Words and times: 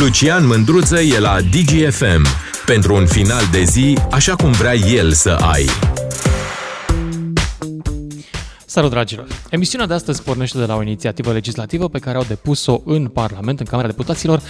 Lucian 0.00 0.46
Mândruță 0.46 1.00
e 1.00 1.18
la 1.18 1.40
DGFM 1.40 2.26
pentru 2.66 2.94
un 2.94 3.06
final 3.06 3.42
de 3.52 3.62
zi 3.62 3.98
așa 4.10 4.36
cum 4.36 4.52
vrea 4.52 4.74
el 4.74 5.12
să 5.12 5.30
ai. 5.30 5.66
Salut, 8.66 8.90
dragilor! 8.90 9.26
Emisiunea 9.50 9.86
de 9.86 9.94
astăzi 9.94 10.22
pornește 10.22 10.58
de 10.58 10.64
la 10.64 10.76
o 10.76 10.82
inițiativă 10.82 11.32
legislativă 11.32 11.88
pe 11.88 11.98
care 11.98 12.16
au 12.16 12.24
depus-o 12.28 12.80
în 12.84 13.08
Parlament, 13.08 13.60
în 13.60 13.66
Camera 13.66 13.88
Deputaților, 13.88 14.42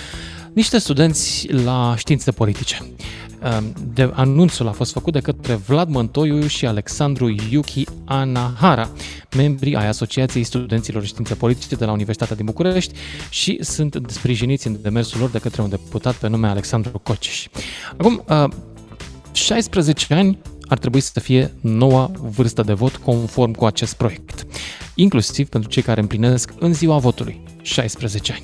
niște 0.53 0.79
studenți 0.79 1.49
la 1.65 1.95
științe 1.97 2.31
politice. 2.31 2.93
Ehm, 3.43 3.75
de, 3.95 4.11
anunțul 4.15 4.69
a 4.69 4.73
fost 4.73 4.93
făcut 4.93 5.13
de 5.13 5.21
către 5.21 5.55
Vlad 5.55 5.89
Mântoiu 5.89 6.47
și 6.47 6.67
Alexandru 6.67 7.35
Yuki 7.51 7.85
Anahara, 8.05 8.91
membri 9.37 9.75
ai 9.75 9.87
Asociației 9.87 10.45
Studenților 10.45 11.05
Științe 11.05 11.35
Politice 11.35 11.75
de 11.75 11.85
la 11.85 11.93
Universitatea 11.93 12.37
din 12.37 12.45
București 12.45 12.95
și 13.31 13.59
sunt 13.63 13.99
sprijiniți 14.07 14.67
în 14.67 14.79
demersul 14.83 15.21
lor 15.21 15.31
de 15.31 15.39
către 15.39 15.63
un 15.63 15.69
deputat 15.69 16.15
pe 16.15 16.29
nume 16.29 16.49
Alexandru 16.49 16.99
Coceș. 16.99 17.47
Acum, 17.97 18.25
16 19.33 20.07
ehm, 20.09 20.19
ani 20.19 20.39
ar 20.69 20.79
trebui 20.79 21.01
să 21.01 21.21
fie 21.21 21.55
noua 21.61 22.11
vârstă 22.21 22.63
de 22.63 22.73
vot 22.73 22.97
conform 22.97 23.53
cu 23.53 23.65
acest 23.65 23.95
proiect, 23.95 24.47
inclusiv 24.95 25.49
pentru 25.49 25.71
cei 25.71 25.83
care 25.83 26.01
împlinesc 26.01 26.53
în 26.59 26.73
ziua 26.73 26.99
votului 26.99 27.41
16 27.63 28.33
ani. 28.33 28.43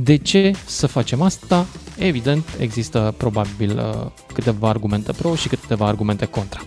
De 0.00 0.16
ce 0.16 0.52
să 0.66 0.86
facem 0.86 1.22
asta? 1.22 1.66
Evident, 1.96 2.44
există 2.58 3.14
probabil 3.16 3.78
uh, 3.78 4.10
câteva 4.32 4.68
argumente 4.68 5.12
pro 5.12 5.34
și 5.34 5.48
câteva 5.48 5.86
argumente 5.86 6.24
contra. 6.24 6.60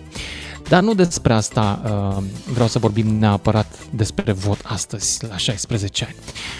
Dar 0.68 0.82
nu 0.82 0.94
despre 0.94 1.32
asta 1.32 1.82
uh, 1.84 2.22
vreau 2.52 2.68
să 2.68 2.78
vorbim 2.78 3.06
neapărat 3.06 3.78
despre 3.90 4.32
vot 4.32 4.58
astăzi, 4.62 5.24
la 5.28 5.36
16 5.36 6.04
ani. 6.04 6.14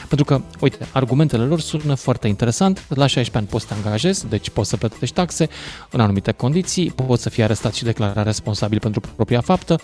Pentru 0.09 0.25
că, 0.27 0.41
uite, 0.61 0.87
argumentele 0.92 1.45
lor 1.45 1.61
sună 1.61 1.95
foarte 1.95 2.28
interesant. 2.28 2.84
La 2.88 3.06
16 3.06 3.37
ani 3.37 3.47
poți 3.47 3.66
să 3.66 3.75
te 3.75 3.80
angajezi, 3.84 4.28
deci 4.28 4.51
poți 4.51 4.69
să 4.69 4.77
plătești 4.77 5.15
taxe 5.15 5.48
în 5.91 6.01
anumite 6.01 6.33
condiții, 6.33 6.91
poți 6.91 7.22
să 7.22 7.28
fii 7.28 7.42
arestat 7.42 7.75
și 7.75 7.84
declarat 7.84 8.25
responsabil 8.25 8.78
pentru 8.78 9.00
propria 9.14 9.41
faptă, 9.41 9.81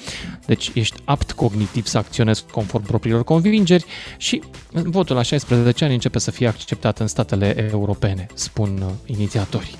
deci 0.46 0.70
ești 0.74 1.00
apt 1.04 1.32
cognitiv 1.32 1.86
să 1.86 1.98
acționezi 1.98 2.44
conform 2.52 2.84
propriilor 2.84 3.24
convingeri 3.24 3.84
și 4.16 4.42
votul 4.72 5.16
la 5.16 5.22
16 5.22 5.84
ani 5.84 5.94
începe 5.94 6.18
să 6.18 6.30
fie 6.30 6.48
acceptat 6.48 6.98
în 6.98 7.06
statele 7.06 7.68
europene, 7.70 8.26
spun 8.34 8.82
uh, 8.82 9.16
inițiatorii 9.16 9.76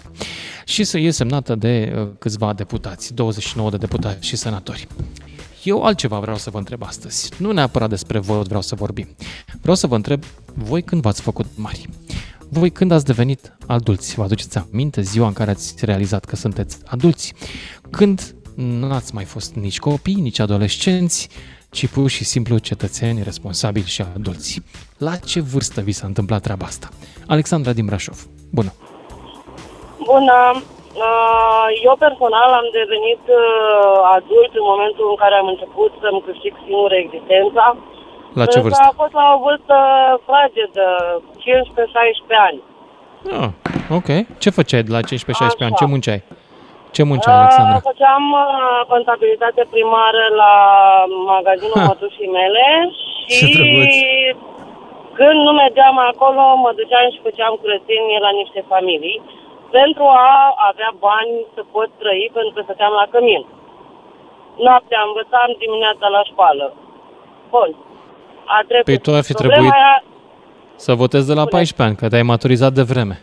și 0.69 0.84
să 0.84 0.98
e 0.98 1.11
semnată 1.11 1.55
de 1.55 1.94
uh, 1.97 2.08
câțiva 2.19 2.52
deputați, 2.52 3.14
29 3.14 3.70
de 3.70 3.77
deputați 3.77 4.27
și 4.27 4.36
senatori. 4.36 4.86
Eu 5.64 5.83
altceva 5.83 6.19
vreau 6.19 6.36
să 6.36 6.50
vă 6.50 6.58
întreb 6.58 6.83
astăzi. 6.83 7.30
Nu 7.38 7.52
neapărat 7.52 7.88
despre 7.88 8.19
vot 8.19 8.47
vreau 8.47 8.62
să 8.62 8.74
vorbim. 8.74 9.08
Vreau 9.61 9.77
să 9.77 9.86
vă 9.86 9.94
întreb, 9.94 10.24
voi 10.55 10.83
când 10.83 11.02
v-ați 11.02 11.20
făcut 11.20 11.46
mari? 11.55 11.89
Voi 12.48 12.70
când 12.70 12.91
ați 12.91 13.05
devenit 13.05 13.56
adulți? 13.66 14.14
Vă 14.14 14.22
aduceți 14.22 14.58
aminte 14.58 15.00
ziua 15.00 15.27
în 15.27 15.33
care 15.33 15.50
ați 15.50 15.74
realizat 15.80 16.24
că 16.24 16.36
sunteți 16.36 16.78
adulți? 16.84 17.34
Când 17.91 18.34
nu 18.55 18.92
ați 18.92 19.14
mai 19.14 19.24
fost 19.24 19.55
nici 19.55 19.78
copii, 19.78 20.14
nici 20.14 20.39
adolescenți, 20.39 21.28
ci 21.70 21.86
pur 21.86 22.11
și 22.11 22.24
simplu 22.24 22.58
cetățeni 22.58 23.22
responsabili 23.22 23.86
și 23.86 24.02
adulți. 24.02 24.62
La 24.98 25.16
ce 25.16 25.41
vârstă 25.41 25.80
vi 25.80 25.92
s-a 25.92 26.06
întâmplat 26.06 26.42
treaba 26.42 26.66
asta? 26.66 26.89
Alexandra 27.27 27.72
din 27.72 27.84
Brașov. 27.84 28.27
Bună! 28.50 28.72
Bună! 30.12 30.41
Uh, 31.06 31.67
eu 31.89 31.95
personal 32.06 32.51
am 32.61 32.69
devenit 32.81 33.23
uh, 33.41 33.97
adult 34.19 34.53
în 34.61 34.64
momentul 34.73 35.06
în 35.12 35.19
care 35.23 35.34
am 35.39 35.48
început 35.55 35.91
să-mi 36.03 36.25
câștig 36.27 36.53
singur 36.64 36.91
existența. 37.05 37.64
La 38.41 38.45
ce 38.53 38.59
vârstă? 38.64 38.84
A 38.89 39.01
fost 39.03 39.14
la 39.20 39.27
o 39.34 39.39
vârstă 39.47 39.77
fragedă, 40.29 40.86
15-16 42.33 42.47
ani. 42.48 42.61
Ah, 43.42 43.51
ok. 43.98 44.09
Ce 44.42 44.56
făceai 44.59 44.86
de 44.86 44.92
la 44.97 45.01
15-16 45.01 45.67
ani? 45.67 45.79
Ce 45.81 45.86
munceai? 45.92 46.20
Ce 46.97 47.03
munceai, 47.11 47.34
uh, 47.34 47.41
Alexandra? 47.42 47.79
Făceam 47.92 48.25
contabilitate 48.92 49.62
primară 49.75 50.25
la 50.42 50.53
magazinul 51.33 51.80
mătușii 51.90 52.35
mele 52.40 52.67
și 53.36 53.51
când 55.19 55.39
nu 55.46 55.52
mergeam 55.63 55.96
acolo, 56.11 56.42
mă 56.64 56.70
duceam 56.80 57.07
și 57.14 57.25
făceam 57.29 57.52
curățenie 57.63 58.19
la 58.27 58.33
niște 58.40 58.61
familii 58.73 59.19
pentru 59.70 60.02
a 60.02 60.55
avea 60.70 60.90
bani 61.06 61.34
să 61.55 61.62
pot 61.74 61.89
trăi, 61.98 62.30
pentru 62.33 62.52
că 62.55 62.61
stăteam 62.64 62.92
la 63.01 63.06
cămin. 63.12 63.42
Noaptea 64.67 65.01
învățam 65.08 65.51
dimineața 65.58 66.06
la 66.17 66.23
școală. 66.30 66.67
Bun. 67.51 67.70
A 68.45 68.58
trecut. 68.68 68.84
Păi 68.84 68.98
tu 68.98 69.11
ar 69.18 69.23
fi 69.23 69.33
trebuit 69.33 69.73
aia... 69.73 70.05
să 70.77 70.95
votezi 70.95 71.27
de 71.27 71.34
la 71.34 71.45
14 71.45 71.83
ani, 71.83 71.96
că 71.96 72.08
te-ai 72.08 72.30
maturizat 72.33 72.73
de 72.73 72.83
vreme. 72.83 73.17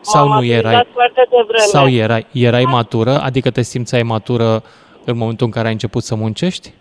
Sau 0.00 0.28
nu 0.28 0.44
erai? 0.44 0.74
De 1.14 1.42
vreme. 1.46 1.64
Sau 1.74 1.88
erai, 1.88 2.26
erai 2.32 2.64
matură? 2.64 3.20
Adică 3.22 3.50
te 3.50 3.62
simțeai 3.62 4.02
matură 4.02 4.62
în 5.04 5.16
momentul 5.16 5.46
în 5.46 5.52
care 5.52 5.66
ai 5.66 5.72
început 5.72 6.02
să 6.02 6.14
muncești? 6.14 6.74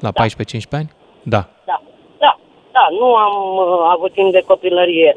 La 0.00 0.10
da. 0.10 0.24
14-15 0.24 0.26
ani? 0.70 0.90
Da. 1.22 1.48
Da. 1.64 1.82
Da. 2.18 2.38
Da. 2.72 2.86
Nu 2.90 3.14
am 3.14 3.34
uh, 3.56 3.94
avut 3.96 4.12
timp 4.12 4.32
de 4.32 4.42
copilărie. 4.46 5.16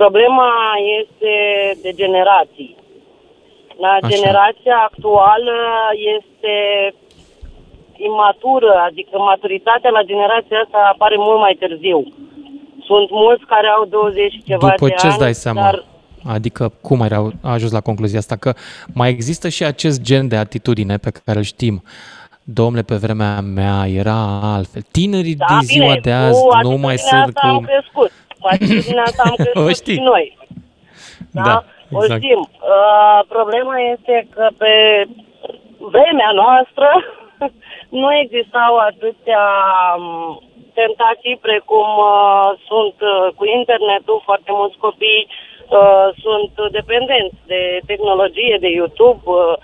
Problema 0.00 0.50
este 1.00 1.32
de 1.82 1.90
generații. 2.00 2.76
La 3.84 3.92
Așa. 3.92 4.08
generația 4.14 4.76
actuală 4.88 5.58
este 6.16 6.54
imatură, 7.96 8.72
adică 8.88 9.18
maturitatea 9.18 9.90
la 9.90 10.02
generația 10.02 10.58
asta 10.64 10.90
apare 10.92 11.16
mult 11.18 11.40
mai 11.40 11.56
târziu. 11.58 12.00
Sunt 12.88 13.10
mulți 13.10 13.44
care 13.44 13.68
au 13.76 13.84
20 13.84 14.32
și 14.32 14.42
ceva 14.42 14.68
După 14.68 14.86
de 14.86 14.94
ce 14.94 15.06
ani, 15.06 15.18
dai 15.18 15.34
seama? 15.34 15.60
Dar... 15.60 15.84
Adică 16.28 16.72
cum 16.82 17.00
ai 17.00 17.32
ajuns 17.42 17.72
la 17.72 17.80
concluzia 17.80 18.18
asta? 18.18 18.36
Că 18.36 18.52
mai 18.94 19.08
există 19.10 19.48
și 19.48 19.64
acest 19.64 20.02
gen 20.02 20.28
de 20.28 20.36
atitudine 20.36 20.96
pe 20.96 21.10
care 21.24 21.38
îl 21.38 21.44
știm. 21.44 21.82
Domnule, 22.44 22.82
pe 22.82 22.94
vremea 22.94 23.40
mea 23.40 23.86
era 23.86 24.40
altfel. 24.42 24.82
Tinerii 24.90 25.34
da, 25.34 25.44
din 25.48 25.58
ziua 25.60 25.86
bine, 25.86 26.00
de 26.02 26.12
azi 26.12 26.40
nu 26.62 26.76
mai 26.76 26.98
sunt 26.98 27.34
cu... 27.34 27.46
Am 27.46 27.60
crescut 27.60 28.10
cu 28.44 28.50
atitudinea 28.54 29.02
asta 29.06 29.22
am 29.26 29.36
crescut 29.36 29.94
și 29.98 30.00
noi. 30.12 30.26
Da, 31.30 31.42
da 31.42 31.56
exact. 31.90 32.12
o 32.12 32.16
știm. 32.16 32.40
Uh, 32.74 33.20
problema 33.36 33.76
este 33.94 34.16
că 34.34 34.46
pe 34.62 34.74
vremea 35.94 36.30
noastră 36.42 36.88
nu 38.00 38.08
existau 38.22 38.72
atâtea 38.90 39.44
um, 39.96 40.42
tentații 40.80 41.36
precum 41.48 41.88
uh, 42.12 42.48
sunt 42.68 42.96
uh, 43.12 43.26
cu 43.36 43.44
internetul, 43.58 44.18
foarte 44.28 44.50
mulți 44.58 44.80
copii 44.86 45.22
uh, 45.28 46.08
sunt 46.24 46.52
dependenți 46.78 47.40
de 47.52 47.62
tehnologie, 47.90 48.56
de 48.60 48.70
YouTube, 48.78 49.22
uh, 49.24 49.56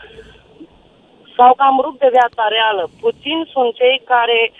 sau 1.36 1.50
cam 1.60 1.80
rupt 1.84 1.98
de 2.04 2.14
viața 2.18 2.44
reală. 2.56 2.82
Puțini 3.00 3.50
sunt 3.54 3.70
cei 3.80 4.02
care 4.12 4.52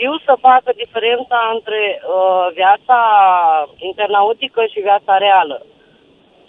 știu 0.00 0.16
să 0.28 0.34
facă 0.48 0.70
diferența 0.82 1.38
între 1.56 1.80
uh, 2.00 2.46
viața 2.60 2.98
internautică 3.76 4.60
și 4.72 4.80
viața 4.88 5.12
reală. 5.26 5.58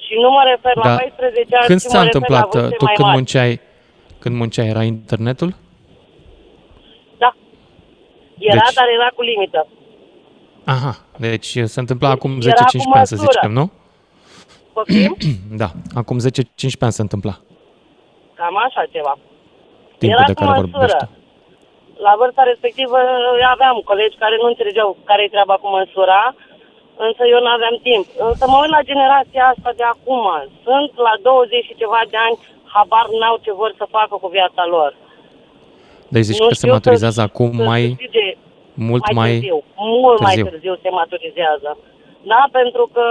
Și 0.06 0.14
nu 0.24 0.30
mă 0.36 0.42
refer 0.52 0.74
da. 0.76 0.90
la 0.90 0.96
14 0.96 1.56
ani, 1.56 1.66
Când 1.66 1.80
s-a 1.80 2.02
întâmplat? 2.02 2.50
tu 2.50 2.86
când 2.86 3.08
mari. 3.08 3.16
munceai, 3.16 3.60
când 4.20 4.36
munceai, 4.36 4.68
era 4.68 4.84
internetul? 4.84 5.50
Da. 7.18 7.32
Era, 8.40 8.64
deci... 8.66 8.74
dar 8.80 8.88
era 8.98 9.10
cu 9.16 9.22
limită. 9.22 9.68
Aha, 10.66 10.94
deci 11.18 11.52
se 11.74 11.80
întâmpla 11.80 12.08
deci 12.08 12.18
acum 12.18 12.32
10-15 12.40 12.44
ani, 12.94 13.08
să 13.08 13.16
zicem, 13.16 13.52
nu? 13.52 13.72
Poftim? 14.74 15.18
da, 15.62 15.70
acum 15.96 16.18
10-15 16.20 16.22
ani 16.80 16.92
se 16.92 17.02
întâmpla. 17.02 17.36
Cam 18.34 18.58
așa 18.58 18.86
ceva. 18.92 19.18
Timpul 19.98 20.18
era 20.18 20.28
de 20.28 20.34
care 20.34 20.60
vorbește 20.60 21.10
la 22.08 22.14
vârsta 22.20 22.44
respectivă 22.52 22.98
aveam 23.54 23.78
colegi 23.90 24.22
care 24.24 24.36
nu 24.42 24.48
înțelegeau 24.48 24.90
care 25.10 25.22
e 25.24 25.36
treaba 25.36 25.56
cu 25.62 25.68
măsura, 25.78 26.24
însă 27.08 27.22
eu 27.34 27.40
nu 27.46 27.52
aveam 27.58 27.76
timp. 27.88 28.06
Însă 28.30 28.44
mă 28.48 28.58
uit 28.62 28.74
la 28.78 28.88
generația 28.92 29.44
asta 29.54 29.72
de 29.80 29.86
acum. 29.94 30.26
Sunt 30.66 30.92
la 31.08 31.14
20 31.22 31.66
și 31.68 31.80
ceva 31.82 32.02
de 32.14 32.18
ani, 32.28 32.38
habar 32.74 33.06
n-au 33.20 33.38
ce 33.46 33.52
vor 33.62 33.72
să 33.80 33.86
facă 33.98 34.14
cu 34.22 34.28
viața 34.38 34.64
lor. 34.76 34.92
Deci 36.14 36.28
zici 36.30 36.40
nu 36.40 36.48
că 36.48 36.54
se 36.54 36.68
maturizează 36.76 37.20
să, 37.22 37.28
acum 37.30 37.52
să 37.56 37.64
mai... 37.64 37.84
Mult 38.74 39.04
mai, 39.06 39.16
mai 39.20 39.32
târziu. 39.32 39.64
Mult 39.76 40.20
târziu. 40.20 40.44
mai 40.44 40.52
târziu 40.52 40.76
se 40.84 40.90
maturizează. 40.90 41.72
Da, 42.32 42.42
pentru 42.52 42.84
că 42.94 43.06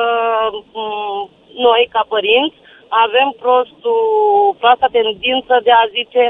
m- 0.74 1.24
noi, 1.66 1.82
ca 1.94 2.02
părinți, 2.14 2.56
avem 3.04 3.28
prostul, 3.42 4.00
proasta 4.60 4.86
tendință 4.98 5.54
de 5.66 5.72
a 5.82 5.84
zice 5.96 6.22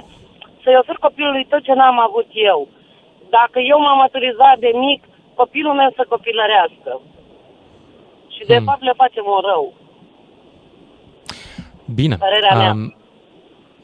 să-i 0.63 0.81
ofer 0.81 0.97
copilului 1.07 1.47
tot 1.53 1.63
ce 1.63 1.73
n-am 1.73 1.99
avut 2.09 2.29
eu. 2.33 2.69
Dacă 3.37 3.59
eu 3.73 3.79
m-am 3.81 3.99
maturizat 3.99 4.59
de 4.59 4.71
mic, 4.75 5.03
copilul 5.35 5.75
meu 5.75 5.91
să 5.97 6.05
copilărească. 6.09 6.93
Și 8.35 8.43
de 8.47 8.57
hmm. 8.57 8.65
fapt 8.65 8.83
le 8.83 8.93
facem 8.97 9.25
un 9.27 9.41
rău. 9.51 9.75
Bine. 11.95 12.17
Părerea 12.17 12.57
mea. 12.57 12.73
Um, 12.73 12.95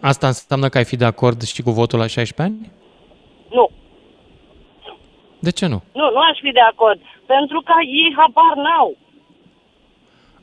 asta 0.00 0.26
înseamnă 0.26 0.68
că 0.68 0.78
ai 0.78 0.84
fi 0.84 0.96
de 0.96 1.04
acord 1.04 1.42
și 1.42 1.62
cu 1.62 1.70
votul 1.70 1.98
la 1.98 2.06
16 2.06 2.42
ani? 2.42 2.72
Nu. 3.50 3.70
De 5.38 5.50
ce 5.50 5.66
nu? 5.66 5.82
Nu, 5.92 6.10
nu 6.10 6.20
aș 6.30 6.38
fi 6.40 6.50
de 6.50 6.60
acord. 6.72 7.00
Pentru 7.26 7.60
că 7.60 7.72
ei 7.80 8.14
habar 8.16 8.54
n-au. 8.64 8.96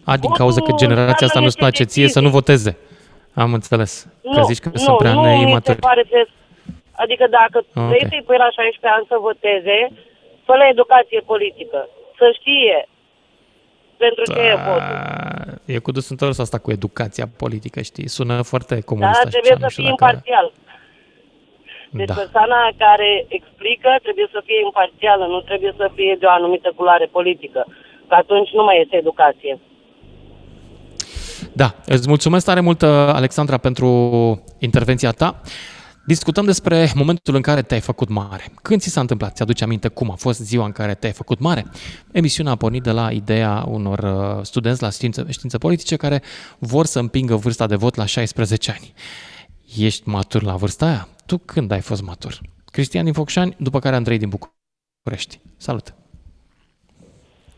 A, 0.06 0.18
din 0.18 0.32
cauza 0.32 0.62
că 0.62 0.72
generația 0.76 1.28
asta 1.28 1.40
nu-ți 1.40 1.58
place 1.58 1.84
ție 1.84 2.08
să 2.08 2.20
nu 2.20 2.30
voteze. 2.30 2.78
Am 3.34 3.54
înțeles. 3.54 4.08
Nu, 4.22 4.32
că 4.32 4.42
zici 4.42 4.60
că 4.60 4.70
nu, 4.74 4.78
sunt 4.86 4.98
prea 4.98 5.14
nu 5.14 5.20
mi 5.22 5.26
se 5.26 5.32
neimaturi. 5.36 5.80
pare 5.80 6.04
că... 6.10 6.20
Adică 6.92 7.26
dacă 7.40 7.58
Ok. 7.76 7.88
vrei 7.88 8.06
să-i 8.10 8.24
pui 8.26 8.38
la 8.38 8.50
16 8.50 8.88
ani 8.98 9.06
să 9.12 9.16
voteze, 9.30 9.78
fă 10.46 10.54
la 10.56 10.68
educație 10.68 11.20
politică. 11.32 11.80
Să 12.20 12.26
știe 12.40 12.88
pentru 13.98 14.24
ce 14.34 14.40
e 14.40 14.56
votul. 14.68 14.96
A, 14.98 15.54
E 15.66 15.78
cu 15.86 15.92
dus 15.92 16.10
întors 16.10 16.38
asta 16.40 16.58
cu 16.58 16.72
educația 16.72 17.26
politică, 17.44 17.82
știi? 17.82 18.08
Sună 18.18 18.42
foarte 18.42 18.74
Dar 18.74 18.84
comunistă 18.84 19.28
trebuie 19.30 19.52
așa, 19.52 19.60
să 19.60 19.66
nu 19.66 19.70
știu 19.74 19.84
fie 19.84 19.94
dacă... 19.98 20.04
imparțial. 20.06 20.48
Deci 22.00 22.08
Da. 22.08 22.14
persoana 22.22 22.60
care 22.78 23.10
explică 23.38 23.90
trebuie 24.06 24.28
să 24.32 24.40
fie 24.48 24.60
imparțială, 24.68 25.26
nu 25.26 25.40
trebuie 25.50 25.74
să 25.78 25.92
fie 25.96 26.16
de 26.20 26.26
o 26.26 26.30
anumită 26.40 26.72
culoare 26.76 27.06
politică. 27.18 27.62
Că 28.08 28.16
atunci 28.24 28.50
nu 28.58 28.64
mai 28.64 28.82
este 28.84 28.96
educație. 29.04 29.60
Da, 31.56 31.76
îți 31.86 32.08
mulțumesc 32.08 32.46
tare 32.46 32.60
mult, 32.60 32.82
Alexandra, 32.84 33.58
pentru 33.58 33.88
intervenția 34.60 35.12
ta. 35.12 35.42
Discutăm 36.06 36.46
despre 36.46 36.92
momentul 36.96 37.36
în 37.36 37.42
care 37.42 37.62
te-ai 37.62 37.80
făcut 37.80 38.10
mare. 38.10 38.44
Când 38.62 38.82
ți 38.82 38.90
s-a 38.90 39.00
întâmplat? 39.02 39.36
Ți-aduce 39.36 39.64
aminte 39.64 39.88
cum 39.88 40.12
a 40.12 40.16
fost 40.16 40.40
ziua 40.40 40.66
în 40.66 40.72
care 40.72 40.94
te-ai 40.94 41.12
făcut 41.12 41.40
mare? 41.40 41.66
Emisiunea 42.12 42.52
a 42.52 42.56
pornit 42.56 42.84
de 42.84 42.92
la 42.92 43.12
ideea 43.12 43.64
unor 43.68 44.00
uh, 44.00 44.44
studenți 44.44 44.82
la 44.82 44.90
științe, 44.90 45.26
științe 45.30 45.58
politice 45.58 45.96
care 45.96 46.22
vor 46.60 46.86
să 46.86 47.00
împingă 47.00 47.36
vârsta 47.36 47.68
de 47.68 47.76
vot 47.76 47.96
la 47.96 48.06
16 48.06 48.72
ani. 48.72 48.94
Ești 49.78 50.10
matur 50.10 50.44
la 50.44 50.56
vârsta 50.56 50.86
aia? 50.86 51.08
Tu 51.26 51.38
când 51.38 51.72
ai 51.72 51.82
fost 51.82 52.02
matur? 52.02 52.40
Cristian 52.72 53.04
din 53.04 53.14
Focșani, 53.14 53.56
după 53.60 53.80
care 53.80 53.96
Andrei 53.96 54.18
din 54.18 54.30
București. 54.30 55.40
Salut! 55.58 55.94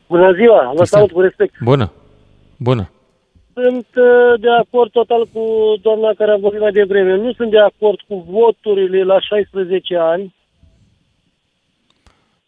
Bună 0.07 0.33
ziua, 0.33 0.62
vă 0.62 0.75
Cristian. 0.75 0.86
salut 0.86 1.12
cu 1.12 1.19
respect. 1.21 1.53
Bună! 1.62 1.92
Bună! 2.57 2.89
Sunt 3.62 3.88
uh, 3.96 4.40
de 4.40 4.50
acord 4.50 4.92
total 4.92 5.28
cu 5.34 5.44
doamna 5.81 6.13
care 6.18 6.31
a 6.31 6.38
vorbit 6.38 6.60
mai 6.60 6.72
devreme. 6.72 7.16
Nu 7.16 7.34
sunt 7.34 7.50
de 7.52 7.60
acord 7.60 8.00
cu 8.07 8.25
voturile 8.30 9.04
la 9.04 9.19
16 9.19 9.98
ani. 9.98 10.36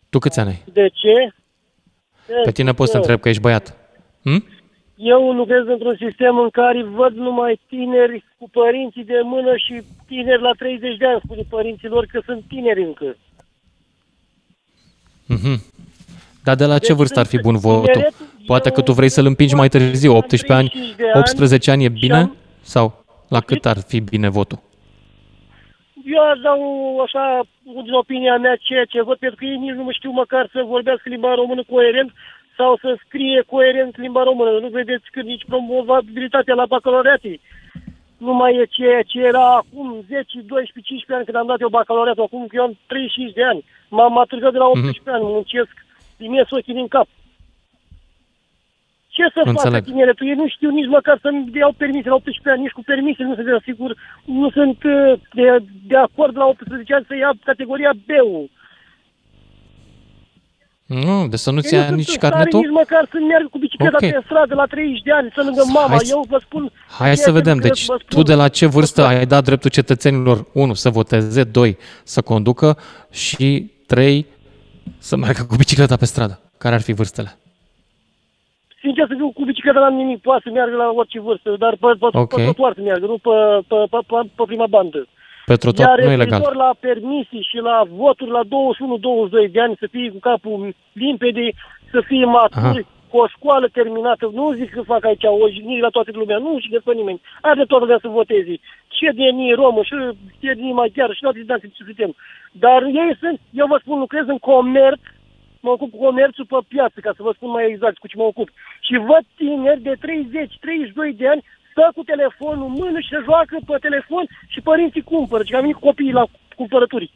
Tu 0.09 0.19
câți 0.19 0.39
ani 0.39 0.49
ai? 0.49 0.63
De 0.73 0.87
ce? 0.93 1.33
Pe 2.43 2.51
tine 2.51 2.73
poți 2.73 2.91
să 2.91 2.97
întreb 2.97 3.19
că 3.19 3.29
ești 3.29 3.41
băiat. 3.41 3.77
Hm? 4.23 4.45
Eu 4.95 5.33
lucrez 5.33 5.65
într-un 5.65 5.95
sistem 5.99 6.37
în 6.37 6.49
care 6.49 6.83
văd 6.83 7.13
numai 7.13 7.59
tineri 7.67 8.23
cu 8.37 8.49
părinții 8.49 9.03
de 9.03 9.19
mână 9.23 9.55
și 9.55 9.81
tineri 10.07 10.41
la 10.41 10.51
30 10.57 10.97
de 10.97 11.05
ani 11.05 11.21
spune 11.23 11.41
părinților 11.49 12.05
că 12.05 12.21
sunt 12.25 12.43
tineri 12.47 12.83
încă. 12.83 13.15
Mhm. 15.27 15.61
Dar 16.43 16.55
de 16.55 16.65
la 16.65 16.79
ce 16.79 16.87
Deci 16.87 16.97
vârstă 16.97 17.19
ar 17.19 17.25
fi 17.25 17.37
sunt 17.37 17.41
bun 17.41 17.57
votul? 17.57 18.07
Tineret, 18.47 18.63
Poate 18.63 18.69
că 18.69 18.75
eu 18.79 18.83
tu 18.85 18.91
vrei 18.91 19.09
să-l 19.09 19.25
împingi 19.25 19.55
mai 19.55 19.67
târziu, 19.69 20.11
am 20.11 20.17
18 20.17 20.53
ani, 20.53 20.67
35 20.69 20.95
de 20.95 21.03
ani 21.03 21.19
18 21.19 21.71
ani 21.71 21.83
e 21.83 21.87
și 21.93 21.99
bine? 21.99 22.17
am- 22.17 22.35
Sau 22.61 22.85
la 23.29 23.39
cât 23.41 23.65
ar 23.65 23.77
fi 23.87 23.99
bine 23.99 24.29
votul? 24.29 24.59
Eu 26.15 26.21
aș 26.31 26.39
da 26.39 26.53
o, 26.67 27.01
așa, 27.01 27.23
din 27.87 27.93
opinia 27.93 28.37
mea, 28.37 28.55
ceea 28.67 28.85
ce 28.85 29.01
văd, 29.01 29.17
pentru 29.17 29.37
că 29.39 29.45
ei 29.45 29.57
nici 29.57 29.77
nu 29.79 29.83
mă 29.83 29.91
știu 29.91 30.11
măcar 30.11 30.49
să 30.51 30.63
vorbească 30.75 31.09
limba 31.09 31.33
română 31.35 31.63
coerent 31.73 32.11
sau 32.57 32.77
să 32.81 32.89
scrie 33.05 33.43
coerent 33.53 33.97
limba 33.97 34.23
română. 34.23 34.49
Nu 34.59 34.67
vedeți 34.67 35.05
că 35.11 35.19
nici 35.21 35.45
promovabilitatea 35.47 36.55
la 36.55 36.65
bacalaureate 36.65 37.39
nu 38.17 38.33
mai 38.33 38.55
e 38.55 38.65
ceea 38.77 39.01
ce 39.01 39.19
era 39.19 39.45
acum 39.61 39.87
10, 40.07 40.25
12, 40.41 40.71
15 40.71 41.13
ani 41.15 41.25
când 41.25 41.37
am 41.37 41.47
dat 41.51 41.59
eu 41.61 41.69
bacalaureatul. 41.79 42.23
Acum 42.23 42.47
că 42.47 42.55
eu 42.55 42.63
am 42.63 42.77
35 42.87 43.33
de 43.33 43.43
ani. 43.43 43.61
M-am 43.89 44.13
maturizat 44.13 44.51
de 44.51 44.57
la 44.57 44.67
18 44.67 45.01
ani, 45.15 45.23
muncesc, 45.35 45.73
îmi 46.17 46.37
ies 46.37 46.49
ochii 46.51 46.73
din 46.79 46.87
cap. 46.87 47.07
Ce 49.17 49.23
să 49.33 49.41
Înțeleg. 49.43 49.73
facă 49.83 49.89
tineretul? 49.91 50.27
Ei 50.27 50.39
nu 50.43 50.47
știu 50.55 50.69
nici 50.79 50.93
măcar 50.97 51.17
să-mi 51.23 51.49
iau 51.61 51.71
permise 51.83 52.07
la 52.09 52.15
18 52.15 52.49
ani, 52.49 52.61
nici 52.65 52.77
cu 52.77 52.83
permise 52.91 53.21
nu 53.23 53.33
sunt 53.35 53.47
sigur, 53.69 53.91
nu 54.41 54.49
sunt 54.57 54.79
uh, 54.83 55.19
de, 55.37 55.45
de 55.91 55.97
acord 56.07 56.33
la 56.37 56.45
18 56.45 56.93
ani 56.93 57.05
să 57.09 57.15
ia 57.15 57.31
categoria 57.49 57.93
B-ul. 58.07 58.45
Nu, 60.85 61.27
de 61.27 61.35
să 61.35 61.51
nu-ți 61.51 61.73
Ei 61.73 61.79
ia 61.79 61.81
nu 61.81 61.85
sunt 61.87 61.97
nici 61.97 62.07
în 62.07 62.13
stare 62.13 62.33
carnetul? 62.33 62.59
nici 62.59 62.69
măcar 62.81 63.03
să 63.11 63.17
meargă 63.27 63.47
cu 63.51 63.57
bicicleta 63.57 63.97
Ok. 64.01 64.09
pe 64.11 64.21
stradă 64.25 64.53
la 64.55 64.65
30 64.65 65.01
de 65.01 65.11
ani, 65.11 65.31
să 65.35 65.41
lângă 65.43 65.63
mama. 65.73 65.87
Hai 65.87 65.97
să- 66.05 66.13
Eu 66.15 66.25
vă 66.29 66.39
spun... 66.45 66.71
Hai 66.99 67.17
să 67.17 67.31
prieten, 67.31 67.33
vedem. 67.33 67.57
că 67.57 67.67
Deci 67.67 67.85
vă 67.85 67.97
tu 68.07 68.19
spun- 68.21 68.25
de 68.25 68.33
la 68.33 68.47
ce 68.47 68.65
vârstă 68.65 69.01
vă 69.01 69.07
ai 69.07 69.25
dat 69.25 69.43
dreptul 69.43 69.69
cetățenilor, 69.69 70.45
1, 70.53 70.73
să 70.73 70.89
voteze, 70.89 71.43
2, 71.43 71.77
să 72.03 72.21
conducă 72.21 72.77
și 73.11 73.71
3, 73.87 74.25
să 74.97 75.15
meargă 75.15 75.43
cu 75.49 75.55
bicicleta 75.55 75.95
pe 75.95 76.05
stradă? 76.05 76.39
Care 76.57 76.75
ar 76.75 76.81
fi 76.81 76.93
vârstele? 76.93 77.37
Sincer 78.81 79.05
să 79.07 79.13
fiu, 79.15 79.29
cu 79.31 79.43
bicicleta 79.43 79.79
n-am 79.79 79.93
nimic, 79.93 80.21
poate 80.21 80.41
să 80.45 80.49
meargă 80.53 80.75
la 80.75 80.89
orice 80.95 81.19
vârstă, 81.19 81.55
dar 81.59 81.73
pe, 81.79 81.87
pe, 81.99 82.07
Ok. 82.11 82.35
pe 82.35 82.43
trotuar 82.43 82.73
să 82.75 82.81
meargă, 82.81 83.05
nu 83.05 83.17
pe, 83.17 83.35
pe, 83.67 83.75
pe, 83.91 83.97
pe, 84.07 84.17
pe 84.35 84.43
prima 84.45 84.67
bandă. 84.67 85.07
Pe 85.45 85.55
trotuar 85.55 85.87
Iar 85.87 85.97
nu 85.97 86.11
e 86.11 86.15
referitor 86.15 86.39
legal. 86.53 86.65
la 86.65 86.71
permisii 86.79 87.47
și 87.49 87.57
la 87.57 87.83
voturi 87.89 88.31
la 88.31 88.41
21-22 89.47 89.51
de 89.51 89.61
ani, 89.61 89.75
să 89.79 89.87
fie 89.91 90.09
cu 90.11 90.19
capul 90.19 90.75
limpede, 90.93 91.47
să 91.91 91.99
fie 92.07 92.25
maturi, 92.25 92.81
Aha. 92.83 92.87
cu 93.09 93.17
o 93.17 93.27
școală 93.27 93.67
terminată. 93.67 94.29
Nu 94.33 94.51
zic 94.53 94.69
că 94.73 94.81
fac 94.81 95.05
aici 95.05 95.23
o 95.43 95.49
jignire 95.49 95.81
la 95.81 95.89
toată 95.89 96.11
lumea, 96.13 96.37
nu 96.37 96.59
și 96.59 96.79
pe 96.83 96.93
nimeni. 96.93 97.21
Are 97.41 97.65
toată 97.65 97.83
lumea 97.83 97.99
să 98.01 98.07
voteze. 98.07 98.55
Și 98.95 99.05
etnie 99.05 99.53
romă, 99.55 99.81
și 99.83 99.93
etnie 100.39 100.73
maghiară, 100.73 101.13
și 101.13 101.21
toate 101.21 101.39
din 101.45 101.71
ce 101.73 101.83
suntem. 101.83 102.15
Dar 102.51 102.83
ei 102.83 103.11
sunt, 103.19 103.39
eu 103.51 103.67
vă 103.67 103.77
spun, 103.81 103.99
lucrez 103.99 104.25
în 104.27 104.37
comerț, 104.37 104.99
mă 105.67 105.73
ocup 105.77 105.89
cu 105.91 105.99
comerțul 106.07 106.45
pe 106.51 106.57
piață, 106.73 106.97
ca 107.05 107.11
să 107.17 107.21
vă 107.25 107.31
spun 107.35 107.49
mai 107.55 107.65
exact 107.71 107.97
cu 107.97 108.07
ce 108.11 108.17
mă 108.17 108.23
ocup. 108.31 108.49
Și 108.85 108.95
văd 109.09 109.23
tineri 109.39 109.81
de 109.87 109.93
30-32 111.11 111.15
de 111.21 111.27
ani 111.33 111.43
stă 111.71 111.85
cu 111.95 112.03
telefonul 112.11 112.65
în 112.67 112.75
mână 112.81 112.99
și 112.99 113.13
se 113.13 113.19
joacă 113.29 113.55
pe 113.67 113.75
telefon 113.85 114.25
și 114.53 114.59
părinții 114.69 115.09
cumpără. 115.13 115.41
Și 115.43 115.53
am 115.55 115.61
venit 115.65 115.75
cu 115.79 115.87
copiii 115.89 116.17
la 116.19 116.25
cumpărături. 116.59 117.11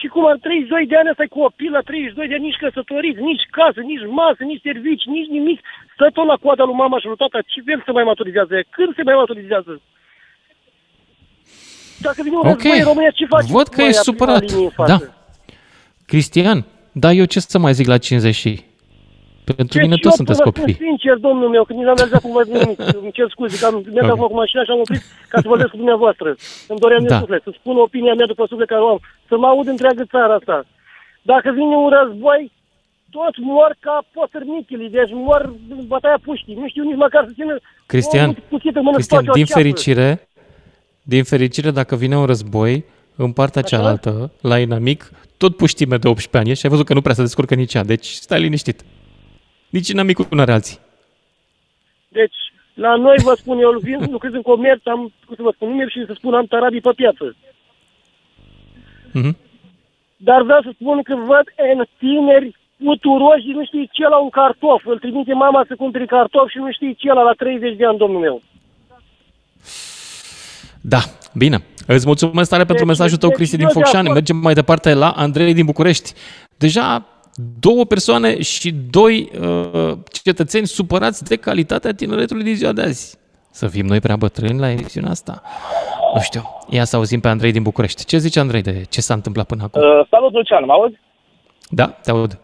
Și 0.00 0.06
cum 0.12 0.22
am 0.26 0.38
32 0.38 0.86
de 0.86 0.96
ani, 0.96 1.10
ăsta 1.12 1.22
e 1.22 1.36
copil 1.42 1.70
la 1.78 1.80
32 1.80 2.28
de 2.28 2.34
ani, 2.34 2.44
nici 2.48 2.62
căsătorit, 2.64 3.16
nici 3.28 3.44
casă, 3.58 3.80
nici 3.90 4.04
masă, 4.20 4.42
nici 4.50 4.64
servici, 4.68 5.04
nici 5.16 5.30
nimic. 5.36 5.58
Stă 5.94 6.06
tot 6.16 6.26
la 6.26 6.36
coada 6.44 6.64
lui 6.64 6.74
mama 6.82 6.98
și 6.98 7.06
lui 7.06 7.16
tata. 7.22 7.38
Ce 7.52 7.58
vrem 7.66 7.82
să 7.84 7.92
mai 7.92 8.04
maturizează? 8.10 8.54
ea? 8.54 8.64
Când 8.76 8.90
se 8.94 9.02
mai 9.02 9.14
maturizează? 9.22 9.72
Dacă 12.06 12.18
vine 12.22 12.36
un 12.36 12.46
Ok. 12.46 12.54
război 12.62 12.78
în 12.78 12.84
România, 12.84 13.10
ce 13.10 13.26
faci? 13.26 13.46
Văd 13.58 13.66
că 13.68 13.80
Mai 13.80 13.88
ești 13.90 14.00
a 14.00 14.12
prima 14.12 14.16
supărat. 14.18 14.42
linie 14.50 14.64
în 14.64 14.70
față? 14.70 15.04
Da. 15.04 15.12
Cristian, 16.06 16.58
da, 16.92 17.12
eu 17.12 17.24
ce 17.24 17.40
să 17.40 17.58
mai 17.58 17.72
zic 17.72 17.86
la 17.86 17.98
50 17.98 18.34
și... 18.34 18.52
Pentru 19.56 19.78
mine 19.84 19.94
Deci 19.96 20.02
toți 20.06 20.14
eu 20.18 20.20
sunteți 20.20 20.40
vă 20.42 20.44
spun 20.50 20.56
copii. 20.62 20.76
sincer, 20.86 21.16
domnul 21.28 21.48
meu, 21.54 21.64
că 21.64 21.72
nici 21.72 21.86
n-am 21.86 21.96
realizat 22.00 22.20
cum 22.26 22.32
vă 22.38 22.42
nimic. 22.54 22.78
Îmi 23.02 23.12
cer 23.18 23.26
scuze, 23.34 23.54
că 23.60 23.66
am 23.66 23.74
mi-am 23.94 24.06
dat 24.08 24.14
Ok. 24.16 24.16
acum 24.16 24.26
cu 24.32 24.38
mașina 24.42 24.62
și 24.66 24.70
am 24.74 24.80
oprit 24.84 25.02
ca 25.32 25.36
să 25.42 25.48
vorbesc 25.52 25.70
cu 25.74 25.76
dumneavoastră. 25.82 26.28
Îmi 26.70 26.78
doream 26.84 27.02
Da. 27.04 27.08
de 27.14 27.20
suflet, 27.22 27.42
să 27.46 27.50
spun 27.60 27.76
opinia 27.86 28.14
mea 28.18 28.26
după 28.32 28.44
suflet 28.50 28.68
care 28.72 28.82
o 28.86 28.88
am. 28.94 29.00
Să 29.28 29.34
mă 29.42 29.46
aud 29.52 29.66
întreagă 29.74 30.02
țara 30.14 30.34
asta. 30.40 30.56
Dacă 31.32 31.48
vine 31.58 31.74
un 31.84 31.90
război, 31.98 32.40
toți 33.16 33.38
mor 33.52 33.70
ca 33.86 33.96
potârnichile, 34.14 34.86
deci 34.96 35.12
mor 35.26 35.40
în 35.74 35.80
bătaia 35.92 36.18
puștii. 36.28 36.54
Nu 36.60 36.66
știu 36.68 36.82
nici 36.90 37.02
măcar 37.04 37.22
să 37.28 37.32
țină 37.38 37.54
Cristian, 37.92 38.28
o 38.30 38.34
cuțită 38.50 38.78
în 38.80 38.84
mână 38.88 38.98
să 38.98 39.02
Cristian, 39.02 39.18
face 39.24 39.30
o 39.34 39.38
din 39.40 39.44
ceapă. 39.44 39.60
fericire, 39.60 40.08
din 41.12 41.24
fericire, 41.32 41.70
dacă 41.80 41.92
vine 42.02 42.16
un 42.22 42.26
război, 42.32 42.74
în 43.24 43.32
partea 43.32 43.62
Așa? 43.64 43.76
cealaltă, 43.76 44.32
la 44.40 44.58
inamic, 44.58 45.10
tot 45.36 45.56
puștime 45.56 45.96
de 45.96 46.08
18 46.08 46.36
ani 46.36 46.50
e 46.50 46.54
și 46.54 46.64
ai 46.64 46.70
văzut 46.70 46.86
că 46.86 46.94
nu 46.94 47.00
prea 47.00 47.14
se 47.14 47.22
descurcă 47.22 47.54
nici 47.54 47.74
ea, 47.74 47.84
deci 47.84 48.06
stai 48.06 48.40
liniștit. 48.40 48.84
Nici 49.68 49.88
inamicul 49.88 50.26
nu 50.30 50.40
are 50.40 50.52
alții. 50.52 50.78
Deci, 52.08 52.36
la 52.74 52.96
noi, 52.96 53.16
vă 53.22 53.34
spun, 53.36 53.58
eu 53.58 53.78
vin, 53.82 54.06
lucrez 54.10 54.32
în 54.32 54.42
comerț, 54.42 54.86
am, 54.86 55.12
cum 55.26 55.34
să 55.36 55.42
vă 55.42 55.52
spun, 55.54 55.68
nu 55.68 55.74
mi 55.74 55.90
și 55.90 56.04
să 56.06 56.14
spun, 56.16 56.34
am 56.34 56.46
tarabii 56.46 56.80
pe 56.80 56.92
piață. 56.96 57.36
Mhm. 59.12 59.36
Dar 60.16 60.42
vreau 60.42 60.62
să 60.62 60.70
spun 60.72 61.02
că 61.02 61.14
văd 61.14 61.46
în 61.72 61.84
tineri 61.98 62.56
puturoși, 62.84 63.46
nu 63.46 63.64
știi 63.64 63.88
ce 63.92 64.08
la 64.08 64.18
un 64.18 64.28
cartof. 64.28 64.82
Îl 64.84 64.98
trimite 64.98 65.32
mama 65.32 65.64
să 65.68 65.74
cumpere 65.76 66.06
cartof 66.06 66.48
și 66.50 66.58
nu 66.58 66.72
știi 66.72 66.94
ce 66.94 67.12
la 67.12 67.32
30 67.36 67.76
de 67.76 67.86
ani, 67.86 67.98
domnul 67.98 68.20
meu. 68.20 68.42
Da, 70.80 71.00
bine. 71.34 71.58
Îți 71.94 72.06
mulțumesc 72.06 72.50
tare 72.50 72.64
pentru 72.64 72.84
Deci, 72.84 72.96
mesajul 72.96 73.18
tău, 73.18 73.28
deci 73.28 73.38
Cristi 73.38 73.54
eu 73.54 73.60
din 73.60 73.68
de 73.68 73.72
Focșani. 73.72 74.08
acord. 74.08 74.14
Mergem 74.14 74.36
mai 74.36 74.54
departe 74.54 74.94
la 74.94 75.10
Andrei 75.10 75.54
din 75.54 75.64
București. 75.64 76.12
Deja 76.58 77.06
două 77.60 77.84
persoane 77.84 78.40
și 78.42 78.74
doi 78.90 79.30
uh, 79.40 79.92
cetățeni 80.24 80.66
supărați 80.66 81.24
de 81.24 81.36
calitatea 81.36 81.92
tineretului 81.92 82.42
din 82.42 82.54
ziua 82.54 82.72
de 82.72 82.82
azi. 82.82 83.18
Să 83.50 83.66
fim 83.66 83.86
noi 83.86 84.00
prea 84.00 84.16
bătrâni 84.16 84.60
la 84.60 84.70
emisiunea 84.70 85.10
asta? 85.10 85.42
Nu 86.14 86.20
știu. 86.20 86.42
Ia 86.68 86.84
să 86.84 86.96
auzim 86.96 87.20
pe 87.20 87.28
Andrei 87.28 87.52
din 87.52 87.62
București. 87.62 88.04
Ce 88.04 88.16
zice 88.16 88.40
Andrei 88.40 88.62
de 88.62 88.82
ce 88.90 89.00
s-a 89.00 89.14
întâmplat 89.14 89.46
până 89.46 89.62
acum? 89.62 89.80
Uh, 89.82 90.06
salut, 90.10 90.32
Lucian, 90.32 90.64
mă 90.64 90.72
auzi? 90.72 90.98
Da, 91.68 91.86
te 91.86 92.10
aud. 92.10 92.38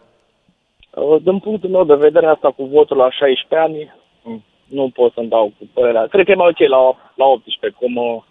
Uh, 0.89 1.21
din 1.23 1.39
punctul 1.39 1.69
meu 1.69 1.83
de 1.83 1.95
vedere, 1.95 2.27
asta 2.27 2.53
cu 2.55 2.63
votul 2.65 2.97
la 2.97 3.11
16 3.11 3.67
ani, 3.67 3.93
mm, 4.23 4.43
nu 4.65 4.89
pot 4.93 5.13
să-mi 5.13 5.29
dau 5.29 5.53
cu 5.57 5.69
părerea. 5.73 6.07
Cred 6.07 6.25
că 6.25 6.31
e 6.31 6.35
mai 6.35 6.47
ok 6.49 6.69
la, 6.69 6.81
la 7.15 7.25
18, 7.25 7.79
cum, 7.79 7.95
uh, 7.95 8.23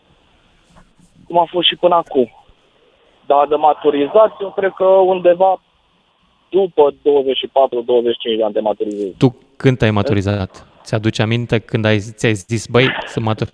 cum 1.26 1.38
a 1.38 1.46
fost 1.50 1.68
și 1.68 1.76
până 1.76 1.94
acum. 1.94 2.30
Dar 3.26 3.46
de 3.46 3.54
maturizat, 3.54 4.40
eu 4.40 4.52
cred 4.56 4.72
că 4.76 4.84
undeva 4.84 5.60
după 6.48 6.92
24-25 6.92 6.96
de 8.36 8.44
ani 8.44 8.52
de 8.52 8.60
maturizare. 8.60 9.14
Tu 9.18 9.36
când 9.56 9.78
te-ai 9.78 9.90
maturizat? 9.90 10.66
Ți-aduce 10.82 11.22
aminte 11.22 11.58
când 11.58 11.84
ai, 11.84 11.98
ți-ai 11.98 12.34
zis, 12.34 12.66
băi, 12.66 12.86
sunt 13.06 13.24
matur? 13.24 13.48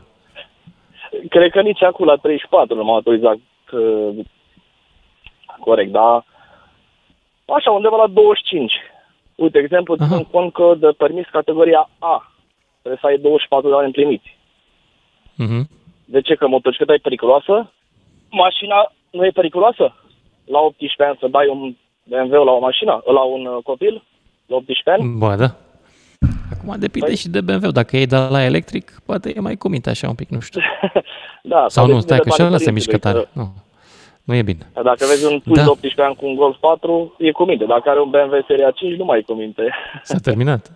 Cred 1.28 1.50
că 1.50 1.60
nici 1.60 1.82
acum 1.82 2.06
la 2.06 2.16
34 2.16 2.74
nu 2.74 2.84
m-am 2.84 2.94
autorizat 2.94 3.38
uh, 3.72 4.24
corect, 5.60 5.90
dar 5.90 6.24
așa, 7.46 7.70
undeva 7.70 7.96
la 7.96 8.06
25. 8.06 8.72
Uite, 9.34 9.58
de 9.58 9.64
exemplu, 9.64 9.96
Aha. 9.98 10.14
țin 10.14 10.24
cont 10.24 10.52
că 10.52 10.74
de 10.78 10.88
permis 10.96 11.26
categoria 11.32 11.90
A 11.98 12.32
trebuie 12.80 13.00
să 13.00 13.06
ai 13.06 13.18
24 13.18 13.68
de 13.68 13.74
ani 13.74 13.84
împliniți. 13.84 14.38
Mhm. 15.34 15.68
De 16.04 16.20
ce? 16.20 16.34
Că 16.34 16.46
motocicleta 16.48 16.92
e 16.92 16.96
periculoasă? 17.08 17.72
Mașina 18.30 18.92
nu 19.10 19.24
e 19.24 19.30
periculoasă? 19.30 19.94
La 20.44 20.58
18 20.58 21.02
ani 21.02 21.16
să 21.20 21.26
dai 21.28 21.46
un 21.48 21.76
BMW 22.04 22.44
la 22.44 22.52
o 22.52 22.58
mașină? 22.58 23.02
La 23.06 23.20
un 23.22 23.46
uh, 23.46 23.62
copil? 23.62 24.02
La 24.46 24.56
18 24.56 24.90
ani? 24.90 25.18
Bă, 25.18 25.34
da. 25.34 25.54
Acum 26.52 26.74
depinde 26.78 27.10
Păi- 27.12 27.18
și 27.18 27.28
de 27.28 27.40
BMW. 27.40 27.70
Dacă 27.70 27.96
e 27.96 28.04
de 28.06 28.16
la 28.16 28.44
electric, 28.44 29.00
poate 29.06 29.32
e 29.36 29.40
mai 29.40 29.56
cuminte 29.56 29.90
așa 29.90 30.08
un 30.08 30.14
pic, 30.14 30.28
nu 30.28 30.40
știu. 30.40 30.60
da, 31.52 31.64
Sau 31.68 31.86
nu, 31.86 31.88
depinde 31.92 32.06
stai 32.06 32.16
de 32.18 32.22
că 32.22 32.28
și 32.30 32.36
banii 32.38 32.52
ăla 32.54 32.62
se 32.64 32.70
mișcă 32.70 32.98
părinților, 32.98 33.28
tare. 33.32 33.46
Nu, 33.46 33.52
nu 34.24 34.34
e 34.34 34.42
bine. 34.42 34.70
că 34.74 34.82
Dacă 34.82 35.04
vezi 35.06 35.24
un 35.32 35.40
puș 35.40 35.56
Da. 35.56 35.62
de 35.62 35.68
18 35.68 36.02
ani 36.02 36.14
cu 36.16 36.26
un 36.26 36.34
Golf 36.34 36.56
4, 36.60 37.14
e 37.18 37.30
cu 37.30 37.44
minte. 37.44 37.64
Dacă 37.64 37.90
are 37.90 38.00
un 38.00 38.10
BMW 38.10 38.44
seria 38.46 38.70
5, 38.70 38.98
nu 38.98 39.04
mai 39.04 39.18
e 39.18 39.22
cu 39.22 39.32
minte. 39.32 39.74
S-a 40.02 40.18
terminat. 40.22 40.70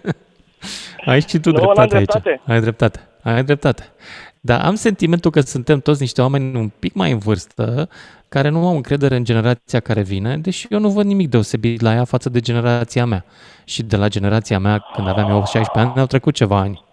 ai 1.10 1.20
și 1.20 1.38
tu 1.38 1.50
Nu, 1.50 1.56
n-am 1.56 1.62
dreptate 1.64 1.96
aici. 1.96 2.08
dreptate. 2.08 2.40
Ai 2.52 2.60
dreptate. 2.60 3.08
Ai 3.22 3.44
dreptate. 3.44 3.92
Dar 4.40 4.64
am 4.64 4.74
sentimentul 4.74 5.30
că 5.30 5.40
suntem 5.40 5.80
toți 5.80 6.00
niște 6.00 6.20
oameni 6.20 6.56
un 6.56 6.68
pic 6.78 6.94
mai 6.94 7.12
în 7.12 7.18
vârstă, 7.18 7.88
care 8.28 8.48
nu 8.48 8.66
au 8.66 8.74
încredere 8.74 9.16
în 9.16 9.24
generația 9.24 9.80
care 9.80 10.02
vine, 10.02 10.38
deși 10.38 10.66
eu 10.70 10.78
nu 10.78 10.90
văd 10.90 11.06
nimic 11.06 11.28
deosebit 11.28 11.80
la 11.80 11.94
ea 11.94 12.04
față 12.04 12.28
de 12.28 12.40
generația 12.40 13.06
mea. 13.06 13.24
Și 13.64 13.82
de 13.82 13.96
la 13.96 14.08
generația 14.08 14.58
mea, 14.58 14.84
când 14.94 15.08
aveam 15.08 15.30
eu 15.30 15.44
16 15.44 15.78
ani, 15.78 16.00
au 16.00 16.06
trecut 16.06 16.34
ceva 16.34 16.58
ani. 16.58 16.84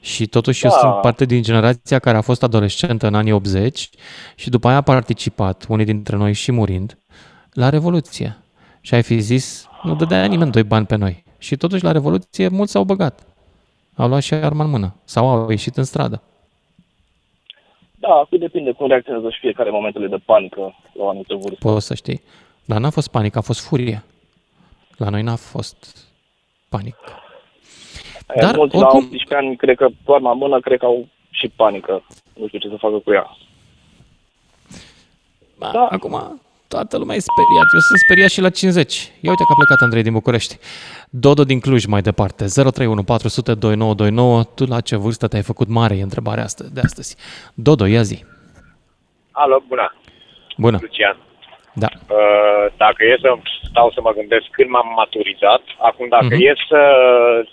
Și 0.00 0.26
totuși 0.26 0.64
eu 0.64 0.70
Da. 0.70 0.76
sunt 0.76 0.92
parte 1.00 1.24
din 1.24 1.42
generația 1.42 1.98
care 1.98 2.16
a 2.16 2.20
fost 2.20 2.42
adolescentă 2.42 3.06
în 3.06 3.14
anii 3.14 3.32
80 3.32 3.90
și 4.34 4.50
după 4.50 4.68
aia 4.68 4.76
a 4.76 4.80
participat, 4.80 5.66
unii 5.68 5.84
dintre 5.84 6.16
noi 6.16 6.32
și 6.32 6.52
murind, 6.52 6.98
la 7.52 7.68
Revoluție. 7.68 8.36
Și 8.80 8.94
ai 8.94 9.02
fi 9.02 9.18
zis, 9.18 9.66
nu 9.82 9.94
dădea 9.94 10.24
nimeni 10.24 10.50
doi 10.50 10.62
bani 10.62 10.86
pe 10.86 10.96
noi. 10.96 11.24
Și 11.38 11.56
totuși 11.56 11.84
la 11.84 11.92
Revoluție 11.92 12.48
mulți 12.48 12.72
s-au 12.72 12.84
băgat. 12.84 13.35
Au 13.96 14.08
luat 14.08 14.22
și 14.22 14.34
arma 14.34 14.64
în 14.64 14.70
mână. 14.70 14.94
Sau 15.04 15.28
au 15.28 15.50
ieșit 15.50 15.76
în 15.76 15.84
stradă. 15.84 16.22
Da, 17.98 18.08
acum 18.08 18.38
depinde 18.38 18.72
cum 18.72 18.86
reacționează 18.88 19.30
și 19.30 19.38
fiecare 19.38 19.70
momentele 19.70 20.06
de 20.06 20.16
panică 20.24 20.60
la 20.92 21.02
o 21.04 21.08
anumită 21.08 21.34
vârstă. 21.34 21.68
Poți 21.68 21.86
să 21.86 21.94
știi. 21.94 22.22
Dar 22.64 22.78
n-a 22.78 22.90
fost 22.90 23.08
panică, 23.10 23.38
a 23.38 23.40
fost 23.40 23.66
furie. 23.68 24.04
La 24.96 25.08
noi 25.08 25.22
n-a 25.22 25.36
fost 25.36 26.08
panică. 26.68 26.98
Dar, 28.26 28.36
Dar, 28.36 28.56
mulți 28.56 28.76
oricum- 28.76 28.98
la 28.98 29.04
18 29.06 29.34
ani, 29.34 29.56
cred 29.56 29.76
că 29.76 29.88
doar 30.04 30.20
la 30.20 30.32
mână, 30.32 30.60
cred 30.60 30.78
că 30.78 30.84
au 30.84 31.08
și 31.30 31.48
panică. 31.48 32.04
Nu 32.34 32.46
știu 32.46 32.58
ce 32.58 32.68
să 32.68 32.76
facă 32.78 32.98
cu 32.98 33.12
ea. 33.12 33.36
Da. 35.58 35.70
Da. 35.72 35.86
Acum 35.86 36.40
toată 36.68 36.98
lumea 36.98 37.16
e 37.16 37.18
speriat. 37.18 37.66
Eu 37.74 37.80
sunt 37.80 37.98
speriat 37.98 38.30
și 38.30 38.40
la 38.40 38.50
50. 38.50 38.94
Ia 39.20 39.30
uite 39.30 39.42
că 39.44 39.52
a 39.52 39.54
plecat 39.60 39.80
Andrei 39.80 40.02
din 40.02 40.12
București. 40.12 40.56
Dodo 41.10 41.44
din 41.44 41.60
Cluj 41.60 41.84
mai 41.84 42.02
departe. 42.02 42.44
031 42.44 43.02
400 43.02 43.54
2929. 43.54 44.42
Tu 44.44 44.64
la 44.66 44.80
ce 44.80 44.96
vârstă 44.96 45.26
te-ai 45.28 45.42
făcut 45.42 45.68
mare? 45.68 45.94
E 45.96 46.02
întrebarea 46.02 46.44
asta, 46.44 46.64
de 46.72 46.80
astăzi. 46.80 47.16
Dodo, 47.54 47.86
ia 47.86 48.02
zi. 48.02 48.24
Alo, 49.30 49.62
bună, 49.68 49.94
Bună. 50.56 50.78
Lucian. 50.80 51.16
Da. 51.74 51.88
Uh, 52.18 52.66
Dacă 52.76 53.00
e 53.04 53.16
să 53.20 53.30
stau 53.70 53.90
să 53.94 54.00
mă 54.06 54.12
gândesc 54.18 54.46
când 54.50 54.70
m-am 54.70 54.88
maturizat, 54.96 55.62
acum 55.88 56.06
dacă 56.08 56.24
Mhm. 56.34 56.42
e 56.48 56.52
să 56.68 56.80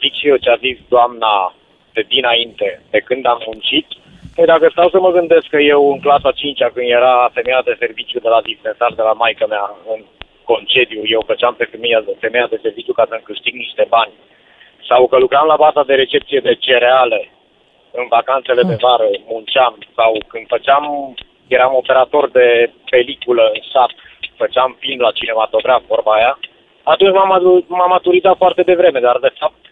zic 0.01 0.13
și 0.20 0.27
eu 0.32 0.38
ce 0.43 0.50
a 0.50 0.58
zis 0.67 0.77
doamna 0.96 1.34
de 1.96 2.03
dinainte, 2.13 2.82
de 2.93 3.00
când 3.08 3.25
am 3.34 3.39
muncit, 3.50 3.88
Păi 4.35 4.45
dacă 4.45 4.67
stau 4.71 4.89
să 4.89 4.99
mă 4.99 5.11
gândesc 5.11 5.47
că 5.47 5.57
eu 5.57 5.91
în 5.91 5.99
clasa 5.99 6.31
5 6.31 6.59
când 6.73 6.89
era 6.89 7.31
femeia 7.33 7.61
de 7.65 7.75
serviciu 7.79 8.19
de 8.19 8.29
la 8.29 8.41
dispensar 8.41 8.91
de 8.93 9.01
la 9.01 9.13
maica 9.13 9.45
mea 9.45 9.75
în 9.93 10.01
concediu, 10.43 11.01
eu 11.03 11.23
făceam 11.25 11.53
pe 11.55 11.65
femeia 11.71 12.01
de, 12.01 12.15
femeia 12.19 12.47
de 12.49 12.59
serviciu 12.61 12.93
ca 12.93 13.05
să-mi 13.09 13.27
câștig 13.29 13.53
niște 13.53 13.85
bani, 13.89 14.13
sau 14.89 15.07
că 15.07 15.17
lucram 15.17 15.47
la 15.47 15.55
baza 15.55 15.83
de 15.83 15.93
recepție 15.93 16.39
de 16.39 16.53
cereale 16.55 17.29
în 17.91 18.05
vacanțele 18.09 18.61
de 18.61 18.77
vară, 18.81 19.07
munceam, 19.27 19.77
sau 19.95 20.11
când 20.27 20.45
făceam, 20.47 21.13
eram 21.47 21.73
operator 21.75 22.29
de 22.29 22.69
peliculă 22.89 23.51
în 23.53 23.61
sat, 23.71 23.91
făceam 24.35 24.75
film 24.79 24.99
la 24.99 25.11
cinematograf, 25.11 25.81
vorba 25.87 26.13
aia, 26.13 26.39
atunci 26.83 27.13
m-am, 27.13 27.31
adu- 27.31 27.65
m-am 27.67 27.89
maturizat 27.89 28.37
foarte 28.37 28.61
devreme, 28.63 28.99
dar 28.99 29.17
de 29.19 29.33
fapt, 29.39 29.62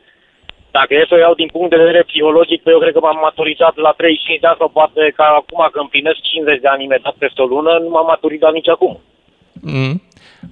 dacă 0.71 0.93
e 0.93 1.05
să 1.09 1.13
o 1.15 1.17
iau 1.17 1.33
din 1.41 1.47
punct 1.55 1.69
de 1.69 1.75
vedere 1.83 2.03
psihologic, 2.09 2.61
eu 2.65 2.79
cred 2.79 2.93
că 2.93 2.99
m-am 3.03 3.19
maturizat 3.21 3.75
la 3.75 3.91
35 3.91 4.39
de 4.39 4.47
ani 4.47 4.55
sau 4.59 4.69
poate 4.69 5.13
ca 5.15 5.25
acum 5.39 5.69
că 5.71 5.79
împlinesc 5.79 6.19
50 6.21 6.59
de 6.61 6.67
ani 6.67 6.83
imediat 6.83 7.15
peste 7.23 7.41
o 7.41 7.45
lună, 7.45 7.71
nu 7.83 7.89
m-am 7.89 8.05
maturizat 8.05 8.53
nici 8.53 8.69
acum. 8.75 8.99
Mm. 9.61 10.01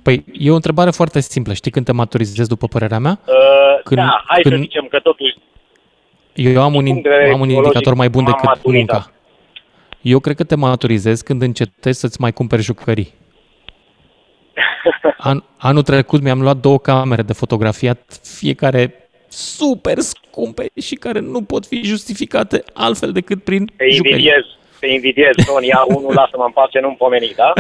Păi, 0.03 0.23
e 0.45 0.51
o 0.51 0.55
întrebare 0.61 0.89
foarte 0.89 1.19
simplă. 1.19 1.53
Știi 1.53 1.71
când 1.71 1.85
te 1.85 1.91
maturizezi, 2.01 2.49
după 2.49 2.67
părerea 2.67 2.99
mea? 2.99 3.19
Uh, 3.27 3.83
Când- 3.83 4.01
da, 4.01 4.23
hai 4.27 4.41
când- 4.41 4.55
să 4.55 4.61
zicem 4.61 4.85
că 4.89 4.99
totuși 4.99 5.35
Eu 6.33 6.61
am 6.61 6.73
un, 6.75 6.85
punct 6.85 7.03
de 7.03 7.09
vedere 7.09 7.31
am 7.31 7.39
un 7.39 7.45
psihologic, 7.45 7.73
indicator 7.73 7.93
mai 7.97 8.09
bun 8.09 8.23
m-am 8.23 8.31
decât 8.31 8.47
maturizat. 8.47 8.93
munca. 8.95 9.11
Eu 10.01 10.19
cred 10.19 10.35
că 10.35 10.43
te 10.43 10.55
maturizezi 10.55 11.23
când 11.23 11.41
încetezi 11.41 11.99
să-ți 11.99 12.21
mai 12.21 12.31
cumperi 12.31 12.61
jucării. 12.61 13.13
An, 15.17 15.43
anul 15.57 15.81
trecut 15.83 16.21
mi-am 16.21 16.41
luat 16.41 16.57
două 16.57 16.79
camere 16.79 17.21
de 17.21 17.33
fotografiat, 17.33 18.19
fiecare 18.39 19.08
super 19.29 19.98
scumpe 20.00 20.65
și 20.81 20.95
care 20.95 21.19
nu 21.19 21.41
pot 21.41 21.65
fi 21.65 21.83
justificate 21.83 22.63
altfel 22.74 23.12
decât 23.12 23.43
prin 23.43 23.65
te 23.77 23.89
jucării. 23.89 24.12
invidiez, 24.12 24.43
te 24.79 24.88
invidiez, 24.88 25.33
Sonia 25.45 25.83
1, 25.95 26.09
lasă-mă 26.09 26.43
în 26.45 26.51
pace, 26.51 26.79
nu-mi 26.79 26.95
pomeni, 26.95 27.33
da? 27.36 27.53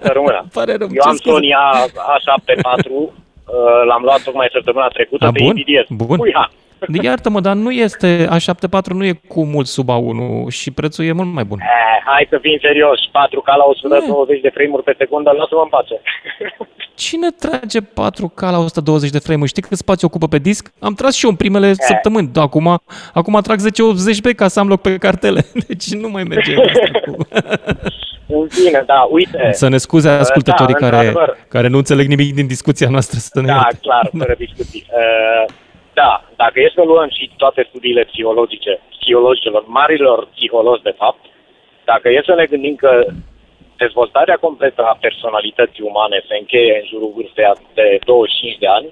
Să 0.00 0.10
rămână. 0.12 0.46
Pare 0.52 0.76
rău, 0.76 0.88
Eu 0.90 1.02
ce 1.02 1.08
am 1.08 1.16
scuze. 1.16 1.34
Sonia 1.34 1.60
A74, 2.14 2.90
uh, 2.90 3.10
l-am 3.86 4.02
luat 4.02 4.22
tocmai 4.22 4.48
săptămâna 4.52 4.88
trecută, 4.88 5.24
A, 5.26 5.30
te 5.30 5.38
bun, 5.38 5.46
invidiez. 5.48 5.84
bun. 5.88 6.18
Uia. 6.20 6.50
Iartă-mă, 7.02 7.40
dar 7.40 7.54
nu 7.54 7.70
este, 7.70 8.28
A74 8.36 8.92
nu 8.94 9.04
e 9.04 9.20
cu 9.28 9.44
mult 9.44 9.66
sub 9.66 9.88
A1 9.90 10.48
și 10.48 10.70
prețul 10.70 11.04
e 11.04 11.12
mult 11.12 11.32
mai 11.32 11.44
bun. 11.44 11.58
Eh, 11.60 12.02
hai 12.04 12.26
să 12.30 12.38
fim 12.40 12.58
serioși, 12.60 13.08
4K 13.08 13.48
la 13.56 13.64
120 13.64 14.40
de 14.40 14.50
frame-uri 14.54 14.82
pe 14.82 14.94
secundă, 14.98 15.30
lasă-mă 15.30 15.60
în 15.62 15.68
pace. 15.68 16.00
Cine 16.94 17.28
trage 17.38 17.80
4K 17.80 18.40
la 18.50 18.58
120 18.58 19.10
de 19.10 19.18
frame-uri? 19.18 19.48
Știi 19.48 19.62
cât 19.62 19.76
spațiu 19.76 20.06
ocupă 20.06 20.28
pe 20.28 20.38
disc? 20.38 20.72
Am 20.80 20.94
tras 20.94 21.14
și 21.14 21.24
eu 21.24 21.30
în 21.30 21.36
primele 21.36 21.72
săptămâni. 21.74 22.28
Da, 22.32 22.40
acum, 22.40 22.80
acum 23.14 23.40
trag 23.42 23.58
1080p 23.60 24.34
ca 24.36 24.48
să 24.48 24.60
am 24.60 24.68
loc 24.68 24.80
pe 24.80 24.96
cartele. 24.96 25.44
Deci 25.68 25.92
nu 25.92 26.08
mai 26.08 26.22
merge 26.22 26.54
asta 26.60 27.00
cu... 27.06 27.16
în 28.28 28.48
fine, 28.48 28.82
da, 28.86 29.06
uite. 29.10 29.48
Să 29.52 29.68
ne 29.68 29.76
scuze 29.76 30.08
ascultătorii 30.08 30.74
da, 30.74 30.78
care, 30.88 30.96
într-adevăr. 31.06 31.36
care 31.48 31.68
nu 31.68 31.76
înțeleg 31.76 32.06
nimic 32.08 32.34
din 32.34 32.46
discuția 32.46 32.88
noastră 32.88 33.18
să 33.18 33.40
ne 33.40 33.46
Da, 33.46 33.52
ierte. 33.52 33.78
clar, 33.80 34.10
fără 34.18 34.34
discuții. 34.38 34.86
Uh, 34.88 35.52
da, 35.94 36.24
dacă 36.36 36.60
e 36.60 36.72
să 36.74 36.82
luăm 36.82 37.08
și 37.08 37.30
toate 37.36 37.66
studiile 37.68 38.04
psihologice, 38.04 38.80
psihologilor, 38.98 39.64
marilor 39.66 40.28
psihologi, 40.34 40.82
de 40.82 40.94
fapt, 40.96 41.24
dacă 41.84 42.08
e 42.08 42.22
să 42.24 42.34
ne 42.34 42.44
gândim 42.44 42.74
că 42.76 43.06
dezvoltarea 43.76 44.36
completă 44.36 44.82
a 44.82 44.98
personalității 45.00 45.84
umane 45.84 46.24
se 46.28 46.36
încheie 46.36 46.74
în 46.80 46.86
jurul 46.86 47.12
vârstei 47.16 47.52
de 47.74 47.98
25 48.04 48.58
de 48.58 48.66
ani, 48.66 48.88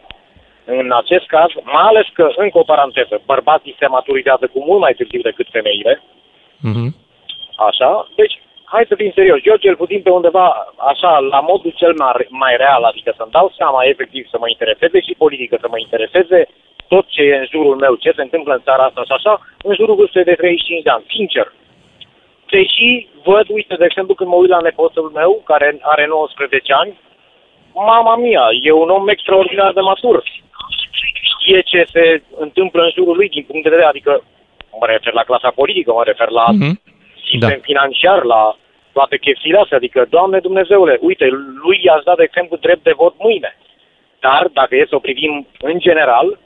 în 0.64 0.92
acest 0.92 1.26
caz, 1.26 1.50
mai 1.62 1.86
ales 1.90 2.06
că, 2.12 2.32
încă 2.36 2.58
o 2.58 2.62
paranteză, 2.72 3.20
bărbații 3.26 3.76
se 3.78 3.86
maturizează 3.86 4.46
cu 4.52 4.64
mult 4.64 4.80
mai 4.80 4.92
târziu 4.92 5.20
decât 5.20 5.46
femeile, 5.50 6.02
Mhm. 6.60 6.88
Așa? 7.68 8.08
Deci, 8.14 8.40
hai 8.64 8.84
să 8.88 8.94
fim 8.94 9.12
serios. 9.14 9.38
Eu 9.42 9.56
cel 9.56 9.76
puțin 9.76 10.00
pe 10.02 10.10
undeva, 10.10 10.46
așa, 10.76 11.18
la 11.18 11.40
modul 11.40 11.72
cel 11.76 11.94
mai, 11.98 12.26
mai 12.28 12.56
real, 12.56 12.82
adică 12.82 13.14
să-mi 13.16 13.30
dau 13.30 13.52
seama 13.56 13.84
efectiv 13.84 14.28
să 14.30 14.36
mă 14.38 14.48
intereseze 14.48 15.00
și 15.00 15.14
politică, 15.22 15.56
să 15.60 15.68
mă 15.70 15.78
intereseze 15.78 16.48
tot 16.92 17.06
ce 17.14 17.22
e 17.22 17.36
în 17.42 17.46
jurul 17.54 17.76
meu, 17.84 17.94
ce 17.94 18.12
se 18.16 18.22
întâmplă 18.26 18.52
în 18.54 18.62
țara 18.68 18.82
asta 18.84 19.02
și 19.04 19.12
așa, 19.18 19.32
în 19.68 19.74
jurul 19.74 19.94
vârstei 19.94 20.24
de 20.30 20.34
35 20.34 20.82
de 20.82 20.90
ani, 20.90 21.04
sincer. 21.16 21.52
Deși 22.50 23.06
văd, 23.24 23.46
uite, 23.48 23.74
de 23.74 23.84
exemplu, 23.84 24.14
când 24.14 24.30
mă 24.30 24.36
uit 24.36 24.50
la 24.50 24.60
nepotul 24.68 25.10
meu, 25.20 25.42
care 25.44 25.78
are 25.80 26.06
19 26.06 26.72
ani, 26.72 26.92
mama 27.74 28.16
mia, 28.16 28.44
e 28.62 28.72
un 28.72 28.90
om 28.90 29.08
extraordinar 29.08 29.72
de 29.72 29.80
matur. 29.80 30.22
Știe 31.32 31.60
ce 31.60 31.84
se 31.92 32.22
întâmplă 32.38 32.82
în 32.82 32.90
jurul 32.94 33.16
lui 33.16 33.28
din 33.28 33.44
punct 33.48 33.62
de 33.62 33.68
vedere, 33.68 33.88
adică 33.88 34.22
mă 34.80 34.86
refer 34.86 35.12
la 35.12 35.22
clasa 35.22 35.50
politică, 35.50 35.92
mă 35.92 36.02
refer 36.04 36.28
la 36.28 36.46
Mhm. 36.50 36.80
sistem 37.30 37.58
Da. 37.58 37.68
financiar, 37.70 38.22
la 38.24 38.56
toate 38.92 39.16
chestiile 39.18 39.58
astea. 39.58 39.76
Adică, 39.76 40.06
Doamne 40.10 40.38
Dumnezeule, 40.38 40.98
uite, 41.00 41.26
lui 41.64 41.80
i-ați 41.82 42.04
dat, 42.04 42.16
de 42.16 42.22
exemplu, 42.22 42.56
drept 42.56 42.82
de 42.82 42.92
vot 42.96 43.14
mâine. 43.18 43.56
Dar, 44.20 44.48
dacă 44.52 44.76
e 44.76 44.86
să 44.88 44.94
o 44.94 44.98
privim 44.98 45.46
în 45.60 45.78
general, 45.78 46.38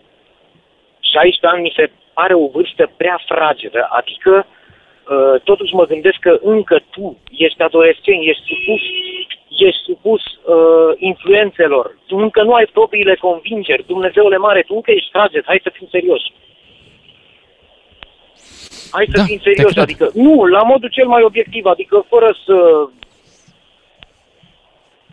16 1.14 1.46
ani 1.46 1.62
mi 1.62 1.76
se 1.78 1.84
pare 2.18 2.34
o 2.34 2.46
vârstă 2.56 2.84
prea 2.96 3.18
fragedă. 3.30 3.86
Adică, 3.98 4.32
uh, 4.46 5.40
totuși 5.48 5.74
mă 5.74 5.84
gândesc 5.92 6.18
că 6.26 6.32
încă 6.42 6.76
tu 6.94 7.18
ești 7.46 7.62
adolescent, 7.62 8.20
ești 8.30 8.44
supus, 8.50 8.82
ești 9.68 9.82
supus 9.90 10.22
uh, 10.24 10.90
influențelor, 11.10 11.86
tu 12.06 12.16
încă 12.16 12.42
nu 12.42 12.52
ai 12.52 12.66
propriile 12.72 13.14
convingeri, 13.26 13.86
Dumnezeule 13.86 14.36
mare, 14.36 14.62
tu 14.66 14.74
încă 14.74 14.90
ești 14.90 15.10
trageți, 15.10 15.46
hai 15.46 15.60
să 15.62 15.70
fim 15.72 15.88
serioși. 15.90 16.32
Hai 18.90 19.06
să 19.10 19.16
Da, 19.16 19.24
fim 19.24 19.36
te 19.38 19.42
serioși, 19.48 19.74
cred. 19.74 19.84
adică 19.86 20.10
nu, 20.14 20.44
la 20.44 20.62
modul 20.62 20.88
cel 20.88 21.06
mai 21.06 21.22
obiectiv, 21.22 21.64
adică 21.66 22.04
fără 22.08 22.36
să... 22.44 22.56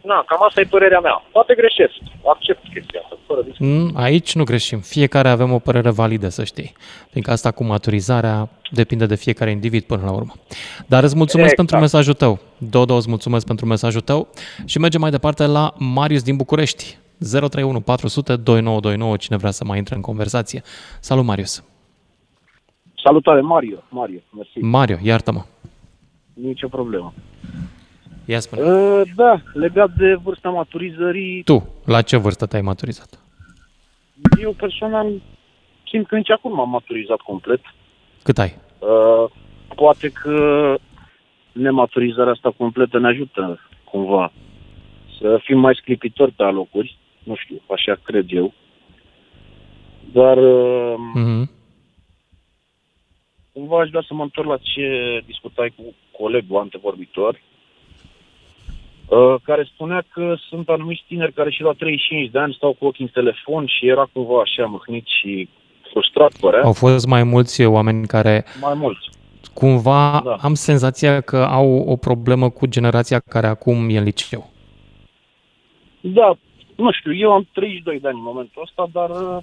Na, 0.03 0.23
cam 0.27 0.43
asta 0.47 0.59
e 0.59 0.63
părerea 0.63 0.99
mea. 0.99 1.23
Poate 1.31 1.53
greșesc, 1.55 1.93
accept 2.25 2.63
chestia 2.73 2.99
asta, 3.03 3.17
fără 3.27 3.41
discuție. 3.41 3.65
Mm, 3.73 3.91
Aici 3.95 4.35
nu 4.35 4.43
greșim. 4.43 4.79
Fiecare 4.79 5.29
avem 5.29 5.51
o 5.51 5.59
părere 5.59 5.89
validă, 5.89 6.29
să 6.29 6.43
știi. 6.43 6.73
Fiindcă 7.09 7.31
asta 7.31 7.51
cu 7.51 7.63
maturizarea 7.63 8.49
depinde 8.71 9.05
de 9.05 9.15
fiecare 9.15 9.51
individ 9.51 9.83
până 9.83 10.01
la 10.05 10.11
urmă. 10.11 10.33
Dar 10.87 11.03
îți 11.03 11.15
mulțumesc 11.15 11.51
Exact. 11.51 11.67
pentru 11.67 11.77
mesajul 11.79 12.13
tău. 12.13 12.39
Dodo, 12.57 12.93
îți 12.95 13.09
mulțumesc 13.09 13.45
pentru 13.45 13.65
mesajul 13.65 14.01
tău 14.01 14.27
și 14.65 14.79
mergem 14.79 15.01
mai 15.01 15.11
departe 15.11 15.45
la 15.45 15.73
Marius 15.77 16.23
din 16.23 16.35
București. 16.35 16.97
031 17.31 17.79
400 17.81 18.35
2929, 18.35 19.15
cine 19.17 19.37
vrea 19.37 19.51
să 19.51 19.63
mai 19.65 19.77
intre 19.77 19.95
în 19.95 20.01
conversație. 20.01 20.61
Salut, 20.99 21.25
Marius. 21.25 21.63
Salutare, 23.03 23.41
Mario. 23.41 23.77
Mario, 23.89 24.19
mersi. 24.35 24.57
Mario, 24.59 24.97
iartă-mă. 25.01 25.41
Nicio 26.33 26.67
problemă. 26.67 27.13
Ia 28.25 28.39
spune. 28.39 28.61
Uh, 28.61 29.01
da, 29.15 29.41
legat 29.53 29.91
de 29.97 30.13
vârsta 30.13 30.49
maturizării, 30.49 31.43
Tu, 31.43 31.67
la 31.85 32.01
ce 32.01 32.17
vârstă 32.17 32.45
te-ai 32.45 32.61
maturizat? 32.61 33.19
eu 34.41 34.51
personal 34.53 35.21
simt 35.87 36.07
că 36.07 36.15
nici 36.15 36.29
acum 36.29 36.55
m-am 36.55 36.69
maturizat 36.69 37.17
complet. 37.17 37.61
Cât 38.23 38.37
ai? 38.37 38.55
Uh, 38.79 39.31
poate 39.75 40.09
că 40.09 40.75
nematurizarea 41.51 42.31
asta 42.31 42.51
completă 42.57 42.99
ne 42.99 43.07
ajută 43.07 43.59
cumva 43.83 44.31
să 45.19 45.39
fim 45.43 45.59
mai 45.59 45.75
sclipitori 45.75 46.31
pe 46.31 46.43
alocuri. 46.43 46.97
Nu 47.23 47.35
știu, 47.35 47.61
așa 47.69 47.99
cred 48.03 48.25
eu. 48.29 48.53
Dar 50.13 50.37
uh, 50.37 50.95
Mm-hmm. 51.17 51.49
cumva 53.53 53.79
aș 53.79 53.89
vrea 53.89 54.03
să 54.07 54.13
mă 54.13 54.23
întorc 54.23 54.47
la 54.47 54.57
ce 54.57 54.85
discutai 55.25 55.73
cu 55.77 55.83
colegul 56.21 56.59
antevorbitor, 56.59 57.33
uh, 57.33 57.39
care 59.43 59.69
spunea 59.73 60.03
că 60.13 60.35
sunt 60.49 60.69
anumiți 60.69 61.03
tineri 61.07 61.33
care 61.33 61.51
și 61.51 61.61
la 61.61 61.71
35 61.71 62.29
de 62.31 62.39
ani 62.39 62.53
stau 62.53 62.73
cu 62.79 62.85
ochii 62.85 63.03
în 63.03 63.09
telefon 63.23 63.65
și 63.65 63.87
era 63.87 64.09
cumva 64.13 64.39
așa 64.41 64.65
mâhnit 64.65 65.05
și 65.07 65.49
frustrat, 65.91 66.31
părea. 66.39 66.61
Au 66.63 66.73
fost 66.73 67.07
mai 67.07 67.23
mulți 67.23 67.65
oameni 67.65 68.07
care 68.07 68.45
Mai 68.61 68.73
mulți. 68.73 69.09
cumva 69.53 70.21
Da. 70.25 70.35
am 70.41 70.53
senzația 70.53 71.21
că 71.21 71.37
au 71.37 71.69
o 71.87 71.95
problemă 71.95 72.49
cu 72.49 72.65
generația 72.65 73.19
care 73.19 73.47
acum 73.47 73.89
e 73.89 73.97
în 73.97 74.03
liceu. 74.03 74.49
Da, 76.01 76.33
nu 76.75 76.91
știu, 76.91 77.15
eu 77.15 77.31
am 77.31 77.47
32 77.53 77.99
de 77.99 78.07
ani 78.07 78.17
în 78.17 78.23
momentul 78.23 78.61
ăsta, 78.61 78.87
dar 78.91 79.09
uh, 79.09 79.37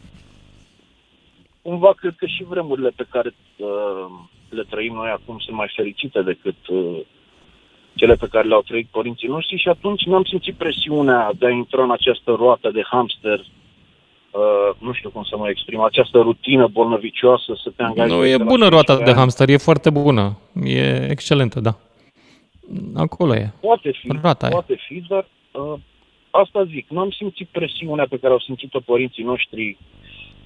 cumva 1.63 1.93
cred 1.97 2.15
că 2.17 2.27
și 2.27 2.45
vremurile 2.45 2.91
pe 2.97 3.07
care 3.11 3.35
uh, 3.57 4.07
le 4.49 4.63
trăim 4.69 4.95
noi 4.95 5.09
acum 5.11 5.39
sunt 5.39 5.57
mai 5.57 5.73
fericite 5.77 6.23
decât 6.23 6.67
uh, 6.69 6.99
cele 7.99 8.15
pe 8.15 8.29
care 8.31 8.49
le-au 8.49 8.63
trăit 8.63 8.89
părinții 8.91 9.29
noștri 9.29 9.59
și 9.59 9.69
atunci 9.69 10.03
n-am 10.05 10.25
simțit 10.25 10.55
presiunea 10.55 11.31
de 11.39 11.47
a 11.47 11.51
intra 11.51 11.83
în 11.83 11.91
această 11.91 12.31
roată 12.43 12.71
de 12.71 12.83
hamster, 12.91 13.39
uh, 13.39 14.71
nu 14.79 14.93
știu 14.93 15.11
cum 15.11 15.23
să 15.23 15.37
mă 15.37 15.49
exprim, 15.49 15.81
această 15.81 16.19
rutină 16.19 16.67
bolnăvicioasă 16.67 17.53
să 17.63 17.73
te 17.77 17.83
angajezi. 17.83 18.15
Nu, 18.15 18.27
e 18.27 18.37
de 18.37 18.43
la 18.43 18.51
bună 18.55 18.69
roata 18.69 18.93
15 18.95 19.05
de 19.05 19.11
ani. 19.11 19.19
hamster, 19.19 19.49
e 19.49 19.67
foarte 19.69 19.91
bună. 19.91 20.39
E 20.65 21.11
excelentă, 21.11 21.61
da. 21.61 21.75
Acolo 22.95 23.35
e. 23.35 23.53
Poate 23.61 23.91
fi, 24.01 24.09
Rata 24.23 24.47
e. 24.47 24.51
poate 24.51 24.77
fi, 24.87 25.05
dar 25.09 25.29
uh, 25.53 25.75
asta 26.31 26.65
zic, 26.65 26.87
nu 26.89 27.01
am 27.01 27.11
simțit 27.11 27.49
presiunea 27.49 28.07
pe 28.11 28.19
care 28.19 28.33
au 28.33 28.41
simțit-o 28.41 28.81
părinții 28.81 29.25
noștri 29.25 29.77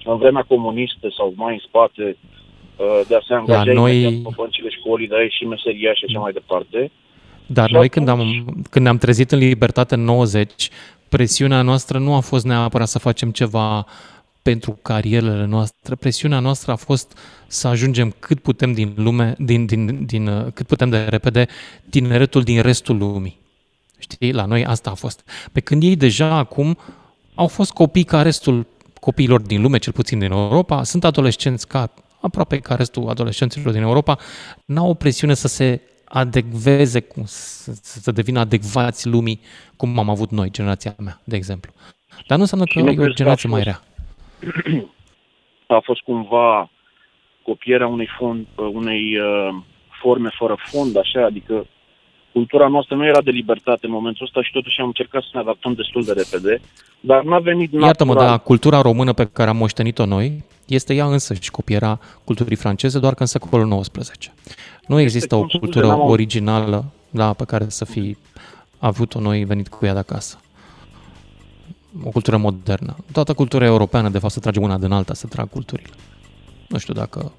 în 0.03 0.17
vremea 0.17 0.45
comunistă 0.47 1.07
sau 1.17 1.33
mai 1.35 1.53
în 1.53 1.59
spate 1.67 2.17
uh, 2.77 3.01
de 3.07 3.15
a 3.15 3.19
se 3.27 3.33
angaja 3.33 3.73
noi- 3.73 4.01
imediat 4.01 4.21
pe 4.21 4.29
băncile 4.35 4.69
școlii, 4.69 5.07
de 5.07 5.15
a 5.15 5.21
ieși 5.21 5.43
meseria 5.45 5.93
și 5.93 6.05
așa 6.07 6.19
mai 6.19 6.31
departe. 6.31 6.91
Dar 7.47 7.67
Și 7.67 7.73
noi 7.73 7.89
când, 7.89 8.07
am, 8.07 8.19
atunci- 8.19 8.67
când 8.69 8.85
ne-am 8.85 8.97
trezit 8.97 9.31
în 9.31 9.37
libertate 9.37 9.95
în 9.95 10.03
90, 10.03 10.69
presiunea 11.09 11.61
noastră 11.61 11.99
nu 11.99 12.13
a 12.13 12.19
fost 12.19 12.45
neapărat 12.45 12.87
să 12.87 12.99
facem 12.99 13.31
ceva 13.31 13.85
pentru 14.41 14.79
carierele 14.81 15.45
noastre. 15.45 15.95
Presiunea 15.95 16.39
noastră 16.39 16.71
a 16.71 16.75
fost 16.75 17.17
să 17.47 17.67
ajungem 17.67 18.15
cât 18.19 18.39
putem 18.39 18.73
din 18.73 18.93
lume, 18.95 19.35
din, 19.37 19.65
din, 19.65 20.05
din, 20.05 20.27
uh, 20.27 20.51
cât 20.53 20.67
putem 20.67 20.89
de 20.89 20.97
repede 20.97 21.47
tineretul 21.89 22.43
din 22.43 22.61
restul 22.61 22.97
lumii. 22.97 23.39
Știi? 23.97 24.31
La 24.31 24.45
noi 24.45 24.65
asta 24.65 24.89
a 24.89 24.93
fost. 24.93 25.23
Pe 25.51 25.59
când 25.59 25.83
ei 25.83 25.95
deja 25.95 26.35
acum 26.35 26.77
au 27.35 27.47
fost 27.47 27.71
copii 27.71 28.03
ca 28.03 28.21
restul 28.21 28.65
copiilor 28.99 29.41
din 29.41 29.61
lume, 29.61 29.77
cel 29.77 29.93
puțin 29.93 30.19
din 30.19 30.31
Europa, 30.31 30.83
sunt 30.83 31.03
adolescenți 31.03 31.67
ca 31.67 31.93
aproape 32.19 32.57
ca 32.57 32.75
restul 32.75 33.09
adolescenților 33.09 33.73
din 33.73 33.81
Europa, 33.81 34.17
n-au 34.65 34.89
o 34.89 34.93
presiune 34.93 35.33
să 35.33 35.47
se 35.47 35.81
adecveze, 36.13 36.99
cum- 36.99 37.23
să, 37.25 37.71
să 37.81 38.11
devină 38.11 38.39
adecvați 38.39 39.07
lumii, 39.07 39.39
cum 39.77 39.99
am 39.99 40.09
avut 40.09 40.29
noi, 40.31 40.51
generația 40.51 40.95
mea, 40.99 41.19
de 41.23 41.35
exemplu. 41.35 41.71
Dar 42.27 42.37
nu 42.37 42.43
înseamnă 42.43 42.65
că 42.65 42.71
Și 42.79 42.85
nu 42.85 42.89
e 42.89 42.91
o 42.91 42.95
crezi 42.95 43.07
că 43.07 43.11
a 43.11 43.15
generație 43.15 43.49
mai 43.49 43.63
fost- 43.63 43.69
rea. 43.69 44.83
A 45.77 45.81
fost 45.83 46.01
cumva 46.01 46.69
copierea 47.43 47.87
unei, 47.87 48.09
fond, 48.17 48.47
unei 48.73 49.17
uh, 49.17 49.55
forme 50.01 50.29
fără 50.37 50.55
fond, 50.71 50.97
așa, 50.97 51.25
adică 51.25 51.67
cultura 52.31 52.67
noastră 52.67 52.95
nu 52.95 53.05
era 53.05 53.21
de 53.21 53.31
libertate 53.31 53.85
în 53.85 53.91
momentul 53.91 54.25
ăsta 54.25 54.43
și 54.43 54.51
totuși 54.51 54.79
am 54.79 54.85
încercat 54.85 55.21
să 55.21 55.29
ne 55.33 55.39
adaptăm 55.39 55.73
destul 55.73 56.03
de 56.03 56.13
repede, 56.13 56.61
dar 56.99 57.23
n-a 57.23 57.39
venit 57.39 57.71
natural. 57.71 57.87
Iartă-mă, 57.87 58.13
dar 58.13 58.39
cultura 58.39 58.81
română 58.81 59.13
pe 59.13 59.25
care 59.25 59.49
am 59.49 59.57
moștenit-o 59.57 60.05
noi 60.05 60.43
este 60.67 60.93
ea 60.93 61.05
însă 61.05 61.33
și 61.33 61.51
copiera 61.51 61.99
culturii 62.23 62.55
franceze, 62.55 62.99
doar 62.99 63.13
că 63.13 63.21
în 63.21 63.27
secolul 63.27 63.79
XIX. 63.79 64.31
Nu 64.87 64.99
există 64.99 65.35
o 65.35 65.39
cum 65.39 65.47
scuze, 65.47 65.63
cultură 65.63 65.87
n-am 65.87 65.99
auzit. 65.99 66.11
originală 66.11 66.85
da, 67.09 67.33
pe 67.33 67.43
care 67.45 67.69
să 67.69 67.85
fi 67.85 68.17
avut-o 68.79 69.19
noi 69.19 69.43
venit 69.43 69.67
cu 69.67 69.85
ea 69.85 69.93
de 69.93 69.99
acasă. 69.99 70.37
O 72.03 72.09
cultură 72.09 72.37
modernă. 72.37 72.95
Toată 73.11 73.33
cultura 73.33 73.65
europeană, 73.65 74.09
de 74.09 74.19
fapt, 74.19 74.33
se 74.33 74.39
trage 74.39 74.59
una 74.59 74.77
din 74.77 74.91
alta, 74.91 75.13
se 75.13 75.27
trag 75.27 75.49
culturile. 75.49 75.93
Nu 76.67 76.77
știu 76.77 76.93
dacă... 76.93 77.31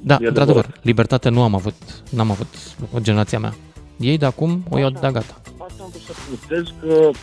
Da, 0.00 0.18
E 0.20 0.26
într-adevăr, 0.26 0.64
adevărat. 0.64 0.84
libertate 0.84 1.28
nu 1.28 1.42
am 1.42 1.54
avut, 1.54 2.02
n-am 2.10 2.30
avut 2.30 2.54
o 2.92 3.00
generația 3.00 3.38
mea. 3.38 3.54
Ei 3.98 4.18
de 4.18 4.24
acum 4.24 4.64
o 4.68 4.78
iau 4.78 4.90
de 4.90 4.98
gata. 5.00 5.40
Asta 5.58 5.82
am 5.82 5.88
vrut 5.88 6.02
să 6.02 6.12
puntez 6.28 6.72
că 6.80 7.06
uh, 7.06 7.16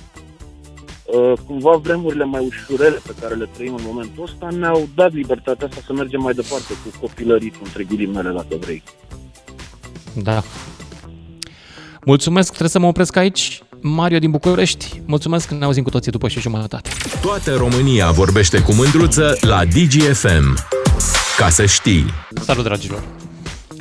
cumva 1.45 1.71
vremurile 1.83 2.23
mai 2.23 2.45
ușurele 2.45 3.01
pe 3.07 3.13
care 3.21 3.35
le 3.35 3.49
trăim 3.53 3.73
în 3.73 3.83
momentul 3.85 4.23
ăsta 4.23 4.47
ne-au 4.57 4.89
dat 4.95 5.13
libertatea 5.13 5.67
asta 5.67 5.81
să 5.85 5.93
mergem 5.93 6.21
mai 6.21 6.33
departe 6.33 6.73
cu 6.83 6.99
copilăritul, 6.99 7.61
între 7.63 7.83
ghilimele, 7.83 8.29
dacă 8.29 8.55
vrei. 8.59 8.83
Da. 10.13 10.43
Mulțumesc, 12.05 12.47
trebuie 12.47 12.69
să 12.69 12.79
mă 12.79 12.87
opresc 12.87 13.15
aici. 13.15 13.63
Mario 13.81 14.19
din 14.19 14.31
București, 14.31 15.01
mulțumesc, 15.05 15.49
ne 15.49 15.65
auzim 15.65 15.83
cu 15.83 15.89
toții 15.89 16.11
după 16.11 16.27
și 16.27 16.39
jumătate. 16.39 16.89
Toată 17.21 17.55
România 17.55 18.11
vorbește 18.11 18.61
cu 18.61 18.73
mândruță 18.73 19.37
la 19.41 19.65
DGFM. 19.65 20.57
Ca 21.37 21.49
să 21.49 21.65
știi. 21.65 22.05
Salut, 22.41 22.63
dragilor! 22.63 23.03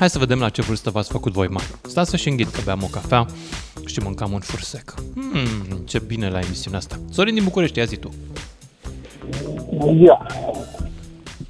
Hai 0.00 0.10
să 0.10 0.18
vedem 0.18 0.38
la 0.38 0.48
ce 0.48 0.62
vârstă 0.62 0.90
v-ați 0.90 1.12
făcut 1.12 1.32
voi 1.32 1.48
mari. 1.48 1.66
Stați 1.82 2.10
să-și 2.10 2.28
înghit 2.28 2.48
că 2.48 2.60
beam 2.64 2.82
o 2.82 2.86
cafea 2.86 3.26
și 3.86 4.00
mâncam 4.02 4.32
un 4.32 4.40
fursec. 4.40 4.94
Hmm, 5.14 5.84
ce 5.86 5.98
bine 6.06 6.28
la 6.28 6.38
emisiunea 6.40 6.78
asta. 6.78 6.96
Sorin 7.10 7.34
din 7.34 7.44
București, 7.44 7.78
ia 7.78 7.84
zi 7.84 7.96
tu. 7.96 8.10
Ia. 10.00 10.26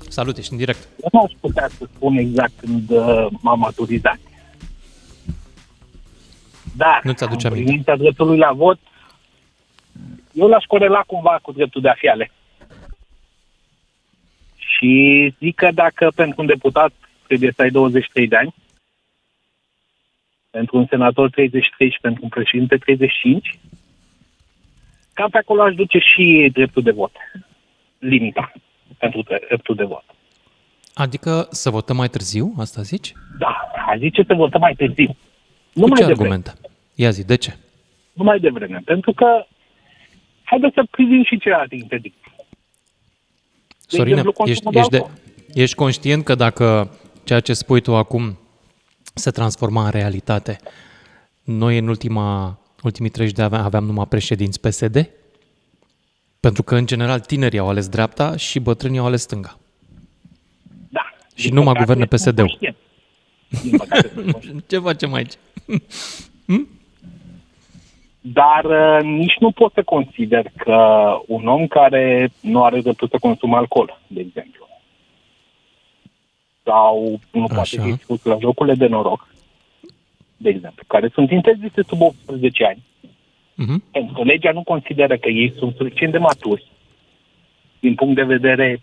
Salut, 0.09 0.37
ești 0.37 0.53
în 0.53 0.59
direct. 0.59 0.89
Eu 1.03 1.09
nu 1.13 1.21
aș 1.21 1.33
putea 1.41 1.69
să 1.79 1.89
spun 1.95 2.17
exact 2.17 2.53
când 2.57 2.91
uh, 2.91 3.27
m-am 3.43 3.59
maturizat. 3.59 4.19
Dar, 6.77 7.01
Nu 7.05 7.13
ți-aduce 7.13 7.47
în 7.47 7.53
aminte. 7.53 7.71
privința 7.71 7.97
dreptului 7.97 8.39
la 8.39 8.53
vot, 8.53 8.79
eu 10.33 10.49
l-aș 10.49 10.65
corela 10.65 11.03
cumva 11.07 11.39
cu 11.43 11.53
dreptul 11.53 11.81
de 11.81 11.89
a 11.89 11.95
fi 11.95 12.09
ales. 12.09 12.31
Și 14.57 15.35
zic 15.39 15.55
că 15.55 15.69
dacă 15.75 16.13
pentru 16.15 16.41
un 16.41 16.47
deputat 16.47 16.93
trebuie 17.31 17.53
să 17.57 17.63
ai 17.63 17.71
23 17.71 18.29
de 18.29 18.37
ani, 18.37 18.55
pentru 20.51 20.77
un 20.79 20.87
senator 20.91 21.31
33 21.31 21.91
și 21.91 21.99
pentru 22.01 22.23
un 22.23 22.29
președinte 22.29 22.77
35, 22.77 23.59
cam 25.13 25.31
pe 25.31 25.39
acolo 25.39 25.63
aș 25.63 25.75
duce 25.75 25.99
și 25.99 26.51
dreptul 26.53 26.83
de 26.83 26.91
vot. 26.91 27.13
Limita 27.99 28.53
pentru 28.99 29.23
dreptul 29.49 29.75
de 29.75 29.85
vot. 29.85 30.05
Adică 30.95 31.47
să 31.51 31.71
votăm 31.71 31.97
mai 31.97 32.09
târziu, 32.09 32.55
asta 32.59 32.83
zici? 32.83 33.13
Da, 33.39 33.71
a 33.87 33.97
zice 33.99 34.23
să 34.27 34.35
votăm 34.35 34.61
mai 34.61 34.75
târziu. 34.75 35.17
Nu 35.73 35.83
Cu 35.83 35.89
mai 35.89 35.99
ce 36.01 36.07
devreme. 36.07 36.35
argumente? 36.35 36.51
Ia 36.95 37.11
zi, 37.11 37.25
de 37.27 37.37
ce? 37.37 37.57
Nu 38.13 38.25
mai 38.25 38.39
devreme. 38.41 38.81
Pentru 38.85 39.13
că 39.13 39.47
haideți 40.43 40.75
să 40.75 40.83
privim 40.91 41.25
și 41.25 41.39
celelalte 41.39 41.75
interdicții. 41.75 42.33
De 42.37 43.97
Sorine, 43.97 44.19
exemplu, 44.19 44.45
ești, 44.47 44.63
consumul 44.63 44.73
de 44.73 44.79
ești, 44.79 44.91
de, 44.91 44.97
alcool. 44.97 45.19
ești 45.55 45.75
conștient 45.77 46.25
că 46.25 46.35
dacă 46.35 46.91
ceea 47.25 47.41
ce 47.41 47.53
spui 47.53 47.81
tu 47.81 47.97
acum 47.97 48.39
se 49.15 49.31
transforma 49.31 49.85
în 49.85 49.91
realitate, 49.91 50.59
noi 51.45 51.79
în 51.79 51.89
ultima, 51.89 52.59
ultimii 52.83 53.11
30 53.11 53.35
de 53.37 53.43
ani 53.43 53.57
aveam 53.57 53.85
numai 53.85 54.07
președinți 54.07 54.61
PSD? 54.61 55.11
Pentru 56.41 56.63
că, 56.63 56.77
în 56.77 56.87
general, 56.87 57.21
tinerii 57.21 57.59
au 57.59 57.69
ales 57.69 57.89
dreapta 57.89 58.37
și 58.37 58.59
bătrânii 58.61 58.99
au 58.99 59.07
ales 59.07 59.21
stânga. 59.23 59.59
Da. 60.89 61.01
Și 61.35 61.47
Din 61.47 61.55
numai 61.55 61.73
păcate, 61.73 61.93
guverne 61.93 62.07
sunt 62.11 62.21
PSD-ul. 62.35 62.47
conștient. 62.47 62.77
Din 63.63 63.77
păcate, 63.77 64.11
sunt 64.15 64.33
conștient. 64.33 64.65
Ce 64.71 64.79
facem 64.79 65.13
aici? 65.13 65.33
Dar 68.21 68.65
uh, 68.65 69.03
nici 69.03 69.37
nu 69.39 69.51
pot 69.51 69.73
să 69.73 69.83
consider 69.83 70.47
că 70.57 70.77
un 71.27 71.47
om 71.47 71.67
care 71.67 72.33
nu 72.41 72.65
are 72.65 72.81
dreptul 72.81 73.09
să 73.09 73.17
consume 73.21 73.57
alcool, 73.57 74.01
de 74.07 74.21
exemplu, 74.21 74.67
sau 76.71 77.21
nu 77.33 77.47
poate 77.47 77.61
Așa. 77.61 77.83
fi 77.83 77.89
expus 77.89 78.23
la 78.25 78.37
jocurile 78.41 78.75
de 78.75 78.87
noroc, 78.87 79.29
de 80.37 80.49
exemplu, 80.49 80.83
care 80.87 81.11
sunt 81.13 81.31
interzise 81.31 81.83
sub 81.89 82.01
18 82.01 82.65
ani, 82.65 82.83
Mhm. 83.55 83.83
pentru 83.93 84.13
că 84.15 84.23
legea 84.23 84.53
nu 84.53 84.63
consideră 84.63 85.17
că 85.17 85.29
ei 85.29 85.55
sunt 85.59 85.75
suficient 85.77 86.13
de 86.13 86.19
maturi 86.19 86.71
din 87.81 87.95
punct 87.95 88.15
de 88.15 88.23
vedere 88.23 88.81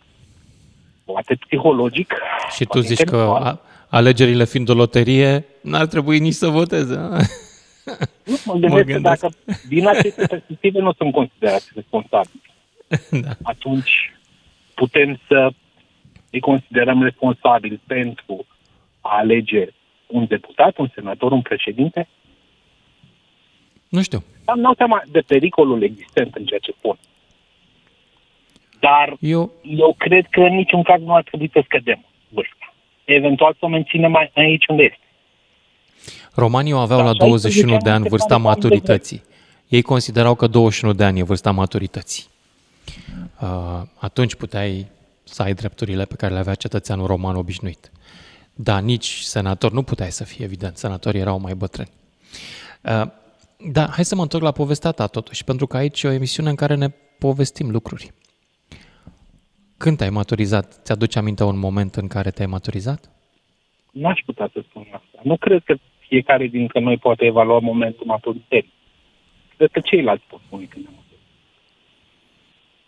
poate 1.06 1.36
psihologic. 1.36 2.14
Și 2.56 2.64
tu 2.64 2.68
poate 2.68 2.88
zici 2.88 2.98
că 2.98 3.04
intelectual. 3.16 3.44
a, 3.44 3.60
alegerile 3.90 4.46
fiind 4.46 4.70
o 4.70 4.74
loterie, 4.74 5.46
n-ar 5.62 5.86
trebui 5.86 6.20
nici 6.20 6.34
să 6.34 6.48
voteze. 6.48 6.96
a? 6.96 7.20
Nu, 8.26 8.38
mă 8.46 8.54
gândesc 8.60 8.76
că 8.86 8.92
gândesc. 8.92 9.22
dacă 9.22 9.34
din 9.68 9.88
aceste 9.88 10.26
perspective 10.28 10.80
nu 10.80 10.92
sunt 10.98 11.14
considerați 11.14 11.72
responsabili, 11.76 12.42
da. 13.26 13.30
atunci 13.44 14.14
putem 14.74 15.20
să 15.28 15.50
îi 16.32 16.40
considerăm 16.40 17.04
responsabili 17.04 17.82
pentru 17.88 18.46
a 19.02 19.18
alege 19.18 19.68
un 20.08 20.26
deputat, 20.28 20.78
un 20.78 20.90
senator, 20.94 21.32
un 21.32 21.42
președinte? 21.42 22.08
Nu 23.90 24.02
știu. 24.02 24.24
Am 24.46 24.62
dau 24.62 24.74
seama 24.78 25.02
de 25.12 25.20
pericolul 25.20 25.84
existent 25.84 26.36
în 26.36 26.46
ceea 26.46 26.60
ce 26.60 26.74
spun. 26.78 26.98
Dar 28.80 29.16
Eu, 29.20 29.52
eu 29.62 29.96
cred 29.98 30.28
că 30.30 30.40
în 30.40 30.56
niciun 30.56 30.84
caz 30.84 31.02
nu 31.02 31.16
ar 31.16 31.24
trebui 31.24 31.50
să 31.54 31.62
scădem 31.64 32.06
vârsta. 32.30 32.74
Eventual 33.06 33.52
să 33.54 33.60
o 33.62 33.68
menținem 33.68 34.12
mai- 34.12 34.32
aici 34.36 34.68
unde 34.68 34.84
este. 34.84 35.00
romanii 36.34 36.74
o 36.74 36.78
aveau 36.78 37.00
Da, 37.00 37.06
la 37.06 37.14
21 37.14 37.38
de 37.42 37.50
16 37.50 37.90
ani 37.90 37.96
ani 37.96 38.10
vârsta 38.10 38.36
se 38.36 38.42
pare 38.42 38.44
cam 38.44 38.60
de 38.60 38.68
maturității. 38.70 39.24
Ei 39.68 39.82
considerau 39.82 40.36
că 40.36 40.48
21 40.48 40.94
de 40.94 41.04
ani 41.04 41.20
e 41.20 41.24
vârsta 41.24 41.52
maturității. 41.52 42.26
Uh, 43.42 43.82
atunci 44.00 44.36
puteai 44.36 44.88
să 45.28 45.42
ai 45.42 45.54
drepturile 45.54 46.06
pe 46.06 46.16
care 46.16 46.34
le 46.34 46.40
avea 46.40 46.56
cetățeanul 46.56 47.08
roman 47.08 47.36
obișnuit. 47.36 47.92
Da, 48.56 48.80
nici 48.80 49.20
senator 49.20 49.72
nu 49.72 49.84
puteai 49.84 50.12
să 50.12 50.24
fie, 50.24 50.46
evident. 50.46 50.78
Senatorii 50.78 51.20
erau 51.20 51.40
mai 51.40 51.54
bătrâni. 51.54 51.90
Uh, 52.84 53.08
da, 53.72 53.86
hai 53.86 54.06
să 54.06 54.16
mă 54.16 54.22
întorc 54.22 54.44
la 54.44 54.52
povestea 54.52 54.92
ta 54.92 55.08
totuși, 55.08 55.44
pentru 55.44 55.68
că 55.68 55.78
aici 55.78 56.04
e 56.04 56.08
o 56.08 56.12
emisiune 56.12 56.50
în 56.50 56.56
care 56.56 56.76
ne 56.76 56.88
povestim 57.20 57.70
lucruri. 57.70 58.12
Când 59.78 59.98
te-ai 59.98 60.10
maturizat? 60.10 60.80
Ți-aduce 60.84 61.20
aminte 61.20 61.44
un 61.44 61.60
moment 61.60 61.96
în 61.96 62.08
care 62.08 62.30
te-ai 62.30 62.48
maturizat? 62.48 63.10
N-aș 63.92 64.20
putea 64.26 64.50
să 64.54 64.64
spun 64.70 64.82
asta. 64.92 65.20
Nu 65.24 65.38
cred 65.38 65.64
că 65.64 65.76
fiecare 66.08 66.48
dintre 66.48 66.80
noi 66.80 66.98
poate 66.98 67.26
evalua 67.26 67.60
momentul 67.60 68.06
maturității. 68.06 68.74
Cred 69.58 69.72
că 69.72 69.80
ceilalți 69.80 70.24
pot 70.28 70.40
spune 70.46 70.66
când 70.66 70.86
am 70.88 70.94
maturit. 70.96 71.07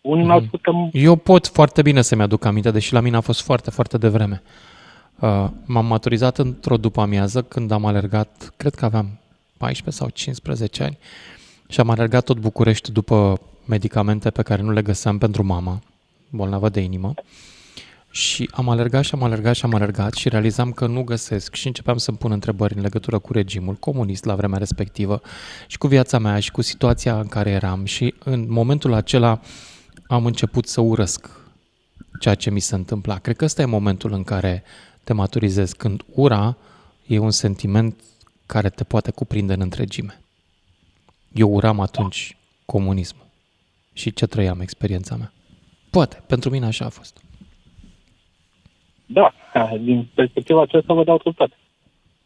Unii 0.02 0.26
mi-au 0.26 0.42
spus 0.42 0.60
că 0.62 0.72
Eu 0.92 1.16
pot 1.16 1.48
foarte 1.48 1.82
bine 1.82 2.02
să-mi 2.02 2.22
aduc 2.22 2.46
aminte, 2.46 2.72
deși 2.72 2.94
la 2.94 3.00
mine 3.00 3.16
a 3.16 3.22
fost 3.22 3.42
foarte, 3.42 3.70
foarte 3.70 3.98
devreme. 3.98 4.42
Uh, 5.20 5.48
m-am 5.66 5.86
maturizat 5.86 6.38
într-o 6.38 6.78
după 6.78 7.02
amiază 7.02 7.42
când 7.42 7.72
am 7.72 7.86
alergat, 7.86 8.54
cred 8.58 8.76
că 8.76 8.86
aveam 8.86 9.20
14 9.58 10.04
sau 10.04 10.10
15 10.10 10.84
ani 10.84 10.98
și 11.68 11.80
am 11.80 11.90
alergat 11.90 12.24
tot 12.24 12.40
București 12.40 12.92
după 12.92 13.42
medicamente 13.66 14.30
pe 14.30 14.42
care 14.42 14.62
nu 14.62 14.72
le 14.72 14.82
găseam 14.82 15.18
pentru 15.18 15.44
mama, 15.44 15.82
bolnavă 16.30 16.70
de 16.70 16.80
inimă. 16.80 17.14
Și 18.12 18.50
am 18.54 18.70
alergat 18.70 19.04
și 19.04 19.12
am 19.14 19.24
alergat 19.24 19.56
și 19.56 19.66
am 19.66 19.74
alergat 19.74 20.14
și 20.14 20.30
realizam 20.30 20.72
că 20.72 20.88
nu 20.88 21.04
găsesc 21.04 21.56
și 21.56 21.68
începeam 21.68 21.98
să-mi 21.98 22.18
pun 22.18 22.32
întrebări 22.32 22.76
în 22.76 22.82
legătură 22.82 23.20
cu 23.20 23.34
regimul 23.34 23.74
comunist 23.74 24.26
la 24.26 24.36
vremea 24.36 24.58
respectivă 24.58 25.22
și 25.68 25.78
cu 25.78 25.88
viața 25.88 26.20
mea 26.20 26.40
și 26.40 26.52
cu 26.52 26.62
situația 26.62 27.20
în 27.20 27.28
care 27.28 27.50
eram 27.50 27.86
și 27.86 28.14
în 28.24 28.46
momentul 28.50 28.94
acela 28.94 29.40
am 30.12 30.26
început 30.26 30.68
să 30.68 30.82
urăsc 30.82 31.30
ceea 32.20 32.36
ce 32.36 32.50
mi 32.50 32.60
se 32.60 32.76
întâmpla. 32.76 33.18
Cred 33.18 33.36
că 33.36 33.46
ăsta 33.46 33.62
e 33.62 33.66
momentul 33.66 34.12
în 34.14 34.24
care 34.24 34.64
te 35.04 35.14
maturizezi, 35.14 35.78
când 35.78 36.04
ura 36.14 36.58
e 37.08 37.20
un 37.20 37.32
sentiment 37.32 38.04
care 38.46 38.70
te 38.70 38.84
poate 38.84 39.12
cuprinde 39.12 39.54
în 39.54 39.62
întregime. 39.62 40.22
Eu 41.34 41.54
uram 41.54 41.80
atunci 41.80 42.38
comunismul 42.66 43.26
și 43.94 44.14
ce 44.14 44.26
trăiam 44.26 44.60
experiența 44.60 45.16
mea. 45.16 45.32
Poate, 45.90 46.24
pentru 46.28 46.50
mine 46.50 46.66
așa 46.66 46.86
a 46.86 46.90
fost. 46.90 47.22
Da, 49.06 49.34
din 49.80 50.10
perspectiva 50.16 50.62
aceasta 50.62 50.94
vă 50.94 51.04
dau 51.04 51.18
dreptate. 51.18 51.56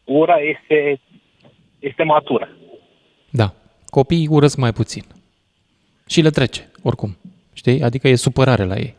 Ura 0.04 0.36
este, 0.36 1.00
este 1.78 2.02
matură. 2.02 2.48
Da, 3.30 3.54
copiii 3.86 4.28
urăsc 4.28 4.56
mai 4.56 4.72
puțin. 4.72 5.04
Și 6.06 6.20
le 6.20 6.30
trece, 6.30 6.70
oricum. 6.82 7.16
Știi? 7.64 7.82
Adică 7.82 8.08
e 8.08 8.14
supărare 8.14 8.64
la 8.64 8.76
ei. 8.76 8.94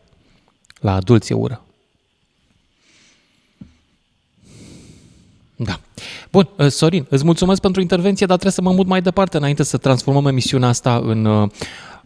La 0.80 0.94
adulți 0.94 1.32
e 1.32 1.36
ură. 1.36 1.62
Da. 5.56 5.80
Bun, 6.32 6.50
uh, 6.58 6.68
Sorin, 6.68 7.06
îți 7.10 7.26
mulțumesc 7.26 7.62
pentru 7.62 7.82
intervenție, 7.82 8.26
dar 8.26 8.38
trebuie 8.38 8.60
să 8.60 8.62
mă 8.62 8.72
mut 8.72 8.88
mai 8.88 9.02
departe 9.02 9.38
înainte 9.38 9.64
să 9.64 9.78
transformăm 9.78 10.28
emisiunea 10.28 10.68
asta 10.68 10.96
în 10.96 11.26
uh, 11.26 11.50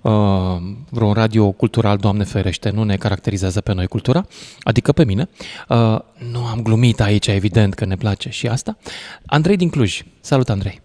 uh, 0.01 0.57
vreun 0.89 1.13
radio 1.13 1.51
cultural, 1.51 1.97
Doamne 1.97 2.23
ferește, 2.23 2.69
nu 2.69 2.83
ne 2.83 2.95
caracterizează 2.95 3.61
pe 3.61 3.73
noi 3.73 3.87
cultura, 3.87 4.25
adică 4.61 4.91
pe 4.91 5.05
mine. 5.05 5.29
Uh, 5.69 5.99
nu 6.31 6.45
am 6.51 6.61
glumit 6.63 7.01
aici, 7.01 7.27
evident 7.27 7.73
că 7.73 7.85
ne 7.85 7.95
place 7.95 8.29
și 8.29 8.47
asta. 8.47 8.77
Andrei 9.25 9.57
din 9.57 9.69
Cluj. 9.69 10.01
Salut, 10.19 10.49
Andrei. 10.49 10.81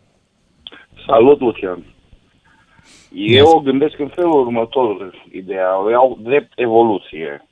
Salut, 1.07 1.41
Lucian. 1.41 1.94
Eu 3.15 3.47
o 3.47 3.61
gândesc 3.61 3.99
în 3.99 4.09
felul 4.09 4.41
următor, 4.41 5.25
ideea, 5.33 5.83
o 5.83 5.91
iau 5.91 6.19
drept 6.23 6.53
evoluție. 6.57 7.47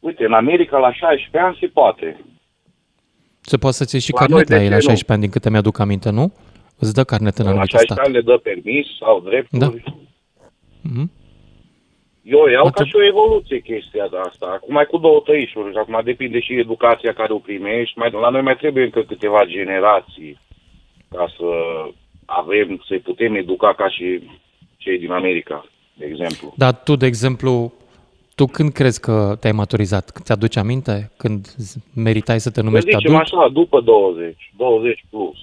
Uite, 0.00 0.24
în 0.24 0.32
America 0.32 0.78
la 0.78 0.92
16 0.92 1.38
ani 1.38 1.56
se 1.60 1.66
poate. 1.66 2.24
Se 3.40 3.56
poate 3.56 3.76
să-ți 3.76 3.94
iei 3.94 4.02
și 4.04 4.12
La 4.12 4.18
carnet 4.18 4.36
noi 4.36 4.44
la 4.48 4.56
de 4.56 4.62
ei 4.64 4.70
la 4.70 4.78
ce 4.78 4.88
nu? 4.88 4.94
16 4.96 5.12
ani, 5.12 5.20
din 5.20 5.30
câte 5.30 5.50
mi-aduc 5.50 5.78
aminte, 5.78 6.10
nu? 6.10 6.32
Îți 6.78 6.94
dă 6.94 7.04
carnet 7.04 7.36
în 7.38 7.44
La 7.44 7.50
anumite 7.50 7.76
16 7.76 7.92
state. 7.92 8.08
ani 8.08 8.16
le 8.16 8.32
dă 8.32 8.36
permis 8.50 8.86
sau 8.98 9.20
drepturi. 9.20 9.60
Da. 9.60 9.68
Mhm. 10.90 11.10
Eu 12.22 12.38
o 12.40 12.48
iau 12.50 12.64
Ar 12.66 12.70
ca 12.72 12.82
trebui- 12.82 12.90
și 12.90 12.96
o 12.96 13.04
evoluție 13.12 13.58
chestia 13.60 14.06
de 14.10 14.16
asta. 14.28 14.46
Acum 14.46 14.72
mai 14.74 14.84
cu 14.86 14.98
două 14.98 15.20
tăișuri 15.24 15.70
și 15.72 15.76
acum 15.78 16.00
depinde 16.04 16.40
și 16.40 16.58
educația 16.58 17.12
care 17.12 17.32
o 17.32 17.38
primești. 17.38 17.98
Mai, 17.98 18.10
la 18.10 18.28
noi 18.28 18.42
mai 18.42 18.56
trebuie 18.56 18.84
încă 18.84 19.02
câteva 19.02 19.44
generații 19.46 20.38
ca 21.10 21.26
să 21.36 21.44
avem, 22.24 22.82
să-i 22.86 22.98
putem 22.98 23.34
educa 23.34 23.74
ca 23.74 23.88
și 23.88 24.06
cei 24.84 24.98
din 24.98 25.10
America, 25.10 25.66
de 25.94 26.04
exemplu. 26.04 26.54
Dar 26.56 26.74
tu, 26.82 26.96
de 26.96 27.06
exemplu, 27.06 27.72
tu 28.34 28.46
când 28.46 28.72
crezi 28.72 29.00
că 29.00 29.36
te-ai 29.40 29.52
maturizat? 29.52 30.12
Ți-aduci 30.22 30.56
aminte? 30.56 31.10
Când 31.16 31.48
z- 31.48 31.94
meritai 31.94 32.40
să 32.40 32.50
te 32.50 32.60
Să 32.60 32.62
numești 32.66 32.90
zicem 32.90 33.14
adult? 33.14 33.22
așa, 33.32 33.48
după 33.52 33.80
20, 33.80 34.52
20 34.56 35.04
plus. 35.10 35.36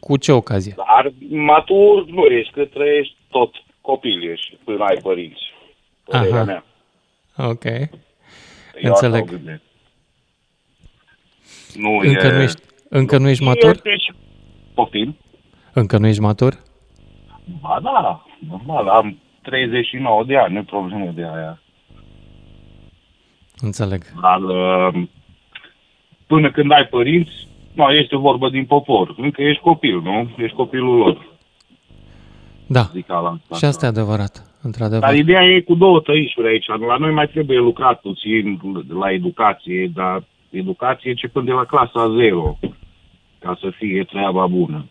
Cu 0.00 0.16
ce 0.16 0.32
ocazie? 0.32 0.74
Dar 0.76 1.12
matur 1.28 2.06
nu 2.06 2.24
ești, 2.24 2.52
că 2.52 2.64
trăiești 2.64 3.16
tot 3.30 3.54
copil 3.80 4.30
ești 4.30 4.56
până 4.64 4.84
ai 4.84 4.96
părinți. 5.02 5.40
Părerea 6.04 6.34
Aha. 6.34 6.44
mea. 6.44 6.64
Ok. 7.36 7.64
Eu 7.64 8.92
asta 8.92 9.06
Înțeleg. 9.06 9.22
o 9.22 9.32
gândesc. 9.36 9.60
Nu 11.74 11.90
Încă 11.96 12.26
e... 12.26 12.32
nu 12.32 12.40
ești, 12.42 12.60
încă 12.88 13.18
nu 13.18 13.28
ești 13.28 13.42
matur? 13.44 13.70
Este 13.70 13.96
și 13.96 14.12
Poftim? 14.74 15.16
Încă 15.72 15.98
nu 15.98 16.06
ești 16.06 16.20
matur? 16.20 16.58
Ba 17.60 17.78
da, 17.82 18.24
normal, 18.48 18.88
am 18.88 19.18
39 19.42 20.24
de 20.24 20.36
ani, 20.36 20.52
nu 20.52 20.58
e 20.58 20.62
problemă 20.62 21.10
de 21.14 21.22
aia. 21.22 21.60
Înțeleg. 23.60 24.02
Dar 24.20 24.40
uh, 24.40 25.02
până 26.26 26.50
când 26.50 26.72
ai 26.72 26.84
părinți, 26.84 27.48
nu, 27.72 27.88
este 27.88 28.16
o 28.16 28.20
vorbă 28.20 28.48
din 28.48 28.64
popor. 28.64 29.14
Încă 29.16 29.42
ești 29.42 29.62
copil, 29.62 30.00
nu? 30.00 30.30
Ești 30.36 30.56
copilul 30.56 30.96
lor. 30.96 31.26
Da. 32.66 32.82
Zic 32.92 33.10
ala 33.10 33.38
Și 33.56 33.64
asta 33.64 33.86
e 33.86 33.88
adevărat, 33.88 34.58
într-adevăr. 34.62 35.00
Dar 35.00 35.14
ideea 35.14 35.42
e 35.42 35.60
cu 35.60 35.74
două 35.74 36.00
tăișuri 36.00 36.48
aici. 36.48 36.66
La 36.66 36.96
noi 36.96 37.12
mai 37.12 37.28
trebuie 37.28 37.58
lucrat 37.58 38.00
puțin 38.00 38.60
la 38.88 39.12
educație, 39.12 39.90
dar 39.94 40.22
educație 40.50 41.10
începând 41.10 41.46
de 41.46 41.52
la 41.52 41.64
clasa 41.64 42.14
0, 42.16 42.58
ca 43.38 43.58
să 43.60 43.70
fie 43.70 44.04
treaba 44.04 44.46
bună. 44.46 44.84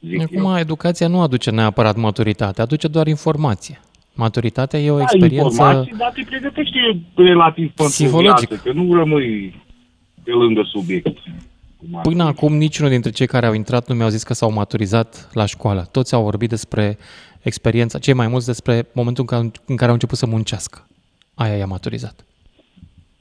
Zic 0.00 0.30
eu. 0.30 0.40
Acum, 0.46 0.56
educația 0.56 1.08
nu 1.08 1.20
aduce 1.20 1.50
neapărat 1.50 1.96
maturitate, 1.96 2.62
aduce 2.62 2.88
doar 2.88 3.06
informație. 3.06 3.80
Maturitatea 4.14 4.78
e 4.80 4.90
o 4.90 4.94
Ai 4.96 5.02
experiență... 5.02 5.44
informații, 5.48 5.94
dar 5.96 6.12
te 6.14 6.22
pregătește 6.28 6.78
relativ 7.14 7.66
pentru 7.66 7.84
Psihologic. 7.94 8.48
viață, 8.48 8.62
că 8.64 8.72
nu 8.72 8.94
rămâi 8.94 9.62
pe 10.24 10.30
lângă 10.30 10.62
subiect. 10.72 11.18
cum 11.78 11.88
ar 11.96 12.02
Până 12.02 12.22
fi. 12.22 12.28
acum 12.28 12.56
niciunul 12.56 12.90
dintre 12.90 13.10
cei 13.10 13.26
care 13.26 13.46
au 13.46 13.52
intrat 13.52 13.88
nu 13.88 13.94
mi-au 13.94 14.08
zis 14.08 14.22
că 14.22 14.34
s-au 14.34 14.52
maturizat 14.52 15.28
la 15.32 15.46
școală. 15.46 15.88
Toți 15.92 16.14
au 16.14 16.22
vorbit 16.22 16.48
despre 16.48 16.98
experiența, 17.42 17.98
cei 17.98 18.14
mai 18.14 18.28
mulți 18.28 18.46
despre 18.46 18.86
momentul 18.92 19.24
în 19.28 19.36
care, 19.38 19.50
în 19.66 19.76
care 19.76 19.86
au 19.88 19.92
început 19.94 20.18
să 20.18 20.26
muncească. 20.26 20.86
Aia 21.34 21.56
i-a 21.56 21.66
maturizat. 21.66 22.24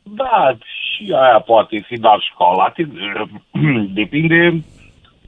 Da, 0.03 0.57
și 0.57 1.11
aia 1.13 1.39
poate 1.45 1.85
fi, 1.87 1.97
dar 1.97 2.19
școala 2.33 2.69
te- 2.75 2.87
depinde 4.01 4.63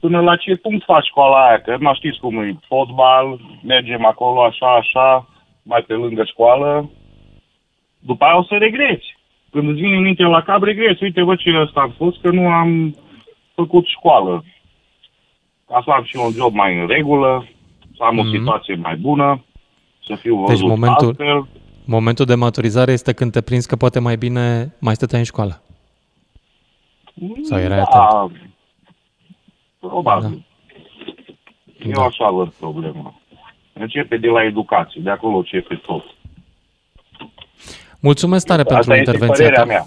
până 0.00 0.20
la 0.20 0.36
ce 0.36 0.56
punct 0.56 0.84
faci 0.84 1.06
școala 1.06 1.46
aia, 1.46 1.60
că 1.60 1.76
nu 1.80 1.94
știți 1.94 2.18
cum 2.20 2.38
e, 2.38 2.58
fotbal, 2.68 3.40
mergem 3.62 4.04
acolo 4.06 4.42
așa, 4.44 4.66
așa, 4.74 5.28
mai 5.62 5.82
pe 5.86 5.94
lângă 5.94 6.24
școală, 6.24 6.90
după 7.98 8.24
aia 8.24 8.38
o 8.38 8.42
să 8.42 8.54
regreți. 8.56 9.18
Când 9.50 9.68
îți 9.68 9.80
vine 9.80 9.98
minte 9.98 10.22
la 10.22 10.42
cap, 10.42 10.62
regreți. 10.62 11.02
Uite, 11.02 11.22
vă 11.22 11.34
ce 11.34 11.50
ăsta 11.60 11.80
am 11.80 11.94
fost, 11.96 12.20
că 12.20 12.30
nu 12.30 12.46
am 12.48 12.96
făcut 13.54 13.86
școală. 13.86 14.44
Ca 15.68 15.82
să 15.84 15.90
am 15.90 16.04
și 16.04 16.16
un 16.16 16.30
job 16.32 16.54
mai 16.54 16.78
în 16.78 16.86
regulă, 16.86 17.48
să 17.96 18.02
am 18.02 18.18
o 18.18 18.22
Mhm. 18.22 18.30
situație 18.36 18.74
mai 18.74 18.96
bună, 18.96 19.44
să 20.06 20.14
fiu 20.14 20.36
Deci 20.36 20.46
văzut 20.48 20.68
momentul- 20.68 21.06
altfel. 21.06 21.46
Momentul 21.84 22.24
de 22.24 22.34
maturizare 22.34 22.92
este 22.92 23.12
când 23.12 23.32
te 23.32 23.40
prinzi 23.40 23.68
că 23.68 23.76
poate 23.76 23.98
mai 24.00 24.16
bine 24.16 24.74
mai 24.80 24.94
stăteai 24.94 25.20
în 25.20 25.26
școală. 25.26 25.62
Sau 27.42 27.58
erai 27.58 27.82
da, 27.92 28.26
probabil. 29.80 30.44
Da. 31.78 31.88
Eu 31.88 32.02
așa 32.02 32.30
văd 32.30 32.48
problema. 32.48 33.14
Începe 33.72 34.16
de 34.16 34.26
la 34.26 34.44
educație, 34.44 35.00
de 35.04 35.10
acolo 35.10 35.36
începe 35.36 35.74
tot. 35.86 36.02
Mulțumesc 38.00 38.46
tare 38.46 38.62
pentru 38.62 38.76
Asta 38.76 38.96
este 38.96 39.10
intervenția 39.10 39.44
părerea 39.44 39.62
ta. 39.62 39.66
mea. 39.66 39.84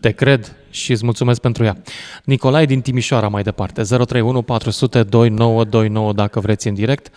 Te 0.00 0.12
cred 0.12 0.56
și 0.70 0.90
îți 0.90 1.04
mulțumesc 1.04 1.40
pentru 1.40 1.64
ea. 1.64 1.74
Nicolae 2.24 2.64
din 2.64 2.80
Timișoara 2.80 3.28
mai 3.28 3.42
departe, 3.42 3.82
031 3.82 4.42
400 4.42 5.02
2929 5.02 6.12
dacă 6.12 6.40
vreți 6.40 6.68
în 6.68 6.74
direct. 6.74 7.10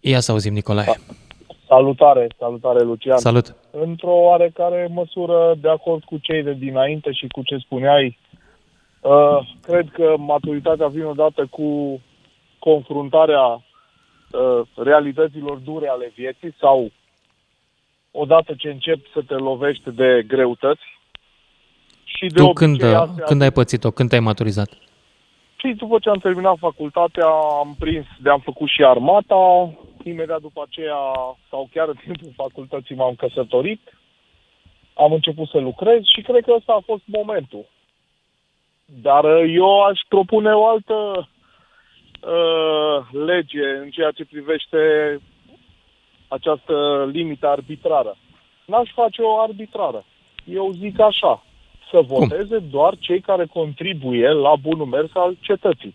Ia 0.00 0.20
să 0.20 0.30
auzim, 0.32 0.52
Nicolae. 0.52 1.00
Salutare, 1.66 2.26
salutare 2.38 2.84
Lucian. 2.84 3.16
Salut. 3.18 3.54
Într-o 3.70 4.10
oarecare 4.14 4.88
măsură 4.90 5.54
de 5.60 5.68
acord 5.68 6.04
cu 6.04 6.18
cei 6.18 6.42
de 6.42 6.52
dinainte 6.52 7.12
și 7.12 7.26
cu 7.26 7.42
ce 7.42 7.56
spuneai, 7.56 8.18
uh, 9.08 9.48
cred 9.62 9.88
că 9.92 10.14
maturitatea 10.18 10.86
vine 10.86 11.04
odată 11.04 11.46
cu 11.50 12.00
confruntarea 12.58 13.44
uh, 13.44 14.60
realităților 14.76 15.56
dure 15.56 15.88
ale 15.88 16.12
vieții 16.14 16.54
sau 16.60 16.90
odată 18.10 18.54
ce 18.58 18.68
începi 18.68 19.08
să 19.12 19.20
te 19.26 19.34
lovești 19.34 19.90
de 19.90 20.24
greutăți. 20.26 20.96
Și 22.04 22.26
de 22.26 22.40
Tu 22.40 22.44
obicei 22.44 22.66
când, 22.66 22.82
astea- 22.82 23.24
când 23.24 23.42
ai 23.42 23.50
pățit-o? 23.52 23.90
Când 23.90 24.08
te-ai 24.08 24.20
maturizat? 24.20 24.68
și 25.60 25.74
după 25.74 25.98
ce 25.98 26.08
am 26.08 26.18
terminat 26.18 26.56
facultatea, 26.58 27.26
am 27.62 27.76
prins 27.78 28.06
de 28.22 28.30
am 28.30 28.40
făcut 28.40 28.68
și 28.68 28.84
armata, 28.84 29.72
imediat 30.02 30.40
după 30.40 30.66
aceea, 30.66 31.00
sau 31.50 31.68
chiar 31.72 31.88
în 31.88 31.94
timpul 32.02 32.32
facultății 32.36 32.94
m-am 32.94 33.14
căsătorit, 33.14 33.80
am 34.94 35.12
început 35.12 35.48
să 35.48 35.58
lucrez 35.58 36.00
și 36.14 36.20
cred 36.20 36.44
că 36.44 36.52
ăsta 36.56 36.72
a 36.72 36.82
fost 36.84 37.02
momentul. 37.06 37.64
Dar 38.94 39.24
uh, 39.24 39.54
eu 39.54 39.82
aș 39.82 40.00
propune 40.08 40.52
o 40.52 40.66
altă 40.66 41.28
uh, 42.20 43.24
lege 43.26 43.66
în 43.82 43.90
ceea 43.90 44.10
ce 44.10 44.24
privește 44.24 44.78
această 46.28 47.08
limită 47.12 47.48
arbitrară. 47.48 48.16
N-aș 48.66 48.90
face-o 48.94 49.40
arbitrară. 49.40 50.04
Eu 50.44 50.72
zic 50.72 51.00
așa, 51.00 51.44
să 51.90 52.00
voteze 52.06 52.58
doar 52.58 52.96
cei 52.98 53.20
care 53.20 53.46
contribuie 53.46 54.28
la 54.28 54.56
bunul 54.56 54.86
mers 54.86 55.10
al 55.14 55.36
cetății. 55.40 55.94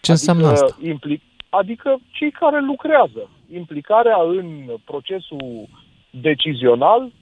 Ce 0.00 0.10
înseamnă 0.10 0.46
asta? 0.46 0.76
Implic, 0.82 1.20
adică 1.48 2.00
cei 2.10 2.30
care 2.30 2.60
lucrează. 2.60 3.30
Implicarea 3.54 4.16
în 4.26 4.64
procesul 4.84 5.68
decizional 6.10 7.12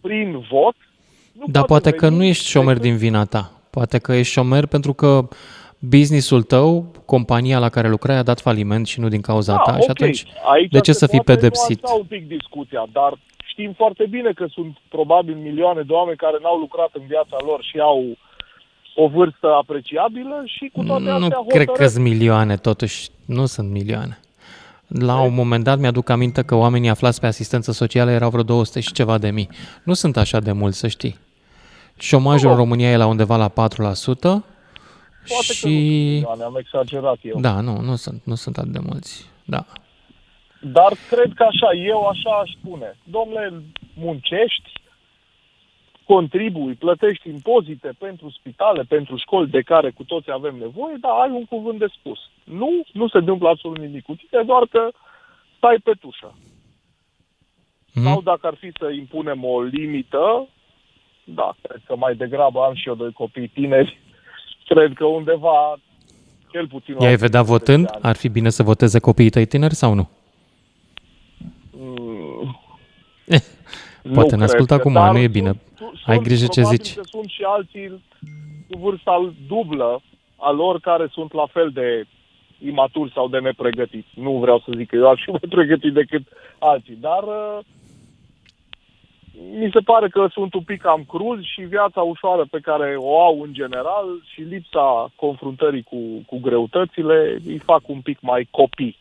prin 0.00 0.38
vot. 0.50 0.74
Nu 1.32 1.44
Dar 1.46 1.64
poate 1.64 1.90
că 1.90 2.06
veni 2.06 2.16
nu 2.16 2.24
ești 2.24 2.46
șomer 2.48 2.78
din 2.78 2.96
vina 2.96 3.24
ta. 3.24 3.59
Poate 3.70 3.98
că 3.98 4.12
ești 4.12 4.32
șomer 4.32 4.66
pentru 4.66 4.92
că 4.92 5.28
businessul 5.78 6.42
tău, 6.42 6.92
compania 7.04 7.58
la 7.58 7.68
care 7.68 7.88
lucrai 7.88 8.16
a 8.16 8.22
dat 8.22 8.40
faliment 8.40 8.86
și 8.86 9.00
nu 9.00 9.08
din 9.08 9.20
cauza 9.20 9.56
ta 9.56 9.72
și 9.72 9.78
ok. 9.80 9.90
atunci 9.90 10.24
Aici 10.52 10.70
de 10.70 10.80
ce 10.80 10.92
se 10.92 10.98
să 10.98 11.06
fii 11.06 11.20
poate 11.20 11.40
pedepsit? 11.40 11.82
nuanța 11.82 12.00
un 12.00 12.06
pic 12.18 12.28
discuția, 12.28 12.86
dar 12.92 13.18
știm 13.44 13.72
foarte 13.76 14.06
bine 14.10 14.32
că 14.32 14.46
sunt 14.50 14.76
probabil 14.88 15.34
milioane 15.34 15.82
de 15.82 15.92
oameni 15.92 16.16
care 16.16 16.38
n-au 16.42 16.58
lucrat 16.58 16.90
în 16.92 17.02
viața 17.06 17.36
lor 17.46 17.62
și 17.62 17.78
au 17.80 18.16
o 18.94 19.08
vârstă 19.08 19.46
apreciabilă 19.62 20.42
și 20.44 20.70
cu 20.72 20.82
toate 20.82 21.02
astea 21.02 21.16
Nu 21.18 21.22
hotărăsc 21.22 21.48
cred 21.48 21.66
că 21.66 21.86
sunt 21.86 22.04
milioane, 22.04 22.56
totuși. 22.56 23.08
Nu 23.26 23.46
sunt 23.46 23.70
milioane. 23.70 24.18
La 24.86 25.20
un 25.20 25.34
moment 25.34 25.64
dat 25.64 25.78
mi-aduc 25.78 26.08
aminte 26.08 26.42
că 26.42 26.54
oamenii 26.54 26.88
aflați 26.88 27.20
pe 27.20 27.26
asistență 27.26 27.72
socială 27.72 28.10
erau 28.10 28.30
vreo 28.30 28.42
200 28.42 28.80
și 28.80 28.92
ceva 28.92 29.18
de 29.18 29.30
mii. 29.30 29.48
Nu 29.84 29.92
sunt 29.92 30.16
așa 30.16 30.40
de 30.40 30.52
mulți, 30.52 30.78
să 30.78 30.88
știi. 30.88 31.18
Șomajul 32.00 32.50
în 32.50 32.56
România 32.56 32.90
e 32.90 32.96
la 32.96 33.06
undeva 33.06 33.36
la 33.36 33.48
4%. 33.48 33.52
Poate 33.52 33.74
și... 33.74 34.00
că 35.24 35.32
nu 35.32 35.42
sunt 35.42 35.72
milioane, 35.72 36.42
am 36.42 36.56
exagerat 36.56 37.18
eu. 37.22 37.40
Da, 37.40 37.60
nu, 37.60 37.80
nu 37.80 37.96
sunt, 37.96 38.22
nu 38.24 38.34
sunt 38.34 38.58
atât 38.58 38.72
de 38.72 38.78
mulți. 38.82 39.30
Da. 39.44 39.64
Dar 40.60 40.92
cred 41.10 41.32
că 41.34 41.42
așa, 41.42 41.72
eu 41.86 42.06
așa 42.06 42.30
aș 42.30 42.50
spune. 42.50 42.98
Domnule, 43.04 43.62
muncești, 43.94 44.72
contribui, 46.04 46.74
plătești 46.74 47.28
impozite 47.28 47.92
pentru 47.98 48.30
spitale, 48.30 48.82
pentru 48.82 49.16
școli 49.16 49.50
de 49.50 49.60
care 49.60 49.90
cu 49.90 50.04
toți 50.04 50.30
avem 50.30 50.56
nevoie, 50.56 50.96
dar 51.00 51.12
ai 51.12 51.30
un 51.30 51.44
cuvânt 51.44 51.78
de 51.78 51.86
spus. 51.98 52.18
Nu, 52.44 52.80
nu 52.92 53.08
se 53.08 53.18
întâmplă 53.18 53.48
absolut 53.48 53.78
nimic 53.78 54.04
cu 54.04 54.14
tine, 54.14 54.42
doar 54.42 54.66
că 54.70 54.90
stai 55.56 55.76
pe 55.84 55.92
tușă. 56.00 56.34
Mhm. 57.94 58.04
Sau 58.04 58.22
dacă 58.22 58.46
ar 58.46 58.54
fi 58.54 58.70
să 58.78 58.90
impunem 58.90 59.44
o 59.44 59.62
limită, 59.62 60.48
da, 61.34 61.54
cred 61.62 61.80
că 61.86 61.96
mai 61.96 62.14
degrabă 62.14 62.60
am 62.60 62.74
și 62.74 62.88
eu 62.88 62.94
doi 62.94 63.12
copii 63.12 63.48
tineri, 63.48 63.98
cred 64.66 64.92
că 64.94 65.04
undeva, 65.04 65.78
cel 66.50 66.66
puțin... 66.68 66.94
la 66.98 67.04
I-ai 67.04 67.16
vedea 67.16 67.40
18 67.40 67.50
votând? 67.72 67.88
ani. 67.92 68.02
Ar 68.02 68.16
fi 68.16 68.28
bine 68.28 68.48
să 68.50 68.62
voteze 68.62 68.98
copiii 68.98 69.30
tăi 69.30 69.46
tineri 69.46 69.74
sau 69.74 69.94
nu? 69.94 70.08
Mm, 71.70 72.58
Poate 74.14 74.30
ne 74.36 74.36
cred 74.36 74.48
ascultă 74.48 74.74
că, 74.74 74.80
acum, 74.80 74.92
dar 74.92 75.10
nu 75.10 75.16
e 75.18 75.20
sunt- 75.20 75.32
bine. 75.32 75.52
sunt- 75.76 75.90
Ai 76.06 76.18
grijă 76.18 76.46
ce 76.46 76.60
probabil 76.60 76.78
zici. 76.82 76.94
Că 76.94 77.02
sunt 77.04 77.28
și 77.28 77.42
alții 77.46 78.04
cu 78.70 78.78
vârsta 78.78 79.32
dublă 79.48 80.02
a 80.36 80.50
lor 80.50 80.80
care 80.80 81.08
sunt 81.12 81.32
la 81.32 81.46
fel 81.46 81.70
de 81.70 82.04
imaturi 82.64 83.12
sau 83.12 83.28
de 83.28 83.38
nepregătiți. 83.38 84.08
Nu 84.14 84.32
vreau 84.38 84.58
să 84.58 84.72
zic 84.76 84.88
că 84.88 84.96
eu 84.96 85.08
aș 85.10 85.20
fi 85.24 85.30
mai 85.30 85.46
pregătit 85.48 85.92
decât 85.92 86.22
alții, 86.58 86.96
dar 87.00 87.22
uh, 87.22 87.58
mi 89.58 89.70
se 89.72 89.80
pare 89.80 90.08
că 90.08 90.26
sunt 90.32 90.54
un 90.54 90.62
pic 90.62 90.80
cam 90.80 91.04
cruz 91.08 91.42
și 91.42 91.60
viața 91.60 92.00
ușoară 92.00 92.44
pe 92.50 92.58
care 92.58 92.94
o 92.98 93.20
au 93.20 93.40
în 93.42 93.52
general 93.52 94.06
și 94.32 94.40
lipsa 94.40 95.12
confruntării 95.16 95.82
cu, 95.82 95.96
cu 96.26 96.38
greutățile 96.40 97.40
îi 97.46 97.58
fac 97.58 97.88
un 97.88 98.00
pic 98.00 98.18
mai 98.20 98.48
copii. 98.50 98.98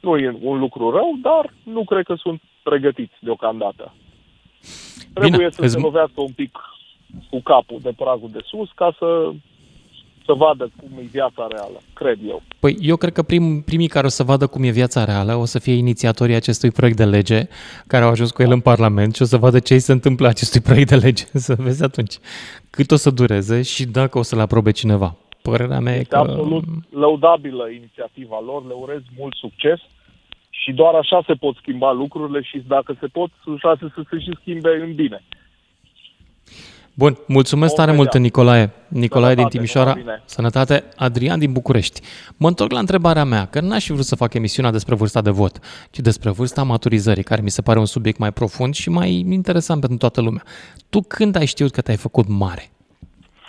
Nu 0.00 0.16
e 0.16 0.36
un 0.40 0.58
lucru 0.58 0.90
rău, 0.90 1.16
dar 1.22 1.52
nu 1.62 1.84
cred 1.84 2.04
că 2.04 2.14
sunt 2.14 2.40
pregătiți 2.62 3.14
deocamdată. 3.20 3.94
Trebuie 5.14 5.50
să 5.50 5.62
îți- 5.62 5.72
se 5.72 5.78
lovească 5.78 6.20
un 6.20 6.32
pic 6.32 6.58
cu 7.30 7.40
capul 7.40 7.78
de 7.82 7.92
pragul 7.96 8.30
de 8.32 8.40
sus 8.44 8.70
ca 8.74 8.94
să, 8.98 9.30
să 10.26 10.32
vadă 10.32 10.70
cum 10.80 10.90
e 10.98 11.08
viața 11.10 11.46
reală, 11.50 11.78
cred 11.92 12.18
eu. 12.28 12.42
Păi 12.58 12.76
eu 12.80 12.96
cred 12.96 13.12
că 13.12 13.22
prim, 13.22 13.62
primii 13.62 13.88
care 13.88 14.06
o 14.06 14.08
să 14.08 14.22
vadă 14.22 14.46
cum 14.46 14.62
e 14.62 14.70
viața 14.70 15.04
reală 15.04 15.34
o 15.34 15.44
să 15.44 15.58
fie 15.58 15.72
inițiatorii 15.74 16.34
acestui 16.34 16.70
proiect 16.70 16.96
de 16.96 17.04
lege 17.04 17.48
care 17.86 18.04
au 18.04 18.10
ajuns 18.10 18.30
cu 18.30 18.42
el 18.42 18.52
în 18.52 18.60
Parlament 18.60 19.14
și 19.14 19.22
o 19.22 19.24
să 19.24 19.36
vadă 19.36 19.58
ce 19.58 19.74
îi 19.74 19.80
se 19.88 19.92
întâmplă 19.92 20.26
acestui 20.28 20.60
proiect 20.60 20.88
de 20.88 20.96
lege. 20.96 21.24
Să 21.48 21.54
vezi 21.58 21.84
atunci 21.84 22.14
cât 22.70 22.90
o 22.90 22.96
să 22.96 23.10
dureze 23.10 23.62
și 23.62 23.84
dacă 23.86 24.18
o 24.18 24.22
să-l 24.22 24.40
aprobe 24.40 24.70
cineva. 24.70 25.16
Părerea 25.42 25.80
mea 25.80 25.94
e 25.94 25.98
Este 25.98 26.14
că... 26.14 26.20
absolut 26.20 26.64
lăudabilă 26.90 27.68
inițiativa 27.68 28.42
lor, 28.46 28.66
le 28.66 28.74
urez 28.74 29.00
mult 29.18 29.34
succes 29.34 29.78
și 30.50 30.72
doar 30.72 30.94
așa 30.94 31.22
se 31.26 31.34
pot 31.34 31.54
schimba 31.56 31.92
lucrurile 31.92 32.40
și 32.42 32.62
dacă 32.66 32.96
se 33.00 33.06
pot, 33.06 33.30
așa 33.56 33.76
să 33.80 34.02
se 34.10 34.18
și 34.18 34.30
schimbe 34.40 34.70
în 34.86 34.94
bine. 34.94 35.22
Bun, 36.98 37.16
mulțumesc 37.26 37.74
Vom 37.74 37.84
tare 37.84 37.96
vedea. 37.96 38.08
mult, 38.12 38.22
Nicolae. 38.22 38.70
Nicolae 38.88 39.34
din 39.34 39.36
Sănătate, 39.36 39.56
Timișoara. 39.56 39.88
numai 39.88 40.02
bine. 40.04 40.22
Sănătate. 40.24 40.84
Adrian 40.96 41.38
din 41.38 41.52
București. 41.52 42.00
Mă 42.36 42.48
întorc 42.48 42.72
la 42.72 42.78
întrebarea 42.78 43.24
mea, 43.24 43.46
că 43.46 43.60
n-aș 43.60 43.84
fi 43.84 43.92
vrut 43.92 44.04
să 44.04 44.16
fac 44.16 44.34
emisiunea 44.34 44.70
despre 44.70 44.94
vârsta 44.94 45.20
de 45.20 45.30
vot, 45.30 45.58
ci 45.90 45.98
despre 45.98 46.30
vârsta 46.30 46.62
maturizării, 46.62 47.22
care 47.22 47.40
mi 47.42 47.50
se 47.50 47.62
pare 47.62 47.78
un 47.78 47.84
subiect 47.86 48.18
mai 48.18 48.32
profund 48.32 48.74
și 48.74 48.90
mai 48.90 49.24
interesant 49.30 49.80
pentru 49.80 49.98
toată 49.98 50.20
lumea. 50.20 50.42
Tu 50.90 51.00
când 51.08 51.36
ai 51.36 51.46
știut 51.46 51.70
că 51.70 51.80
te-ai 51.80 51.96
făcut 51.96 52.24
mare? 52.28 52.62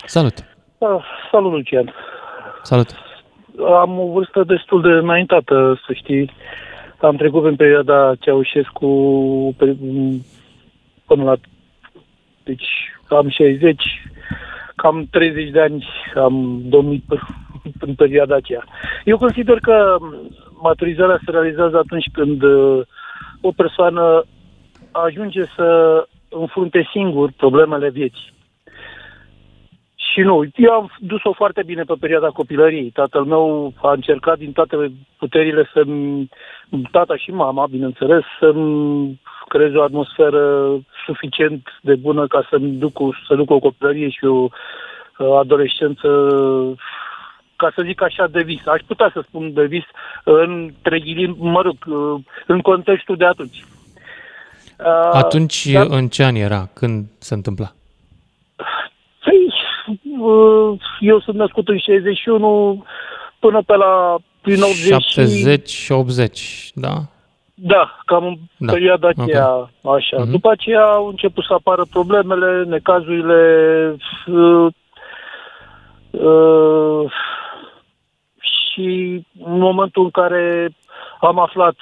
Salut! 0.06 0.34
Ah, 0.80 1.04
salut, 1.32 1.52
Lucian. 1.52 1.94
Salut! 2.64 2.88
Am 3.82 4.00
o 4.00 4.12
vârstă 4.12 4.44
destul 4.44 4.82
de 4.82 4.88
înaintată, 4.90 5.80
să 5.88 5.94
știi. 5.94 6.32
Am 7.02 7.16
trecut 7.16 7.46
în 7.46 7.56
perioada 7.56 8.16
Ceaușescu 8.20 8.88
pe- 9.58 9.78
până 11.06 11.24
la... 11.24 11.36
Deci 12.44 12.66
am 13.15 13.30
60, 13.30 13.84
cam 14.76 15.08
30 15.12 15.50
de 15.50 15.62
ani 15.62 15.88
am 16.15 16.62
domnit 16.63 17.04
pe- 17.08 17.20
în 17.88 17.96
perioada 17.96 18.36
aceea. 18.36 18.63
Eu 19.04 19.17
consider 19.17 19.60
că 19.60 19.98
maturizarea 20.62 21.22
se 21.26 21.32
realizează 21.32 21.78
atunci 21.78 22.06
când 22.13 22.41
uh, 22.41 22.86
o 23.41 23.52
persoană 23.52 24.24
ajunge 24.91 25.46
să 25.56 26.08
înfrunte 26.30 26.88
singur 26.91 27.32
problemele 27.38 27.89
vieții. 27.89 28.36
Și 30.17 30.23
nu, 30.23 30.43
eu 30.56 30.71
am 30.73 30.91
dus-o 30.99 31.34
foarte 31.34 31.63
bine 31.65 31.84
pe 31.84 31.93
perioada 31.99 32.27
copilăriei. 32.27 32.89
Tatăl 32.89 33.23
meu 33.23 33.73
a 33.82 33.91
încercat 33.91 34.38
din 34.38 34.51
toate 34.51 34.75
puterile 35.17 35.69
să-mi, 35.73 36.30
tata 36.91 37.15
și 37.15 37.32
mama, 37.32 37.67
bineînțeles, 37.67 38.23
să-mi 38.39 39.19
creeze 39.47 39.77
o 39.77 39.84
atmosferă 39.84 40.69
suficient 41.06 41.67
de 41.82 41.95
bună 41.95 42.27
ca 42.27 42.47
să-mi 42.49 42.69
duc, 42.71 42.99
o- 42.99 43.10
să 43.27 43.36
duc 43.36 43.49
o 43.49 43.60
copilărie 43.60 44.10
și 44.10 44.25
o 44.25 44.47
uh, 45.17 45.38
adolescență, 45.39 46.08
ca 47.56 47.71
să 47.75 47.82
zic 47.86 48.01
așa, 48.01 48.27
de 48.27 48.41
vis. 48.41 48.65
Aș 48.67 48.82
putea 48.88 49.10
să 49.13 49.23
spun 49.27 49.53
de 49.53 49.65
vis, 49.65 49.84
între 50.23 50.99
ghilim, 50.99 51.36
mă 51.39 51.62
rog, 51.62 51.75
uh, 51.88 52.19
în 52.47 52.60
contextul 52.62 53.15
de 53.17 53.25
atunci. 53.25 53.63
Uh, 54.80 55.10
Atunci, 55.12 55.71
dar- 55.71 55.86
în 55.89 56.08
ce 56.08 56.23
an 56.23 56.36
era? 56.36 56.69
Când 56.73 57.06
se 57.17 57.34
întâmpla? 57.34 57.71
Păi, 60.17 60.27
uh, 60.30 60.80
eu 60.99 61.19
sunt 61.19 61.36
născut 61.36 61.67
în 61.67 61.77
61 61.77 62.86
până 63.39 63.62
pe 63.65 63.75
la 63.75 64.15
prin 64.41 64.62
80 64.62 65.01
și- 65.01 65.12
70 65.13 65.69
și 65.69 65.91
80, 65.91 66.69
da? 66.73 66.93
Da, 67.53 67.97
cam 68.06 68.23
în 68.25 68.36
Da, 68.58 68.65
da. 68.65 68.71
perioada 68.71 69.08
aceea, 69.08 69.69
ok. 69.82 69.95
așa. 69.95 70.17
Mhm. 70.17 70.30
După 70.32 70.49
aceea 70.51 70.84
au 70.86 71.08
început 71.08 71.43
să 71.43 71.53
apară 71.53 71.86
problemele, 71.91 72.63
necazurile 72.63 73.41
uh, 74.27 74.67
uh, 76.12 77.12
și 78.39 79.25
în 79.45 79.58
momentul 79.60 80.03
în 80.03 80.10
care 80.10 80.69
am 81.19 81.39
aflat 81.39 81.75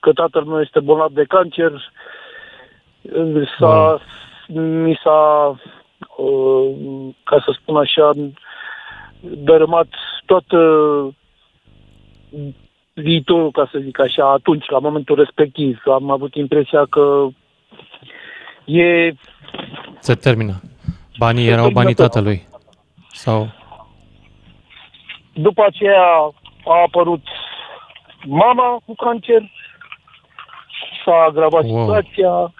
că 0.00 0.12
tatăl 0.12 0.44
meu 0.44 0.60
este 0.60 0.80
bolnav 0.80 1.10
de 1.12 1.24
cancer, 1.24 1.72
uh, 3.02 3.48
s-a, 3.58 4.00
mi 4.48 5.00
s-a, 5.02 5.48
uh, 5.48 5.58
ca 7.24 7.42
să 7.44 7.56
spun 7.60 7.76
așa, 7.76 8.10
dărâmat 9.20 9.86
toată 10.26 10.56
viitorul, 12.94 13.50
ca 13.50 13.68
să 13.72 13.78
zic 13.82 14.00
așa, 14.00 14.30
atunci, 14.32 14.68
la 14.68 14.78
momentul 14.78 15.16
respectiv. 15.16 15.82
Am 15.84 16.10
avut 16.10 16.34
impresia 16.34 16.86
că 16.90 17.26
e... 18.64 19.12
Se 19.98 20.14
termină. 20.14 20.60
Banii 21.18 21.44
Se 21.44 21.50
erau 21.50 21.62
termină 21.64 21.80
banii 21.82 21.94
tot. 21.94 22.04
tatălui. 22.10 22.48
Sau... 23.12 23.48
După 25.34 25.64
aceea 25.66 26.02
a 26.64 26.80
apărut 26.86 27.22
mama 28.26 28.78
cu 28.86 28.94
cancer, 28.94 29.50
s-a 31.04 31.24
agravat 31.28 31.64
Wow. 31.64 31.80
situația. 31.80 32.54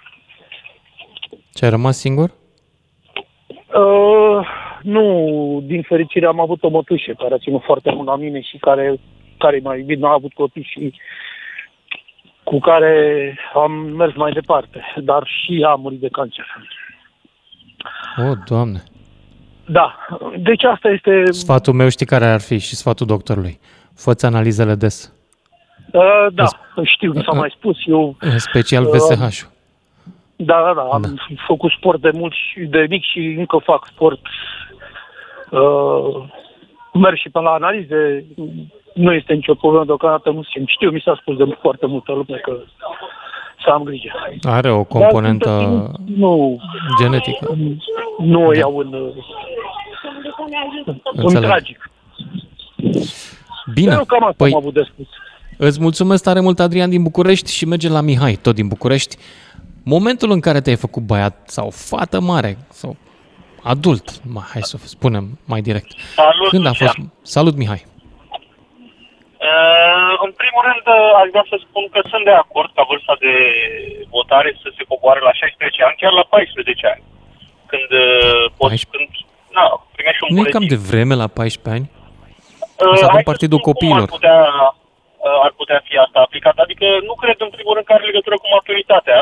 Ce 1.54 1.64
ai 1.64 1.70
rămas 1.70 1.98
singur? 1.98 2.30
Uh, 3.74 4.46
nu, 4.82 5.04
din 5.66 5.82
fericire 5.82 6.26
am 6.26 6.40
avut 6.40 6.62
o 6.62 6.68
mătușă 6.68 7.12
care 7.18 7.34
a 7.34 7.38
ținut 7.38 7.62
foarte 7.62 7.90
mult 7.94 8.06
la 8.06 8.16
mine 8.16 8.40
și 8.40 8.56
care, 8.56 9.00
care 9.38 9.60
m-a 9.62 9.76
iubit, 9.76 9.98
n-a 9.98 10.12
avut 10.12 10.32
copii 10.32 10.68
și 10.70 10.94
cu 12.44 12.58
care 12.58 12.94
am 13.54 13.72
mers 13.72 14.14
mai 14.14 14.32
departe, 14.32 14.80
dar 14.96 15.22
și 15.26 15.60
ea 15.60 15.68
a 15.68 15.74
murit 15.74 16.00
de 16.00 16.08
cancer. 16.08 16.44
O, 18.16 18.32
Doamne. 18.46 18.82
Da, 19.66 19.96
deci 20.38 20.64
asta 20.64 20.88
este... 20.88 21.24
Sfatul 21.30 21.72
meu 21.72 21.88
știi 21.88 22.06
care 22.06 22.24
ar 22.24 22.40
fi 22.40 22.58
și 22.58 22.74
sfatul 22.74 23.06
doctorului. 23.06 23.58
Fă-ți 23.94 24.26
analizele 24.26 24.74
des. 24.74 25.12
Uh, 25.92 26.26
da, 26.32 26.44
știu, 26.82 27.12
mi 27.12 27.22
s-a 27.22 27.32
mai 27.32 27.54
spus, 27.56 27.76
eu... 27.86 28.16
În 28.20 28.38
special 28.38 28.84
uh, 28.84 28.90
VSH-ul. 28.90 29.50
Da, 30.44 30.62
da, 30.66 30.72
da, 30.74 30.82
am 30.82 31.20
făcut 31.46 31.70
sport 31.70 32.00
de 32.00 32.10
mult 32.14 32.32
și 32.32 32.60
de 32.60 32.86
mic 32.88 33.02
și 33.02 33.34
încă 33.38 33.58
fac 33.64 33.86
sport. 33.86 34.20
Uh, 35.50 36.24
merg 36.92 37.16
și 37.16 37.28
pe 37.30 37.40
la 37.40 37.50
analize, 37.50 38.24
nu 38.94 39.12
este 39.12 39.32
nicio 39.32 39.54
problemă 39.54 39.84
deocamdată, 39.84 40.30
nu 40.30 40.42
simt. 40.42 40.68
Știu, 40.68 40.90
mi 40.90 41.02
s-a 41.04 41.18
spus 41.20 41.36
de 41.36 41.56
foarte 41.60 41.86
multă 41.86 42.12
lume 42.12 42.36
că 42.42 42.58
să 43.64 43.70
am 43.70 43.82
grijă. 43.82 44.10
Are 44.42 44.70
o 44.70 44.74
Dar, 44.74 44.84
componentă 44.86 45.50
între 45.50 45.66
timp, 45.66 46.08
nu, 46.18 46.60
genetică. 47.00 47.56
nu 48.18 48.46
o 48.46 48.54
iau 48.54 48.76
în, 48.76 48.88
în 48.92 49.12
Înțeleg. 51.14 51.48
tragic. 51.48 51.90
Bine. 53.74 53.92
Eu 53.92 54.04
cam 54.04 54.22
asta 54.24 54.34
Păi, 54.36 54.50
am 54.52 54.56
avut 54.56 54.74
de 54.74 54.88
spus. 54.92 55.06
Îți 55.58 55.80
mulțumesc 55.80 56.22
tare 56.22 56.40
mult, 56.40 56.60
Adrian, 56.60 56.90
din 56.90 57.02
București 57.02 57.52
și 57.52 57.66
merge 57.66 57.88
la 57.88 58.00
Mihai, 58.00 58.38
tot 58.42 58.54
din 58.54 58.68
București. 58.68 59.16
Momentul 59.84 60.30
în 60.30 60.40
care 60.40 60.60
te-ai 60.60 60.76
făcut 60.76 61.02
băiat 61.02 61.34
sau 61.56 61.70
fată 61.70 62.20
mare 62.20 62.56
sau 62.70 62.96
adult, 63.62 64.06
mai, 64.34 64.44
hai 64.52 64.62
să 64.62 64.76
spunem 64.96 65.24
mai 65.46 65.60
direct. 65.60 65.90
Salut, 65.98 66.48
Când 66.48 66.66
a 66.66 66.68
Lucian. 66.68 66.86
fost? 66.88 66.98
Salut, 67.36 67.54
Mihai. 67.56 67.82
Uh, 69.50 70.14
în 70.26 70.32
primul 70.40 70.62
rând, 70.68 70.84
uh, 70.96 71.20
aș 71.22 71.28
vrea 71.34 71.46
să 71.52 71.56
spun 71.66 71.84
că 71.94 72.00
sunt 72.12 72.24
de 72.30 72.34
acord 72.44 72.70
ca 72.76 72.82
vârsta 72.90 73.14
de 73.24 73.32
votare 74.16 74.50
să 74.62 74.68
se 74.76 74.82
coboare 74.90 75.20
la 75.28 75.32
16 75.32 75.82
ani, 75.86 75.96
chiar 76.00 76.12
la 76.20 76.24
14 76.36 76.86
ani. 76.94 77.02
Când 77.70 77.88
uh, 78.04 78.42
poți, 78.58 78.86
când, 78.92 79.08
na, 79.56 79.64
primești 79.96 80.22
un 80.24 80.28
Nu 80.34 80.36
e 80.36 80.38
buletin. 80.42 80.54
cam 80.56 80.66
de 80.74 80.78
vreme 80.90 81.14
la 81.22 81.28
14 81.40 81.68
ani? 81.76 81.86
Uh, 82.82 82.92
O 82.94 82.96
să 83.00 83.06
avem 83.10 83.20
hai 83.22 83.30
partidul 83.32 83.58
spun 83.60 83.64
cum 83.66 83.72
copiilor. 83.72 84.06
Ar 84.08 84.16
putea, 84.18 84.40
uh, 85.26 85.38
ar 85.46 85.52
putea 85.60 85.78
fi 85.86 85.94
asta 86.04 86.18
aplicat. 86.26 86.56
Adică 86.64 86.86
nu 87.08 87.14
cred 87.22 87.38
în 87.46 87.50
primul 87.56 87.72
rând 87.76 87.86
că 87.88 87.92
are 87.94 88.10
legătură 88.10 88.36
cu 88.42 88.48
maturitatea, 88.56 89.18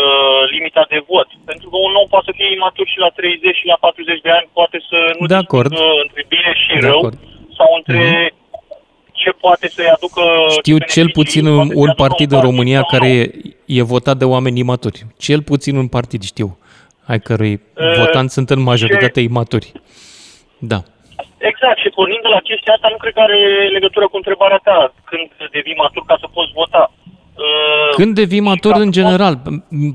uh, 0.00 0.40
limita 0.54 0.82
de 0.92 1.00
vot. 1.10 1.28
Pentru 1.50 1.66
că 1.70 1.76
un 1.88 1.94
om 2.00 2.06
poate 2.12 2.26
să 2.28 2.32
fie 2.38 2.48
imatur 2.58 2.86
și 2.92 2.98
la 3.04 3.08
30 3.08 3.56
și 3.60 3.66
la 3.72 3.76
40 3.80 4.20
de 4.26 4.30
ani, 4.38 4.46
poate 4.58 4.78
să 4.88 4.98
nu 5.18 5.26
De 5.34 5.40
acord. 5.44 5.68
distingă 5.70 6.00
între 6.06 6.22
bine 6.34 6.50
și 6.62 6.72
De 6.80 6.86
rău, 6.88 6.98
acord. 6.98 7.16
sau 7.58 7.68
între 7.78 8.02
ce 9.20 9.30
poate 9.44 9.66
să-i 9.68 9.90
aducă... 9.96 10.22
Știu 10.60 10.78
cel 10.94 11.08
puțin 11.18 11.44
un, 11.46 11.68
un 11.74 11.90
partid 12.02 12.32
în 12.32 12.40
România 12.48 12.80
sau 12.80 12.88
care 12.92 13.08
e, 13.08 13.30
e 13.78 13.82
votat 13.94 14.16
de 14.16 14.24
oameni 14.34 14.58
imaturi. 14.58 14.98
Cel 15.26 15.40
puțin 15.42 15.74
un 15.76 15.88
partid 15.96 16.22
știu, 16.22 16.48
ai 17.06 17.20
cărui 17.20 17.54
Uh, 17.76 17.96
votanți 17.98 18.34
sunt 18.34 18.50
în 18.50 18.60
majoritate 18.62 19.20
imaturi. 19.20 19.72
Da. 20.58 20.78
Exact, 21.50 21.78
și 21.82 21.88
pornind 21.98 22.22
de 22.26 22.28
la 22.36 22.40
chestia 22.48 22.72
asta, 22.74 22.88
nu 22.90 22.96
cred 23.02 23.12
că 23.16 23.20
are 23.20 23.38
legătură 23.76 24.06
cu 24.08 24.16
întrebarea 24.16 24.60
ta, 24.68 24.94
când 25.10 25.28
devii 25.56 25.80
matur 25.82 26.02
ca 26.06 26.16
să 26.20 26.26
poți 26.36 26.52
vota. 26.60 26.92
Uh, 27.36 27.94
Când 27.98 28.14
devii 28.14 28.40
matur 28.50 28.74
în 28.84 28.90
general? 28.98 29.34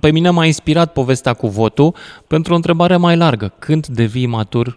Pe 0.04 0.10
mine 0.12 0.30
m-a 0.30 0.46
inspirat 0.46 0.94
povestea 1.00 1.34
cu 1.42 1.48
votul 1.48 1.96
pentru 2.28 2.50
o 2.54 2.56
întrebare 2.56 2.98
mai 2.98 3.16
largă. 3.24 3.48
Când 3.66 3.84
devii 4.02 4.34
matur 4.38 4.68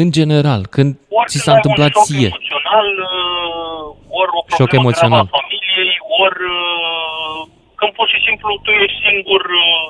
în 0.00 0.06
general? 0.18 0.60
Când 0.74 0.90
ți 1.30 1.38
s-a 1.44 1.52
întâmplat 1.58 1.92
șoc 1.92 2.04
ție? 2.04 2.30
emoțional, 2.32 2.88
uh, 3.10 4.18
ori 4.20 4.32
o 4.38 4.40
Șoc 4.56 4.56
problemă 4.56 4.82
emoțional. 4.82 5.24
gravă 5.24 5.36
a 5.36 5.38
familiei, 5.40 5.94
ori 6.24 6.40
uh, 6.60 7.40
când 7.78 7.92
pur 7.98 8.08
și 8.12 8.18
simplu 8.26 8.48
tu 8.64 8.70
ești 8.84 8.98
singur 9.06 9.42
uh, 9.64 9.86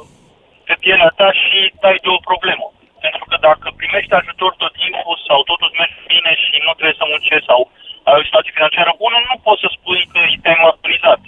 pe 0.66 0.74
pielea 0.82 1.10
ta 1.18 1.28
și 1.42 1.58
dai 1.82 1.96
de 2.04 2.10
o 2.16 2.20
problemă. 2.30 2.66
Pentru 3.04 3.24
că 3.30 3.36
dacă 3.48 3.66
primești 3.80 4.12
ajutor 4.20 4.52
tot 4.62 4.72
timpul 4.82 5.16
sau 5.28 5.38
totul 5.50 5.68
îți 5.68 5.78
merge 5.82 6.00
bine 6.12 6.32
și 6.44 6.54
nu 6.66 6.72
trebuie 6.78 7.00
să 7.00 7.04
muncești 7.12 7.48
sau 7.50 7.60
ai 8.08 8.18
o 8.20 8.26
situație 8.28 8.56
financiară 8.58 8.92
bună, 9.02 9.16
nu 9.30 9.36
poți 9.46 9.62
să 9.64 9.68
spui 9.76 10.02
că 10.12 10.18
te-ai 10.42 10.62
maturizat. 10.64 11.20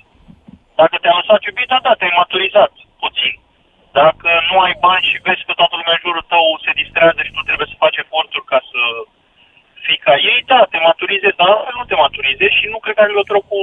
Dacă 0.81 0.97
te-a 0.99 1.19
lăsat 1.21 1.41
iubita 1.45 1.79
ta, 1.85 1.93
te-ai 1.95 2.19
maturizat 2.21 2.73
puțin. 3.03 3.35
Dacă 4.01 4.31
nu 4.49 4.57
ai 4.67 4.75
bani 4.87 5.09
și 5.11 5.23
vezi 5.27 5.47
că 5.47 5.53
toată 5.55 5.75
lumea 5.77 5.97
în 5.97 6.05
jurul 6.05 6.25
tău 6.33 6.47
se 6.65 6.71
distrează 6.81 7.21
și 7.23 7.35
tu 7.37 7.43
trebuie 7.49 7.71
să 7.71 7.83
faci 7.85 8.01
eforturi 8.05 8.51
ca 8.53 8.61
să 8.71 8.81
fii 9.85 10.01
ca 10.07 10.15
ei, 10.31 10.41
da, 10.53 10.61
te 10.71 10.79
maturizezi, 10.89 11.39
dar 11.39 11.49
altfel 11.49 11.77
nu 11.79 11.87
te 11.89 12.01
maturizezi 12.05 12.59
și 12.61 12.67
nu 12.73 12.79
cred 12.81 12.95
că 12.95 13.01
are 13.01 13.13
legătură 13.13 13.41
cu 13.51 13.61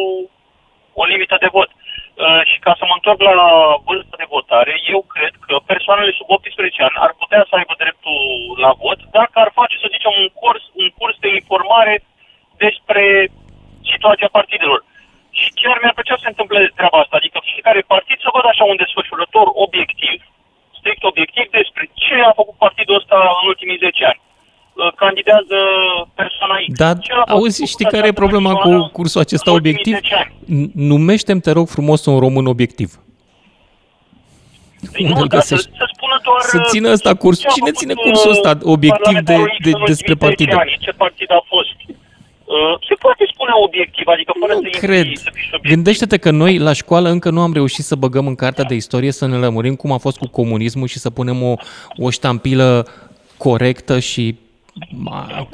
o 1.02 1.04
limită 1.12 1.36
de 1.44 1.50
vot. 1.56 1.70
Uh, 1.74 2.42
și 2.50 2.58
ca 2.66 2.74
să 2.80 2.84
mă 2.86 2.96
întorc 2.96 3.20
la 3.42 3.50
vârsta 3.88 4.16
de 4.22 4.32
votare, 4.36 4.74
eu 4.96 5.02
cred 5.14 5.34
că 5.46 5.56
persoanele 5.72 6.12
sub 6.18 6.28
18 6.30 6.84
ani 6.88 6.98
ar 7.06 7.12
putea 7.22 7.42
să 7.50 7.54
aibă 7.56 7.74
dreptul 7.84 8.20
la 8.66 8.72
vot 8.84 9.00
dacă 9.18 9.36
ar 9.40 9.52
face, 9.60 9.76
să 9.78 9.94
zicem, 9.96 10.14
un 10.22 10.30
curs, 10.42 10.64
un 10.82 10.90
curs 10.98 11.18
de 11.26 11.30
informare 11.40 11.94
despre 12.66 13.04
situația 13.92 14.30
partidelor. 14.38 14.82
Și 15.48 15.54
chiar 15.62 15.76
mi-ar 15.82 15.96
plăcea 15.98 16.16
să 16.18 16.24
se 16.26 16.32
întâmple 16.34 16.60
treaba 16.80 16.98
asta, 17.04 17.16
adică 17.20 17.38
fiecare 17.52 17.82
partid 17.94 18.18
să 18.26 18.30
vadă 18.36 18.48
așa 18.52 18.64
un 18.72 18.78
desfășurător 18.84 19.46
obiectiv, 19.66 20.18
strict 20.80 21.04
obiectiv, 21.12 21.46
despre 21.60 21.84
ce 22.04 22.16
a 22.30 22.32
făcut 22.40 22.58
partidul 22.66 23.00
ăsta 23.02 23.18
în 23.42 23.46
ultimii 23.52 23.82
10 23.86 24.06
ani. 24.12 24.20
Uh, 24.24 24.92
Candidează 25.02 25.58
persoana 26.20 26.56
X. 26.66 26.70
Dar 26.84 26.96
Ce 27.06 27.12
a 27.14 27.16
făcut 27.18 27.34
auzi, 27.36 27.72
știi 27.74 27.92
care 27.94 28.08
e 28.08 28.22
problema 28.24 28.52
cu 28.66 28.72
cursul 28.98 29.22
acesta 29.26 29.50
obiectiv? 29.60 29.96
N- 30.58 30.72
Numește-mi, 30.92 31.44
te 31.46 31.52
rog 31.58 31.68
frumos, 31.76 32.00
un 32.06 32.20
român 32.26 32.46
obiectiv. 32.56 32.90
Păi 34.94 35.04
Unde 35.04 35.16
nu, 35.16 35.22
îl 35.22 35.28
dar 35.28 35.42
să, 35.42 35.56
găsești? 35.56 35.78
să 35.82 35.86
spună 35.96 36.16
doar... 36.24 36.40
Să 36.54 36.58
țină 36.72 36.90
ăsta 36.92 37.12
curs. 37.24 37.38
ce 37.40 37.48
a 37.48 37.50
Cine 37.56 37.66
făcut, 37.66 37.80
ține 37.82 37.94
cursul 37.94 38.32
ăsta 38.32 38.50
uh, 38.50 38.58
obiectiv 38.76 39.18
de, 39.18 39.34
parlamentarul 39.34 39.58
X 39.60 39.64
de, 39.66 39.70
în 39.70 39.82
ultimii 39.82 39.88
despre 39.94 40.14
10 40.14 40.26
partide? 40.26 40.56
Ani, 40.56 40.78
ce 40.86 40.92
partid 40.92 41.30
a 41.32 41.42
fost? 41.54 41.76
Uh, 42.48 42.80
se 42.88 42.94
poate 43.00 43.24
spune 43.34 43.52
obiectiv, 43.66 44.08
adică 44.08 44.34
fără 44.40 44.54
să 44.54 44.60
intri- 44.68 44.80
Cred. 44.80 45.06
să 45.18 45.30
fii 45.34 45.44
subiectiv. 45.44 45.72
Gândește-te 45.72 46.18
că 46.18 46.32
noi 46.32 46.58
la 46.58 46.74
școală 46.74 47.10
încă 47.10 47.30
nu 47.30 47.42
am 47.42 47.54
reușit 47.54 47.84
să 47.84 47.96
băgăm 47.96 48.28
în 48.28 48.36
cartea 48.36 48.64
de 48.64 48.74
istorie 48.76 49.12
să 49.12 49.28
ne 49.28 49.36
lămurim 49.36 49.76
cum 49.76 49.92
a 49.92 49.98
fost 49.98 50.18
cu 50.18 50.28
comunismul 50.28 50.88
și 50.88 51.00
să 51.00 51.10
punem 51.10 51.44
o, 51.44 51.54
o 51.98 52.10
ștampilă 52.10 52.88
corectă 53.38 54.00
și 54.00 54.36
ma- 55.10 55.48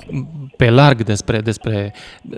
pe 0.58 0.70
larg 0.70 1.04
despre, 1.04 1.40
despre 1.40 1.94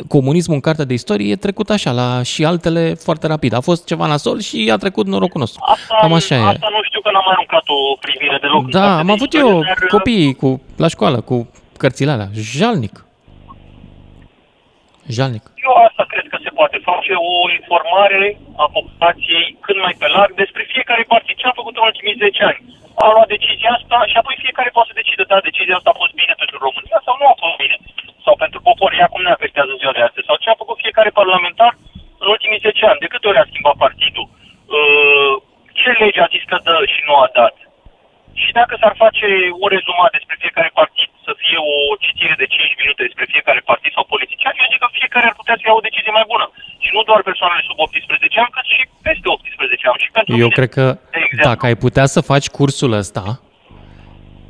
comunismul 0.08 0.56
în 0.56 0.62
cartea 0.62 0.86
de 0.86 0.94
istorie 0.94 1.32
e 1.32 1.36
trecut 1.36 1.70
așa, 1.70 1.92
la 1.92 2.22
și 2.24 2.46
altele 2.46 2.94
foarte 2.94 3.28
rapid. 3.28 3.54
A 3.54 3.60
fost 3.60 3.86
ceva 3.86 4.08
nasol 4.08 4.40
și 4.40 4.70
a 4.74 4.78
trecut 4.78 5.06
norocul 5.08 5.40
nostru. 5.40 5.64
Asta, 5.68 5.98
Cam 6.02 6.14
așa 6.14 6.36
e. 6.36 6.40
asta 6.40 6.68
nu 6.72 6.80
știu 6.84 7.02
că 7.02 7.10
n-am 7.12 7.24
mai 7.26 7.34
aruncat 7.38 7.64
o 7.68 7.96
privire 8.00 8.38
deloc. 8.42 8.64
în 8.64 8.70
Da, 8.72 8.80
cartea 8.80 8.98
am 9.00 9.06
de 9.06 9.12
avut 9.12 9.34
istorie, 9.34 9.56
eu 9.56 9.62
dar, 9.64 9.78
uh, 9.84 9.88
copiii 9.90 10.34
cu, 10.34 10.62
la 10.78 10.88
școală 10.88 11.22
cu 11.22 11.50
cărțile 11.78 12.12
alea. 12.12 12.30
Jalnic. 12.34 13.05
Jalnic. 15.18 15.44
Eu 15.68 15.74
asta 15.88 16.04
cred 16.12 16.26
că 16.32 16.38
se 16.46 16.56
poate 16.60 16.78
face 16.90 17.14
o 17.32 17.36
informare 17.58 18.26
a 18.64 18.66
populației 18.78 19.48
cât 19.66 19.78
mai 19.86 19.96
pe 20.02 20.08
larg 20.16 20.32
despre 20.44 20.64
fiecare 20.74 21.04
partid. 21.14 21.36
Ce 21.38 21.48
a 21.48 21.60
făcut 21.60 21.76
în 21.78 21.88
ultimii 21.90 22.22
10 22.26 22.44
ani? 22.50 22.60
A 23.04 23.06
luat 23.16 23.30
decizia 23.36 23.72
asta 23.78 23.98
și 24.12 24.18
apoi 24.18 24.44
fiecare 24.46 24.70
poate 24.76 24.90
să 24.90 25.00
decide, 25.02 25.24
da, 25.32 25.38
decizia 25.50 25.76
asta 25.78 25.92
a 25.94 26.02
fost 26.02 26.14
bine 26.22 26.34
pentru 26.42 26.58
România 26.66 27.00
sau 27.06 27.16
nu 27.22 27.28
a 27.34 27.36
fost 27.44 27.58
bine. 27.64 27.78
Sau 28.26 28.34
pentru 28.44 28.60
popor, 28.68 28.92
ea 28.94 29.10
cum 29.14 29.22
ne 29.26 29.36
afectează 29.36 29.74
ziua 29.82 29.98
de 29.98 30.06
astăzi. 30.08 30.28
Sau 30.30 30.38
ce 30.44 30.50
a 30.50 30.62
făcut 30.62 30.78
fiecare 30.86 31.12
parlamentar 31.20 31.72
în 32.22 32.28
ultimii 32.36 32.64
10 32.68 32.86
ani. 32.90 33.02
De 33.04 33.12
câte 33.14 33.28
ori 33.28 33.42
a 33.42 33.50
schimbat 33.50 33.78
partidul? 33.86 34.28
Uh, 34.78 35.34
Ce 35.82 35.90
lege 36.04 36.20
a 36.22 36.34
zis 36.36 36.44
că 36.52 36.58
dă 36.68 36.76
și 36.94 37.02
nu 37.08 37.16
a 37.26 37.28
dat? 37.40 37.56
Și 38.42 38.50
dacă 38.60 38.74
s-ar 38.82 38.94
face 39.04 39.28
un 39.64 39.70
rezumat 39.76 40.12
despre 40.18 40.36
fiecare 40.44 40.70
partid, 40.80 41.10
să 41.28 41.32
fie 41.42 41.60
o 41.74 41.76
citire 42.06 42.36
de 42.42 42.48
5 42.54 42.80
minute 42.82 43.02
despre 43.08 43.26
fiecare 43.34 43.62
partid 43.72 43.92
sau 43.96 44.04
politician, 44.14 44.54
eu 44.62 44.68
zic 44.72 44.80
că 44.84 44.90
fiecare 45.00 45.26
ar 45.28 45.36
putea 45.42 45.56
să 45.58 45.64
ia 45.66 45.76
o 45.80 45.86
decizie 45.88 46.18
mai 46.20 46.30
bună. 46.32 46.46
Și 46.84 46.90
nu 46.96 47.02
doar 47.10 47.22
persoanele 47.30 47.64
sub 47.70 47.78
18 47.80 48.40
ani, 48.44 48.54
cât 48.56 48.66
și 48.76 48.84
peste 49.08 49.28
18 49.36 49.88
ani. 49.92 50.02
Și 50.06 50.10
pentru 50.18 50.34
Eu 50.44 50.48
mine, 50.50 50.58
cred 50.60 50.72
că 50.78 50.86
de 51.16 51.22
exemplu. 51.26 51.50
dacă 51.52 51.64
ai 51.70 51.78
putea 51.86 52.06
să 52.16 52.20
faci 52.32 52.48
cursul 52.58 52.92
ăsta, 53.02 53.26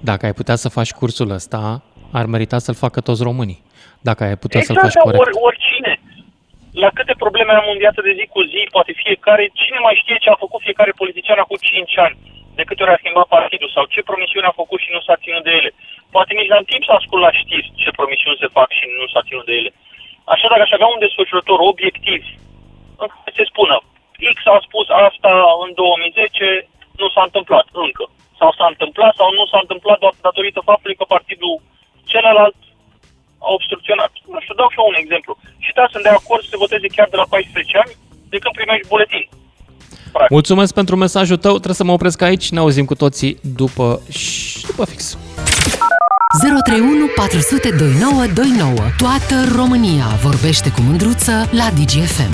dacă 0.10 0.24
ai 0.28 0.36
putea 0.40 0.58
să 0.64 0.68
faci 0.78 0.92
cursul 1.00 1.30
ăsta, 1.40 1.62
ar 2.20 2.26
merita 2.36 2.58
să-l 2.66 2.78
facă 2.86 3.00
toți 3.08 3.24
românii. 3.30 3.60
Dacă 4.10 4.22
ai 4.24 4.38
putea 4.44 4.62
să-l 4.68 4.76
exact, 4.76 4.86
faci 4.88 4.98
dar 4.98 5.06
corect. 5.06 5.24
ori, 5.26 5.36
oricine. 5.50 5.94
La 6.84 6.90
câte 6.98 7.14
probleme 7.24 7.52
am 7.54 7.68
în 7.74 7.80
viață 7.84 8.00
de 8.08 8.12
zi 8.18 8.26
cu 8.36 8.42
zi, 8.52 8.62
poate 8.76 8.92
fiecare, 9.04 9.44
cine 9.62 9.80
mai 9.86 9.96
știe 10.02 10.18
ce 10.24 10.30
a 10.30 10.44
făcut 10.46 10.62
fiecare 10.68 10.92
politician 11.02 11.40
acum 11.42 11.58
5 11.60 11.98
ani, 12.06 12.16
de 12.58 12.64
câte 12.68 12.84
ori 12.84 12.96
a 12.96 13.02
schimbat 13.02 13.28
partidul 13.38 13.70
sau 13.76 13.84
ce 13.94 14.02
promisiuni 14.10 14.50
a 14.50 14.60
făcut 14.62 14.80
și 14.82 14.94
nu 14.96 15.02
s-a 15.06 15.22
ținut 15.24 15.44
de 15.48 15.54
ele. 15.60 15.72
Poate 16.16 16.32
nici 16.34 16.52
n-am 16.52 16.66
timp 16.72 16.84
să 16.86 16.92
ascult 16.96 17.22
la 17.28 17.32
știri 17.40 17.74
ce 17.82 17.98
promisiuni 17.98 18.42
se 18.42 18.54
fac 18.58 18.70
și 18.78 18.86
nu 19.00 19.08
s-a 19.14 19.26
ținut 19.28 19.46
de 19.50 19.56
ele. 19.60 19.72
Așa 20.34 20.48
dacă 20.52 20.64
aș 20.66 20.72
avea 20.76 20.90
un 20.92 21.04
desfășurător 21.06 21.60
obiectiv, 21.72 22.22
în 23.02 23.08
care 23.14 23.32
se 23.38 23.44
spună, 23.52 23.76
X 24.36 24.40
a 24.46 24.60
spus 24.68 24.88
asta 25.08 25.34
în 25.64 25.70
2010, 25.74 26.68
nu 27.02 27.08
s-a 27.10 27.24
întâmplat 27.28 27.68
încă. 27.86 28.06
Sau 28.40 28.50
s-a 28.58 28.68
întâmplat 28.74 29.14
sau 29.20 29.30
nu 29.40 29.46
s-a 29.52 29.60
întâmplat 29.62 29.98
doar 30.00 30.14
datorită 30.28 30.60
faptului 30.70 31.00
că 31.00 31.06
partidul 31.16 31.62
celălalt 32.12 32.60
a 33.46 33.48
obstrucționat. 33.58 34.12
Nu 34.34 34.40
știu, 34.42 34.56
dau 34.60 34.70
și 34.70 34.80
eu 34.80 34.92
un 34.92 35.02
exemplu. 35.04 35.34
Și 35.66 35.72
da, 35.78 35.86
sunt 35.92 36.04
de 36.04 36.14
acord 36.20 36.42
să 36.44 36.50
se 36.52 36.62
voteze 36.64 36.88
chiar 36.96 37.10
de 37.14 37.18
la 37.22 37.28
14 37.30 37.78
ani, 37.84 37.94
de 38.32 38.38
când 38.42 38.54
primești 38.56 38.90
buletin. 38.92 39.26
Mulțumesc 40.30 40.74
pentru 40.74 40.96
mesajul 40.96 41.38
tău, 41.38 41.52
trebuie 41.52 41.76
să 41.76 41.84
mă 41.84 41.92
opresc 41.92 42.22
aici, 42.22 42.52
ne 42.52 42.60
auzim 42.60 42.86
cu 42.86 42.96
toții 42.96 43.40
după, 43.56 44.02
și 44.10 44.66
după 44.66 44.86
fix. 44.86 45.18
031 46.42 47.06
400 47.16 47.70
2929. 47.70 48.74
Toată 48.98 49.56
România 49.56 50.06
vorbește 50.22 50.72
cu 50.72 50.82
mândruță 50.82 51.32
la 51.52 51.70
DGFM. 51.78 52.34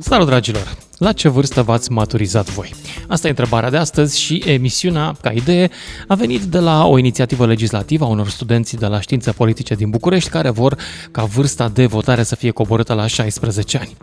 Salut, 0.00 0.26
dragilor! 0.26 0.89
La 1.00 1.12
ce 1.12 1.28
vârstă 1.28 1.62
v-ați 1.62 1.92
maturizat 1.92 2.50
voi? 2.50 2.74
Asta 3.08 3.26
e 3.26 3.30
întrebarea 3.30 3.70
de 3.70 3.76
astăzi 3.76 4.20
și 4.20 4.42
emisiunea, 4.46 5.16
ca 5.20 5.30
idee, 5.32 5.70
a 6.06 6.14
venit 6.14 6.42
de 6.42 6.58
la 6.58 6.86
o 6.86 6.98
inițiativă 6.98 7.46
legislativă 7.46 8.04
a 8.04 8.08
unor 8.08 8.28
studenți 8.28 8.76
de 8.76 8.86
la 8.86 9.00
științe 9.00 9.32
politice 9.32 9.74
din 9.74 9.90
București 9.90 10.30
care 10.30 10.50
vor 10.50 10.76
ca 11.10 11.24
vârsta 11.24 11.68
de 11.68 11.86
votare 11.86 12.22
să 12.22 12.36
fie 12.36 12.50
coborâtă 12.50 12.94
la 12.94 13.06
16 13.06 13.78
ani. 13.78 13.96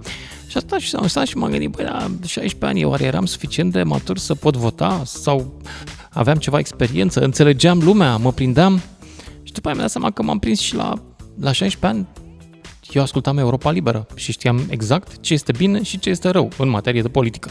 Și 0.47 0.57
asta 0.57 0.77
și 0.77 0.95
am 0.95 1.07
stat 1.07 1.25
și 1.25 1.37
m-am 1.37 1.49
gândit, 1.49 1.69
băi, 1.69 1.85
la 1.85 2.07
16 2.25 2.65
ani, 2.65 2.83
oare 2.83 3.03
eram 3.03 3.25
suficient 3.25 3.71
de 3.71 3.83
matur 3.83 4.17
să 4.17 4.35
pot 4.35 4.55
vota? 4.55 5.01
Sau 5.05 5.61
aveam 6.09 6.37
ceva 6.37 6.59
experiență, 6.59 7.19
înțelegeam 7.19 7.79
lumea, 7.83 8.15
mă 8.15 8.31
prindeam? 8.31 8.81
Și 9.43 9.53
după 9.53 9.67
aia 9.67 9.75
mi-am 9.75 9.87
dat 9.87 9.89
seama 9.89 10.11
că 10.11 10.23
m-am 10.23 10.39
prins 10.39 10.59
și 10.59 10.75
la, 10.75 10.93
la 11.39 11.51
16 11.51 11.85
ani 11.85 12.07
eu 12.91 13.01
ascultam 13.01 13.37
Europa 13.37 13.71
Liberă 13.71 14.07
și 14.15 14.31
știam 14.31 14.61
exact 14.69 15.21
ce 15.21 15.33
este 15.33 15.51
bine 15.57 15.83
și 15.83 15.99
ce 15.99 16.09
este 16.09 16.29
rău 16.29 16.49
în 16.57 16.69
materie 16.69 17.01
de 17.01 17.07
politică. 17.07 17.49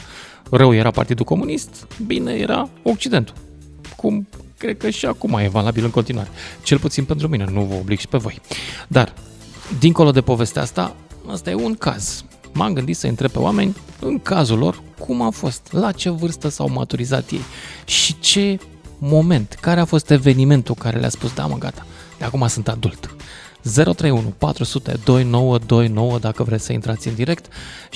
Rău 0.51 0.74
era 0.74 0.91
Partidul 0.91 1.24
Comunist, 1.24 1.87
bine 2.07 2.32
era 2.32 2.68
Occidentul. 2.82 3.34
Cum 3.97 4.28
cred 4.59 4.76
că 4.76 4.91
și 4.91 5.07
acum 5.07 5.32
e 5.32 5.49
valabil 5.49 5.84
în 5.84 5.91
continuare. 5.91 6.28
Cel 6.62 6.78
puțin 6.78 7.05
pentru 7.05 7.28
mine, 7.28 7.47
nu 7.53 7.62
vă 7.62 7.74
oblig 7.74 7.99
și 7.99 8.09
pe 8.09 8.18
voi. 8.18 8.41
Dar, 8.89 9.14
dincolo 9.78 10.11
de 10.11 10.20
povestea 10.20 10.62
asta, 10.62 10.97
asta 11.26 11.51
e 11.51 11.55
un 11.55 11.74
caz. 11.74 12.24
M-am 12.53 12.72
gândit 12.72 12.97
să 12.97 13.07
întreb 13.07 13.30
pe 13.30 13.39
oameni, 13.39 13.76
în 14.01 14.18
cazul 14.18 14.59
lor, 14.59 14.82
cum 14.99 15.22
a 15.22 15.30
fost, 15.30 15.68
la 15.70 15.93
ce 15.93 16.11
vârstă 16.11 16.49
s-au 16.49 16.68
maturizat 16.68 17.30
ei 17.30 17.41
și 17.84 18.18
ce 18.18 18.59
moment, 18.99 19.59
care 19.61 19.80
a 19.80 19.84
fost 19.84 20.11
evenimentul 20.11 20.74
care 20.74 20.99
le-a 20.99 21.09
spus, 21.09 21.34
da 21.34 21.47
mă, 21.47 21.59
gata, 21.59 21.87
de 22.18 22.24
acum 22.24 22.47
sunt 22.47 22.68
adult. 22.68 23.16
031 23.75 24.35
400 24.39 24.93
2929 25.05 26.19
dacă 26.19 26.41
vreți 26.49 26.64
să 26.69 26.73
intrați 26.73 27.09
în 27.11 27.14
direct 27.23 27.45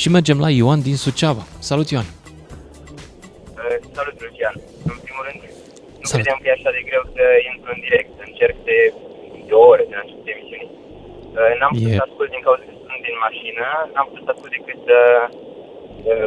și 0.01 0.09
mergem 0.17 0.39
la 0.45 0.51
Ioan 0.61 0.81
din 0.89 0.97
Suceava. 1.05 1.45
Salut 1.71 1.89
Ioan! 1.95 2.09
Uh, 2.09 3.77
Salut, 3.97 4.17
Lucian. 4.25 4.55
În 4.93 4.99
primul 5.07 5.23
rând, 5.29 5.41
nu 6.01 6.07
Salut. 6.11 6.13
credeam 6.13 6.39
că 6.43 6.47
e 6.51 6.57
așa 6.59 6.71
de 6.77 6.83
greu 6.89 7.03
să 7.17 7.25
intru 7.51 7.69
în 7.77 7.81
direct. 7.87 8.11
Încerc 8.29 8.57
de 8.71 8.79
două 9.53 9.67
ore 9.75 9.85
de 9.91 9.95
la 9.99 10.03
început 10.05 10.27
emisiunii. 10.35 10.71
Uh, 11.39 11.53
N-am 11.59 11.73
putut 11.75 11.93
E- 11.93 11.99
să 12.01 12.05
ascult 12.09 12.31
din 12.35 12.43
cauza 12.47 12.63
că 12.69 12.73
sunt 12.89 13.01
din 13.09 13.17
mașină, 13.27 13.67
n-am 13.93 14.07
putut 14.11 14.25
să 14.27 14.33
ascult 14.35 14.53
decât 14.59 14.83
uh, 15.01 15.25
uh, 16.11 16.27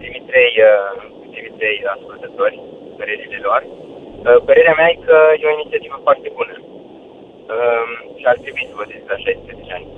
primii 0.00 0.24
trei, 0.30 0.52
uh, 0.70 0.92
primii 1.32 1.54
trei 1.60 1.76
ascultători, 1.96 2.56
părerile 2.98 3.38
lor. 3.46 3.60
Uh, 3.68 4.38
Părerea 4.48 4.74
mea 4.78 4.88
e 4.92 5.04
că 5.08 5.16
e 5.40 5.50
o 5.50 5.56
inițiativă 5.58 5.96
foarte 6.06 6.28
bună 6.38 6.54
uh, 7.52 7.86
și 8.18 8.24
ar 8.32 8.36
trebui 8.42 8.64
să 8.70 8.74
voteze 8.82 9.06
la 9.12 9.18
16 9.24 9.72
ani. 9.76 9.88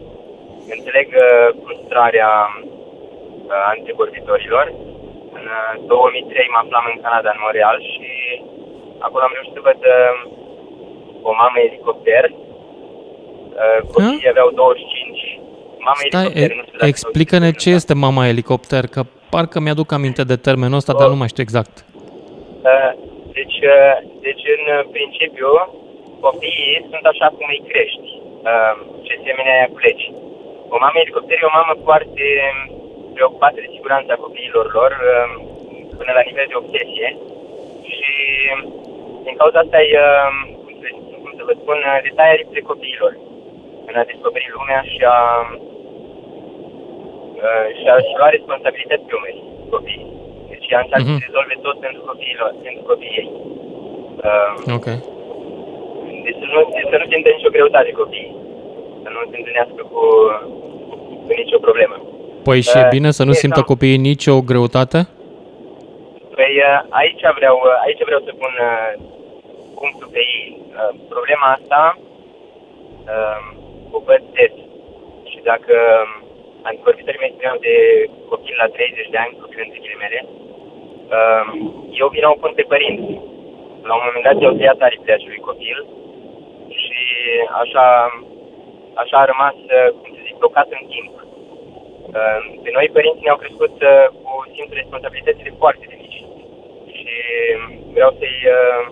Înțeleg 0.77 1.09
uh, 1.15 1.27
frustrarea 1.65 2.31
uh, 2.63 3.63
antevorbitorilor. 3.75 4.67
În 5.39 5.45
uh, 5.59 5.71
2003 5.87 6.53
mă 6.53 6.59
aflam 6.63 6.85
în 6.93 6.99
Canada, 7.05 7.31
în 7.33 7.41
Montreal 7.45 7.79
și 7.93 8.11
acolo 9.07 9.23
am 9.25 9.35
reușit 9.37 9.55
să 9.59 9.67
văd 9.69 9.81
uh, 9.97 10.13
o 11.29 11.33
mamă 11.43 11.59
elicopter. 11.69 12.25
Uh, 13.63 13.79
copiii 13.93 14.33
aveau 14.35 14.49
25. 14.51 15.41
Mama 15.89 16.03
Stai, 16.09 16.25
elicopter, 16.25 16.57
nu 16.57 16.65
știu 16.67 16.79
dacă 16.79 16.91
explică-ne 16.95 17.51
ce 17.63 17.69
este 17.79 17.95
mama 18.07 18.23
elicopter, 18.33 18.85
că 18.95 19.01
parcă 19.35 19.57
mi-aduc 19.61 19.93
aminte 19.93 20.23
de 20.33 20.37
termenul 20.47 20.81
ăsta, 20.81 20.93
dar 21.01 21.09
nu 21.09 21.21
mai 21.21 21.33
știu 21.33 21.43
exact. 21.47 21.75
Uh, 22.71 22.93
Deci, 23.39 23.59
uh, 23.77 23.97
deci, 24.27 24.45
în 24.57 24.65
uh, 24.77 24.85
principiu, 24.97 25.49
copiii 26.27 26.85
sunt 26.91 27.05
așa 27.13 27.27
cum 27.37 27.47
îi 27.55 27.63
crești. 27.71 28.09
Uh, 28.51 28.75
Ce 29.07 29.15
semene 29.25 29.51
aia 29.57 29.69
pleci. 29.79 30.07
O 30.75 30.77
mamă 30.85 30.99
elicopter 31.03 31.39
e 31.43 31.51
o 31.51 31.57
mamă 31.61 31.75
foarte 31.89 32.25
preocupată 33.17 33.59
de 33.65 33.73
siguranța 33.75 34.15
copiilor 34.25 34.67
lor, 34.77 34.93
uh, 35.13 35.29
până 35.99 36.13
la 36.19 36.23
nivel 36.29 36.47
de 36.49 36.61
obsesie. 36.63 37.09
Și 37.95 38.15
din 39.25 39.35
cauza 39.41 39.59
asta 39.63 39.79
e, 39.83 39.91
uh, 40.09 40.31
cum 40.65 40.75
să, 40.81 40.87
cum 41.23 41.33
să 41.39 41.43
vă 41.49 41.53
spun, 41.61 41.79
uh, 41.91 41.99
le 42.05 42.13
tai 42.19 42.31
aripile 42.33 42.71
copiilor 42.73 43.13
în 43.89 43.95
a 44.01 44.05
descoperi 44.11 44.55
lumea 44.57 44.81
și 44.93 45.01
a, 45.17 45.19
uh, 47.45 47.67
și 47.79 47.87
a 47.95 47.97
și 48.07 48.13
lua 48.19 48.29
responsabilități 48.37 49.05
pe 49.09 49.15
umeri 49.19 49.41
copiii. 49.75 50.07
Deci 50.51 50.67
ea 50.73 50.81
încearcă 50.83 51.09
Mhm. 51.11 51.19
să 51.21 51.25
rezolve 51.29 51.55
tot 51.67 51.77
pentru 51.87 52.01
copiilor, 52.11 52.51
pentru 52.67 52.83
copiii 52.91 53.17
ei. 53.23 53.31
Uh, 54.29 54.53
Ok. 54.79 54.87
Deci 56.27 56.39
să 56.43 56.47
nu, 56.55 56.61
să 56.91 56.97
nu 57.01 57.07
simtă 57.13 57.29
nicio 57.37 57.51
greutate 57.57 57.91
copiii. 58.03 58.33
Să 59.03 59.09
nu 59.15 59.21
se 59.31 59.37
întâlnească 59.41 59.83
cu, 59.93 60.03
cu 61.27 61.33
nicio 61.41 61.59
problemă. 61.67 61.97
Păi 62.47 62.61
și 62.69 62.77
e 62.79 62.83
Uh, 62.85 62.95
bine 62.97 63.11
să 63.19 63.23
nu 63.29 63.35
e, 63.37 63.43
simtă 63.45 63.63
da. 63.63 63.71
copiii 63.73 64.07
nicio 64.11 64.37
greutate? 64.51 65.01
Păi 66.37 66.53
uh, 66.69 66.79
aici 67.01 67.25
vreau, 67.39 67.57
uh, 67.69 67.85
aici 67.85 68.03
vreau 68.09 68.23
să 68.27 68.33
pun 68.43 68.53
uh, 68.71 68.91
punctul 69.79 70.09
pe 70.15 70.21
ei. 70.35 70.45
Uh, 70.79 70.93
Problema 71.15 71.47
asta 71.57 71.81
uh, 73.15 73.41
o 73.97 73.99
văd 74.07 74.23
des. 74.37 74.55
Și 75.31 75.39
dacă 75.51 75.75
um, 76.03 76.11
antivorbitorii 76.69 77.23
mei 77.23 77.35
spuneau 77.35 77.57
de 77.69 77.75
copil 78.31 78.55
la 78.63 78.69
30 78.69 79.15
de 79.15 79.19
ani, 79.25 79.39
copil 79.43 79.61
între 79.65 79.83
ghilimele, 79.83 80.21
uh, 81.17 81.47
eu 82.01 82.07
vin 82.15 82.25
o 82.25 82.41
pun 82.43 82.53
pe 82.57 82.65
părinți. 82.73 83.13
La 83.89 83.95
un 83.99 84.05
moment 84.07 84.25
dat 84.29 84.37
i-au 84.39 84.57
tăiat 84.59 84.81
aripile 84.81 85.17
acelui 85.17 85.47
copil 85.51 85.79
și 85.91 86.06
așa, 87.63 87.85
așa 89.03 89.17
a 89.21 89.31
rămas, 89.33 89.57
uh, 89.77 89.89
cum 89.99 90.11
să 90.17 90.21
zic, 90.27 90.37
blocat 90.43 90.69
în 90.79 90.85
timp. 90.93 91.13
Uh, 92.19 92.41
pe 92.63 92.71
noi 92.77 92.95
părinții 92.97 93.27
ne-au 93.27 93.43
crescut 93.43 93.75
uh, 93.91 94.07
cu 94.23 94.33
simțul 94.55 94.81
responsabilitățile 94.83 95.51
foarte 95.63 95.85
de 95.91 95.97
mici. 96.03 96.21
Și 96.97 97.11
vreau 97.95 98.13
să-i, 98.19 98.39
uh, 98.57 98.83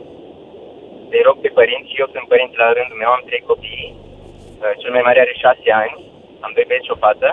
să-i 1.09 1.26
rog 1.28 1.37
pe 1.41 1.51
părinți, 1.59 1.99
eu 2.01 2.09
sunt 2.14 2.26
părinți 2.32 2.61
la 2.62 2.68
rândul 2.76 3.01
meu, 3.01 3.11
am 3.12 3.22
trei 3.28 3.49
copii, 3.51 3.89
uh, 4.62 4.72
cel 4.80 4.91
mai 4.95 5.07
mare 5.07 5.20
are 5.20 5.35
șase 5.45 5.68
ani, 5.82 5.95
am 6.45 6.53
doi 6.55 6.68
băieți 6.68 6.87
și 6.87 6.95
o 6.95 7.03
fată 7.05 7.28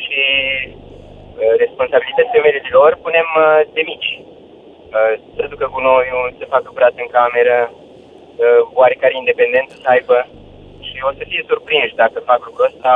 și 0.00 0.20
uh, 1.40 1.54
responsabilitățile 1.64 2.44
mele 2.46 2.60
de 2.66 2.72
lor 2.78 2.90
punem 3.06 3.28
uh, 3.36 3.60
de 3.76 3.82
mici. 3.90 4.12
Uh, 4.96 5.12
să 5.34 5.42
ducă 5.52 5.66
gunoiul, 5.74 6.34
să 6.38 6.52
facă 6.54 6.68
curat 6.72 6.94
în 7.04 7.10
cameră, 7.16 7.58
uh, 7.72 7.89
oarecare 8.80 9.14
independență 9.16 9.74
să 9.82 9.88
aibă 9.94 10.16
și 10.86 10.96
o 11.08 11.10
să 11.18 11.24
fie 11.30 11.42
surprinși 11.50 11.94
dacă 12.02 12.18
fac 12.30 12.40
lucrul 12.46 12.70
ăsta 12.72 12.92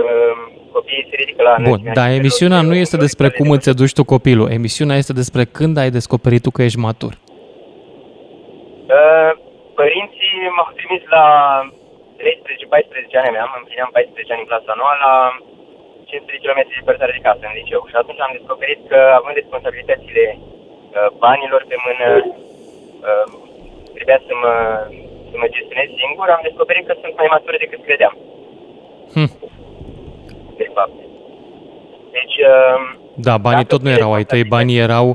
uh, 0.00 0.34
copiii 0.72 1.06
se 1.10 1.16
ridică 1.16 1.42
la 1.42 1.54
Bun, 1.54 1.64
înălțimea 1.64 1.92
dar 1.98 2.08
și 2.10 2.16
emisiunea 2.20 2.60
nu 2.70 2.74
este 2.84 2.96
despre 3.06 3.28
cum 3.36 3.50
îți 3.50 3.68
educi 3.68 3.96
tu 3.98 4.04
copilul. 4.04 4.50
Emisiunea 4.58 4.96
este 4.96 5.12
despre 5.12 5.42
când 5.56 5.74
ai 5.82 5.90
descoperit 5.98 6.42
tu 6.42 6.50
că 6.50 6.62
ești 6.62 6.78
matur. 6.86 7.12
Uh, 8.96 9.32
Părinții 9.80 10.34
m-au 10.56 10.70
trimis 10.78 11.02
la 11.16 11.24
13-14 12.20 13.18
ani 13.20 13.30
aveam, 13.32 13.50
împlineam 13.60 13.90
14 13.92 14.32
ani 14.32 14.42
în 14.44 14.50
clasa 14.50 14.72
noua, 14.80 14.94
la 15.06 15.12
500 16.10 16.32
de 16.32 16.42
km 16.42 16.60
departare 16.80 17.16
de 17.16 17.24
casă, 17.26 17.42
în 17.46 17.56
liceu. 17.60 17.82
Și 17.90 17.96
atunci 18.00 18.24
am 18.24 18.36
descoperit 18.38 18.80
că, 18.90 19.00
având 19.18 19.34
responsabilitățile 19.40 20.24
uh, 20.36 21.08
banilor 21.22 21.62
pe 21.70 21.76
mână, 21.86 22.06
uh, 23.08 23.26
trebuia 24.00 24.20
să 24.28 24.34
mă, 24.42 24.52
să 25.30 25.36
mă 25.40 25.46
gestionez 25.54 25.88
singur, 26.02 26.26
am 26.36 26.46
descoperit 26.48 26.84
că 26.86 26.94
sunt 27.02 27.14
mai 27.20 27.28
matur 27.34 27.54
decât 27.64 27.80
credeam. 27.86 28.14
Hm. 29.14 29.28
De 30.60 30.66
fapt. 30.74 30.96
Deci, 32.16 32.36
uh, 32.52 32.78
Da, 33.26 33.34
banii 33.46 33.70
tot 33.72 33.82
nu 33.84 33.90
erau 33.98 34.12
ai 34.16 34.26
tăi, 34.30 34.44
banii 34.56 34.82
erau, 34.86 35.06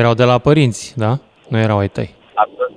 erau 0.00 0.14
de 0.20 0.26
la 0.30 0.38
părinți, 0.48 0.82
da? 1.04 1.12
Nu 1.52 1.58
erau 1.66 1.78
ai 1.82 1.90
tăi. 1.96 2.10
absolut, 2.44 2.74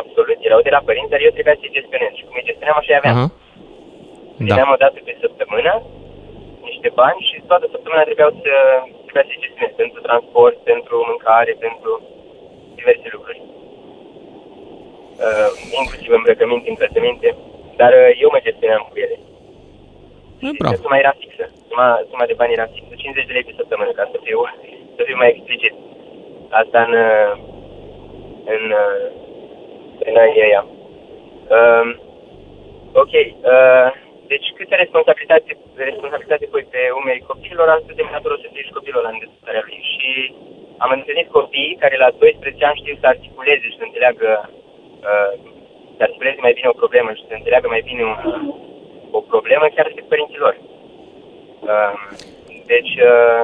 absolut, 0.00 0.38
erau 0.48 0.60
de 0.66 0.72
la 0.76 0.82
părinți, 0.88 1.12
dar 1.12 1.20
eu 1.26 1.32
trebuia 1.36 1.56
să-i 1.60 1.74
gestionez. 1.78 2.12
Și 2.18 2.24
cum 2.26 2.34
îi 2.38 2.48
gestionam, 2.48 2.76
așa 2.78 2.96
aveam. 3.00 3.16
Aha. 3.16 3.26
Da. 4.48 4.54
Primeam 4.54 4.74
o 4.76 4.82
dată 4.84 4.98
pe 5.06 5.12
săptămână 5.24 5.72
niște 6.68 6.88
bani 7.00 7.20
și 7.28 7.36
toată 7.50 7.66
săptămâna 7.74 8.02
trebuiau 8.08 8.32
să 8.42 8.52
trebuia 9.04 9.26
să 9.28 9.34
gestionez 9.42 9.72
pentru 9.82 9.98
transport, 10.06 10.56
pentru 10.72 10.94
mâncare, 11.10 11.52
pentru 11.66 11.90
diverse 12.78 13.08
lucruri. 13.14 13.40
Uh, 15.22 15.50
inclusiv 15.80 16.10
îmbrăcăminte, 16.12 16.68
încălțăminte, 16.68 17.28
dar 17.80 17.92
uh, 18.02 18.10
eu 18.22 18.28
mă 18.32 18.40
gestionam 18.46 18.82
cu 18.90 18.96
ele. 19.04 19.16
E 20.46 20.48
bravo. 20.58 20.74
Suma 20.74 20.96
era 21.02 21.12
fixă, 21.20 21.44
suma, 21.68 21.86
suma 22.10 22.24
de 22.30 22.38
bani 22.40 22.56
era 22.56 22.66
fixă, 22.74 22.94
50 22.96 23.26
de 23.26 23.32
lei 23.32 23.48
pe 23.48 23.58
săptămână, 23.60 23.90
ca 23.90 24.04
să 24.12 24.18
fiu, 24.24 24.38
să 24.96 25.02
fiu 25.06 25.16
mai 25.16 25.30
explicit. 25.34 25.74
Asta 26.60 26.78
în, 26.86 26.92
uh, 27.08 27.32
în, 28.54 28.64
uh, 28.82 29.04
în 30.08 30.14
anii 30.22 30.44
ăia. 30.46 30.62
Um, 31.56 31.88
ok, 33.02 33.14
uh, 33.52 33.88
deci 34.32 34.46
câte 34.56 34.74
responsabilitate, 34.74 35.50
responsabilitate 35.90 36.46
pui 36.52 36.66
pe 36.74 36.80
umerii 37.00 37.28
copiilor, 37.30 37.68
astăzi 37.68 37.98
de 37.98 38.04
natură 38.16 38.34
o 38.34 38.42
să 38.42 38.48
fie 38.52 38.66
și 38.66 38.76
copilul 38.78 39.00
ăla 39.00 39.14
în 39.14 39.22
dezvoltarea 39.22 39.64
lui. 39.66 39.80
Și 39.92 40.10
am 40.84 40.90
întâlnit 40.98 41.28
copii 41.38 41.76
care 41.82 41.96
la 42.04 42.10
12 42.10 42.64
ani 42.64 42.80
știu 42.82 42.96
să 43.00 43.06
articuleze 43.06 43.64
și 43.70 43.78
să 43.78 43.84
înțeleagă, 43.86 44.28
uh, 44.42 44.63
să 45.04 45.12
articuleze 46.06 46.40
mai 46.46 46.56
bine 46.58 46.68
o 46.70 46.80
problemă 46.82 47.10
și 47.12 47.26
să 47.28 47.34
înțeleagă 47.36 47.68
mai 47.74 47.82
bine 47.88 48.02
un, 48.10 48.16
o 49.18 49.20
problemă 49.32 49.64
chiar 49.74 49.86
decât 49.88 50.06
părinții 50.12 50.42
lor. 50.44 50.54
Uh, 51.72 51.94
deci, 52.72 52.92
uh, 53.12 53.42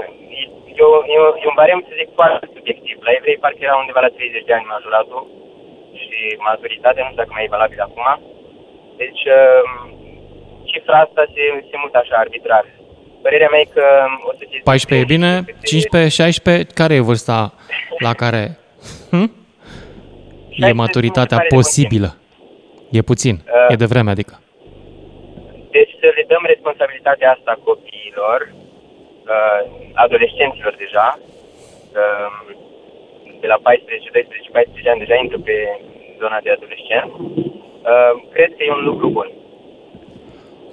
e, 0.78 0.82
o, 0.94 0.96
e, 1.12 1.16
o, 1.24 1.28
e 1.42 1.50
un 1.52 1.58
barem, 1.60 1.80
să 1.88 1.92
zic, 2.00 2.08
foarte 2.20 2.46
subiectiv. 2.56 2.96
La 3.06 3.12
evrei 3.18 3.42
parcă 3.42 3.62
era 3.62 3.80
undeva 3.82 4.00
la 4.00 4.16
30 4.16 4.48
de 4.48 4.54
ani 4.56 4.72
majuratul 4.74 5.22
și 6.02 6.18
maturitatea, 6.48 7.02
nu 7.02 7.10
știu 7.10 7.22
dacă 7.22 7.32
mai 7.34 7.46
e 7.46 7.54
valabil 7.56 7.80
acum. 7.86 8.08
Deci, 9.00 9.22
uh, 9.38 9.62
cifra 10.70 10.96
asta 11.06 11.22
se, 11.34 11.42
se 11.70 11.76
mută 11.82 11.96
așa 11.98 12.16
arbitrar. 12.24 12.64
Părerea 13.22 13.48
mea 13.50 13.60
e 13.60 13.74
că 13.78 13.86
o 14.28 14.32
să 14.38 14.44
fie... 14.48 14.60
14 14.64 15.06
e 15.06 15.14
bine, 15.14 15.30
15, 15.62 16.22
16, 16.22 16.66
care 16.74 16.94
e 16.94 17.08
vârsta 17.10 17.38
la 17.98 18.12
care 18.22 18.42
hm? 19.12 19.39
E 20.56 20.72
maturitatea 20.72 21.38
posibilă? 21.48 22.10
E 22.90 23.02
puțin, 23.02 23.36
e 23.68 23.74
de 23.74 23.84
vreme, 23.92 24.10
adică. 24.10 24.40
Deci 25.70 25.92
să 26.00 26.08
le 26.16 26.24
dăm 26.32 26.42
responsabilitatea 26.52 27.30
asta 27.36 27.52
copiilor, 27.64 28.38
uh, 28.52 29.60
adolescenților 29.94 30.74
deja, 30.84 31.08
uh, 31.18 32.38
de 33.40 33.46
la 33.46 33.58
14, 33.62 34.10
12, 34.12 34.50
14 34.50 34.90
ani 34.90 35.02
deja 35.04 35.16
intră 35.22 35.38
pe 35.48 35.56
zona 36.22 36.38
de 36.44 36.50
adolescent, 36.50 37.10
uh, 37.14 38.12
cred 38.34 38.50
că 38.56 38.62
e 38.64 38.76
un 38.78 38.84
lucru 38.90 39.08
bun. 39.08 39.28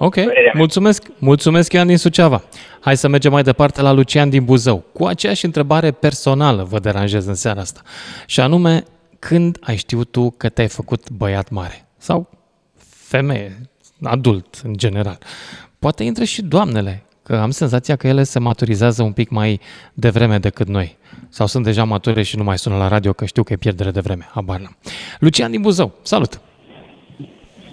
Ok, 0.00 0.16
mulțumesc, 0.52 1.02
mulțumesc 1.18 1.72
Ioan 1.72 1.86
din 1.86 1.96
Suceava. 1.96 2.42
Hai 2.80 2.96
să 2.96 3.08
mergem 3.08 3.32
mai 3.32 3.42
departe 3.42 3.82
la 3.82 3.92
Lucian 3.92 4.30
din 4.30 4.44
Buzău. 4.44 4.84
Cu 4.92 5.04
aceeași 5.04 5.44
întrebare 5.44 5.90
personală 5.90 6.66
vă 6.70 6.78
deranjez 6.78 7.26
în 7.26 7.34
seara 7.34 7.60
asta. 7.60 7.80
Și 8.26 8.40
anume, 8.40 8.82
când 9.18 9.58
ai 9.60 9.76
știut 9.76 10.10
tu 10.10 10.30
că 10.30 10.48
te-ai 10.48 10.68
făcut 10.68 11.10
băiat 11.10 11.50
mare? 11.50 11.88
Sau 11.96 12.28
femeie, 13.08 13.56
adult 14.02 14.60
în 14.64 14.76
general. 14.76 15.18
Poate 15.78 16.04
intră 16.04 16.24
și 16.24 16.42
doamnele, 16.42 17.04
că 17.22 17.36
am 17.36 17.50
senzația 17.50 17.96
că 17.96 18.06
ele 18.06 18.22
se 18.22 18.38
maturizează 18.38 19.02
un 19.02 19.12
pic 19.12 19.30
mai 19.30 19.60
devreme 19.94 20.38
decât 20.38 20.68
noi. 20.68 20.96
Sau 21.28 21.46
sunt 21.46 21.64
deja 21.64 21.84
mature 21.84 22.22
și 22.22 22.36
nu 22.36 22.44
mai 22.44 22.58
sună 22.58 22.76
la 22.76 22.88
radio 22.88 23.12
că 23.12 23.24
știu 23.24 23.42
că 23.42 23.52
e 23.52 23.56
pierdere 23.56 23.90
de 23.90 24.00
vreme. 24.00 24.28
Habar 24.34 24.58
n-am. 24.60 24.76
Lucian 25.18 25.50
din 25.50 25.60
Buzău, 25.60 25.92
salut! 26.02 26.40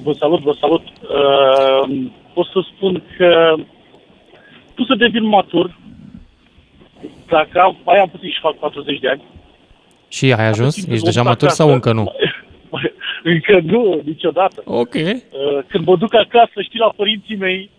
Vă 0.04 0.14
salut, 0.14 0.42
vă 0.42 0.56
salut. 0.60 0.82
Uh, 0.82 2.12
pot 2.34 2.46
să 2.46 2.60
spun 2.76 3.04
că 3.18 3.56
tu 4.74 4.84
să 4.84 4.96
devin 4.96 5.26
matur, 5.26 5.80
dacă 7.28 7.60
am, 7.60 7.78
mai 7.86 7.98
am 8.00 8.10
puțin 8.10 8.30
și 8.30 8.40
fac 8.40 8.56
40 8.56 9.00
de 9.00 9.10
ani. 9.10 9.24
Și 10.16 10.34
ai 10.34 10.48
ajuns? 10.48 10.88
Ești 10.88 11.06
deja 11.06 11.24
matur 11.24 11.50
sau 11.50 11.70
încă 11.72 11.92
nu? 11.94 12.12
încă 13.34 13.60
nu, 13.64 14.02
niciodată. 14.06 14.62
Ok. 14.66 14.94
Uh, 14.94 15.20
când 15.68 15.86
mă 15.86 15.96
duc 15.96 16.14
acasă, 16.14 16.62
știi, 16.62 16.80
la 16.80 16.94
părinții 16.96 17.36
mei 17.36 17.70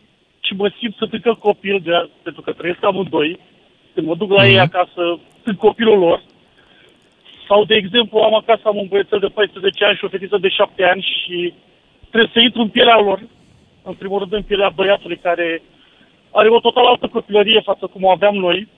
și 0.40 0.52
mă 0.54 0.70
simt 0.78 0.94
să 0.96 1.06
tâcă 1.06 1.36
copil, 1.40 1.80
de, 1.84 2.08
pentru 2.22 2.42
că 2.42 2.52
trăiesc 2.52 2.84
amândoi, 2.84 3.38
când 3.94 4.06
mă 4.06 4.14
duc 4.14 4.30
la 4.30 4.42
mm-hmm. 4.42 4.48
ei 4.48 4.58
acasă, 4.58 5.18
sunt 5.44 5.58
copilul 5.58 5.98
lor, 5.98 6.22
sau, 7.48 7.64
de 7.64 7.74
exemplu, 7.74 8.18
am 8.18 8.34
acasă, 8.34 8.62
am 8.64 8.76
un 8.76 8.86
băiețel 8.88 9.18
de 9.18 9.26
14 9.26 9.84
ani 9.84 9.96
și 9.96 10.04
o 10.04 10.08
fetiță 10.08 10.38
de 10.40 10.48
7 10.48 10.84
ani 10.84 11.02
și 11.02 11.52
trebuie 12.10 12.30
să 12.32 12.40
intru 12.40 12.60
în 12.60 12.68
pielea 12.68 12.98
lor, 13.00 13.20
în 13.82 13.94
primul 13.94 14.18
rând 14.18 14.32
în 14.32 14.42
pielea 14.42 14.68
băiatului 14.68 15.16
care 15.16 15.62
are 16.30 16.48
o 16.48 16.60
total 16.60 16.86
altă 16.86 17.06
copilărie 17.06 17.60
față 17.60 17.86
cum 17.86 18.02
o 18.02 18.10
aveam 18.10 18.34
noi. 18.34 18.68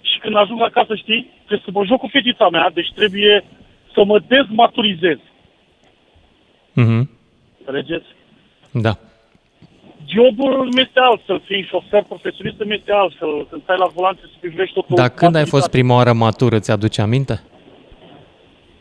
Și 0.00 0.18
când 0.18 0.36
ajung 0.36 0.62
acasă, 0.62 0.94
știi, 0.94 1.30
trebuie 1.46 1.62
să 1.64 1.70
mă 1.78 1.84
joc 1.84 1.98
cu 2.00 2.06
fetița 2.06 2.48
mea, 2.48 2.70
deci 2.74 2.92
trebuie 2.94 3.44
să 3.94 4.04
mă 4.04 4.18
dezmaturizez. 4.28 5.18
Mhm. 6.72 7.10
Înțelegeți? 7.58 8.06
Da. 8.70 8.98
Jobul 10.06 10.68
mi 10.74 10.80
este 10.80 11.00
altfel, 11.00 11.40
fiind 11.44 11.66
șofer 11.66 12.02
profesionist 12.02 12.64
mi 12.64 12.74
este 12.74 12.92
altfel. 12.92 13.46
Când 13.50 13.62
stai 13.62 13.76
la 13.78 13.86
volan, 13.86 14.12
trebuie 14.14 14.32
să 14.40 14.46
privești 14.46 14.74
totul. 14.74 14.96
Dar 14.96 15.08
când 15.08 15.34
ai 15.34 15.46
fost 15.46 15.68
prima 15.70 15.94
oară 15.94 16.12
matur, 16.12 16.52
îți 16.52 16.70
aduce 16.70 17.00
aminte? 17.00 17.42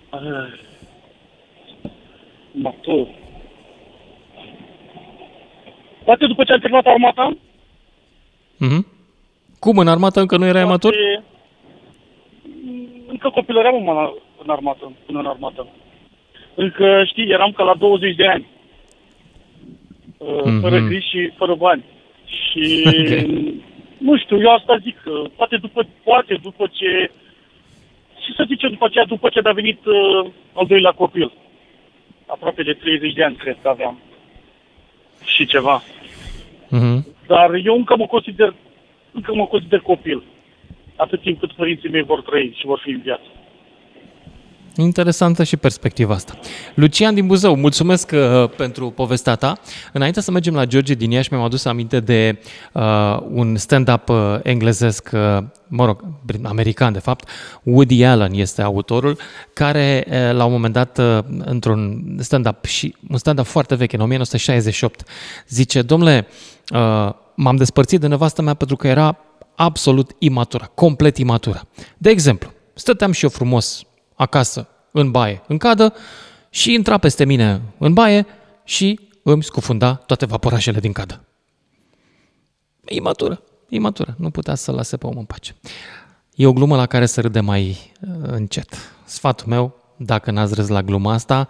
Ah, 0.09 0.21
Matur. 2.51 3.07
Poate 6.03 6.25
după 6.27 6.43
ce 6.43 6.53
am 6.53 6.59
terminat 6.59 6.85
armata, 6.85 7.37
Mhm. 8.57 8.87
Cum, 9.59 9.77
în 9.77 9.87
armată 9.87 10.19
încă 10.19 10.37
nu 10.37 10.45
erai 10.45 10.63
matur? 10.65 10.95
Poate- 12.65 12.89
încă 13.07 13.29
copilăream 13.29 13.75
în, 13.75 14.09
în 14.43 14.49
armată, 14.49 14.91
până 15.05 15.19
în 15.19 15.25
armată. 15.25 15.67
Încă, 16.55 17.03
știi, 17.05 17.29
eram 17.29 17.51
ca 17.51 17.63
la 17.63 17.75
20 17.75 18.15
de 18.15 18.27
ani. 18.27 18.45
Uh, 20.17 20.41
Mhm. 20.43 20.59
Fără 20.61 20.79
griji 20.79 21.07
și 21.09 21.31
fără 21.37 21.55
bani. 21.55 21.83
Și, 22.25 22.83
Ok. 22.85 23.27
nu 23.97 24.17
știu, 24.17 24.39
eu 24.41 24.49
asta 24.53 24.77
zic, 24.77 25.01
că 25.03 25.21
poate 25.35 25.57
după, 25.57 25.87
poate 26.03 26.39
după 26.41 26.67
ce, 26.71 27.11
și 28.25 28.33
să 28.35 28.43
zicem 28.47 28.69
după 28.69 28.85
aceea, 28.85 29.05
după 29.05 29.29
ce 29.29 29.39
a 29.43 29.51
venit 29.51 29.85
uh, 29.85 30.29
al 30.53 30.65
doilea 30.65 30.91
copil. 30.91 31.31
Aproape 32.25 32.63
de 32.63 32.73
30 32.73 33.13
de 33.13 33.23
ani, 33.23 33.35
cred 33.35 33.57
că 33.61 33.67
aveam. 33.69 33.99
Și 35.25 35.45
ceva. 35.45 35.81
Mhm. 36.69 37.07
Dar 37.27 37.53
eu 37.53 37.75
încă 37.75 37.95
mă 37.97 38.05
consider, 38.05 38.53
încă 39.11 39.35
mă 39.35 39.45
consider 39.45 39.79
copil. 39.79 40.23
Atât 40.95 41.21
timp 41.21 41.39
cât 41.39 41.51
părinții 41.51 41.89
mei 41.89 42.03
vor 42.03 42.21
trăi 42.21 42.55
și 42.59 42.65
vor 42.65 42.81
fi 42.83 42.89
în 42.89 43.01
viață. 43.01 43.27
Interesantă 44.77 45.43
și 45.43 45.57
perspectiva 45.57 46.13
asta. 46.13 46.37
Lucian 46.75 47.13
din 47.13 47.27
Buzău, 47.27 47.55
mulțumesc 47.55 48.11
uh, 48.13 48.49
pentru 48.57 48.89
povestea 48.89 49.35
ta. 49.35 49.59
Înainte 49.91 50.21
să 50.21 50.31
mergem 50.31 50.53
la 50.53 50.65
George 50.65 50.93
din 50.93 51.11
Iași, 51.11 51.27
mi-am 51.31 51.43
adus 51.43 51.65
aminte 51.65 51.99
de 51.99 52.39
uh, 52.71 53.17
un 53.29 53.55
stand-up 53.55 54.09
uh, 54.09 54.35
englezesc, 54.43 55.09
uh, 55.13 55.37
mă 55.67 55.85
rog, 55.85 56.03
american 56.43 56.93
de 56.93 56.99
fapt. 56.99 57.29
Woody 57.63 58.03
Allen 58.03 58.33
este 58.33 58.61
autorul, 58.61 59.17
care 59.53 60.05
uh, 60.07 60.35
la 60.35 60.45
un 60.45 60.51
moment 60.51 60.73
dat, 60.73 60.97
uh, 60.97 61.19
într-un 61.37 62.03
stand-up, 62.19 62.65
și 62.65 62.95
un 63.09 63.17
stand-up 63.17 63.45
foarte 63.45 63.75
vechi, 63.75 63.93
în 63.93 64.01
1968, 64.01 65.03
zice, 65.47 65.81
domnule, 65.81 66.27
uh, 66.73 67.09
m-am 67.35 67.55
despărțit 67.55 67.99
de 67.99 68.07
nevastă 68.07 68.41
mea 68.41 68.53
pentru 68.53 68.75
că 68.75 68.87
era 68.87 69.17
absolut 69.55 70.11
imatură, 70.19 70.71
complet 70.73 71.17
imatură. 71.17 71.67
De 71.97 72.09
exemplu, 72.09 72.51
stăteam 72.73 73.11
și 73.11 73.23
eu 73.23 73.29
frumos 73.29 73.83
acasă, 74.15 74.67
în 74.91 75.11
baie, 75.11 75.41
în 75.47 75.57
cadă, 75.57 75.93
și 76.49 76.73
intra 76.73 76.97
peste 76.97 77.25
mine 77.25 77.61
în 77.77 77.93
baie 77.93 78.25
și 78.63 78.99
îmi 79.23 79.43
scufunda 79.43 79.95
toate 79.95 80.25
vaporașele 80.25 80.79
din 80.79 80.91
cadă. 80.91 81.23
Imatură, 82.85 83.41
imatură, 83.69 84.15
nu 84.17 84.29
putea 84.29 84.55
să 84.55 84.71
lase 84.71 84.97
pe 84.97 85.07
om 85.07 85.17
în 85.17 85.25
pace. 85.25 85.55
E 86.35 86.47
o 86.47 86.53
glumă 86.53 86.75
la 86.75 86.85
care 86.85 87.05
să 87.05 87.21
râde 87.21 87.39
mai 87.39 87.91
uh, 88.01 88.09
încet. 88.21 88.75
Sfatul 89.05 89.47
meu, 89.47 89.75
dacă 89.97 90.31
n-ați 90.31 90.53
râs 90.53 90.67
la 90.67 90.81
gluma 90.81 91.13
asta, 91.13 91.47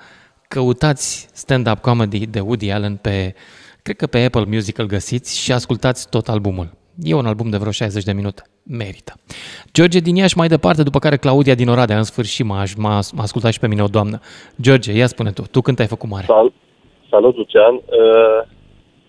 căutați 0.47 1.27
stand-up 1.33 1.79
comedy 1.79 2.25
de 2.25 2.39
Woody 2.39 2.71
Allen 2.71 2.95
pe, 2.95 3.35
cred 3.81 3.95
că 3.95 4.07
pe 4.07 4.23
Apple 4.23 4.45
Music 4.45 4.77
îl 4.77 4.85
găsiți 4.85 5.37
și 5.37 5.51
ascultați 5.51 6.09
tot 6.09 6.29
albumul. 6.29 6.77
E 7.01 7.13
un 7.13 7.25
album 7.25 7.49
de 7.49 7.57
vreo 7.57 7.71
60 7.71 8.03
de 8.03 8.11
minute. 8.13 8.41
Merită. 8.63 9.13
George 9.73 9.99
din 9.99 10.15
Iași 10.15 10.37
mai 10.37 10.47
departe, 10.47 10.83
după 10.83 10.99
care 10.99 11.17
Claudia 11.17 11.55
din 11.55 11.69
Oradea. 11.69 11.97
În 11.97 12.03
sfârșit 12.03 12.45
m-a, 12.45 12.63
m-a, 12.77 12.99
m-a 13.15 13.23
ascultat 13.23 13.51
și 13.51 13.59
pe 13.59 13.67
mine 13.67 13.83
o 13.83 13.87
doamnă. 13.87 14.19
George, 14.61 14.91
ia 14.91 15.07
spune 15.07 15.31
tu, 15.31 15.41
tu 15.51 15.61
când 15.61 15.79
ai 15.79 15.87
făcut 15.87 16.09
mare? 16.09 16.25
Sal, 16.25 16.51
salut, 17.09 17.35
Lucian. 17.35 17.73
Uh, 17.73 18.39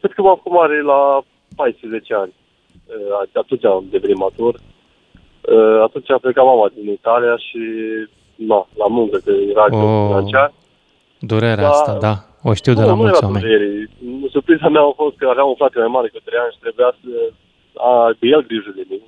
cred 0.01 0.13
că 0.13 0.23
m-am 0.23 0.37
făcut 0.37 0.53
mare 0.53 0.83
la 0.83 1.25
14 1.57 2.15
ani. 2.15 2.33
Uh, 2.87 3.29
atunci 3.33 3.65
am 3.65 3.85
devenit 3.91 4.17
matur. 4.17 4.55
Uh, 4.55 5.81
atunci 5.83 6.11
a 6.11 6.19
plecat 6.19 6.45
mama 6.45 6.71
din 6.75 6.91
Italia 6.93 7.37
și 7.37 7.61
na, 8.35 8.69
la 8.77 8.87
muncă, 8.87 9.17
că 9.25 9.33
era 9.53 9.65
oh, 9.65 10.07
financiar. 10.07 10.53
Durerea 11.19 11.69
da, 11.69 11.69
asta, 11.69 11.99
da. 11.99 12.15
O 12.51 12.55
știu 12.55 12.75
de 12.75 12.81
nu, 12.81 12.87
la 12.87 12.95
mulți 12.95 13.25
oameni. 13.25 13.45
Surpriza 14.31 14.69
mea 14.69 14.83
a 14.83 14.93
fost 15.03 15.17
că 15.17 15.27
aveam 15.29 15.49
un 15.49 15.55
frate 15.55 15.79
mai 15.79 15.95
mare 15.97 16.09
cu 16.09 16.21
3 16.25 16.39
ani 16.43 16.53
și 16.55 16.65
trebuia 16.65 16.91
să 17.01 17.11
a, 17.89 17.91
de 18.21 18.27
el 18.35 18.43
grijă 18.51 18.73
de 18.79 18.85
mine. 18.91 19.07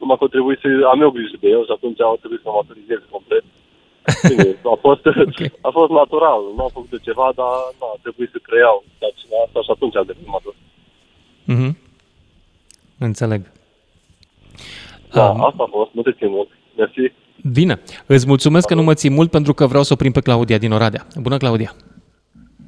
Numai 0.00 0.16
că 0.20 0.26
trebuie 0.34 0.56
să 0.62 0.68
am 0.92 1.00
eu 1.04 1.10
grijă 1.16 1.36
de 1.40 1.48
el 1.48 1.62
și 1.64 1.74
atunci 1.76 2.00
au 2.00 2.16
trebuit 2.20 2.40
să 2.42 2.48
mă 2.48 2.56
maturizez 2.58 3.02
complet. 3.10 3.44
Bine, 4.28 4.48
a 4.74 4.76
fost, 4.86 5.04
okay. 5.30 5.50
a 5.68 5.70
fost 5.78 5.90
natural, 6.00 6.40
nu 6.56 6.62
am 6.62 6.72
făcut 6.78 7.02
ceva, 7.08 7.26
dar 7.40 7.52
nu, 7.78 7.86
a 7.94 7.96
trebuit 8.04 8.30
să 8.34 8.38
creiau 8.48 8.84
cine 9.18 9.36
asta 9.44 9.60
și 9.66 9.70
atunci 9.74 9.96
am 9.96 10.06
devenit 10.06 10.30
matur. 10.34 10.54
Mm-hmm. 11.52 11.72
Înțeleg. 12.98 13.42
Da, 15.12 15.30
um, 15.30 15.44
asta 15.44 15.62
a 15.66 15.70
fost, 15.70 15.90
nu 15.92 16.02
te 16.02 16.12
țin 16.12 16.30
mult. 16.30 16.48
Mersi. 16.76 17.12
Bine, 17.52 17.80
îți 18.06 18.26
mulțumesc 18.26 18.66
că 18.66 18.74
nu 18.74 18.82
mă 18.82 18.94
ții 18.94 19.10
mult 19.10 19.30
pentru 19.30 19.52
că 19.54 19.66
vreau 19.66 19.82
să 19.82 19.92
oprim 19.92 20.12
pe 20.12 20.20
Claudia 20.20 20.58
din 20.58 20.72
Oradea. 20.72 21.06
Bună, 21.20 21.36
Claudia! 21.36 21.72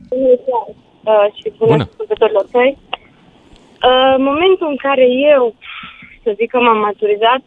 Bună, 0.09 0.31
uh, 1.05 1.27
și 1.35 1.53
bună, 1.59 1.70
bună. 1.70 1.87
ascultătorilor 1.91 2.47
tăi. 2.53 2.79
Uh, 3.89 4.14
momentul 4.18 4.68
în 4.68 4.76
care 4.76 5.07
eu, 5.35 5.55
să 6.22 6.32
zic 6.39 6.51
că 6.51 6.59
m-am 6.61 6.78
maturizat, 6.78 7.43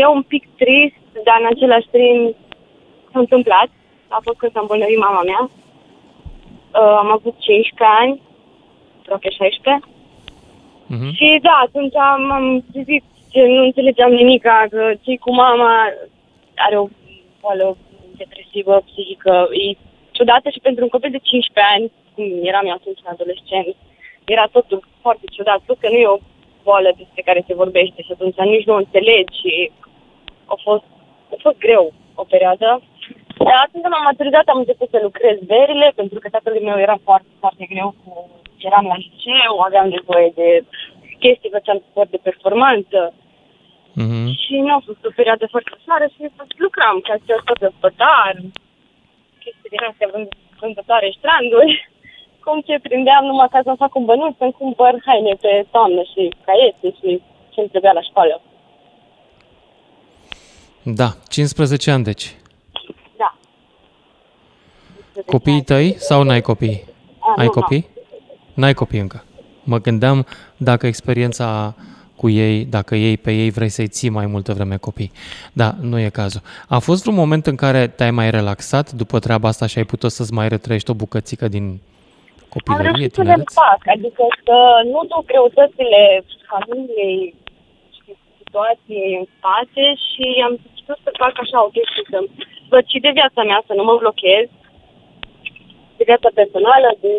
e 0.00 0.06
un 0.06 0.22
pic 0.22 0.44
trist, 0.56 1.02
dar 1.24 1.36
în 1.40 1.48
același 1.54 1.88
timp 1.90 2.36
s-a 3.12 3.18
întâmplat. 3.18 3.68
A 4.08 4.18
fost 4.22 4.38
când 4.38 4.52
s-a 4.52 4.60
îmbolnăvit 4.60 4.98
mama 4.98 5.22
mea. 5.22 5.42
Uh, 5.42 6.94
am 7.02 7.10
avut 7.10 7.34
15 7.38 7.96
ani, 8.00 8.20
aproape 9.00 9.30
16. 9.30 9.86
Uh-huh. 10.92 11.12
Și 11.18 11.38
da, 11.42 11.54
atunci 11.66 11.96
am 11.96 12.24
zis 12.72 13.02
că 13.32 13.40
nu 13.56 13.62
înțelegeam 13.64 14.12
nimic, 14.12 14.42
că 14.42 14.92
ce 15.04 15.16
cu 15.16 15.32
mama 15.34 15.72
are 16.56 16.76
o 16.78 16.86
boală 17.40 17.76
depresivă, 18.16 18.82
psihică, 18.88 19.48
e 19.64 19.76
ciudată 20.10 20.48
și 20.50 20.60
pentru 20.66 20.82
un 20.82 20.88
copil 20.94 21.10
de 21.10 21.20
15 21.22 21.74
ani, 21.74 21.92
cum 22.14 22.24
eram 22.50 22.66
eu 22.66 22.72
atunci 22.72 23.02
în 23.04 23.12
adolescent, 23.14 23.76
era 24.24 24.46
totul 24.52 24.80
foarte 25.00 25.26
ciudat, 25.32 25.58
plus 25.58 25.78
că 25.80 25.88
nu 25.88 25.98
e 25.98 26.06
o 26.06 26.18
boală 26.62 26.90
despre 26.96 27.22
care 27.22 27.44
se 27.46 27.54
vorbește 27.54 28.02
și 28.02 28.12
atunci 28.12 28.36
nici 28.36 28.68
nu 28.70 28.74
înțelegi 28.74 29.38
și 29.40 29.70
a 30.46 30.56
fost, 30.62 30.84
a 31.34 31.36
fost 31.38 31.58
greu 31.58 31.92
o 32.14 32.24
perioadă. 32.24 32.68
Dar 33.46 33.58
atunci 33.66 33.84
am 33.84 34.04
maturizat, 34.04 34.46
am 34.48 34.58
început 34.58 34.88
să 34.90 34.98
lucrez 35.02 35.36
verile, 35.54 35.92
pentru 35.94 36.18
că 36.18 36.28
tatăl 36.28 36.60
meu 36.62 36.78
era 36.78 36.96
foarte, 37.06 37.32
foarte 37.38 37.64
greu 37.72 37.94
cu... 38.04 38.30
Eram 38.68 38.86
la 38.86 38.96
liceu, 39.04 39.52
aveam 39.66 39.88
nevoie 39.88 40.30
de 40.40 40.48
chestii, 41.18 41.54
făceam 41.56 41.78
sport 41.88 42.10
de 42.10 42.24
performanță. 42.28 43.00
Mm-hmm. 44.00 44.26
Și 44.42 44.52
nu 44.66 44.72
a 44.74 44.82
fost 44.88 45.04
o 45.04 45.16
perioadă 45.18 45.44
foarte 45.54 45.70
ușoară 45.78 46.06
și 46.14 46.20
lucram 46.56 46.96
ca 47.06 47.14
să 47.24 47.54
de 47.60 47.68
spătar, 47.76 48.34
chestii 49.42 49.72
din 49.74 49.82
astea, 49.88 50.08
vândătoare 50.60 51.14
stranduri 51.18 51.91
cum 52.44 52.60
ce 52.66 52.78
prindeam 52.82 53.24
numai 53.24 53.48
ca 53.50 53.60
să 53.64 53.74
fac 53.82 53.94
un 53.94 54.04
bănuț, 54.04 54.36
să-mi 54.38 54.52
cumpăr 54.58 54.92
haine 55.06 55.34
pe 55.40 55.66
toamnă 55.70 56.02
și 56.12 56.22
caiete 56.46 56.88
și 56.98 57.22
ce-mi 57.52 57.68
trebuia 57.68 57.92
la 57.92 58.02
școală. 58.02 58.40
Da, 60.82 61.08
15 61.28 61.90
ani 61.90 62.04
deci. 62.04 62.34
Da. 63.16 63.36
Copiii 65.26 65.62
tăi 65.62 65.94
sau 65.98 66.22
n-ai 66.22 66.40
copii? 66.40 66.84
A, 67.18 67.34
Ai 67.36 67.44
nu, 67.44 67.50
copii? 67.50 67.88
N-ai 68.54 68.74
copii 68.74 68.98
încă. 69.00 69.24
Mă 69.64 69.78
gândeam 69.78 70.26
dacă 70.56 70.86
experiența 70.86 71.74
cu 72.16 72.28
ei, 72.28 72.64
dacă 72.64 72.94
ei 72.94 73.16
pe 73.16 73.32
ei 73.32 73.50
vrei 73.50 73.68
să-i 73.68 73.88
ții 73.88 74.08
mai 74.08 74.26
multă 74.26 74.52
vreme 74.52 74.76
copii. 74.76 75.12
Da, 75.52 75.74
nu 75.80 75.98
e 75.98 76.08
cazul. 76.08 76.40
A 76.68 76.78
fost 76.78 77.06
un 77.06 77.14
moment 77.14 77.46
în 77.46 77.56
care 77.56 77.88
te-ai 77.88 78.10
mai 78.10 78.30
relaxat 78.30 78.92
după 78.92 79.18
treaba 79.18 79.48
asta 79.48 79.66
și 79.66 79.78
ai 79.78 79.84
putut 79.84 80.10
să-ți 80.10 80.32
mai 80.32 80.48
retrăiești 80.48 80.90
o 80.90 80.94
bucățică 80.94 81.48
din 81.48 81.80
copilărie, 82.54 82.88
Am 82.88 82.94
reușit 82.94 83.12
să 83.18 83.22
le 83.30 83.36
fac, 83.60 83.80
adică 83.94 84.22
să 84.46 84.56
nu 84.92 85.00
duc 85.10 85.24
greutățile 85.30 86.02
familiei 86.50 87.34
și 87.96 88.10
situației 88.38 89.10
în 89.20 89.24
spate 89.34 89.84
și 90.08 90.24
am 90.46 90.52
început 90.52 90.98
să 91.06 91.20
fac 91.22 91.34
așa 91.44 91.58
o 91.66 91.72
chestie, 91.76 92.02
să 92.12 92.18
văd 92.72 92.84
și 92.92 92.98
de 93.06 93.10
viața 93.18 93.42
mea, 93.48 93.60
să 93.68 93.72
nu 93.78 93.84
mă 93.84 93.94
blochez, 94.02 94.46
de 95.96 96.04
viața 96.10 96.30
personală, 96.40 96.88
de 97.04 97.14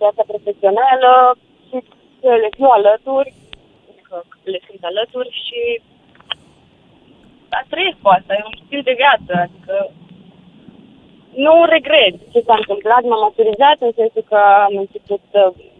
viața 0.00 0.22
profesională 0.32 1.10
și 1.66 1.76
să 2.20 2.30
le 2.42 2.48
fiu 2.56 2.68
alături, 2.78 3.30
adică 3.90 4.14
le 4.52 4.60
sunt 4.66 4.82
alături 4.90 5.30
și 5.46 5.60
a 7.58 7.62
trăiesc 7.70 7.98
cu 8.02 8.08
asta, 8.16 8.32
e 8.34 8.50
un 8.50 8.58
stil 8.64 8.82
de 8.88 8.94
viață, 9.02 9.32
adică 9.46 9.74
nu 11.34 11.64
regret 11.64 12.14
ce 12.32 12.40
s-a 12.46 12.56
întâmplat, 12.58 13.02
m-am 13.04 13.20
maturizat 13.20 13.76
în 13.86 13.92
sensul 13.96 14.24
că 14.28 14.38
am 14.66 14.74
început, 14.84 15.22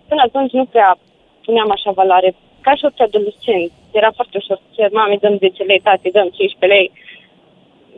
până 0.09 0.23
atunci 0.25 0.53
nu 0.53 0.65
prea 0.65 0.99
puneam 1.45 1.71
așa 1.71 1.91
valoare, 1.91 2.35
ca 2.61 2.75
și 2.75 2.85
orice 2.85 3.03
adolescent. 3.03 3.71
Era 3.93 4.11
foarte 4.19 4.37
ușor 4.37 4.57
să 4.57 4.69
cer, 4.77 4.91
mami, 4.93 5.19
dăm 5.19 5.37
10 5.39 5.63
lei, 5.63 5.81
tati, 5.81 6.11
dăm 6.11 6.29
15 6.29 6.67
lei. 6.75 6.93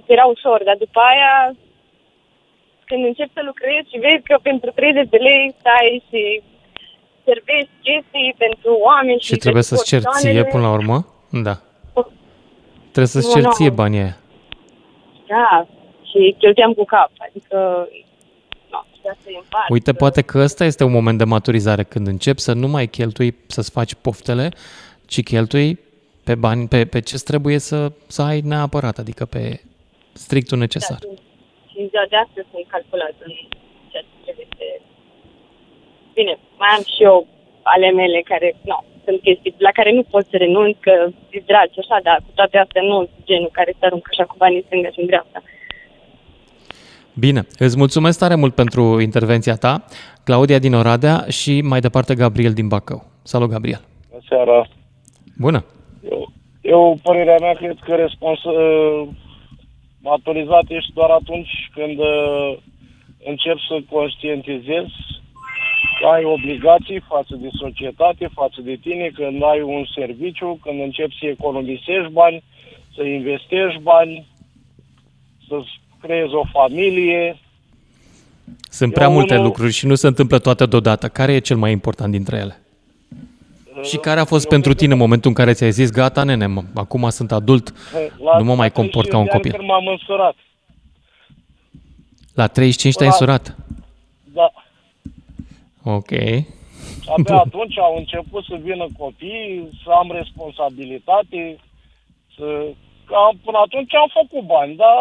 Era 0.07 0.25
ușor, 0.25 0.63
dar 0.65 0.77
după 0.85 1.01
aia, 1.11 1.35
când 2.85 3.05
începi 3.05 3.37
să 3.37 3.41
lucrezi 3.45 3.91
și 3.91 3.99
vezi 3.99 4.23
că 4.31 4.37
pentru 4.43 4.71
30 4.71 5.09
de 5.09 5.17
lei 5.17 5.55
stai 5.59 6.03
și 6.09 6.43
servezi 7.25 7.71
chestii 7.87 8.35
pentru 8.45 8.71
oameni 8.89 9.21
și, 9.21 9.33
și 9.33 9.37
trebuie 9.45 9.63
să-ți 9.63 9.89
cer 9.91 10.03
ție 10.19 10.45
până 10.45 10.63
la 10.63 10.73
urmă? 10.73 11.07
Da. 11.31 11.55
Trebuie 12.95 13.15
să-ți 13.17 13.33
cer 13.35 13.45
ție 13.45 13.71
banii 13.71 14.01
aia. 14.01 14.17
Da, 15.27 15.67
și 16.15 16.35
cheltuiam 16.39 16.73
cu 16.73 16.85
cap. 16.85 17.11
Adică, 17.29 17.89
no, 18.71 18.79
asta 19.11 19.31
e 19.31 19.37
în 19.37 19.45
parte. 19.49 19.73
Uite, 19.73 19.93
poate 19.93 20.23
că 20.23 20.39
ăsta 20.39 20.65
este 20.65 20.85
un 20.85 20.93
moment 20.93 21.19
de 21.19 21.25
maturizare, 21.25 21.83
când 21.83 22.07
începi 22.07 22.41
să 22.41 22.53
nu 22.53 22.69
mai 22.69 22.87
cheltui 22.87 23.35
să-ți 23.47 23.71
faci 23.71 23.95
poftele, 23.95 24.49
ci 25.07 25.23
cheltui 25.23 25.79
pe 26.25 26.35
bani, 26.35 26.69
pe, 26.69 26.85
pe 26.85 27.01
ce 27.01 27.17
trebuie 27.17 27.59
să, 27.59 27.93
să 28.07 28.23
ai 28.23 28.41
neapărat, 28.41 28.99
adică 28.99 29.25
pe 29.25 29.61
strictul 30.13 30.59
necesar. 30.59 30.99
Da, 31.01 31.09
și 31.71 31.77
de, 31.77 32.07
de 32.11 32.17
asta 32.17 32.41
sunt 32.51 32.67
calculat 32.67 33.15
în 33.27 33.33
ceea 33.91 34.03
ce 34.03 34.17
trebuie 34.25 34.47
să... 34.57 34.65
Bine, 36.15 36.39
mai 36.61 36.69
am 36.77 36.83
și 36.83 37.03
eu 37.03 37.27
ale 37.63 37.91
mele 37.91 38.21
care, 38.21 38.57
nu, 38.69 38.85
sunt 39.05 39.21
chestii 39.21 39.55
la 39.59 39.73
care 39.79 39.91
nu 39.93 40.03
pot 40.03 40.25
să 40.31 40.37
renunț, 40.37 40.77
că 40.81 40.95
e 41.31 41.39
dragi, 41.51 41.79
așa, 41.79 41.99
dar 42.03 42.17
cu 42.27 42.31
toate 42.35 42.57
astea 42.59 42.83
nu 42.83 43.09
genul 43.25 43.51
care 43.53 43.71
se 43.79 43.87
aruncă 43.87 44.09
așa 44.11 44.25
cu 44.25 44.35
banii 44.39 44.65
stânga 44.67 44.91
și 44.91 45.01
în 45.01 45.07
dreapta. 45.07 45.43
Bine, 47.19 47.47
îți 47.59 47.77
mulțumesc 47.77 48.19
tare 48.19 48.35
mult 48.35 48.55
pentru 48.55 49.01
intervenția 49.01 49.57
ta, 49.57 49.85
Claudia 50.25 50.59
din 50.59 50.75
Oradea 50.75 51.25
și 51.29 51.61
mai 51.61 51.81
departe 51.81 52.15
Gabriel 52.15 52.53
din 52.53 52.69
Bacău. 52.69 53.05
Salut, 53.23 53.51
Gabriel! 53.51 53.81
Bună 54.11 54.23
seara! 54.29 54.67
Bună! 55.39 55.65
Eu, 56.11 56.33
Eu, 56.61 56.99
părerea 57.03 57.37
mea, 57.41 57.53
cred 57.53 57.77
că 57.85 57.95
respons- 57.95 58.45
uh, 58.45 59.09
maturizat 60.01 60.65
ești 60.69 60.93
doar 60.93 61.11
atunci 61.11 61.71
când 61.75 61.99
uh, 61.99 62.57
începi 63.25 63.67
să 63.69 63.77
conștientizezi 63.91 64.95
că 66.01 66.07
ai 66.07 66.25
obligații 66.25 67.01
față 67.09 67.35
de 67.37 67.49
societate, 67.53 68.29
față 68.35 68.61
de 68.61 68.75
tine, 68.81 69.11
când 69.15 69.43
ai 69.43 69.61
un 69.61 69.85
serviciu, 69.95 70.59
când 70.63 70.81
începi 70.81 71.19
să 71.21 71.27
economisești 71.27 72.13
bani, 72.13 72.43
să 72.95 73.03
investești 73.03 73.81
bani, 73.83 74.27
să 75.49 75.57
creezi 76.07 76.35
o 76.35 76.43
familie. 76.53 77.39
Sunt 78.71 78.91
Eu 78.91 78.97
prea 78.99 79.09
multe 79.09 79.33
unul- 79.35 79.47
lucruri 79.47 79.73
și 79.73 79.87
nu 79.87 79.95
se 79.95 80.07
întâmplă 80.07 80.39
toate 80.39 80.67
deodată. 80.67 81.09
Care 81.09 81.33
e 81.33 81.39
cel 81.39 81.57
mai 81.57 81.71
important 81.73 82.11
dintre 82.13 82.37
ele? 82.37 82.59
Și 83.83 83.97
care 83.97 84.21
a 84.21 84.25
fost 84.25 84.49
pentru 84.49 84.75
tine 84.75 84.95
momentul 84.95 85.31
în 85.31 85.37
care 85.37 85.53
ți-ai 85.53 85.71
zis, 85.71 85.91
gata, 85.91 86.23
nene, 86.25 86.47
mă, 86.47 86.63
acum 86.75 87.09
sunt 87.11 87.33
adult, 87.33 87.75
La 88.25 88.39
nu 88.39 88.45
mă 88.45 88.55
mai 88.55 88.71
comport 88.71 89.09
ca 89.09 89.19
un 89.19 89.27
35 89.27 89.27
de 89.27 89.33
ani 89.33 89.43
copil. 89.43 89.53
Când 89.59 89.69
m-am 89.69 89.87
însurat. 89.87 90.35
La 92.35 92.47
35 92.47 92.95
te-ai 92.95 93.09
La- 93.09 93.15
însurat? 93.15 93.57
Da. 94.39 94.49
Ok. 95.97 96.11
Abia 97.17 97.37
atunci 97.37 97.79
au 97.79 97.97
început 97.97 98.45
să 98.45 98.57
vină 98.63 98.87
copii, 98.99 99.69
să 99.85 99.91
am 99.91 100.11
responsabilitate, 100.13 101.57
să... 102.37 102.45
Că 103.07 103.15
am, 103.15 103.39
până 103.45 103.59
atunci 103.65 103.95
am 103.95 104.11
făcut 104.21 104.45
bani, 104.47 104.77
dar 104.77 104.97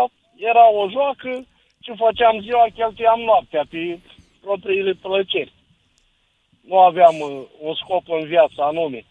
era 0.50 0.72
o 0.72 0.90
joacă, 0.90 1.46
ce 1.80 1.94
făceam 1.94 2.42
ziua, 2.42 2.66
cheltuiam 2.76 3.20
noaptea 3.20 3.64
pe 3.70 4.00
propriile 4.42 4.94
plăceri. 4.94 5.54
Nu 6.68 6.80
aveam 6.80 7.16
uh, 7.20 7.44
un 7.60 7.74
scop 7.74 8.04
în 8.10 8.26
viață 8.26 8.62
anume. 8.62 9.06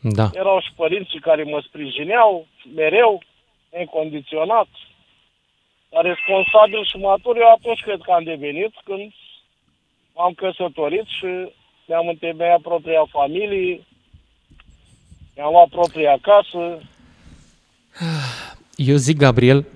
Da. 0.00 0.30
Erau 0.32 0.60
și 0.60 0.72
părinții 0.76 1.20
care 1.20 1.42
mă 1.42 1.62
sprijineau 1.66 2.46
mereu, 2.74 3.22
necondiționat. 3.70 4.68
Dar 5.88 6.04
responsabil 6.04 6.84
și 6.84 6.96
matur 6.96 7.36
eu 7.36 7.50
atunci 7.50 7.80
cred 7.80 8.00
că 8.02 8.10
am 8.10 8.24
devenit 8.24 8.72
când 8.84 9.12
m-am 10.14 10.32
căsătorit 10.32 11.06
și 11.06 11.26
mi-am 11.86 12.08
întemeiat 12.08 12.60
propria 12.60 13.04
familie, 13.10 13.86
mi-am 15.36 15.52
luat 15.52 15.68
propria 15.68 16.18
casă. 16.22 16.80
Eu 18.88 18.96
zic, 18.96 19.16
Gabriel, 19.16 19.66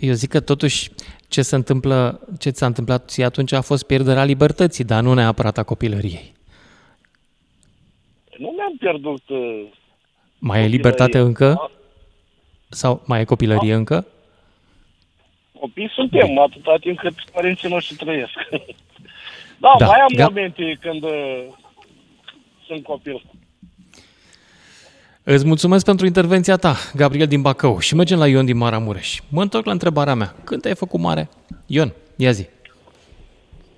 eu 0.00 0.12
zic 0.12 0.30
că 0.30 0.40
totuși 0.40 0.90
ce 1.28 1.42
se 1.42 1.54
întâmplă, 1.54 2.20
ce 2.38 2.50
ți-a 2.50 2.66
întâmplat 2.66 3.08
ție 3.08 3.24
atunci 3.24 3.52
a 3.52 3.60
fost 3.60 3.86
pierderea 3.86 4.24
libertății, 4.24 4.84
dar 4.84 5.02
nu 5.02 5.14
neapărat 5.14 5.58
a 5.58 5.62
copilăriei. 5.62 6.32
Nu 8.38 8.52
mi-am 8.56 8.76
pierdut 8.78 9.28
uh, 9.28 9.66
Mai 10.38 10.64
e 10.64 10.66
libertate 10.66 11.18
încă? 11.18 11.70
Sau 12.68 13.02
mai 13.06 13.20
e 13.20 13.24
copilărie 13.24 13.74
încă? 13.74 14.06
copii 15.60 15.90
suntem, 15.94 16.38
atâta 16.38 16.76
timp 16.80 16.98
cât 16.98 17.14
părinții 17.32 17.68
noștri 17.68 17.96
trăiesc. 17.96 18.32
da, 19.64 19.74
Da, 19.78 19.86
mai 19.86 19.98
am 20.00 20.14
Gab- 20.16 20.28
momente 20.28 20.78
când 20.80 21.02
uh, 21.02 21.44
sunt 22.66 22.82
copil. 22.82 23.22
Îți 25.34 25.46
mulțumesc 25.46 25.84
pentru 25.84 26.06
intervenția 26.06 26.56
ta, 26.56 26.74
Gabriel 26.94 27.26
din 27.26 27.42
Bacău, 27.42 27.78
și 27.78 27.94
mergem 27.94 28.18
la 28.18 28.26
Ion 28.26 28.44
din 28.44 28.56
Maramureș. 28.56 29.18
Mă 29.30 29.42
întorc 29.42 29.64
la 29.64 29.72
întrebarea 29.72 30.14
mea. 30.14 30.34
Când 30.44 30.62
te-ai 30.62 30.74
făcut 30.74 31.00
mare? 31.00 31.28
Ion, 31.66 31.92
ia 32.16 32.30
zi. 32.30 32.48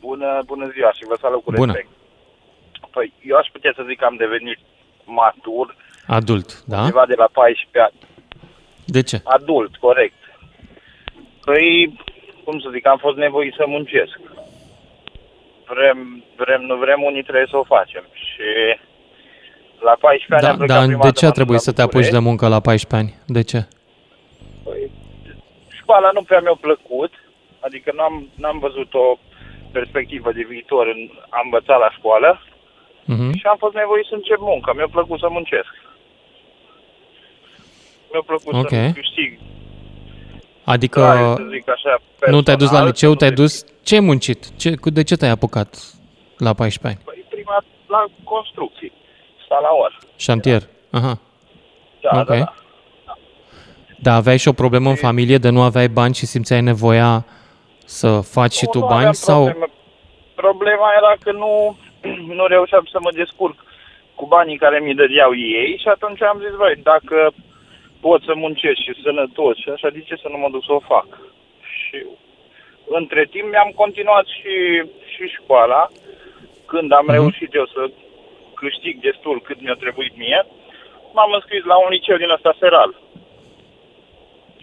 Bună, 0.00 0.42
bună 0.46 0.70
ziua 0.74 0.92
și 0.92 1.04
vă 1.08 1.16
salut 1.20 1.42
cu 1.44 1.50
Bună. 1.52 1.72
respect. 1.72 1.92
Păi, 2.90 3.12
eu 3.30 3.36
aș 3.36 3.46
putea 3.52 3.72
să 3.76 3.82
zic 3.88 3.98
că 3.98 4.04
am 4.04 4.16
devenit 4.16 4.58
matur 5.04 5.76
Adult, 6.06 6.62
da? 6.64 6.78
undeva 6.80 7.04
de 7.06 7.14
la 7.16 7.28
14 7.32 7.78
ani. 7.78 7.98
De 8.84 9.02
ce? 9.02 9.20
Adult, 9.24 9.76
corect. 9.76 10.20
Păi, 11.44 11.98
cum 12.44 12.60
să 12.60 12.68
zic, 12.72 12.86
am 12.86 12.98
fost 12.98 13.16
nevoit 13.16 13.54
să 13.54 13.64
muncesc. 13.66 14.20
Vrem, 15.72 16.24
vrem, 16.36 16.60
nu 16.62 16.76
vrem, 16.76 17.02
unii 17.02 17.22
trebuie 17.22 17.46
să 17.50 17.56
o 17.56 17.64
facem. 17.64 18.04
Și 18.12 18.48
la 19.88 19.94
14 20.00 20.34
ani 20.34 20.42
Da, 20.42 20.50
am 20.50 20.56
plecat 20.56 20.76
dar 20.76 20.86
prima 20.86 21.02
de 21.02 21.08
dată 21.08 21.18
ce 21.18 21.24
a 21.24 21.28
m-am 21.28 21.36
trebuit 21.38 21.56
dus 21.58 21.64
să 21.68 21.70
la 21.72 21.76
te 21.76 21.82
apuci 21.82 21.92
de 21.92 22.16
București. 22.18 22.28
muncă 22.28 22.44
la 22.54 22.60
14 22.60 22.94
ani? 23.00 23.10
De 23.36 23.42
ce? 23.50 23.60
Școala 25.80 26.08
nu 26.16 26.22
prea 26.22 26.40
mi-a 26.40 26.58
plăcut, 26.66 27.12
adică 27.66 27.88
n-am, 27.98 28.14
n-am 28.42 28.58
văzut 28.66 28.90
o 28.94 29.06
perspectivă 29.76 30.28
de 30.32 30.44
viitor 30.52 30.84
în 30.94 31.00
a 31.36 31.40
învăța 31.44 31.74
la 31.84 31.90
școală 31.98 32.30
Mhm. 33.04 33.32
și 33.38 33.44
am 33.52 33.56
fost 33.64 33.74
nevoit 33.74 34.06
să 34.10 34.14
încep 34.14 34.38
munca. 34.40 34.72
Mi-a 34.72 34.88
plăcut 34.96 35.18
să 35.18 35.28
muncesc. 35.30 35.72
Mi-a 38.12 38.22
plăcut 38.26 38.54
Ok. 38.54 38.68
să 38.68 38.90
câștig. 39.00 39.30
Adică 40.64 41.00
Da, 41.00 41.34
să 41.34 41.46
zic 41.54 41.68
așa, 41.76 41.92
nu 42.34 42.42
te-ai 42.42 42.56
dus 42.62 42.70
la 42.70 42.82
personal, 42.82 42.86
liceu, 42.86 43.08
să 43.08 43.14
nu 43.14 43.20
te-ai 43.20 43.30
dus... 43.40 43.64
Ce 43.82 43.94
ai 43.94 44.00
muncit? 44.00 44.56
Ce, 44.56 44.74
cu- 44.76 44.90
de 44.90 45.02
ce 45.02 45.16
te-ai 45.16 45.30
apucat 45.30 45.68
la 46.38 46.52
14 46.54 46.86
ani? 46.88 46.98
Păi 47.04 47.24
prima 47.34 47.64
la 47.86 48.04
construcții, 48.24 48.92
salaor. 49.52 49.98
Șantier. 50.16 50.62
Aha. 50.90 51.18
Da, 52.00 52.10
ok. 52.20 52.26
da, 52.26 52.34
da. 52.36 52.52
Dar 53.98 54.14
aveai 54.16 54.38
și 54.38 54.48
o 54.48 54.52
problemă 54.62 54.88
în 54.88 54.96
familie 54.96 55.36
de 55.38 55.48
nu 55.50 55.62
aveai 55.62 55.88
bani 55.88 56.14
și 56.14 56.26
simțeai 56.26 56.60
nevoia 56.60 57.24
să 57.84 58.20
faci 58.20 58.52
și 58.52 58.66
tu 58.66 58.78
Nu 58.78 58.86
bani? 58.86 58.96
aveam 58.98 59.12
Sau 59.12 59.42
Probleme. 59.44 59.66
Problema 60.34 60.88
era 61.00 61.14
că 61.24 61.32
nu, 61.32 61.76
nu 62.38 62.46
reușeam 62.46 62.84
să 62.92 62.98
mă 63.00 63.10
descurc 63.14 63.56
cu 64.14 64.26
banii 64.26 64.58
care 64.64 64.78
mi 64.80 64.94
dădeau 64.94 65.32
ei 65.36 65.78
și 65.82 65.88
atunci 65.88 66.22
am 66.22 66.38
zis, 66.44 66.54
băi, 66.56 66.74
dacă 66.82 67.16
pot 68.00 68.22
să 68.22 68.32
muncesc 68.36 68.78
și 68.84 69.00
sănătos 69.02 69.56
și 69.56 69.68
așa, 69.74 69.88
de 69.88 70.00
ce 70.00 70.14
să 70.22 70.28
nu 70.30 70.38
mă 70.38 70.48
duc 70.50 70.62
să 70.64 70.72
o 70.72 70.80
fac? 70.92 71.06
Și 71.74 71.96
între 73.00 73.22
timp 73.30 73.46
mi-am 73.50 73.72
continuat 73.74 74.26
și, 74.36 74.54
și 75.12 75.24
școala. 75.38 75.88
Când 76.66 76.92
am 76.92 77.04
Mhm. 77.06 77.12
reușit 77.18 77.54
eu 77.54 77.66
să 77.66 77.90
câștig 78.62 78.94
destul 79.08 79.36
cât 79.46 79.58
mi-a 79.60 79.78
trebuit 79.82 80.14
mie, 80.16 80.40
m-am 81.14 81.32
înscris 81.38 81.64
la 81.72 81.76
un 81.84 81.90
liceu 81.96 82.16
din 82.16 82.30
ăsta 82.36 82.52
seral. 82.62 82.90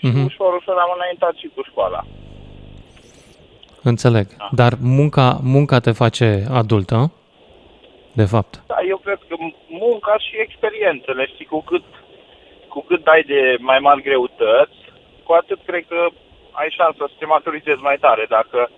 Mhm. 0.01 0.25
Ușor, 0.25 0.53
ușor 0.59 0.77
am 0.77 0.91
înaintat 0.97 1.33
și 1.41 1.47
cu 1.55 1.61
școala. 1.69 2.01
Înțeleg. 3.83 4.27
Dar 4.51 4.73
munca, 4.81 5.27
munca 5.55 5.79
te 5.79 5.91
face 5.91 6.27
adultă, 6.61 6.97
de 8.13 8.25
fapt. 8.33 8.53
Da, 8.67 8.77
eu 8.87 8.97
cred 8.97 9.19
că 9.27 9.35
munca 9.67 10.15
și 10.25 10.33
experiențele, 10.45 11.25
știi, 11.25 11.45
cu 11.45 11.61
cât, 11.69 11.85
cu 12.67 12.79
cât 12.87 13.03
dai 13.03 13.23
de 13.33 13.41
mai 13.59 13.79
mari 13.79 14.01
greutăți, 14.07 14.79
cu 15.25 15.31
atât 15.33 15.59
cred 15.65 15.85
că 15.87 16.07
ai 16.51 16.69
șansa 16.77 17.05
să 17.07 17.15
te 17.19 17.25
maturizezi 17.25 17.81
mai 17.81 17.97
tare, 18.05 18.25
dacă 18.29 18.69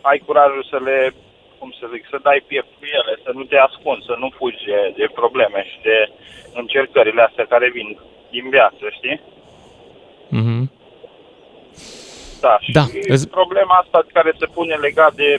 ai 0.00 0.18
curajul 0.26 0.64
să 0.70 0.78
le, 0.84 1.14
cum 1.62 1.74
să 1.80 1.86
zic, 1.94 2.04
să 2.10 2.18
dai 2.28 2.40
piept 2.50 2.70
cu 2.78 2.84
ele, 2.98 3.12
să 3.24 3.30
nu 3.34 3.42
te 3.50 3.56
ascunzi, 3.68 4.06
să 4.10 4.14
nu 4.22 4.28
fugi 4.38 4.64
de, 4.70 4.78
de 4.96 5.06
probleme 5.20 5.60
și 5.70 5.78
de 5.88 5.96
încercările 6.60 7.22
astea 7.22 7.46
care 7.52 7.70
vin 7.70 7.88
din 8.30 8.46
viață, 8.56 8.84
știi? 8.98 9.20
Mhm. 10.28 10.70
Da, 12.40 12.54
și 12.60 12.72
Da, 12.72 12.84
îți- 13.14 13.28
problema 13.28 13.74
asta 13.82 13.98
care 14.12 14.32
se 14.38 14.46
pune 14.56 14.74
legat 14.74 15.12
de, 15.14 15.30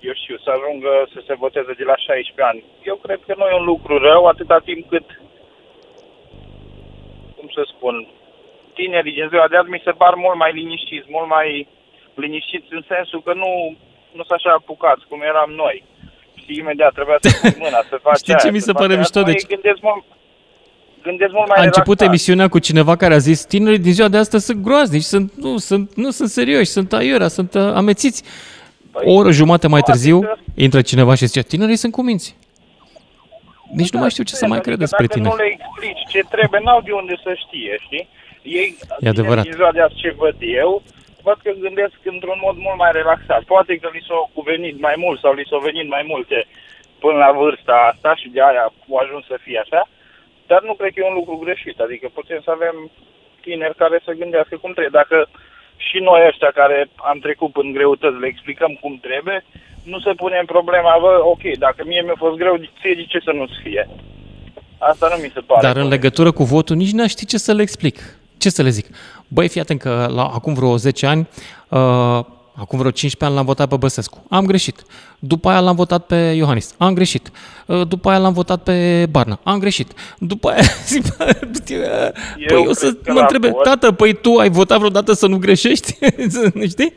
eu 0.00 0.14
știu, 0.22 0.36
să 0.44 0.50
ajungă 0.50 0.92
să 1.14 1.20
se 1.26 1.34
voteze 1.34 1.72
de 1.80 1.84
la 1.84 1.96
16 1.96 2.42
ani. 2.50 2.64
Eu 2.90 2.96
cred 2.96 3.20
că 3.26 3.34
nu 3.36 3.44
e 3.46 3.54
un 3.60 3.64
lucru 3.64 3.98
rău 3.98 4.24
atâta 4.26 4.58
timp 4.58 4.88
cât, 4.88 5.06
cum 7.36 7.48
să 7.54 7.62
spun, 7.74 8.06
tinerii 8.74 9.12
din 9.12 9.28
ziua 9.28 9.48
de 9.48 9.56
azi 9.56 9.70
mi 9.70 9.82
se 9.84 9.90
par 9.90 10.14
mult 10.14 10.36
mai 10.36 10.52
liniștiți, 10.52 11.06
mult 11.08 11.28
mai 11.28 11.68
liniștiți 12.14 12.66
în 12.70 12.84
sensul 12.88 13.22
că 13.22 13.32
nu, 13.34 13.76
nu 14.16 14.22
sunt 14.26 14.36
așa 14.38 14.50
apucați 14.58 15.02
cum 15.08 15.20
eram 15.32 15.50
noi. 15.64 15.76
Și 16.42 16.50
imediat 16.62 16.92
trebuia 16.92 17.18
să 17.20 17.28
pui 17.40 17.54
mâna, 17.64 17.80
să 17.90 17.96
faci 18.02 18.16
Știi 18.22 18.34
ce 18.40 18.42
aia, 18.46 18.52
mi 18.52 18.58
să 18.58 18.64
se 18.64 18.72
faci 18.72 18.80
pare 18.80 18.92
aia. 18.92 19.00
mișto? 19.02 19.18
Acum 19.18 19.32
Deci- 19.32 19.42
ei 19.42 19.48
Gândesc 19.54 19.80
mult, 19.88 20.04
gândesc 21.02 21.32
mult 21.38 21.48
mai 21.48 21.58
A 21.58 21.62
început 21.62 21.86
relaxat. 21.98 22.08
emisiunea 22.08 22.48
cu 22.48 22.58
cineva 22.58 22.94
care 22.96 23.14
a 23.14 23.18
zis 23.30 23.38
tinerii 23.54 23.78
din 23.86 23.92
ziua 23.92 24.08
de 24.08 24.16
astăzi 24.16 24.44
sunt 24.44 24.60
groaznici, 24.66 25.02
sunt, 25.14 25.32
nu, 25.44 25.58
sunt, 25.68 25.94
nu 25.94 26.10
sunt 26.10 26.28
serioși, 26.28 26.70
sunt 26.76 26.92
aiurea, 26.92 27.28
sunt 27.28 27.54
uh, 27.54 27.62
amețiți. 27.62 28.22
O 28.92 29.12
oră 29.12 29.30
jumate 29.30 29.66
mai 29.68 29.80
târziu 29.80 30.16
intră 30.54 30.80
cineva 30.80 31.14
și 31.14 31.26
zice, 31.26 31.42
tinerii 31.42 31.76
sunt 31.76 31.92
cuminți. 31.92 32.36
Nici 33.72 33.90
nu 33.90 33.98
mai 34.00 34.10
știu 34.10 34.24
ce 34.24 34.34
să 34.34 34.46
mai 34.46 34.60
cred 34.60 34.78
despre 34.78 35.04
Adică 35.04 35.18
Dacă 35.18 35.36
tine. 35.36 35.44
nu 35.44 35.50
le 35.50 35.58
explici 35.58 36.02
ce 36.12 36.20
trebuie, 36.34 36.60
n-au 36.64 36.80
de 36.80 36.92
unde 36.92 37.14
să 37.24 37.30
știe, 37.46 37.76
știi? 37.86 38.08
Ei, 38.42 38.76
E 39.00 39.08
adevărat. 39.08 39.42
Din 39.44 39.52
ziua 39.52 39.72
de 39.72 39.80
azi 39.80 39.94
ce 39.94 40.14
văd 40.18 40.36
eu, 40.40 40.82
văd 41.26 41.38
că 41.42 41.50
gândesc 41.64 41.96
într-un 42.14 42.38
mod 42.46 42.56
mult 42.56 42.78
mai 42.78 42.92
relaxat. 42.92 43.42
Poate 43.42 43.76
că 43.76 43.88
li 43.92 44.06
s-au 44.08 44.30
cuvenit 44.34 44.76
mai 44.80 44.94
mult 44.96 45.18
sau 45.20 45.32
li 45.34 45.48
s-au 45.50 45.60
venit 45.68 45.88
mai 45.88 46.04
multe 46.12 46.46
până 46.98 47.18
la 47.24 47.30
vârsta 47.40 47.74
asta 47.90 48.10
și 48.20 48.28
de 48.28 48.40
aia 48.42 48.64
au 48.90 48.96
ajuns 48.96 49.24
să 49.26 49.36
fie 49.44 49.58
așa, 49.64 49.88
dar 50.46 50.60
nu 50.62 50.74
cred 50.74 50.92
că 50.92 51.00
e 51.00 51.10
un 51.12 51.18
lucru 51.20 51.36
greșit. 51.44 51.78
Adică 51.80 52.06
putem 52.18 52.40
să 52.44 52.50
avem 52.50 52.76
tineri 53.40 53.80
care 53.82 54.00
să 54.04 54.12
gândească 54.20 54.56
cum 54.56 54.72
trebuie. 54.72 54.98
Dacă 55.00 55.28
și 55.88 55.98
noi 56.08 56.26
ăștia 56.28 56.50
care 56.60 56.78
am 57.10 57.18
trecut 57.18 57.56
în 57.56 57.72
greutăți 57.72 58.20
le 58.20 58.26
explicăm 58.26 58.72
cum 58.82 58.98
trebuie, 59.06 59.44
nu 59.82 59.98
se 60.00 60.12
punem 60.22 60.44
problema, 60.44 60.98
bă, 61.00 61.20
ok, 61.24 61.44
dacă 61.58 61.80
mie 61.86 62.02
mi-a 62.02 62.18
fost 62.24 62.36
greu, 62.36 62.54
ție 62.80 62.94
de 62.94 63.04
ce 63.08 63.18
să 63.24 63.32
nu-ți 63.32 63.58
fie? 63.62 63.88
Asta 64.78 65.08
nu 65.12 65.22
mi 65.22 65.30
se 65.34 65.40
pare. 65.40 65.66
Dar 65.66 65.76
în 65.76 65.88
legătură 65.88 66.30
cu 66.32 66.44
votul 66.44 66.76
nici 66.76 66.92
n-aș 66.92 67.10
ști 67.10 67.26
ce 67.26 67.38
să 67.38 67.52
le 67.52 67.62
explic. 67.62 67.98
Ce 68.38 68.48
să 68.50 68.62
le 68.62 68.68
zic? 68.68 68.86
Băi, 69.28 69.48
fii 69.48 69.60
atent 69.60 69.80
că 69.80 70.06
la, 70.14 70.22
acum 70.24 70.54
vreo 70.54 70.76
10 70.76 71.06
ani, 71.06 71.28
uh, 71.68 71.78
acum 72.56 72.78
vreo 72.78 72.90
15 72.90 73.24
ani 73.24 73.34
l-am 73.34 73.44
votat 73.44 73.68
pe 73.68 73.76
Băsescu. 73.76 74.26
Am 74.30 74.46
greșit. 74.46 74.82
După 75.18 75.48
aia 75.48 75.60
l-am 75.60 75.74
votat 75.74 76.06
pe 76.06 76.14
Iohannis. 76.16 76.74
Am 76.78 76.94
greșit. 76.94 77.30
Uh, 77.66 77.86
după 77.86 78.08
aia 78.08 78.18
l-am 78.18 78.32
votat 78.32 78.62
pe 78.62 79.06
Barna. 79.10 79.40
Am 79.42 79.58
greșit. 79.58 79.92
După 80.18 80.48
aia 80.48 80.62
zic, 80.92 81.16
bă, 81.16 82.12
păi 82.46 82.66
o 82.66 82.72
să 82.72 82.92
că 82.92 83.12
mă 83.12 83.18
la 83.18 83.20
întrebe, 83.20 83.48
vot- 83.48 83.62
tată, 83.62 83.92
păi 83.92 84.12
tu 84.14 84.34
ai 84.36 84.50
votat 84.50 84.78
vreodată 84.78 85.12
să 85.12 85.26
nu 85.26 85.38
greșești? 85.38 85.98
Știi? 86.72 86.94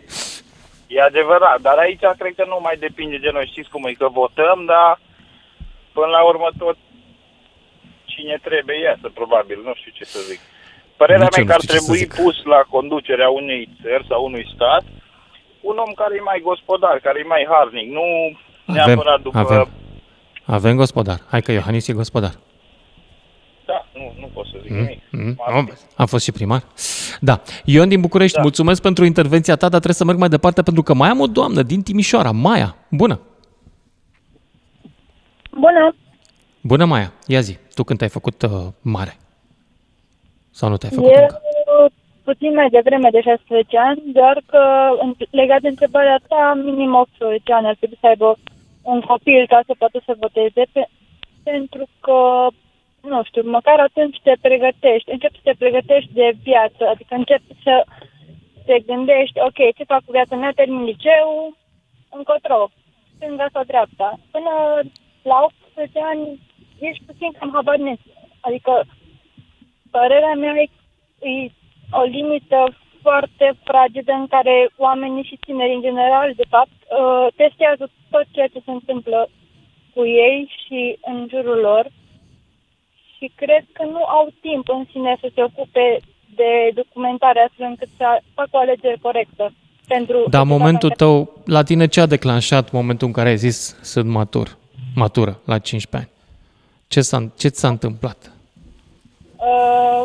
E 0.87 1.01
adevărat, 1.01 1.61
dar 1.61 1.77
aici 1.77 2.05
cred 2.17 2.33
că 2.35 2.43
nu 2.47 2.59
mai 2.61 2.75
depinde 2.79 3.17
de 3.17 3.29
noi. 3.33 3.45
Știți 3.51 3.69
cum 3.69 3.83
e, 3.85 3.91
că 3.91 4.07
votăm, 4.21 4.65
dar 4.65 4.99
până 5.93 6.07
la 6.17 6.21
urmă 6.31 6.49
tot 6.57 6.77
cine 8.05 8.39
trebuie 8.47 8.77
iasă, 8.79 9.07
probabil. 9.13 9.57
Nu 9.65 9.73
știu 9.75 9.91
ce 9.95 10.05
să 10.05 10.19
zic. 10.29 10.39
Părerea 11.01 11.27
Nici 11.27 11.37
eu 11.37 11.43
mea 11.45 11.45
nu 11.45 11.49
că 11.49 11.53
ar 11.57 11.61
știu 11.61 11.73
ce 11.73 11.79
să 11.79 11.85
trebui 11.85 12.01
zic. 12.03 12.23
pus 12.23 12.37
la 12.53 12.61
conducerea 12.75 13.29
unei 13.41 13.61
țări 13.81 14.05
sau 14.09 14.19
unui 14.29 14.45
stat 14.55 14.83
un 15.69 15.75
om 15.85 15.91
care 16.01 16.13
e 16.15 16.29
mai 16.31 16.39
gospodar, 16.49 16.95
care 17.05 17.17
e 17.19 17.27
mai 17.35 17.43
harnic, 17.51 17.87
nu 17.97 18.05
neapărat 18.73 19.21
după... 19.21 19.37
avem. 19.37 19.67
Avem 20.45 20.75
gospodar. 20.75 21.19
Hai 21.29 21.41
că 21.41 21.51
Iohannis 21.51 21.87
e 21.87 21.93
gospodar. 21.93 22.33
Da, 23.65 23.85
nu, 23.93 24.05
nu 24.19 24.27
pot 24.33 24.45
să 24.45 24.57
zic 24.61 24.71
Mm? 24.71 24.77
nimic. 24.77 24.99
Mm? 25.11 25.35
Am, 25.47 25.71
am 25.95 26.05
fost 26.05 26.23
și 26.23 26.31
primar. 26.31 26.61
Da. 27.19 27.41
Ion 27.65 27.89
din 27.89 28.01
București, 28.01 28.35
da. 28.35 28.41
mulțumesc 28.41 28.81
pentru 28.81 29.05
intervenția 29.05 29.53
ta, 29.55 29.61
dar 29.69 29.79
trebuie 29.81 29.93
să 30.01 30.05
merg 30.05 30.17
mai 30.19 30.29
departe 30.29 30.61
pentru 30.61 30.83
că 30.83 30.93
mai 30.93 31.09
am 31.09 31.19
o 31.19 31.27
doamnă 31.27 31.61
din 31.61 31.81
Timișoara, 31.81 32.31
Maia. 32.31 32.75
Bună! 32.89 33.19
Bună! 35.51 35.95
Bună, 36.61 36.85
Maia. 36.85 37.13
Ia 37.27 37.39
zi, 37.39 37.57
tu 37.75 37.83
când 37.83 37.97
te-ai 37.99 38.09
făcut 38.09 38.41
uh, 38.41 38.49
mare? 38.81 39.15
Sau 40.51 40.69
nu 40.69 40.77
te-ai 40.77 40.91
făcut 40.91 41.11
Eu 41.11 41.21
încă? 41.21 41.41
puțin 42.23 42.53
mai 42.53 42.69
devreme 42.69 43.09
de 43.09 43.21
16 43.21 43.77
ani, 43.77 44.01
doar 44.05 44.41
că 44.45 44.61
în- 45.01 45.15
legat 45.29 45.61
de 45.61 45.67
întrebarea 45.67 46.19
ta, 46.27 46.53
minim 46.63 46.93
18 46.95 47.53
ani 47.53 47.67
ar 47.67 47.75
trebui 47.75 47.97
să 48.01 48.07
aibă 48.07 48.37
un 48.81 49.01
copil 49.01 49.47
ca 49.47 49.59
să 49.65 49.73
poată 49.77 50.01
să 50.05 50.15
voteze, 50.19 50.63
pe, 50.71 50.85
pentru 51.43 51.85
că, 51.99 52.47
nu 53.01 53.23
știu, 53.23 53.41
măcar 53.49 53.79
atunci 53.79 54.17
te 54.23 54.33
pregătești, 54.41 55.11
începi 55.11 55.35
să 55.35 55.41
te 55.43 55.53
pregătești 55.57 56.13
de 56.13 56.31
viață, 56.43 56.87
adică 56.87 57.15
începi 57.15 57.53
să 57.63 57.85
te 58.65 58.79
gândești, 58.79 59.39
ok, 59.47 59.59
ce 59.77 59.83
fac 59.83 60.01
cu 60.05 60.11
viața 60.11 60.35
mea, 60.35 60.51
termin 60.55 60.83
liceu, 60.83 61.55
încotro, 62.17 62.69
stânga 63.15 63.47
sau 63.53 63.63
dreapta. 63.63 64.19
Până 64.31 64.51
la 65.21 65.37
18 65.75 65.99
ani 66.11 66.39
ești 66.79 67.03
puțin 67.05 67.31
cam 67.39 67.49
habarnes. 67.53 67.97
Adică 68.39 68.83
părerea 69.91 70.35
mea 70.43 70.53
e, 70.61 70.67
e 71.29 71.51
o 71.91 72.03
limită 72.03 72.59
foarte 73.01 73.47
fragedă 73.63 74.11
în 74.21 74.27
care 74.27 74.55
oamenii 74.77 75.23
și 75.29 75.43
tinerii 75.45 75.75
în 75.75 75.81
general, 75.81 76.33
de 76.35 76.47
fapt, 76.49 76.77
uh, 76.81 77.27
testează 77.35 77.89
tot 78.09 78.25
ceea 78.31 78.47
ce 78.47 78.59
se 78.65 78.71
întâmplă 78.71 79.29
cu 79.93 80.05
ei 80.05 80.51
și 80.61 80.97
în 81.01 81.27
jurul 81.29 81.59
lor 81.69 81.85
și 83.17 83.31
cred 83.35 83.65
că 83.71 83.83
nu 83.83 84.03
au 84.03 84.25
timp 84.41 84.69
în 84.69 84.83
sine 84.91 85.17
să 85.21 85.27
se 85.35 85.43
ocupe 85.43 85.99
de 86.35 86.71
documentare 86.73 87.39
astfel 87.47 87.65
încât 87.65 87.89
să 87.97 88.05
facă 88.33 88.49
o 88.51 88.57
alegere 88.57 88.97
corectă. 89.01 89.53
Pentru 89.87 90.25
Dar 90.29 90.45
momentul 90.45 90.89
tău, 90.89 91.41
la 91.45 91.63
tine 91.63 91.87
ce 91.87 92.01
a 92.01 92.05
declanșat 92.05 92.71
momentul 92.71 93.07
în 93.07 93.13
care 93.13 93.29
ai 93.29 93.37
zis 93.37 93.77
sunt 93.81 94.07
matur, 94.09 94.57
matură, 94.95 95.39
la 95.45 95.57
15 95.59 95.97
ani? 95.97 96.19
Ce, 96.87 97.01
s-a, 97.01 97.31
ce 97.37 97.47
ți 97.47 97.59
s-a 97.59 97.67
întâmplat? 97.67 98.31
Uh, 99.49 100.03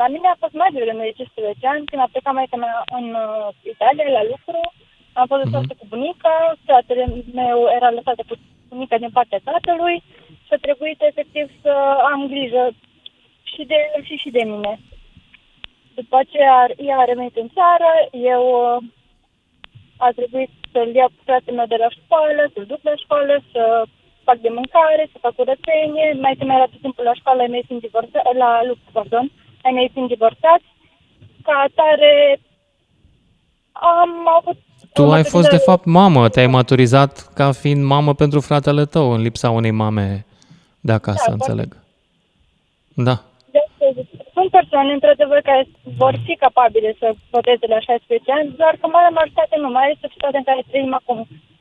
la 0.00 0.06
mine 0.14 0.28
a 0.28 0.40
fost 0.42 0.54
mai 0.60 0.70
devreme 0.72 1.02
de 1.04 1.12
15 1.16 1.66
ani, 1.66 1.86
când 1.86 2.02
a 2.02 2.08
plecat 2.12 2.34
maica 2.34 2.56
mea 2.56 2.76
în 2.98 3.06
uh, 3.24 3.48
Italia 3.72 4.16
la 4.18 4.24
lucru. 4.32 4.58
Am 5.12 5.26
fost 5.26 5.42
lăsată 5.44 5.72
cu 5.78 5.86
bunica, 5.92 6.34
fratele 6.66 7.04
meu 7.40 7.58
era 7.76 7.90
lăsat 7.90 8.18
cu 8.28 8.34
bunica 8.68 8.98
din 8.98 9.10
partea 9.16 9.40
tatălui 9.44 10.02
și 10.46 10.52
a 10.54 10.58
trebuit 10.60 11.00
efectiv 11.10 11.46
să 11.62 11.72
am 12.12 12.20
grijă 12.32 12.64
și 13.52 13.62
de 13.70 13.76
el 13.94 14.04
și, 14.04 14.16
și 14.22 14.30
de 14.30 14.42
mine. 14.42 14.72
După 15.94 16.16
aceea 16.16 16.58
ea 16.76 16.98
a 16.98 17.04
revenit 17.04 17.36
în 17.36 17.48
țară, 17.56 17.90
eu 18.32 18.42
uh, 18.58 18.82
a 19.96 20.10
trebuit 20.18 20.50
să-l 20.72 20.94
iau 20.94 21.08
pe 21.08 21.20
fratele 21.24 21.56
meu 21.56 21.66
de 21.66 21.82
la 21.84 21.88
școală, 21.98 22.42
să-l 22.54 22.66
duc 22.72 22.80
la 22.82 22.94
școală, 23.04 23.34
să 23.52 23.62
fac 24.28 24.38
de 24.46 24.50
mâncare, 24.58 25.02
să 25.12 25.16
fac 25.24 25.32
curățenie. 25.40 26.06
Mai 26.24 26.34
mea 26.48 26.56
era 26.58 26.72
tot 26.72 26.80
timpul 26.86 27.04
la 27.10 27.14
școală, 27.20 27.40
ai 27.40 27.52
mei 27.54 27.64
fiind 27.66 27.80
divorțați, 27.86 28.36
la 28.42 28.50
lucru, 28.70 28.88
pardon, 28.98 29.26
ai 29.64 29.72
mei 29.78 29.90
fiind 29.92 30.08
divorțați. 30.14 30.66
Ca 31.46 31.54
atare 31.68 32.12
am 33.72 34.12
avut... 34.38 34.56
Tu 34.92 35.02
o 35.02 35.12
ai 35.18 35.24
fost, 35.34 35.48
de 35.48 35.56
maturizare- 35.56 35.70
fapt, 35.70 35.84
mamă. 35.84 36.28
Te-ai 36.28 36.54
maturizat 36.58 37.12
ca 37.38 37.46
fiind 37.62 37.82
mamă 37.94 38.12
pentru 38.22 38.40
fratele 38.48 38.84
tău, 38.94 39.06
în 39.14 39.20
lipsa 39.26 39.48
unei 39.50 39.70
mame 39.82 40.06
de 40.88 40.92
acasă, 40.92 41.24
Da, 41.30 41.32
înțeleg. 41.38 41.70
Da. 43.08 43.16
De 43.52 43.58
asta 43.66 43.84
zic. 43.96 44.08
Sunt 44.36 44.50
persoane, 44.58 44.92
într-adevăr, 44.92 45.40
care 45.50 45.62
vor 46.02 46.14
fi 46.24 46.34
capabile 46.44 46.90
să 47.00 47.06
voteze 47.30 47.66
la 47.74 47.80
16 47.80 48.32
ani, 48.38 48.48
doar 48.60 48.74
că 48.80 48.86
marea 48.86 49.16
majoritate 49.18 49.56
nu, 49.62 49.68
mai 49.70 49.84
ales 49.84 49.98
societatea 50.06 50.38
în 50.42 50.48
care 50.50 50.62
trăim 50.70 50.92
acum. 51.00 51.18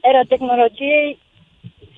Era 0.09 0.21
tehnologiei 0.33 1.07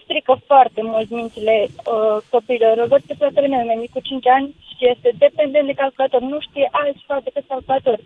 strică 0.07 0.33
foarte 0.45 0.81
mult 0.83 1.09
mințile 1.09 1.55
uh, 1.67 2.17
copiilor. 2.29 2.85
Văd 2.87 3.01
pe 3.07 3.15
fratele 3.17 3.47
meu, 3.47 3.65
mai 3.65 3.77
mic 3.79 3.91
cu 3.91 3.99
5 3.99 4.27
ani 4.27 4.55
și 4.67 4.75
este 4.93 5.09
dependent 5.17 5.65
de 5.65 5.73
calculator. 5.81 6.21
Nu 6.21 6.37
știe 6.39 6.67
altceva 6.71 7.17
decât 7.23 7.43
calculator. 7.47 7.97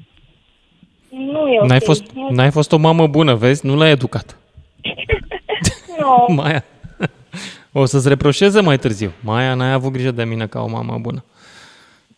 Nu 1.09 1.47
e 1.53 1.59
ok. 1.61 1.67
N-ai, 1.67 1.79
fost, 1.79 2.11
Nu, 2.11 2.27
n-ai 2.29 2.51
fost 2.51 2.71
o 2.71 2.77
mamă 2.77 3.07
bună, 3.07 3.33
vezi? 3.35 3.65
Nu 3.65 3.75
l-ai 3.75 3.91
educat. 3.91 4.37
nu. 5.99 6.33
Maia. 6.33 6.63
O 7.73 7.85
să-ți 7.85 8.07
reproșeze 8.07 8.61
mai 8.61 8.77
târziu. 8.77 9.11
Maia, 9.23 9.53
n-ai 9.53 9.71
avut 9.71 9.91
grijă 9.91 10.11
de 10.11 10.23
mine 10.23 10.47
ca 10.47 10.61
o 10.61 10.67
mamă 10.67 10.97
bună. 11.01 11.23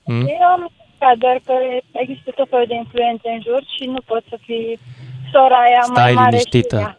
Mm? 0.06 0.26
Eu 0.28 0.48
am 0.56 0.70
ca 1.00 1.14
doar 1.18 1.42
că 1.46 1.54
există 1.92 2.32
tot 2.36 2.50
felul 2.50 2.66
de 2.68 2.76
influențe 2.76 3.30
în 3.30 3.42
jur 3.42 3.62
și 3.76 3.86
nu 3.86 4.02
pot 4.06 4.24
să 4.30 4.38
fii 4.42 4.80
sora 5.32 5.56
aia 5.68 5.80
mai 5.88 5.96
Stai 5.96 6.14
mare 6.14 6.38
și 6.38 6.44
liniștită. 6.52 6.76
ea. 6.76 6.98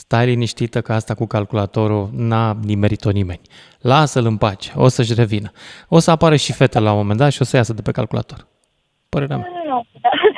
Stai 0.00 0.26
liniștită 0.26 0.80
că 0.80 0.92
asta 0.92 1.14
cu 1.14 1.26
calculatorul 1.26 2.08
n-a 2.12 2.56
nimerit-o 2.62 3.10
nimeni. 3.10 3.40
Lasă-l 3.80 4.26
în 4.26 4.36
pace, 4.36 4.72
o 4.74 4.88
să-și 4.88 5.14
revină. 5.14 5.50
O 5.88 5.98
să 5.98 6.10
apară 6.10 6.36
și 6.36 6.52
fete 6.52 6.78
la 6.78 6.90
un 6.92 6.96
moment 6.96 7.18
dat 7.18 7.30
și 7.32 7.42
o 7.42 7.44
să 7.44 7.56
iasă 7.56 7.72
de 7.72 7.82
pe 7.82 7.90
calculator. 7.90 8.46
Părerea 9.08 9.36
mea. 9.36 9.46
Nu, 9.64 9.70
nu, 9.70 9.86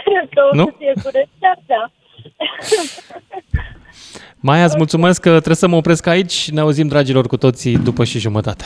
cred 0.04 0.28
că 0.34 0.40
o 0.52 0.56
Nu? 0.56 0.64
să 0.64 0.74
fie 0.78 0.92
curăț, 1.02 1.28
da, 1.38 1.52
da. 1.66 1.90
Maia, 4.36 4.64
îți 4.64 4.76
mulțumesc 4.76 5.20
că 5.20 5.30
trebuie 5.30 5.56
să 5.56 5.66
mă 5.66 5.76
opresc 5.76 6.06
aici. 6.06 6.50
Ne 6.50 6.60
auzim, 6.60 6.88
dragilor, 6.88 7.26
cu 7.26 7.36
toții 7.36 7.76
după 7.76 8.04
și 8.04 8.18
jumătate. 8.18 8.64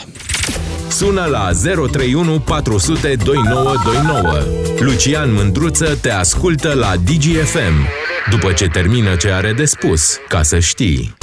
Sună 0.89 1.25
la 1.25 1.49
031 1.63 2.39
400 2.39 3.15
2929. 3.23 4.43
Lucian 4.79 5.33
Mândruță 5.33 5.97
te 6.01 6.11
ascultă 6.11 6.73
la 6.73 6.93
DGFM. 6.95 7.87
După 8.29 8.51
ce 8.51 8.67
termină 8.67 9.15
ce 9.15 9.29
are 9.29 9.53
de 9.53 9.65
spus, 9.65 10.17
ca 10.29 10.41
să 10.41 10.59
știi. 10.59 11.15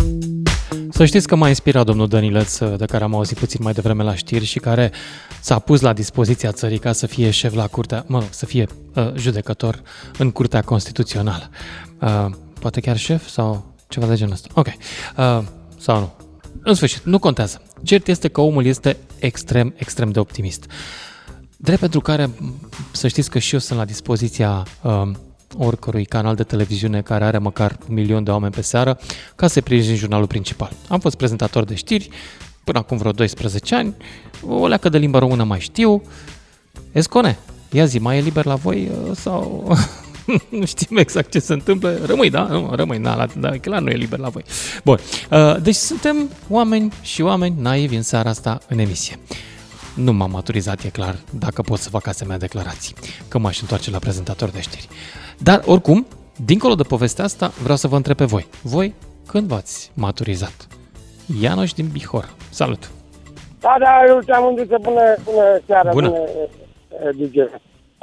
Să 0.90 1.04
știți 1.04 1.26
că 1.26 1.34
m-a 1.36 1.48
inspirat 1.48 1.84
domnul 1.84 2.08
Dănileț, 2.08 2.58
de 2.58 2.84
care 2.84 3.04
am 3.04 3.14
auzit 3.14 3.38
puțin 3.38 3.60
mai 3.62 3.72
devreme 3.72 4.02
la 4.02 4.14
știri 4.14 4.44
și 4.44 4.58
care 4.58 4.92
s-a 5.40 5.58
pus 5.58 5.80
la 5.80 5.92
dispoziția 5.92 6.52
țării 6.52 6.78
ca 6.78 6.92
să 6.92 7.06
fie 7.06 7.30
șef 7.30 7.54
la 7.54 7.66
curtea, 7.66 8.04
mă 8.06 8.18
rog, 8.18 8.28
să 8.30 8.46
fie 8.46 8.66
uh, 8.94 9.12
judecător 9.16 9.82
în 10.18 10.30
curtea 10.30 10.62
constituțională. 10.62 11.50
Uh, 12.00 12.26
poate 12.60 12.80
chiar 12.80 12.96
șef 12.96 13.28
sau 13.28 13.73
ceva 13.94 14.06
de 14.06 14.14
genul 14.14 14.32
ăsta. 14.32 14.48
Ok. 14.54 14.66
Uh, 14.66 15.42
sau 15.78 15.98
nu. 15.98 16.12
În 16.62 16.74
sfârșit, 16.74 17.02
nu 17.02 17.18
contează. 17.18 17.62
Cert 17.82 18.08
este 18.08 18.28
că 18.28 18.40
omul 18.40 18.64
este 18.64 18.96
extrem, 19.18 19.74
extrem 19.76 20.10
de 20.10 20.18
optimist. 20.18 20.70
Drept 21.56 21.80
pentru 21.80 22.00
care, 22.00 22.30
să 22.92 23.08
știți 23.08 23.30
că 23.30 23.38
și 23.38 23.54
eu 23.54 23.60
sunt 23.60 23.78
la 23.78 23.84
dispoziția 23.84 24.62
uh, 24.82 25.10
oricărui 25.58 26.04
canal 26.04 26.34
de 26.34 26.42
televiziune 26.42 27.02
care 27.02 27.24
are 27.24 27.38
măcar 27.38 27.78
un 27.88 27.94
milion 27.94 28.24
de 28.24 28.30
oameni 28.30 28.52
pe 28.52 28.60
seară 28.60 28.98
ca 29.36 29.46
să 29.46 29.60
prinzi 29.60 29.94
jurnalul 29.94 30.26
principal. 30.26 30.72
Am 30.88 31.00
fost 31.00 31.16
prezentator 31.16 31.64
de 31.64 31.74
știri 31.74 32.08
până 32.64 32.78
acum 32.78 32.96
vreo 32.96 33.12
12 33.12 33.74
ani, 33.74 33.94
o 34.46 34.66
leacă 34.66 34.88
de 34.88 34.98
limba 34.98 35.18
română 35.18 35.44
mai 35.44 35.60
știu. 35.60 36.02
Escone, 36.92 37.38
ia 37.70 37.84
zi, 37.84 37.98
mai 37.98 38.18
e 38.18 38.20
liber 38.20 38.44
la 38.44 38.54
voi 38.54 38.90
uh, 39.08 39.16
sau... 39.16 39.68
nu 40.58 40.64
știm 40.64 40.96
exact 40.96 41.30
ce 41.30 41.38
se 41.38 41.52
întâmplă. 41.52 41.98
Rămâi, 42.06 42.30
da? 42.30 42.42
Nu, 42.42 42.70
rămâi, 42.74 42.98
da, 42.98 43.14
la, 43.14 43.26
da, 43.36 43.50
clar 43.58 43.80
nu 43.80 43.90
e 43.90 43.94
liber 43.94 44.18
la 44.18 44.28
voi. 44.28 44.44
Bun, 44.84 44.98
uh, 45.30 45.56
deci 45.62 45.74
suntem 45.74 46.30
oameni 46.48 46.92
și 47.02 47.22
oameni 47.22 47.54
naivi 47.60 47.96
în 47.96 48.02
seara 48.02 48.28
asta 48.30 48.58
în 48.68 48.78
emisie. 48.78 49.18
Nu 49.94 50.12
m-am 50.12 50.30
maturizat, 50.30 50.84
e 50.84 50.88
clar, 50.88 51.16
dacă 51.38 51.62
pot 51.62 51.78
să 51.78 51.88
fac 51.88 52.06
asemenea 52.06 52.38
declarații, 52.38 52.94
că 53.28 53.38
m-aș 53.38 53.60
întoarce 53.60 53.90
la 53.90 53.98
prezentator 53.98 54.48
de 54.48 54.60
știri. 54.60 54.88
Dar, 55.38 55.62
oricum, 55.66 56.06
dincolo 56.44 56.74
de 56.74 56.82
povestea 56.82 57.24
asta, 57.24 57.52
vreau 57.62 57.76
să 57.76 57.88
vă 57.88 57.96
întreb 57.96 58.16
pe 58.16 58.24
voi. 58.24 58.46
Voi, 58.62 58.94
când 59.26 59.48
v-ați 59.48 59.90
maturizat? 59.94 60.68
Ianoș 61.40 61.72
din 61.72 61.88
Bihor. 61.92 62.34
Salut! 62.50 62.90
Da, 63.60 63.76
da, 63.78 64.04
eu 64.08 64.18
te-am 64.18 64.46
îndus 64.46 64.66
să 64.68 64.78
bună, 64.82 65.14
bună 65.24 65.60
seara, 65.66 65.90
Bună. 65.92 66.08
bună 66.08 66.20
uh, 66.20 67.16
DJ. 67.16 67.36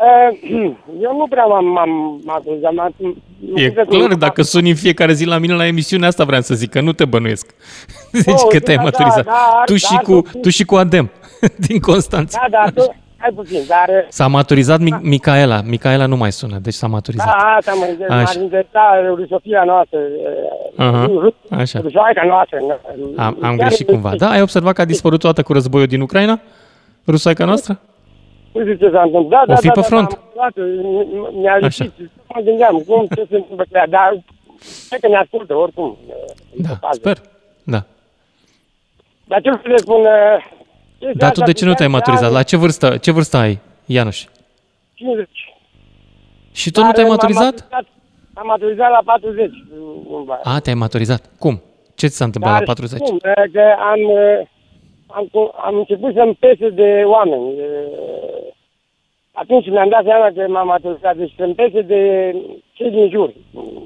Uh, 0.02 0.38
Eu 1.06 1.18
nu 1.18 1.28
prea 1.30 1.46
m-am, 1.46 1.66
m-am 1.66 2.22
maturizat. 2.26 2.74
m-am- 2.74 2.94
nu 2.98 3.60
E 3.60 3.70
cred 3.70 3.88
că- 3.88 3.96
clar, 3.96 4.14
dacă 4.14 4.42
suni 4.42 4.70
în 4.70 4.76
fiecare 4.76 5.14
zi 5.14 5.26
la 5.26 5.38
mine 5.38 5.54
la 5.54 5.66
emisiune, 5.68 6.06
asta 6.06 6.24
vreau 6.24 6.42
să 6.42 6.54
zic, 6.56 6.70
că 6.70 6.82
nu 6.82 6.92
te 6.94 7.06
bănuiesc. 7.06 7.56
Deci 8.12 8.24
Oh, 8.28 8.48
că 8.50 8.60
te-ai 8.60 8.76
da, 8.78 8.82
maturizat. 8.82 9.26
da, 9.26 9.62
tu, 9.66 9.72
da, 9.72 9.78
și 9.78 9.94
da, 9.94 10.00
cu, 10.00 10.22
tu- 10.22 10.38
tu 10.42 10.50
și 10.50 10.66
cu 10.66 10.76
Adem, 10.76 11.12
din 11.68 11.80
Constanța. 11.80 12.48
Da, 12.50 12.64
da, 12.64 12.82
tu, 12.82 12.96
hai 13.18 13.30
puțin, 13.36 13.60
dar... 13.68 13.88
uh, 13.90 14.06
S-a 14.18 14.28
maturizat 14.28 14.80
Mi- 14.80 15.00
Micaela. 15.02 15.62
Micaela 15.66 16.06
nu 16.06 16.16
mai 16.16 16.32
sună, 16.32 16.58
deci 16.62 16.74
s-a 16.74 16.88
maturizat. 16.88 17.26
Da, 17.28 17.56
asta 17.58 17.72
mă 17.74 17.86
inter- 17.86 18.08
Așa. 18.10 18.22
m-ar 18.24 18.36
interesa 18.44 18.82
lui 19.16 19.26
Sofia 19.30 19.64
noastră. 19.66 20.00
Aha, 20.76 21.06
uh, 21.10 21.34
așa. 21.50 21.80
Rusoaica 21.80 22.24
noastră. 22.26 22.58
Am, 23.18 23.38
am 23.42 23.56
Chiar 23.58 23.68
greșit 23.68 23.86
de- 23.86 23.92
cumva. 23.92 24.16
Da, 24.16 24.30
ai 24.30 24.42
observat 24.42 24.74
că 24.74 24.82
a 24.82 24.86
dispărut 24.86 25.20
toată 25.20 25.42
cu 25.44 25.54
războiul 25.54 25.88
din 25.88 26.02
Ucraina? 26.02 26.40
Rusoaica 27.08 27.46
noastră? 27.46 27.80
Nu 28.54 28.62
știu 28.62 28.74
ce 28.76 28.90
s-a 28.94 29.02
întâmplat. 29.02 29.46
Da, 29.46 29.52
O 29.52 29.56
da, 29.56 29.60
fi 29.62 29.68
da, 29.68 29.72
pe 29.74 29.80
da, 29.80 29.86
front. 29.88 30.10
Da, 30.10 30.16
am 30.18 30.24
aflat, 30.38 30.54
m- 30.54 31.34
mi-a 31.42 31.54
Așa. 31.54 31.84
lipsit. 31.84 32.10
Mă 32.34 32.42
gândeam 32.42 32.84
cum 32.88 33.08
ce 33.16 33.26
se 33.30 33.36
întâmplă 33.36 33.64
cu 33.70 33.76
ea, 33.78 33.88
dar 33.88 34.24
cred 34.90 35.00
că 35.02 35.08
ne 35.08 35.16
ascultă 35.16 35.56
oricum. 35.56 35.98
Da, 36.56 36.80
sper. 36.92 37.18
Da. 37.64 37.84
Dar 39.28 39.42
ce 39.42 39.50
vreau 39.50 39.60
să 39.64 39.68
le 39.70 39.78
spun? 39.78 40.00
uh, 40.00 40.08
chestia 41.00 41.12
Dar 41.18 41.32
tu 41.32 41.42
asta 41.42 41.46
de 41.46 41.52
ce 41.52 41.66
nu 41.66 41.72
cu 41.72 41.76
te-ai 41.78 41.88
ani, 41.88 41.98
maturizat? 41.98 42.32
La 42.32 42.44
ce 42.44 42.56
vârstă, 42.58 42.98
ce 42.98 43.12
vârstă 43.12 43.38
ai, 43.38 43.60
Ianuș? 43.86 44.24
50. 44.94 45.30
Și 46.52 46.72
tot 46.72 46.78
nu 46.84 46.84
Dar 46.84 46.94
te-ai 46.94 47.06
m-am 47.08 47.16
maturizat? 47.16 47.68
Am 48.34 48.46
maturizat 48.48 48.90
la 48.92 49.02
40. 49.06 49.52
Cumva. 50.08 50.40
A, 50.44 50.60
te-ai 50.60 50.76
maturizat. 50.76 51.30
Cum? 51.40 51.62
Ce 51.96 52.08
ți 52.08 52.16
s-a 52.16 52.26
întâmplat 52.26 52.60
la 52.60 52.66
40? 52.66 53.00
Cum? 53.00 53.16
Uh, 53.16 53.22
Că 53.54 53.62
am, 53.92 54.00
uh, 54.00 54.48
am, 55.14 55.28
cu- 55.32 55.52
am 55.56 55.76
început 55.78 56.14
să-mi 56.14 56.36
pese 56.40 56.70
de 56.70 57.04
oameni. 57.06 57.44
Uh, 57.44 58.50
Atunci 59.34 59.70
mi-am 59.70 59.90
dat 59.90 60.04
seama 60.04 60.30
că 60.36 60.48
m-am 60.48 60.68
maturizat. 60.68 61.16
Deci 61.18 61.34
să-mi 61.38 61.56
pese 61.56 61.82
de 61.82 62.32
cei 62.74 62.90
din 62.90 63.10
jur. 63.10 63.34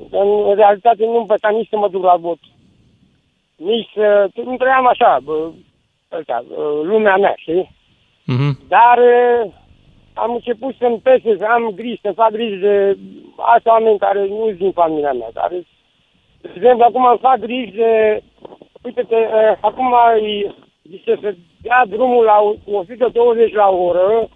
În 0.10 0.56
realitate 0.56 1.06
nu-mi 1.06 1.26
păsa 1.26 1.50
nici 1.50 1.68
să 1.70 1.78
mă 1.78 1.88
duc 1.88 2.04
la 2.04 2.16
vot. 2.16 2.38
Nici 3.56 3.90
să... 3.94 4.28
Nu 4.44 4.58
trăiam 4.58 4.88
așa, 4.88 5.20
bă, 5.24 5.50
ăsta, 6.20 6.44
bă, 6.48 6.82
lumea 6.84 7.16
mea, 7.16 7.34
știi? 7.38 7.72
Mhm. 8.26 8.60
Dar 8.68 8.98
uh, 8.98 9.52
am 10.14 10.34
început 10.34 10.76
să-mi 10.80 11.00
pese, 11.00 11.36
să 11.38 11.46
am 11.46 11.72
griji, 11.76 12.00
să 12.02 12.12
fac 12.12 12.32
griji 12.32 12.56
de 12.60 12.98
alți 13.38 13.68
oameni 13.68 13.98
care 13.98 14.28
nu 14.28 14.44
sunt 14.46 14.58
din 14.58 14.72
familia 14.72 15.14
mea. 15.14 15.30
Care, 15.34 15.56
de 16.42 16.52
exemplu, 16.56 16.84
acum 16.84 17.06
îmi 17.06 17.18
fac 17.22 17.38
griji 17.40 17.72
de... 17.72 18.22
Uite-te, 18.84 19.16
uh, 19.16 19.58
acum 19.62 19.94
îi 20.16 20.56
zice 20.90 21.18
să 21.22 21.36
dea 21.62 21.86
drumul 21.90 22.24
la 22.24 22.38
120 22.66 23.54
la 23.54 23.68
oră 23.68 24.30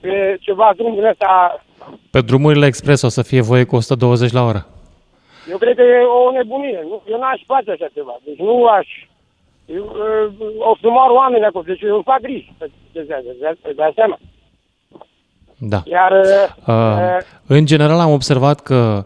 pe 0.00 0.36
ceva 0.40 0.72
drum 0.76 0.94
din 0.94 1.04
ăsta. 1.04 1.64
Pe 2.10 2.20
drumurile 2.20 2.66
expres 2.66 3.02
o 3.02 3.08
să 3.08 3.22
fie 3.22 3.40
voie 3.40 3.64
cu 3.64 3.76
120 3.76 4.32
la 4.32 4.44
oră. 4.44 4.66
Eu 5.50 5.58
cred 5.58 5.74
că 5.76 5.82
e 5.82 6.02
o 6.26 6.30
nebunie. 6.32 6.80
Nu, 6.88 7.02
eu 7.10 7.18
n-aș 7.18 7.40
face 7.46 7.70
așa 7.70 7.88
ceva. 7.94 8.14
Deci 8.24 8.38
nu 8.38 8.66
aș... 8.66 8.86
Eu, 9.66 9.84
uh, 9.84 10.46
o 10.58 10.76
să 10.80 10.88
mor 10.88 11.10
oameni 11.10 11.44
acolo. 11.44 11.64
Deci 11.66 11.80
eu 11.80 11.94
îmi 11.94 12.02
fac 12.02 12.20
griji. 12.20 12.52
Pe 12.58 12.70
chestia 12.92 13.16
asta, 13.16 13.68
Îți 13.68 13.76
dai 13.76 13.92
seama. 13.94 14.18
Da. 15.58 15.82
Iar... 15.84 16.12
Uh, 16.12 16.50
Uh, 16.66 17.18
în 17.46 17.66
general 17.66 17.98
am 17.98 18.12
observat 18.12 18.60
că 18.60 19.04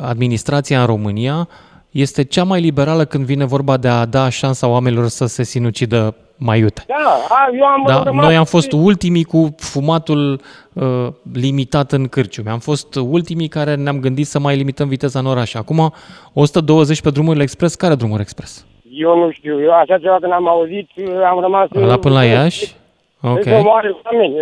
administrația 0.00 0.80
în 0.80 0.86
România 0.86 1.48
este 1.90 2.24
cea 2.24 2.44
mai 2.44 2.60
liberală 2.60 3.04
când 3.04 3.24
vine 3.24 3.44
vorba 3.44 3.76
de 3.76 3.88
a 3.88 4.04
da 4.04 4.28
șansa 4.28 4.68
oamenilor 4.68 5.08
să 5.08 5.26
se 5.26 5.42
sinucidă 5.42 6.14
mai 6.38 6.58
iute. 6.58 6.84
Da, 6.86 6.94
a, 7.28 7.48
eu 7.56 7.64
am 7.64 7.84
Da, 7.86 8.02
rămas- 8.02 8.24
noi 8.24 8.36
am 8.36 8.44
fost 8.44 8.72
ultimii 8.72 9.24
cu 9.24 9.54
fumatul 9.56 10.40
uh, 10.72 11.06
limitat 11.32 11.92
în 11.92 12.08
cârciumi. 12.08 12.48
Am 12.48 12.58
fost 12.58 12.94
ultimii 12.94 13.48
care 13.48 13.74
ne-am 13.74 14.00
gândit 14.00 14.26
să 14.26 14.38
mai 14.38 14.56
limităm 14.56 14.88
viteza 14.88 15.18
în 15.18 15.26
oraș. 15.26 15.54
Acum 15.54 15.92
120 16.32 17.00
pe 17.02 17.10
drumurile 17.10 17.42
expres. 17.42 17.74
Care 17.74 17.94
drumuri 17.94 18.20
expres? 18.20 18.66
Eu 18.90 19.18
nu 19.18 19.30
știu, 19.30 19.62
eu 19.62 19.72
așa 19.72 19.98
ceva 19.98 20.16
când 20.20 20.32
am 20.32 20.48
auzit, 20.48 20.90
am 21.30 21.40
rămas... 21.40 21.68
La 21.70 21.98
până 21.98 22.14
la 22.14 22.24
Iași? 22.24 22.74
Ok. 23.22 23.42
Deci 23.42 23.58
omoare 23.60 23.96
oameni. 24.04 24.34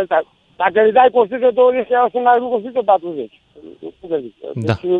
Ăsta. 0.00 0.22
Dacă 0.56 0.80
îi 0.84 0.92
dai 0.92 1.08
cu 1.12 1.18
120, 1.18 1.86
eu 1.90 2.08
să 2.12 2.18
mai 2.18 2.38
duc 2.38 2.48
cu 2.48 2.54
140. 2.54 3.40
Cum 3.80 4.08
să 4.08 4.18
zic? 4.22 4.34
Da. 4.54 4.72
Deci, 4.72 4.90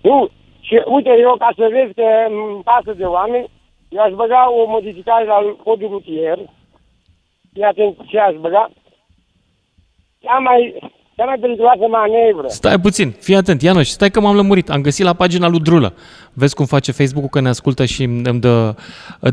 nu, 0.00 0.28
și 0.60 0.74
uite, 0.96 1.10
eu 1.26 1.34
ca 1.38 1.50
să 1.58 1.64
vezi 1.76 1.92
că 1.94 2.06
îmi 2.28 2.62
pasă 2.70 2.92
de 3.00 3.04
oameni, 3.04 3.50
eu 3.88 4.02
aș 4.02 4.12
băga 4.12 4.50
o 4.50 4.70
modificare 4.70 5.24
la 5.24 5.56
codul 5.64 5.88
rutier. 5.88 6.38
Fii 7.52 7.62
atent 7.62 7.96
ce 8.06 8.18
aș 8.18 8.34
băga. 8.40 8.70
Cea 10.18 10.38
mai, 10.38 10.74
cea 11.16 11.24
mai 11.24 11.38
periculoasă 11.40 11.86
manevră. 11.88 12.48
Stai 12.48 12.80
puțin, 12.80 13.10
fii 13.10 13.36
atent, 13.36 13.62
Ianoș, 13.62 13.88
stai 13.88 14.10
că 14.10 14.20
m-am 14.20 14.36
lămurit. 14.36 14.70
Am 14.70 14.80
găsit 14.80 15.04
la 15.04 15.12
pagina 15.12 15.48
lui 15.48 15.60
Drulă. 15.60 15.94
Vezi 16.32 16.54
cum 16.54 16.64
face 16.64 16.92
Facebook-ul 16.92 17.28
că 17.28 17.40
ne 17.40 17.48
ascultă 17.48 17.84
și 17.84 18.02
îmi 18.02 18.40
dă... 18.40 18.74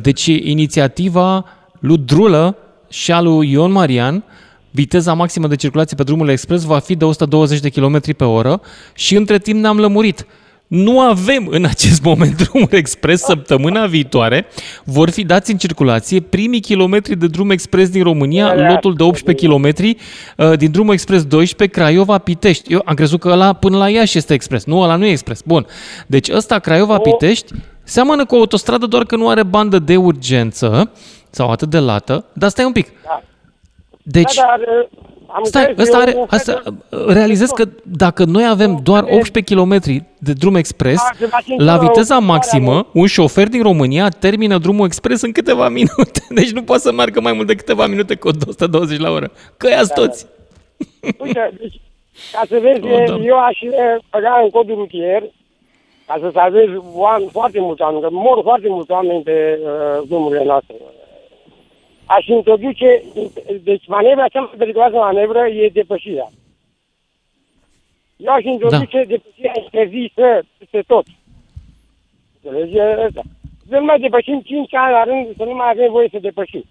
Deci 0.02 0.26
inițiativa 0.26 1.45
lui 1.80 1.97
Drulă 1.97 2.58
și 2.89 3.12
a 3.12 3.22
lui 3.22 3.52
Ion 3.52 3.72
Marian, 3.72 4.24
viteza 4.72 5.14
maximă 5.14 5.47
de 5.47 5.56
circulație 5.56 5.97
pe 5.97 6.04
drumul 6.04 6.30
expres 6.30 6.64
va 6.64 6.80
fi 6.80 6.95
de 6.95 7.06
120 7.06 7.60
de 7.60 7.70
km 7.70 8.16
pe 8.18 8.24
oră 8.24 8.62
și 8.93 9.16
între 9.16 9.39
timp 9.39 9.60
ne-am 9.60 9.80
lămurit. 9.80 10.26
Nu 10.72 11.00
avem 11.00 11.48
în 11.50 11.66
acest 11.66 12.04
moment 12.04 12.36
drumuri 12.44 12.76
expres 12.78 13.22
săptămâna 13.22 13.86
viitoare. 13.86 14.46
Vor 14.84 15.10
fi 15.10 15.24
dați 15.24 15.52
în 15.52 15.58
circulație 15.58 16.20
primii 16.20 16.60
kilometri 16.60 17.16
de 17.16 17.28
drum 17.28 17.50
expres 17.50 17.90
din 17.90 18.04
România, 18.04 18.70
lotul 18.70 18.96
de 18.96 19.04
18 19.04 19.46
km 19.46 19.66
uh, 19.66 20.58
din 20.58 20.72
drumul 20.72 20.94
expres 20.94 21.24
12 21.26 21.80
Craiova-Pitești. 21.80 22.74
Eu 22.74 22.82
am 22.86 22.96
crezut 22.96 23.20
că 23.20 23.28
ăla 23.28 23.54
până 23.54 23.78
la 23.78 23.90
Iași 23.90 24.18
este 24.18 24.34
expres. 24.34 24.66
Nu, 24.66 24.80
ăla 24.80 24.96
nu 24.96 25.06
e 25.06 25.10
expres. 25.10 25.42
Bun. 25.42 25.66
Deci 26.08 26.30
ăsta 26.30 26.60
Craiova-Pitești 26.60 27.54
seamănă 27.84 28.26
cu 28.26 28.36
o 28.36 28.40
autostradă 28.40 28.86
doar 28.86 29.04
că 29.04 29.16
nu 29.16 29.30
are 29.30 29.44
bandă 29.44 29.80
de 29.80 29.98
urgență 29.98 30.92
sau 31.30 31.50
atât 31.52 31.70
de 31.70 31.80
lată, 31.80 32.26
dar 32.34 32.50
stai 32.50 32.66
un 32.66 32.72
pic. 32.72 32.88
Deci, 34.04 34.36
Da, 34.36 34.44
dar, 34.48 34.60
uh, 34.60 35.02
am 35.36 35.44
Stai, 35.44 35.66
înțeles, 35.70 35.88
ăsta 35.88 35.98
eu- 35.98 36.02
are, 36.02 36.12
eu- 36.16 36.28
asta, 36.30 36.62
realizez 37.14 37.50
că 37.50 37.64
dacă 37.84 38.24
noi 38.26 38.48
avem 38.50 38.80
doar 38.84 39.04
18 39.04 39.54
km 39.56 39.80
de 40.20 40.34
drum 40.34 40.56
expres, 40.56 40.96
Da, 40.96 41.10
se 41.20 41.26
face 41.26 41.54
la 41.58 41.72
într-o 41.74 41.88
viteza 41.88 42.14
autostradă, 42.16 42.26
maximă, 42.26 42.88
un 42.94 43.06
șofer 43.08 43.48
din 43.48 43.62
România 43.62 44.10
termină 44.10 44.58
drumul 44.58 44.86
expres 44.86 45.22
în 45.22 45.32
câteva 45.32 45.70
minute. 45.80 46.22
Deci 46.30 46.52
nu 46.52 46.64
poate 46.64 46.82
să 46.82 46.92
meargă 46.92 47.22
mai 47.22 47.34
mult 47.34 47.48
de 47.48 47.56
câteva 47.56 47.88
minute 47.88 48.16
cu 48.16 48.28
120 48.48 49.00
la 49.00 49.10
oră. 49.12 49.32
Că 49.58 49.68
ia 49.70 49.84
Da, 49.84 49.94
toți. 49.94 50.26
Uite, 51.20 51.54
deci, 51.60 51.82
ca 52.32 52.42
să 52.48 52.58
vezi, 52.62 52.80
Oh, 52.94 53.04
da. 53.08 53.16
eu 53.26 53.38
aș 53.40 53.62
eh, 53.62 53.72
băga 54.12 54.40
în 54.44 54.50
codul 54.50 54.76
rutier 54.76 55.24
ca 56.08 56.18
să 56.22 56.30
salvez 56.34 56.66
oameni, 56.94 57.30
foarte 57.32 57.60
mulți 57.60 57.82
oameni, 57.82 58.02
că 58.02 58.08
mor 58.12 58.40
foarte 58.44 58.68
mulți 58.70 58.92
oameni 58.92 59.22
pe 59.24 59.60
uh, 59.64 60.08
drumurile 60.08 60.44
noastre. 60.44 60.76
Aș 62.16 62.26
introduce, 62.26 63.01
deci 63.64 63.88
manevra 63.88 64.28
cea 64.28 64.39
mai 64.39 64.53
periculoasă 64.57 64.95
manevră 64.95 65.47
e 65.47 65.70
depășirea. 65.70 66.30
Eu 68.18 68.34
aș 68.34 68.43
introduce 68.43 68.97
da. 68.97 69.03
depășirea 69.03 69.51
interzisă 69.64 70.45
peste 70.57 70.82
tot. 70.88 71.05
Înțelegi? 72.41 72.78
E 72.78 73.05
ăsta. 73.05 73.22
Să 73.70 73.78
nu 73.78 73.86
mai 73.86 73.99
depășim 73.99 74.41
5 74.41 74.74
ani 74.74 74.91
la 74.91 75.03
rând, 75.03 75.36
să 75.38 75.43
nu 75.43 75.53
mai 75.53 75.70
avem 75.70 75.91
voie 75.91 76.07
să 76.12 76.20
depășim. 76.20 76.64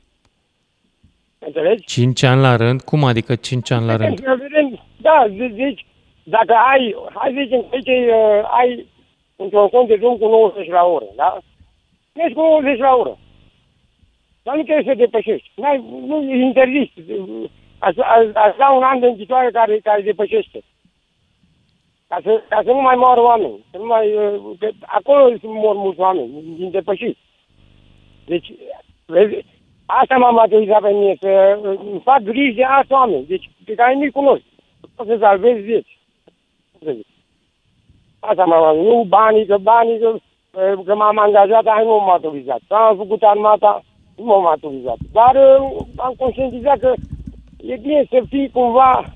Înțelegi? 1.38 1.84
5 1.86 2.22
ani 2.22 2.40
la 2.40 2.56
rând? 2.56 2.82
Cum 2.82 3.04
adică 3.04 3.34
5 3.34 3.70
ani 3.70 3.86
la 3.86 3.96
rând? 3.96 4.18
Să 4.18 4.36
vedem, 4.38 4.80
da, 4.96 5.26
zi- 5.28 5.54
zici, 5.54 5.86
dacă 6.22 6.54
ai, 6.72 6.96
hai 7.14 7.32
să 7.34 7.40
zicem 7.42 7.60
că 7.60 7.74
aici 7.74 7.86
uh, 7.88 8.48
ai 8.58 8.86
într-un 9.36 9.68
cont 9.68 9.88
de 9.88 9.96
drum 9.96 10.16
cu 10.16 10.28
90 10.28 10.68
la 10.68 10.84
oră, 10.84 11.06
da? 11.16 11.38
Mergi 12.14 12.34
cu 12.34 12.40
90 12.40 12.78
la 12.78 12.94
oră. 12.94 13.18
Dar 14.42 14.56
nu 14.56 14.62
trebuie 14.62 14.94
să 14.94 14.94
depășești. 14.94 15.50
N-ai, 15.54 15.84
nu 16.06 16.22
e 16.22 16.36
interzis. 16.36 16.90
Aș, 17.78 17.94
aș, 17.96 18.24
aș 18.34 18.56
da 18.56 18.70
un 18.70 18.82
an 18.82 19.00
de 19.00 19.06
închisoare 19.06 19.50
care, 19.50 19.78
care 19.78 20.02
depășește. 20.02 20.60
Ca 22.08 22.18
să, 22.22 22.42
ca 22.48 22.60
să 22.64 22.70
nu 22.70 22.80
mai 22.80 22.96
moară 22.96 23.20
oameni. 23.20 23.64
Să 23.70 23.76
nu 23.76 23.86
mai, 23.86 24.14
uh, 24.16 24.40
că 24.58 24.68
acolo 24.80 25.34
mor 25.42 25.76
mulți 25.76 26.00
oameni, 26.00 26.30
din 26.56 26.70
depășit. 26.70 27.16
Deci, 28.26 28.52
vezi, 29.06 29.44
asta 29.86 30.16
m-a 30.16 30.30
maturizat 30.30 30.80
pe 30.80 30.90
mine, 30.90 31.16
să 31.20 31.58
uh, 31.62 31.78
îmi 31.90 32.00
fac 32.00 32.22
griji 32.22 32.54
de 32.54 32.64
alți 32.64 32.92
oameni, 32.92 33.26
deci 33.26 33.50
pe 33.64 33.74
care 33.74 33.94
nu-i 33.94 34.10
cunosc. 34.10 34.42
Pot 34.96 35.06
să 35.06 35.16
salvez 35.20 35.56
vieți. 35.56 35.98
Cum 36.72 36.80
să 36.88 36.92
zic. 36.92 37.06
Asta 38.20 38.44
m-a 38.44 38.72
Nu 38.72 39.04
banii, 39.08 39.46
că 39.46 39.58
banii, 39.58 39.98
că, 39.98 40.08
uh, 40.08 40.84
că 40.84 40.94
m-am 40.94 41.18
angajat, 41.18 41.66
ai 41.66 41.84
nu 41.84 41.90
m-am 41.90 42.04
maturizat. 42.04 42.60
Că 42.68 42.74
am 42.74 42.96
făcut 42.96 43.22
armata, 43.22 43.82
nu 44.20 44.26
m-am 44.26 44.42
maturizat. 44.42 44.96
Dar 45.12 45.34
uh, 45.34 45.80
am 45.96 46.12
conștientizat 46.18 46.78
că 46.78 46.92
e 47.56 47.76
bine 47.76 48.06
să 48.10 48.18
fii 48.28 48.50
cumva, 48.50 49.12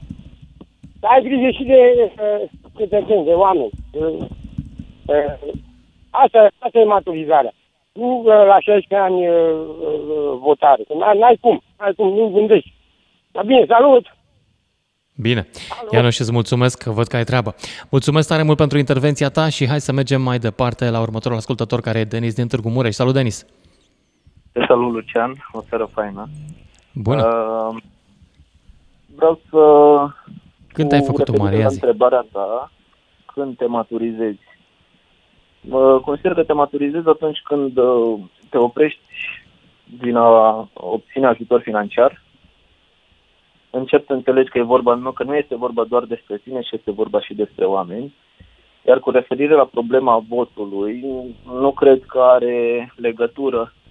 să 1.00 1.06
ai 1.12 1.22
grijă 1.22 1.50
și 1.50 1.64
de 1.64 1.78
uh, 2.04 2.50
cetățeni, 2.78 3.24
de 3.24 3.30
oameni. 3.30 3.70
Uh, 3.92 4.26
uh, 5.06 5.34
asta, 6.10 6.50
asta 6.58 6.78
e 6.78 6.84
maturizarea. 6.84 7.52
Nu 7.92 8.18
uh, 8.18 8.26
la 8.26 8.58
16 8.60 8.94
ani 8.96 9.28
uh, 9.28 9.34
uh, 9.34 10.38
votare. 10.40 10.82
Că 10.88 10.94
n- 10.94 11.18
n-ai 11.18 11.38
cum, 11.40 11.60
n-ai 11.78 11.92
cum, 11.96 12.08
nu 12.08 12.28
gândești. 12.28 12.72
Dar 13.32 13.44
bine, 13.44 13.64
salut! 13.68 14.16
Bine. 15.16 15.46
Ianuș, 15.92 16.18
îți 16.18 16.32
mulțumesc 16.32 16.82
că 16.82 16.90
văd 16.90 17.06
că 17.06 17.16
ai 17.16 17.24
treabă. 17.24 17.54
Mulțumesc 17.90 18.28
tare 18.28 18.42
mult 18.42 18.56
pentru 18.56 18.78
intervenția 18.78 19.28
ta 19.28 19.48
și 19.48 19.68
hai 19.68 19.80
să 19.80 19.92
mergem 19.92 20.22
mai 20.22 20.38
departe 20.38 20.90
la 20.90 21.00
următorul 21.00 21.36
ascultător 21.36 21.80
care 21.80 21.98
e 21.98 22.04
Denis 22.04 22.34
din 22.34 22.46
Târgu 22.48 22.68
Mureș. 22.68 22.94
Salut, 22.94 23.14
Denis! 23.14 23.46
Te 24.54 24.64
salut, 24.68 24.92
Lucian. 24.92 25.32
O 25.52 25.60
seară 25.68 25.84
faină. 25.84 26.28
Bună! 26.92 27.22
Uh, 27.22 27.82
vreau 29.14 29.40
să... 29.50 29.60
Când 30.72 30.92
ai 30.92 30.98
cu 30.98 31.04
făcut-o, 31.04 31.32
referire 31.32 31.42
Maria, 31.42 31.62
la 31.62 31.68
zi? 31.68 31.74
întrebarea 31.74 32.26
ta, 32.32 32.70
când 33.34 33.56
te 33.56 33.66
maturizezi? 33.66 34.40
Mă 35.60 36.00
consider 36.00 36.34
că 36.34 36.44
te 36.44 36.52
maturizezi 36.52 37.08
atunci 37.08 37.38
când 37.44 37.76
uh, 37.76 38.18
te 38.50 38.58
oprești 38.58 39.00
din 39.98 40.16
a 40.16 40.68
obține 40.74 41.26
ajutor 41.26 41.60
financiar, 41.60 42.22
începi 43.70 44.06
să 44.06 44.12
înțelegi 44.12 44.50
că 44.50 44.58
e 44.58 44.62
vorba, 44.62 44.94
nu, 44.94 45.10
că 45.10 45.22
nu 45.22 45.36
este 45.36 45.56
vorba 45.56 45.84
doar 45.84 46.04
despre 46.04 46.36
tine, 46.36 46.62
și 46.62 46.74
este 46.76 46.90
vorba 46.90 47.20
și 47.20 47.34
despre 47.34 47.64
oameni. 47.64 48.14
Iar 48.86 48.98
cu 48.98 49.10
referire 49.10 49.54
la 49.54 49.64
problema 49.64 50.24
votului, 50.28 51.04
nu 51.44 51.70
cred 51.72 52.04
că 52.06 52.18
are 52.18 52.92
legătură 52.96 53.60
uh, 53.60 53.83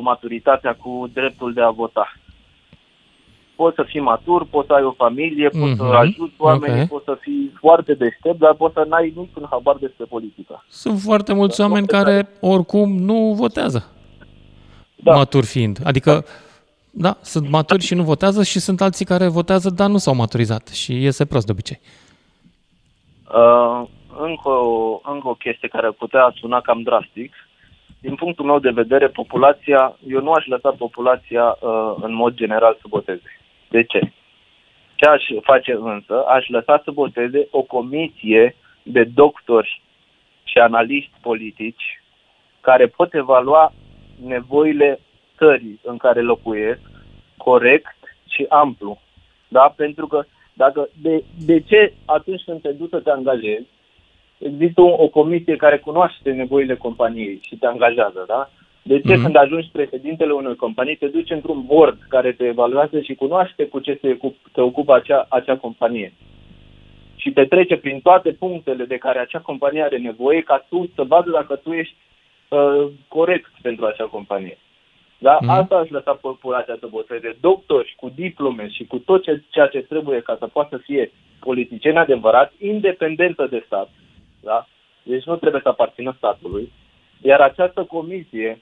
maturitatea 0.00 0.74
cu 0.74 1.10
dreptul 1.12 1.52
de 1.52 1.60
a 1.62 1.70
vota. 1.70 2.12
Poți 3.56 3.74
să 3.74 3.82
fii 3.86 4.00
matur, 4.00 4.46
poți 4.50 4.66
să 4.66 4.72
ai 4.72 4.82
o 4.82 4.92
familie, 4.92 5.48
poți 5.48 5.76
să 5.76 5.82
Mhm, 5.82 5.94
ajuți 5.94 6.34
oamenii, 6.38 6.80
ok. 6.82 6.88
poți 6.88 7.04
să 7.04 7.16
fii 7.20 7.52
foarte 7.60 7.94
deștept, 7.94 8.38
dar 8.38 8.54
poți 8.54 8.74
să 8.74 8.84
n-ai 8.88 9.12
niciun 9.16 9.46
habar 9.50 9.76
despre 9.76 10.04
politică. 10.04 10.64
Sunt 10.68 11.00
foarte 11.00 11.32
mulți 11.34 11.60
oameni 11.60 11.86
care 11.86 12.28
oricum 12.40 12.96
nu 12.96 13.32
votează. 13.36 13.90
Da. 14.96 15.14
Matur 15.14 15.44
fiind. 15.44 15.78
Adică, 15.84 16.24
da, 16.90 17.16
sunt 17.20 17.48
maturi 17.48 17.82
și 17.82 17.94
nu 17.94 18.02
votează 18.02 18.42
și 18.42 18.58
sunt 18.60 18.80
alții 18.80 19.04
care 19.04 19.28
votează, 19.28 19.70
dar 19.70 19.88
nu 19.88 19.96
s-au 19.98 20.14
maturizat 20.14 20.68
și 20.68 21.02
iese 21.02 21.26
prost 21.26 21.46
de 21.46 21.52
obicei. 21.52 21.80
Uh, 23.34 23.82
încă, 24.20 24.48
o, 24.48 25.00
încă 25.04 25.28
o 25.28 25.34
chestie 25.34 25.68
care 25.68 25.86
ar 25.86 25.92
putea 25.92 26.32
suna 26.40 26.60
cam 26.60 26.82
drastic. 26.82 27.32
Din 28.02 28.14
punctul 28.14 28.44
meu 28.44 28.58
de 28.58 28.70
vedere, 28.70 29.08
populația, 29.08 29.96
eu 30.08 30.20
nu 30.20 30.32
aș 30.32 30.46
lăsa 30.46 30.70
populația 30.70 31.56
uh, 31.60 31.94
în 32.00 32.14
mod 32.14 32.34
general 32.34 32.76
să 32.80 32.86
voteze. 32.88 33.40
De 33.68 33.82
ce? 33.82 34.12
Ce 34.94 35.08
aș 35.08 35.24
face 35.42 35.72
însă? 35.72 36.24
Aș 36.26 36.48
lăsa 36.48 36.80
să 36.84 36.90
voteze 36.90 37.48
o 37.50 37.62
comisie 37.62 38.56
de 38.82 39.04
doctori 39.04 39.82
și 40.44 40.58
analiști 40.58 41.12
politici 41.20 42.02
care 42.60 42.86
pot 42.86 43.14
evalua 43.14 43.72
nevoile 44.24 45.00
țării 45.36 45.80
în 45.82 45.96
care 45.96 46.20
locuiesc 46.20 46.80
corect 47.36 47.96
și 48.28 48.46
amplu. 48.48 49.00
Da? 49.48 49.72
Pentru 49.76 50.06
că 50.06 50.24
dacă 50.52 50.88
de, 51.02 51.24
de 51.46 51.60
ce 51.60 51.92
atunci 52.04 52.42
când 52.44 52.60
te 52.60 52.72
duci 52.72 52.90
să 52.90 53.00
te 53.00 53.10
angajezi, 53.10 53.66
există 54.44 54.80
o, 54.80 55.02
o 55.02 55.08
comisie 55.08 55.56
care 55.56 55.78
cunoaște 55.78 56.30
nevoile 56.32 56.76
companiei 56.76 57.38
și 57.42 57.56
te 57.56 57.66
angajează, 57.66 58.24
da? 58.26 58.50
De 58.82 59.00
ce 59.00 59.12
Mhm. 59.12 59.22
când 59.22 59.36
ajungi 59.36 59.68
președintele 59.72 60.32
unei 60.32 60.56
companii 60.56 60.96
te 60.96 61.06
duci 61.06 61.30
într-un 61.30 61.62
board 61.66 61.98
care 62.08 62.32
te 62.32 62.44
evaluează 62.44 63.00
și 63.00 63.14
cunoaște 63.14 63.66
cu 63.66 63.78
ce 63.78 63.98
se, 64.00 64.10
ocup, 64.12 64.36
se 64.54 64.60
ocupă 64.60 64.94
acea, 64.94 65.26
acea 65.28 65.56
companie? 65.56 66.12
Și 67.16 67.30
te 67.30 67.44
trece 67.44 67.76
prin 67.76 68.00
toate 68.00 68.30
punctele 68.32 68.84
de 68.84 68.96
care 68.96 69.18
acea 69.18 69.38
companie 69.38 69.82
are 69.82 69.98
nevoie 69.98 70.40
ca 70.40 70.66
tu 70.68 70.90
să 70.94 71.02
vadă 71.02 71.30
dacă 71.30 71.54
tu 71.56 71.72
ești 71.72 71.94
uh, 72.48 72.86
corect 73.08 73.50
pentru 73.62 73.84
acea 73.86 74.04
companie. 74.04 74.58
Da? 75.18 75.38
Mhm. 75.40 75.44
Mm. 75.44 75.50
Asta 75.50 75.76
aș 75.76 75.88
lăsa 75.88 76.12
populația 76.12 76.76
să 76.80 76.86
voteze. 76.90 77.36
Doctori 77.40 77.94
cu 77.96 78.12
diplome 78.14 78.68
și 78.68 78.84
cu 78.84 78.98
tot 78.98 79.22
ce, 79.22 79.42
ceea 79.50 79.66
ce 79.66 79.78
trebuie 79.78 80.20
ca 80.20 80.36
să 80.38 80.46
poată 80.46 80.76
să 80.76 80.82
fie 80.84 81.10
politicieni 81.40 81.96
adevărat, 81.98 82.52
independentă 82.58 83.46
de 83.50 83.62
stat. 83.66 83.90
Da? 84.42 84.66
Deci 85.02 85.24
nu 85.24 85.36
trebuie 85.36 85.60
să 85.62 85.68
aparțină 85.68 86.14
statului. 86.16 86.72
Iar 87.22 87.40
această 87.40 87.84
comisie 87.84 88.60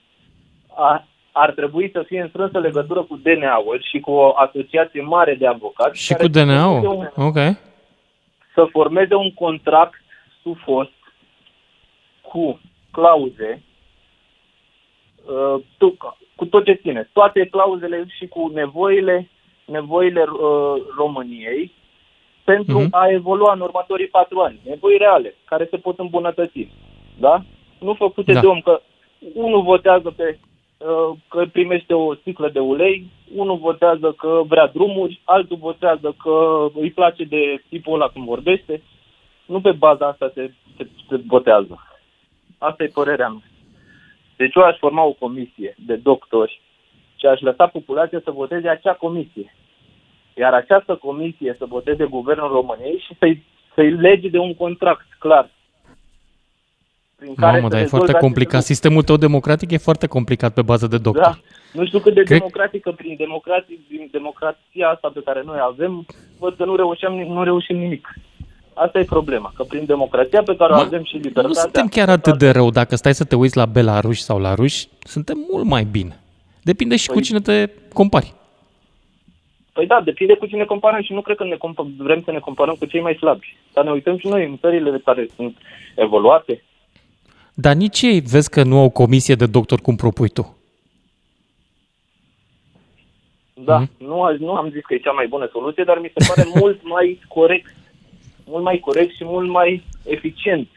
a, 0.75 1.05
ar 1.33 1.51
trebui 1.53 1.91
să 1.93 2.03
fie 2.03 2.21
în 2.21 2.29
strânsă 2.29 2.59
legătură 2.59 3.03
cu 3.03 3.17
DNA-ul 3.17 3.85
și 3.91 4.01
cu 4.01 4.11
o 4.11 4.33
asociație 4.37 5.03
mare 5.03 5.35
de 5.35 5.47
avocați. 5.47 6.01
Și 6.03 6.13
care 6.13 6.27
cu 6.27 6.33
să 6.33 6.39
formeze 6.39 6.57
DNA-ul? 6.57 6.97
un- 7.17 7.27
Ok. 7.27 7.37
să 8.55 8.65
formeze 8.71 9.15
un 9.15 9.33
contract 9.35 9.95
sufos 10.43 10.89
cu 12.23 12.61
clauze 12.91 13.63
uh, 15.27 15.63
tu- 15.79 15.97
cu 16.35 16.47
tot 16.47 16.65
ce 16.65 16.73
ține, 16.73 17.09
toate 17.13 17.47
clauzele 17.47 18.05
și 18.19 18.27
cu 18.27 18.51
nevoile, 18.55 19.29
nevoile 19.65 20.21
uh, 20.23 20.83
României 20.97 21.73
pentru 22.55 22.79
Mhm. 22.79 22.89
a 22.91 23.07
evolua 23.11 23.53
în 23.53 23.61
următorii 23.61 24.07
patru 24.07 24.39
ani. 24.41 24.61
Nevoi 24.65 24.97
reale, 24.99 25.35
care 25.45 25.67
se 25.71 25.77
pot 25.77 25.99
îmbunătăți. 25.99 26.69
Da? 27.19 27.43
Nu 27.79 27.95
făcute 27.95 28.33
Da. 28.33 28.41
de 28.41 28.47
om 28.47 28.61
că 28.61 28.81
unul 29.35 29.63
votează 29.63 30.11
pe 30.17 30.39
uh, 30.79 31.17
că 31.29 31.45
primește 31.53 31.95
o 31.95 32.15
sticlă 32.15 32.49
de 32.49 32.59
ulei, 32.59 33.07
unul 33.35 33.57
votează 33.57 34.13
că 34.13 34.43
vrea 34.47 34.67
drumuri, 34.67 35.21
altul 35.25 35.57
votează 35.57 36.15
că 36.23 36.67
îi 36.75 36.91
place 36.91 37.25
de 37.25 37.63
tipul 37.69 37.95
ăla 37.95 38.09
cum 38.09 38.25
vorbește. 38.25 38.83
Nu 39.47 39.61
pe 39.61 39.73
baza 39.73 40.07
asta 40.07 40.31
se, 40.35 40.53
se, 40.77 40.89
se 41.09 41.21
votează. 41.27 41.87
Asta 42.59 42.83
e 42.83 42.87
părerea 42.87 43.29
mea. 43.29 43.43
Deci 44.37 44.55
eu 44.55 44.63
aș 44.63 44.77
forma 44.79 45.03
o 45.05 45.13
comisie 45.13 45.75
de 45.87 45.97
doctori 45.97 46.61
și 47.17 47.27
aș 47.27 47.41
lăsa 47.41 47.67
populația 47.67 48.21
să 48.25 48.31
voteze 48.31 48.69
acea 48.69 48.93
comisie. 48.93 49.55
Iar 50.35 50.53
această 50.53 50.95
comisie 50.95 51.55
să 51.59 51.65
voteze 51.69 52.05
Guvernul 52.05 52.49
României 52.49 53.05
și 53.07 53.17
să-i, 53.19 53.45
să-i 53.75 53.91
lege 53.91 54.29
de 54.29 54.39
un 54.39 54.55
contract 54.55 55.07
clar. 55.19 55.51
Prin 57.17 57.35
care 57.35 57.57
Mamă, 57.57 57.69
să 57.69 57.73
dar 57.73 57.79
e 57.79 57.83
rezolve 57.83 57.89
foarte 57.89 58.11
aceste 58.11 58.27
complicat. 58.27 58.63
Sistemul 58.63 59.03
tău 59.03 59.17
democratic 59.17 59.71
e 59.71 59.77
foarte 59.77 60.07
complicat 60.07 60.53
pe 60.53 60.63
bază 60.63 60.87
de 60.87 60.99
doctor. 60.99 61.23
Da. 61.23 61.39
Nu 61.73 61.87
știu 61.87 61.99
cât 61.99 62.15
de 62.15 62.23
Cred- 62.23 62.39
democratică 62.39 62.91
prin, 62.91 63.15
democratic, 63.19 63.87
prin 63.89 64.09
democrația 64.13 64.89
asta 64.89 65.11
pe 65.15 65.21
care 65.25 65.43
noi 65.45 65.59
avem, 65.61 66.07
văd 66.39 66.57
că 66.57 66.65
nu 66.65 66.77
reușim, 66.77 67.13
nu 67.13 67.43
reușim 67.43 67.77
nimic. 67.77 68.09
Asta 68.75 68.99
e 68.99 69.05
problema, 69.05 69.53
că 69.57 69.63
prin 69.63 69.85
democrația 69.85 70.43
pe 70.43 70.57
care 70.57 70.73
o 70.73 70.77
avem 70.77 71.05
și 71.05 71.15
libertatea... 71.15 71.49
Nu 71.49 71.55
suntem 71.55 71.87
chiar 71.89 72.09
atât 72.09 72.39
de 72.39 72.51
rău. 72.51 72.71
Dacă 72.71 72.97
stai 72.97 73.15
să 73.15 73.25
te 73.25 73.37
uiți 73.37 73.57
la 73.57 73.67
belaruși 73.67 74.23
sau 74.23 74.39
la 74.39 74.55
ruși, 74.55 74.89
suntem 74.99 75.37
mult 75.51 75.65
mai 75.65 75.85
bine. 75.85 76.21
Depinde 76.63 76.97
și 76.97 77.09
cu 77.09 77.21
cine 77.21 77.41
te 77.41 77.71
compari. 77.93 78.35
Păi 79.73 79.87
da, 79.87 80.01
depinde 80.01 80.35
cu 80.35 80.47
cine 80.47 80.65
comparăm 80.65 81.03
și 81.03 81.13
nu 81.13 81.21
cred 81.21 81.37
că 81.37 81.45
ne 81.45 81.57
comp- 81.57 81.97
vrem 81.97 82.23
să 82.23 82.31
ne 82.31 82.39
comparăm 82.39 82.75
cu 82.75 82.87
cei 82.87 83.01
mai 83.01 83.15
slabi. 83.15 83.57
Dar 83.73 83.85
ne 83.85 83.91
uităm 83.91 84.19
și 84.19 84.27
noi 84.27 84.45
în 84.45 84.59
țările 84.59 84.99
care 85.05 85.27
sunt 85.37 85.57
evoluate. 85.97 86.63
Dar 87.55 87.75
nici 87.75 88.03
ei 88.03 88.21
vezi 88.21 88.51
că 88.51 88.63
nu 88.63 88.79
au 88.79 88.91
comisie 88.91 89.35
de 89.35 89.47
doctor 89.47 89.81
cum 89.81 89.97
propui 89.97 90.29
tu. 90.29 90.57
Da, 93.55 93.79
Mhm. 93.79 93.91
nu, 93.99 94.23
aș- 94.23 94.39
nu 94.39 94.53
am 94.55 94.71
zis 94.71 94.83
că 94.85 94.95
e 94.95 94.99
cea 94.99 95.11
mai 95.13 95.27
bună 95.27 95.49
soluție, 95.53 95.85
dar 95.85 95.99
mi 95.99 96.13
se 96.15 96.25
pare 96.35 96.49
mult 96.61 96.81
mai 96.83 97.21
corect, 97.29 97.75
mult 98.45 98.63
mai 98.63 98.79
corect 98.79 99.15
și 99.15 99.25
mult 99.25 99.49
mai 99.51 99.83
eficient 100.05 100.69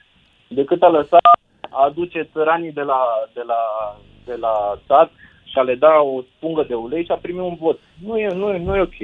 decât 0.48 0.82
a 0.84 0.88
lăsa, 0.90 1.18
a 1.70 1.84
aduce 1.84 2.30
țăranii 2.34 2.72
de 2.72 2.82
la, 2.82 3.00
de 3.34 3.42
la, 3.46 3.56
de 4.26 4.36
la 4.36 4.80
stat 4.84 5.12
și 5.54 5.60
a 5.60 5.62
le 5.62 5.76
da 5.76 5.94
o 6.16 6.22
spungă 6.36 6.66
de 6.68 6.74
ulei 6.74 7.04
și 7.04 7.12
a 7.12 7.16
primi 7.22 7.40
un 7.40 7.56
vot. 7.60 7.80
Nu 8.06 8.18
e, 8.18 8.34
nu 8.34 8.50
e, 8.50 8.58
nu 8.66 8.76
e 8.76 8.82
ok. 8.82 9.00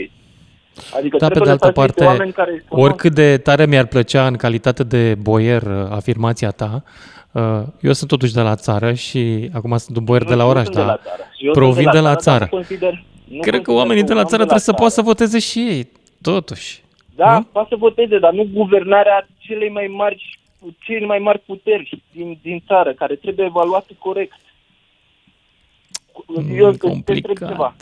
Adică 0.98 1.18
Dar 1.18 1.30
pe 1.32 1.36
trebuie 1.36 1.44
de 1.44 1.50
altă 1.50 1.66
lăsați 1.66 1.80
niște 1.80 1.82
parte, 1.82 2.04
oameni 2.06 2.32
care 2.32 2.64
sunt- 2.68 2.82
oricât 2.84 3.14
de 3.14 3.38
tare 3.38 3.66
mi-ar 3.66 3.86
plăcea 3.86 4.28
în 4.28 4.36
calitate 4.36 4.84
de 4.84 5.16
boier 5.16 5.62
uh, 5.62 5.88
afirmația 5.90 6.50
ta, 6.52 6.84
uh, 7.32 7.42
eu 7.82 7.94
sunt 7.94 8.10
totuși 8.10 8.34
de 8.34 8.42
la 8.42 8.56
țară 8.56 8.94
și 8.94 9.50
acum 9.54 9.78
sunt 9.78 9.98
un 9.98 10.04
boier 10.04 10.24
de 10.24 10.34
la 10.36 10.44
Nu 10.44 10.50
oraș, 10.50 10.64
sunt 10.64 10.76
de 10.76 10.82
la 10.82 10.88
dar 10.88 11.00
țară. 11.04 11.22
Eu 11.40 11.54
sunt 11.54 11.64
provin 11.66 11.90
de 11.92 12.00
la 12.00 12.10
dar 12.14 12.20
țară. 12.20 12.44
nu 12.52 12.58
consider, 12.58 13.04
nu 13.28 13.40
Cred 13.40 13.54
că 13.54 13.72
consider 13.72 13.76
oamenii 13.78 14.04
de 14.04 14.12
un 14.12 14.18
la 14.18 14.24
om 14.24 14.30
țară 14.30 14.42
trebuie 14.42 14.64
să 14.70 14.74
poată 14.74 14.94
să 14.94 15.02
voteze 15.02 15.40
și 15.40 15.60
ei, 15.60 15.92
totuși. 16.22 16.84
Da, 17.16 17.46
poate 17.52 17.68
să 17.70 17.76
voteze, 17.76 18.20
dar 18.20 18.34
nu 18.34 18.48
guvernarea 18.54 19.28
celei 19.38 19.70
mai 19.70 19.88
mari, 19.98 20.40
cei 20.80 21.06
mai 21.06 21.20
mari 21.20 21.40
puteri 21.40 22.02
din, 22.12 22.38
din 22.42 22.64
țară, 22.68 22.94
care 22.94 23.16
trebuie 23.16 23.46
evaluate 23.46 23.94
corect. 23.98 24.34
Eu 26.56 26.72
te 26.72 26.88
întreb 26.90 27.38
ceva. 27.38 27.76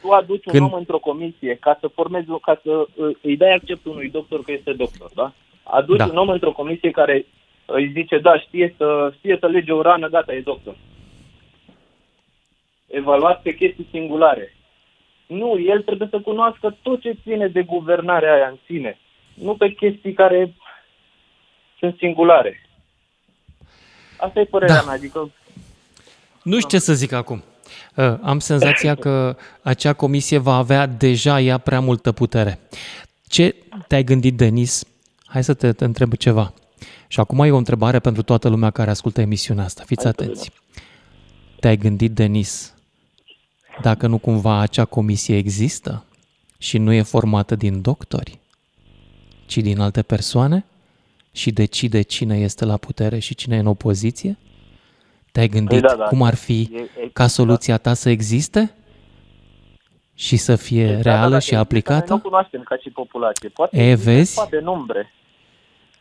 Tu 0.00 0.10
aduci 0.10 0.46
un 0.46 0.52
Când- 0.52 0.72
om 0.72 0.78
într-o 0.78 0.98
comisie 0.98 1.54
ca 1.60 1.76
să 1.80 1.88
formezi, 1.88 2.26
ca 2.42 2.60
să 2.62 2.70
uh, 2.94 3.16
îi 3.22 3.36
dai 3.36 3.54
acceptul 3.54 3.92
unui 3.92 4.08
doctor 4.10 4.42
că 4.44 4.52
este 4.52 4.72
doctor, 4.72 5.10
da? 5.14 5.32
Aduci 5.62 5.96
Da. 5.98 6.04
un 6.04 6.16
om 6.16 6.28
într-o 6.28 6.52
comisie 6.52 6.90
care 6.90 7.26
îi 7.66 7.90
zice, 7.92 8.18
da, 8.18 8.38
știe 8.38 8.74
să, 8.76 9.12
știe 9.18 9.36
să 9.40 9.46
lege 9.46 9.72
o 9.72 9.80
rană, 9.82 10.08
gata, 10.08 10.34
e 10.34 10.40
doctor. 10.40 10.76
Evaluat 12.86 13.42
pe 13.42 13.54
chestii 13.54 13.86
singulare. 13.90 14.56
Nu, 15.26 15.58
el 15.60 15.82
trebuie 15.82 16.08
să 16.10 16.20
cunoască 16.20 16.76
tot 16.82 17.00
ce 17.00 17.16
ține 17.22 17.48
de 17.48 17.62
guvernarea 17.62 18.34
aia 18.34 18.48
în 18.48 18.56
sine. 18.66 18.98
Nu 19.34 19.54
pe 19.56 19.72
chestii 19.72 20.12
care 20.12 20.54
sunt 21.78 21.96
singulare. 21.98 22.60
Asta 24.18 24.40
e 24.40 24.44
părerea 24.44 24.74
Da. 24.76 24.82
mea, 24.82 24.92
adică 24.94 25.30
Nu 26.42 26.56
știu 26.56 26.68
ce 26.68 26.78
să 26.78 26.92
zic 26.92 27.12
acum. 27.12 27.42
Uh, 27.94 28.18
Am 28.22 28.38
senzația 28.38 28.94
că 28.94 29.36
acea 29.62 29.92
comisie 29.92 30.38
va 30.38 30.56
avea 30.56 30.86
deja 30.86 31.40
ea 31.40 31.58
prea 31.58 31.80
multă 31.80 32.12
putere. 32.12 32.58
Ce 33.26 33.54
te-ai 33.88 34.04
gândit, 34.04 34.36
Denis? 34.36 34.84
Hai 35.24 35.44
să 35.44 35.54
te, 35.54 35.72
te 35.72 35.84
întreb 35.84 36.14
ceva. 36.14 36.52
Și 37.06 37.20
acum 37.20 37.38
e 37.38 37.50
o 37.50 37.56
întrebare 37.56 37.98
pentru 37.98 38.22
toată 38.22 38.48
lumea 38.48 38.70
care 38.70 38.90
ascultă 38.90 39.20
emisiunea 39.20 39.64
asta. 39.64 39.82
Fiți 39.86 40.06
atenți. 40.06 40.50
Te-ai 41.60 41.76
gândit, 41.76 42.12
Denis, 42.12 42.74
dacă 43.82 44.06
nu 44.06 44.18
cumva 44.18 44.58
acea 44.58 44.84
comisie 44.84 45.36
există 45.36 46.04
și 46.58 46.78
nu 46.78 46.92
e 46.92 47.02
formată 47.02 47.56
din 47.56 47.80
doctori, 47.80 48.38
ci 49.46 49.56
din 49.56 49.78
alte 49.78 50.02
persoane 50.02 50.64
și 51.32 51.50
decide 51.50 52.02
cine 52.02 52.38
este 52.38 52.64
la 52.64 52.76
putere 52.76 53.18
și 53.18 53.34
cine 53.34 53.56
e 53.56 53.58
în 53.58 53.66
opoziție? 53.66 54.38
Te-ai 55.34 55.48
gândit 55.48 55.80
da, 55.80 55.94
da. 55.94 56.04
cum 56.04 56.22
ar 56.22 56.34
fi 56.34 56.60
E- 56.72 56.78
e- 56.78 57.08
ca 57.12 57.26
soluția 57.26 57.76
ta 57.78 57.94
să 57.94 58.08
existe 58.10 58.74
și 60.14 60.36
să 60.36 60.56
fie 60.56 60.86
Da, 60.86 60.92
da, 60.92 61.00
reală 61.02 61.32
da, 61.32 61.38
și 61.38 61.52
Noi 61.52 61.58
nu 61.60 61.64
aplicată? 61.64 62.16
cunoaștem 62.22 62.62
ca 62.64 62.76
și 62.76 62.90
populație. 62.90 63.48
Poate 63.48 63.76
E, 63.82 63.90
există, 63.90 64.10
vezi? 64.10 64.34
Poate 64.34 64.56
în 64.56 64.66
umbre. 64.66 65.12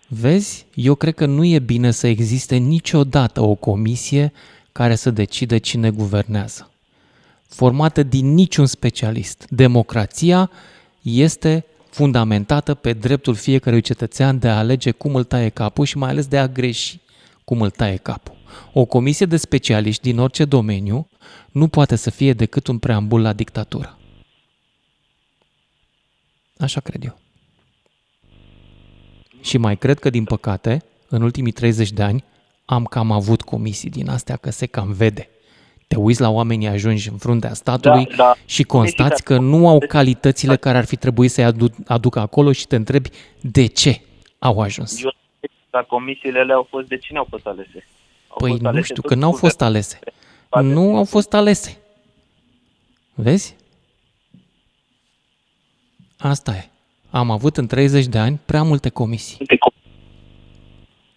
Vezi, 0.08 0.66
eu 0.74 0.96
cred 0.96 1.14
că 1.16 1.26
nu 1.26 1.46
e 1.46 1.60
bine 1.60 1.92
să 1.92 2.08
existe 2.08 2.56
niciodată 2.56 3.42
o 3.42 3.56
comisie 3.56 4.34
care 4.72 4.96
să 4.96 5.12
decide 5.12 5.58
cine 5.58 5.90
guvernează. 5.90 6.72
Formată 7.48 8.04
din 8.04 8.34
niciun 8.34 8.66
specialist. 8.66 9.46
Democrația 9.50 10.50
este 11.02 11.66
fundamentată 11.90 12.74
pe 12.74 12.94
dreptul 12.94 13.36
fiecărui 13.36 13.82
cetățean 13.82 14.40
de 14.40 14.48
a 14.48 14.58
alege 14.58 14.92
cum 14.92 15.16
îl 15.16 15.24
taie 15.24 15.50
capul 15.50 15.86
și 15.86 15.98
mai 15.98 16.10
ales 16.10 16.28
de 16.28 16.38
a 16.38 16.48
greși 16.48 17.00
cum 17.44 17.62
îl 17.62 17.70
taie 17.70 17.96
capul. 17.96 18.33
O 18.74 18.86
comisie 18.86 19.26
de 19.26 19.38
specialiști 19.38 20.02
din 20.02 20.20
orice 20.20 20.46
domeniu 20.46 21.08
nu 21.52 21.68
poate 21.68 21.96
să 21.96 22.10
fie 22.10 22.34
decât 22.34 22.68
un 22.68 22.78
preambul 22.78 23.22
la 23.22 23.34
dictatură. 23.34 23.98
Așa 26.58 26.80
cred 26.80 27.04
eu. 27.04 27.18
Și 29.42 29.58
mai 29.58 29.78
cred 29.78 30.00
că, 30.00 30.10
din 30.10 30.24
păcate, 30.24 30.84
în 31.10 31.22
ultimii 31.22 31.52
30 31.52 31.92
de 31.92 32.04
ani 32.04 32.24
am 32.66 32.86
cam 32.86 33.12
avut 33.12 33.42
comisii 33.42 33.90
din 33.90 34.10
astea 34.10 34.36
că 34.36 34.50
se 34.50 34.66
cam 34.66 34.92
vede. 34.92 35.30
Te 35.88 35.96
uiți 35.96 36.22
la 36.22 36.30
oamenii 36.30 36.68
ajungi 36.68 37.10
în 37.10 37.18
fruntea 37.18 37.54
statului 37.54 38.06
Da, 38.06 38.16
da. 38.16 38.34
și 38.46 38.64
constați 38.64 39.24
că 39.24 39.38
nu 39.38 39.68
au 39.68 39.80
calitățile 39.88 40.56
care 40.56 40.78
ar 40.78 40.86
fi 40.86 40.96
trebuit 40.96 41.32
să-i 41.32 41.44
adu- 41.44 41.76
aducă 41.88 42.20
acolo 42.20 42.52
și 42.52 42.68
te 42.68 42.76
întrebi 42.76 43.10
de 43.42 43.66
ce 43.66 44.02
au 44.40 44.60
ajuns. 44.60 45.04
Eu, 45.04 45.12
dar 45.70 45.86
comisiile 45.86 46.40
alea 46.40 46.56
au 46.56 46.68
fost, 46.70 46.88
de 46.88 46.98
cine 46.98 47.18
au 47.18 47.28
fost 47.30 47.46
alese? 47.46 47.88
Au 48.34 48.40
Păi 48.40 48.50
fost 48.50 48.62
nu 48.62 48.68
alese 48.68 48.84
știu, 48.84 49.02
tot 49.02 49.06
că 49.12 49.16
n-au 49.16 49.32
fost 49.32 49.58
guvernul. 49.58 49.76
alese. 49.76 50.00
Nu 50.74 50.96
au 50.98 51.04
fost 51.04 51.34
alese. 51.34 51.78
Vezi? 53.14 53.56
Asta 56.18 56.52
e. 56.56 56.70
Am 57.10 57.32
avut 57.32 57.58
în 57.58 57.68
30 57.68 58.06
de 58.06 58.18
ani 58.18 58.40
prea 58.46 58.64
multe 58.64 58.90
comisii. 58.90 59.46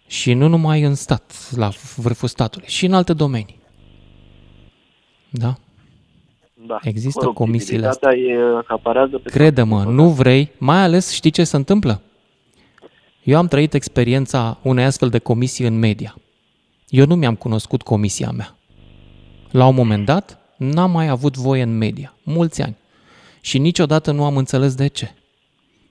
Și 0.07 0.33
nu 0.33 0.47
numai 0.47 0.81
în 0.81 0.95
stat, 0.95 1.33
la 1.55 1.69
vârful 1.95 2.27
statului, 2.27 2.67
și 2.67 2.85
în 2.85 2.93
alte 2.93 3.13
domenii. 3.13 3.59
Da? 5.29 5.55
Da. 6.53 6.79
Există 6.83 7.25
comisiile 7.27 7.87
astea. 7.87 8.09
Coruptibilitatea 8.09 8.53
e 8.55 8.57
acaparează 8.57 9.17
pe 9.17 9.29
Crede-mă, 9.29 9.83
nu 9.83 10.09
vrei, 10.09 10.51
mai 10.57 10.81
ales 10.81 11.11
știi 11.11 11.31
ce 11.31 11.43
se 11.43 11.55
întâmplă? 11.55 12.01
Eu 13.23 13.37
am 13.37 13.47
trăit 13.47 13.73
experiența 13.73 14.57
unei 14.61 14.85
astfel 14.85 15.09
de 15.09 15.19
comisii 15.19 15.65
în 15.65 15.79
media. 15.79 16.15
Eu 16.89 17.05
nu 17.05 17.15
mi-am 17.15 17.35
cunoscut 17.35 17.81
comisia 17.81 18.31
mea. 18.31 18.55
La 19.51 19.65
un 19.65 19.75
moment 19.75 20.05
dat, 20.05 20.39
n-am 20.57 20.91
mai 20.91 21.07
avut 21.07 21.37
voie 21.37 21.61
în 21.61 21.77
media, 21.77 22.13
mulți 22.23 22.61
ani. 22.61 22.77
Și 23.41 23.57
niciodată 23.57 24.11
nu 24.11 24.23
am 24.23 24.37
înțeles 24.37 24.75
de 24.75 24.87
ce. 24.87 25.13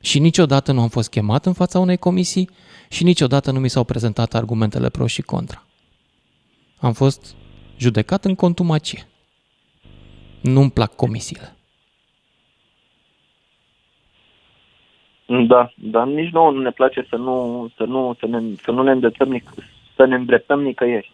Și 0.01 0.19
niciodată 0.19 0.73
nu 0.73 0.81
am 0.81 0.89
fost 0.89 1.11
chemat 1.11 1.47
în 1.47 1.53
fața 1.53 1.79
unei 1.79 1.97
comisii 1.97 2.51
și 2.89 3.05
niciodată 3.05 3.51
nu 3.51 3.61
mi 3.61 3.69
s-au 3.69 3.85
prezentat 3.85 4.35
argumentele 4.35 4.89
pro 4.89 5.07
și 5.07 5.23
contra. 5.23 5.63
Am 6.81 6.93
fost 6.93 7.35
judecat 7.77 8.25
în 8.25 8.35
contumacie. 8.35 9.09
Nu-mi 10.41 10.71
plac 10.71 10.95
comisiile. 10.95 11.57
Da, 15.27 15.73
dar 15.75 16.07
nici 16.07 16.33
nouă 16.33 16.51
nu 16.51 16.61
ne 16.61 16.71
place 16.71 17.07
să 17.11 17.17
nu, 17.17 17.69
să 17.77 17.85
nu, 17.85 18.17
să 18.21 18.27
ne, 18.27 18.55
să 18.63 18.71
nu 18.71 18.83
ne 18.83 18.91
îndreptăm, 18.91 19.33
nic- 19.33 19.76
să 19.97 20.05
ne 20.05 20.15
îndreptăm 20.15 20.63
nicăieri. 20.63 21.13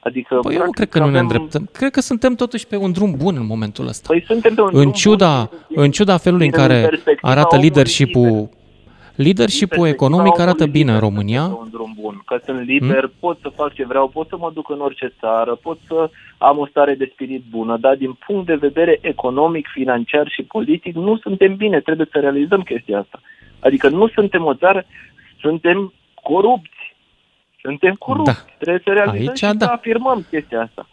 Adică, 0.00 0.38
Păi 0.42 0.54
eu 0.54 0.64
nu 0.64 0.70
cred 0.70 0.88
că 0.88 0.98
nu 0.98 1.10
ne 1.10 1.18
îndreptăm. 1.18 1.68
Cred 1.72 1.90
că 1.90 2.00
suntem 2.00 2.34
totuși 2.34 2.66
pe 2.66 2.76
un 2.76 2.92
drum 2.92 3.14
bun 3.16 3.36
în 3.36 3.46
momentul 3.46 3.86
ăsta. 3.86 4.06
Păi 4.08 4.24
suntem 4.26 4.54
pe 4.54 4.60
un 4.60 4.70
în 4.72 4.80
drum 4.80 4.92
ciuda, 4.92 5.50
în 5.68 5.90
ciuda 5.90 6.16
felului 6.16 6.46
în 6.46 6.52
din 6.52 6.60
care 6.60 6.80
perspectiva 6.88 7.28
arată 7.30 7.54
omului 7.54 7.68
leadership-ul, 7.68 8.48
leadership-ul 9.14 9.86
economic 9.86 10.38
arată 10.38 10.66
bine 10.66 10.92
în 10.92 10.98
România. 10.98 11.44
un 11.44 11.68
drum 11.70 11.92
bun, 12.00 12.22
că 12.24 12.40
sunt 12.44 12.60
liber, 12.60 12.98
hmm? 12.98 13.12
pot 13.20 13.38
să 13.42 13.48
fac 13.48 13.72
ce 13.72 13.84
vreau, 13.84 14.08
pot 14.08 14.28
să 14.28 14.36
mă 14.36 14.50
duc 14.54 14.70
în 14.70 14.80
orice 14.80 15.14
țară, 15.20 15.54
pot 15.54 15.78
să 15.86 16.10
am 16.38 16.58
o 16.58 16.66
stare 16.66 16.94
de 16.94 17.10
spirit 17.12 17.42
bună, 17.50 17.76
dar 17.76 17.94
din 17.96 18.18
punct 18.26 18.46
de 18.46 18.54
vedere 18.54 18.98
economic, 19.00 19.68
financiar 19.72 20.28
și 20.28 20.42
politic 20.42 20.94
nu 20.94 21.16
suntem 21.16 21.56
bine, 21.56 21.80
trebuie 21.80 22.08
să 22.12 22.18
realizăm 22.18 22.60
chestia 22.60 22.98
asta. 22.98 23.20
Adică 23.60 23.88
nu 23.88 24.08
suntem 24.08 24.44
o 24.44 24.54
țară, 24.54 24.84
suntem 25.40 25.92
corupți. 26.22 26.71
Suntem 27.62 27.94
corupți. 27.94 28.32
Da. 28.44 28.52
Trebuie 28.58 28.82
să 28.84 28.92
realizăm 28.92 29.28
Aici, 29.28 29.38
și 29.38 29.44
să 29.44 29.54
da. 29.54 29.66
afirmăm 29.66 30.26
chestia 30.30 30.60
asta. 30.60 30.88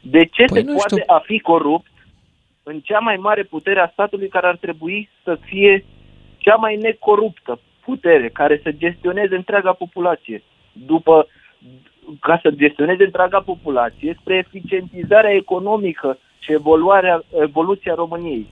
De 0.00 0.24
ce 0.24 0.44
Păi 0.44 0.58
se 0.58 0.62
nu 0.62 0.74
poate 0.74 1.00
știu. 1.00 1.14
a 1.14 1.18
fi 1.24 1.40
corupt 1.40 1.90
în 2.62 2.80
cea 2.80 2.98
mai 2.98 3.16
mare 3.16 3.42
putere 3.42 3.80
a 3.80 3.88
statului 3.92 4.28
care 4.28 4.46
ar 4.46 4.56
trebui 4.56 5.08
să 5.24 5.38
fie 5.44 5.84
cea 6.38 6.54
mai 6.54 6.76
necoruptă 6.76 7.60
putere 7.84 8.28
care 8.28 8.60
să 8.62 8.72
gestioneze 8.72 9.34
întreaga 9.34 9.72
populație 9.72 10.42
după 10.72 11.26
ca 12.20 12.38
să 12.42 12.50
gestioneze 12.50 13.04
întreaga 13.04 13.40
populație 13.40 14.16
spre 14.20 14.36
eficientizarea 14.36 15.34
economică 15.34 16.18
și 16.38 16.52
evoluarea, 16.52 17.22
evoluția 17.40 17.94
României. 17.94 18.46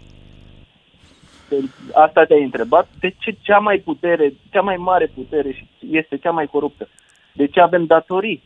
Asta 1.92 2.24
te-ai 2.24 2.42
întrebat. 2.42 2.88
De 3.00 3.14
ce 3.18 3.36
cea 3.40 3.58
mai 3.58 3.78
putere, 3.78 4.32
cea 4.50 4.60
mai 4.60 4.76
mare 4.76 5.06
putere 5.14 5.52
și 5.52 5.66
este 5.90 6.16
cea 6.16 6.30
mai 6.30 6.46
coruptă? 6.46 6.88
De 7.32 7.46
ce 7.46 7.60
avem 7.60 7.84
datorii? 7.86 8.42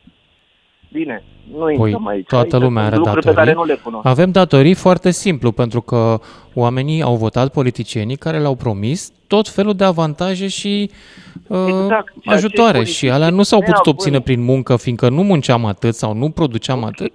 Bine, 0.92 1.22
nu 1.56 1.70
intrăm 1.70 2.02
Păi, 2.02 2.14
aici. 2.14 2.26
toată 2.26 2.54
Aici 2.54 2.64
lumea 2.64 2.82
sunt 2.82 2.94
are 2.94 2.96
lucruri 2.96 3.24
datorii. 3.24 3.36
pe 3.38 3.44
care 3.44 3.52
nu 3.52 3.64
le 3.64 3.74
cunosc. 3.82 4.06
Avem 4.06 4.30
datorii 4.30 4.74
foarte 4.74 5.10
simplu, 5.10 5.52
pentru 5.52 5.80
că 5.80 6.20
oamenii 6.54 7.02
au 7.02 7.16
votat 7.16 7.52
politicienii 7.52 8.16
care 8.16 8.38
le-au 8.38 8.54
promis 8.54 9.12
tot 9.26 9.48
felul 9.48 9.74
de 9.74 9.84
avantaje 9.84 10.48
și 10.48 10.90
uh, 11.46 11.58
Exact. 11.68 12.12
Și 12.20 12.28
ajutoare 12.28 12.78
acești 12.78 12.96
și 12.96 13.10
alea 13.10 13.30
nu 13.30 13.42
s-au 13.42 13.58
putut 13.58 13.74
neavând- 13.74 13.86
obține 13.98 14.20
prin 14.20 14.40
muncă, 14.42 14.76
fiindcă 14.76 15.08
nu 15.08 15.22
munceam 15.22 15.64
atât 15.64 15.94
sau 15.94 16.14
nu 16.14 16.30
produceam 16.30 16.78
okay. 16.78 16.90
atât 16.92 17.12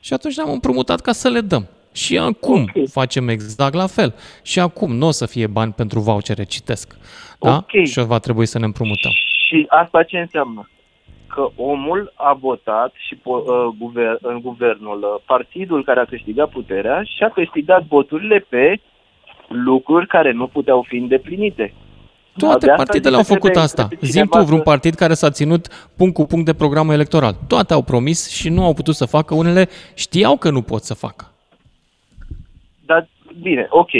și 0.00 0.12
atunci 0.12 0.36
ne-am 0.36 0.50
împrumutat 0.50 1.00
ca 1.00 1.12
să 1.12 1.28
le 1.28 1.40
dăm. 1.40 1.68
Și 1.92 2.18
acum 2.18 2.60
okay. 2.62 2.84
facem 2.90 3.28
exact 3.28 3.74
la 3.74 3.86
fel. 3.86 4.14
Și 4.42 4.60
acum 4.60 4.96
nu 4.96 5.06
o 5.06 5.10
să 5.10 5.26
fie 5.26 5.46
bani 5.46 5.72
pentru 5.72 6.00
vouchere, 6.00 6.44
citesc. 6.44 6.96
Da? 7.40 7.56
Ok. 7.56 7.84
Și 7.84 8.00
va 8.04 8.18
trebui 8.18 8.46
să 8.46 8.58
ne 8.58 8.64
împrumutăm. 8.64 9.10
Și 9.48 9.66
asta 9.68 10.02
ce 10.02 10.18
înseamnă? 10.18 10.68
Că 11.34 11.48
omul 11.56 12.12
a 12.16 12.32
votat 12.32 12.92
și 13.06 13.14
po- 13.16 13.44
uh, 13.46 13.66
guver- 13.78 14.18
în 14.20 14.40
guvernul, 14.40 14.98
uh, 15.02 15.22
partidul 15.26 15.84
care 15.84 16.00
a 16.00 16.04
câștigat 16.04 16.48
puterea 16.50 17.02
și 17.02 17.22
a 17.22 17.28
câștigat 17.28 17.82
voturile 17.88 18.38
pe 18.48 18.80
lucruri 19.48 20.06
care 20.06 20.32
nu 20.32 20.46
puteau 20.46 20.84
fi 20.88 20.96
îndeplinite. 20.96 21.74
Toate 22.36 22.64
De 22.66 22.70
asta 22.70 22.82
partidele 22.82 23.16
zic 23.16 23.16
au 23.16 23.22
că 23.22 23.26
făcut 23.34 23.40
trebuie- 23.40 23.62
asta. 23.62 23.84
trebuie 23.86 24.10
Zim 24.10 24.22
tu 24.22 24.28
cineva 24.28 24.44
vreun 24.44 24.58
să- 24.64 24.64
partid 24.70 24.94
care 24.94 25.14
s-a 25.14 25.30
ținut 25.30 25.90
punct 25.96 26.14
cu 26.14 26.24
punct 26.26 26.44
de 26.44 26.54
programul 26.54 26.94
electoral. 26.94 27.34
Toate 27.48 27.72
au 27.72 27.82
promis 27.82 28.30
și 28.30 28.48
nu 28.48 28.64
au 28.64 28.74
putut 28.74 28.94
să 28.94 29.04
facă. 29.06 29.34
Unele 29.34 29.68
știau 29.94 30.36
că 30.36 30.50
nu 30.50 30.62
pot 30.62 30.82
să 30.82 30.94
facă. 30.94 31.24
Dar, 32.86 33.08
bine, 33.42 33.66
ok, 33.70 33.90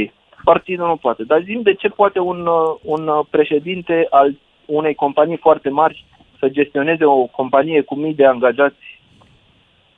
partidul 0.45 0.87
nu 0.87 0.97
poate. 0.97 1.23
Dar 1.25 1.43
zim 1.45 1.63
de 1.63 1.75
ce 1.75 1.89
poate 1.89 2.19
un, 2.19 2.47
uh, 2.47 2.75
un 2.83 3.09
uh, 3.09 3.25
președinte 3.31 4.07
al 4.11 4.35
unei 4.67 4.95
companii 4.95 5.37
foarte 5.37 5.69
mari 5.69 6.05
să 6.43 6.49
gestioneze 6.49 7.05
o 7.05 7.27
companie 7.27 7.83
cu 7.83 7.95
mii 7.95 8.15
de 8.15 8.27
angajați 8.27 9.01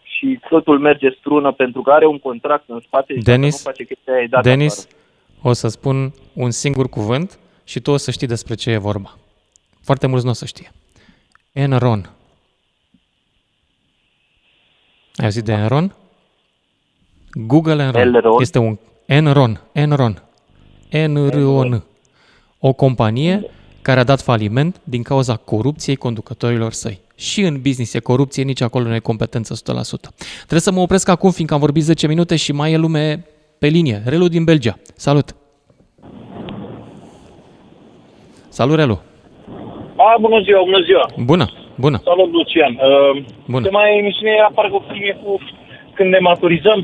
și 0.03 0.41
totul 0.49 0.79
merge 0.79 1.11
strună 1.19 1.53
pentru 1.53 1.83
că 1.83 1.91
are 1.91 2.07
un 2.07 2.19
contract 2.19 2.65
în 2.67 2.81
spate 2.81 3.13
și 3.13 3.23
dacă 3.23 3.37
Denis, 3.37 3.65
nu 3.65 3.71
face 3.71 3.85
chestia 3.85 4.13
aia, 4.13 4.23
e 4.23 4.27
dat 4.27 4.43
Denis, 4.43 4.89
o 5.43 5.53
să 5.53 5.69
spun 5.69 6.13
un 6.33 6.51
singur 6.51 6.89
cuvânt 6.89 7.39
și 7.65 7.81
tu 7.81 7.91
o 7.91 7.97
să 7.97 8.11
știi 8.11 8.27
despre 8.27 8.55
ce 8.55 8.71
e 8.71 8.77
vorba. 8.77 9.19
Foarte 9.83 10.07
mulți 10.07 10.25
nu 10.25 10.31
o 10.31 10.35
să 10.35 10.47
știe. 10.47 10.71
Enron. 11.53 12.11
Ai 15.17 15.25
auzit 15.25 15.45
de 15.45 15.53
Enron? 15.53 15.95
Google 17.33 17.83
Enron. 17.83 18.15
Elron? 18.15 18.41
Este 18.41 18.59
un 18.59 18.79
Enron. 19.07 19.61
Enron. 19.73 20.23
Enron. 20.89 21.85
O 22.59 22.73
companie 22.73 23.51
care 23.85 24.01
a 24.01 24.05
dat 24.05 24.21
faliment 24.21 24.81
din 24.85 25.03
cauza 25.03 25.37
corupției 25.37 25.97
conducătorilor 25.97 26.73
săi. 26.73 26.99
și 27.17 27.41
în 27.41 27.61
business 27.63 27.95
e 27.95 27.99
corupție, 28.01 28.43
nici 28.43 28.61
acolo 28.61 28.89
nu 28.89 28.95
e 28.95 28.99
competență 28.99 29.55
100%. 29.55 30.15
Trebuie 30.37 30.61
să 30.61 30.73
mă 30.73 30.81
opresc 30.81 31.09
acum, 31.09 31.31
fiindcă 31.31 31.55
am 31.55 31.61
vorbit 31.61 31.83
10 31.83 32.07
minute 32.07 32.37
și 32.37 32.53
mai 32.53 32.73
e 32.73 32.77
lume 32.77 33.25
pe 33.59 33.67
linie. 33.67 34.03
Relu 34.07 34.29
din 34.29 34.45
Belgia. 34.45 34.79
Salut! 34.97 35.35
Salut, 38.49 38.77
Relu! 38.77 38.97
A, 39.97 40.17
bună 40.21 40.39
ziua, 40.47 40.63
bună 40.65 40.81
ziua! 40.89 41.05
Bună, 41.31 41.47
bună! 41.85 41.99
Salut, 42.05 42.33
Lucian! 42.33 42.73
Uh, 42.75 43.23
Bună. 43.49 43.65
Tema 43.67 43.83
emisiunii 44.01 44.39
apare 44.49 44.69
cu 44.69 44.85
filme 44.89 45.19
cu 45.23 45.33
când 45.95 46.09
ne 46.11 46.19
maturizăm, 46.19 46.81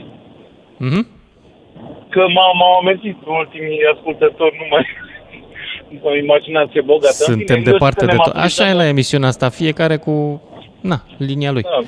Mhm. 0.86 1.00
că 2.08 2.20
m-au, 2.34 2.52
m-au 2.60 2.74
amintit 2.82 3.16
ultimii 3.40 3.78
ascultători, 3.94 4.54
nu 4.60 4.66
mai 4.70 4.84
o 6.02 6.16
imaginație 6.16 6.80
bogată. 6.80 7.22
În 7.26 7.34
Suntem 7.34 7.56
fine, 7.56 7.66
eu 7.66 7.72
departe 7.72 8.00
zic 8.00 8.08
că 8.08 8.10
de 8.10 8.16
ne 8.16 8.22
tot. 8.24 8.34
maturizăm. 8.34 8.64
Așa 8.64 8.72
e 8.72 8.80
la 8.82 8.86
emisiunea 8.94 9.28
asta, 9.28 9.48
fiecare 9.48 9.96
cu, 9.96 10.14
na, 10.90 10.98
linia 11.28 11.50
lui. 11.56 11.62
Da. 11.62 11.78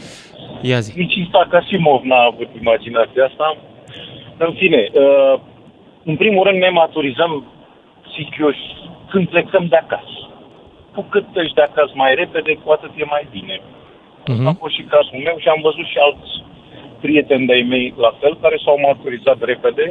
Ia 0.70 0.80
zi. 0.84 0.92
Nici 1.02 1.14
Isaac 1.24 1.54
Asimov 1.54 2.00
n-a 2.02 2.22
avut 2.32 2.48
imaginația 2.60 3.24
asta. 3.30 3.56
În 4.44 4.52
fine, 4.60 4.80
uh, 4.92 5.34
în 6.04 6.16
primul 6.16 6.42
rând 6.46 6.58
ne 6.58 6.68
maturizăm, 6.68 7.32
zic 8.16 8.30
eu, 8.40 8.50
și 8.50 8.66
când 9.10 9.28
plecăm 9.28 9.64
de 9.66 9.76
acasă. 9.76 10.16
Cu 10.94 11.02
cât 11.12 11.24
pleci 11.32 11.52
de 11.58 11.62
acasă 11.62 11.92
mai 11.94 12.14
repede, 12.14 12.52
cu 12.64 12.70
atât 12.70 12.90
e 12.96 13.04
mai 13.16 13.26
bine. 13.30 13.60
Mhm. 14.26 14.46
A 14.46 14.52
fost 14.58 14.74
și 14.74 14.82
cazul 14.94 15.20
meu 15.26 15.36
și 15.38 15.48
am 15.48 15.60
văzut 15.68 15.86
și 15.92 15.98
alți 16.06 16.30
prieteni 17.00 17.46
de-ai 17.46 17.64
mei 17.72 17.94
la 17.96 18.12
fel, 18.20 18.34
care 18.42 18.56
s-au 18.64 18.78
maturizat 18.86 19.38
repede 19.52 19.84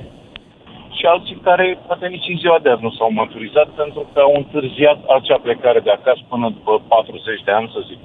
și 0.97 1.05
alții 1.05 1.35
care 1.43 1.79
poate 1.87 2.07
nici 2.07 2.27
în 2.29 2.37
ziua 2.37 2.59
de 2.63 2.69
azi 2.69 2.81
nu 2.81 2.91
s-au 2.91 3.11
maturizat 3.11 3.67
pentru 3.81 4.05
că 4.13 4.19
au 4.19 4.33
întârziat 4.35 4.99
acea 5.17 5.37
plecare 5.41 5.79
de 5.79 5.91
acasă 5.91 6.21
până 6.29 6.49
după 6.49 6.81
40 6.87 7.43
de 7.45 7.51
ani, 7.51 7.69
să 7.73 7.79
zic. 7.89 7.97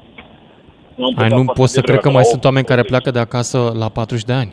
am 0.99 1.05
Ai, 1.05 1.13
plecat 1.15 1.31
nu 1.39 1.43
foarte 1.45 1.61
pot 1.61 1.69
să 1.69 1.81
devreme, 1.81 1.99
cred 1.99 2.01
că 2.01 2.09
la 2.09 2.13
mai 2.15 2.23
8, 2.23 2.31
sunt 2.33 2.45
oameni 2.45 2.65
care 2.67 2.83
pleacă 2.83 3.11
de 3.11 3.19
acasă 3.19 3.59
la 3.83 3.89
40 3.89 4.25
de 4.25 4.33
ani. 4.33 4.53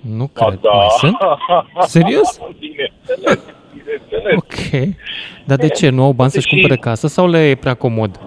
Nu 0.00 0.26
cred. 0.26 0.58
da. 0.60 0.70
Mai 0.72 0.86
sunt? 0.98 1.16
Serios? 1.96 2.40
Bineînțeles, 2.58 3.40
bineînțeles. 3.76 4.34
Ok. 4.36 4.94
Dar 5.44 5.56
de 5.56 5.68
ce? 5.68 5.88
Nu 5.90 6.02
au 6.02 6.12
bani 6.12 6.30
să-și 6.30 6.46
Și- 6.46 6.52
cumpere 6.54 6.76
casă 6.76 7.06
sau 7.06 7.28
le 7.28 7.48
e 7.48 7.54
prea 7.54 7.74
comod? 7.74 8.20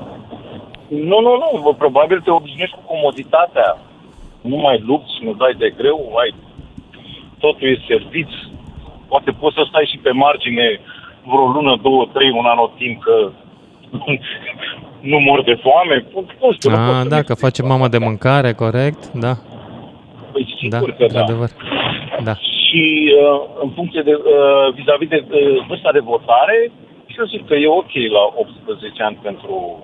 Nu, 0.87 1.19
nu, 1.25 1.31
nu, 1.43 1.59
bă, 1.63 1.73
probabil 1.73 2.21
te 2.21 2.31
obișnuiești 2.31 2.75
cu 2.75 2.81
comoditatea. 2.93 3.77
Nu 4.41 4.55
mai 4.55 4.83
lupți, 4.85 5.13
nu 5.23 5.33
dai 5.33 5.53
de 5.57 5.73
greu, 5.77 6.13
ai... 6.21 6.33
totul 7.39 7.67
e 7.67 7.85
servit. 7.87 8.29
Poate 9.07 9.31
poți 9.31 9.55
să 9.55 9.63
stai 9.67 9.89
și 9.91 9.97
pe 9.97 10.11
margine 10.11 10.79
vreo 11.23 11.47
lună, 11.55 11.77
două, 11.81 12.07
trei, 12.13 12.31
un 12.31 12.45
anotimp 12.45 13.01
că 13.01 13.31
nu 15.11 15.19
mor 15.19 15.43
de 15.43 15.59
foame. 15.63 16.05
Nu 16.41 16.51
știu, 16.53 16.69
nu 16.69 16.75
pot 16.75 16.95
A, 16.95 17.01
să 17.01 17.07
da, 17.07 17.21
că 17.21 17.33
face 17.33 17.61
mama 17.63 17.87
de 17.87 17.97
mâncare, 17.97 18.51
corect? 18.53 19.11
Da. 19.25 19.33
Păi 20.31 20.55
sigur 20.59 20.89
Da, 20.89 20.95
că 20.95 20.95
da. 20.97 21.05
într-adevăr. 21.05 21.49
Da. 22.23 22.33
Și 22.35 23.13
uh, 23.23 23.41
în 23.63 23.69
funcție 23.69 24.01
de, 24.01 24.13
uh, 24.13 24.73
vis-a-vis 24.73 25.07
de 25.07 25.25
uh, 25.29 25.65
vârsta 25.67 25.91
de 25.91 25.99
votare, 25.99 26.71
și 27.07 27.15
eu 27.19 27.25
zic 27.25 27.47
că 27.47 27.55
e 27.55 27.67
ok 27.67 27.93
la 28.17 28.23
18 28.35 29.03
ani 29.03 29.17
pentru 29.21 29.83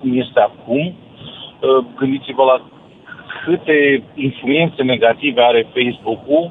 cum 0.00 0.18
este 0.20 0.40
acum. 0.40 0.82
Uh, 0.86 1.84
gândiți-vă 1.96 2.42
la 2.42 2.56
câte 3.44 4.02
influențe 4.14 4.82
negative 4.82 5.42
are 5.42 5.66
Facebook-ul, 5.74 6.50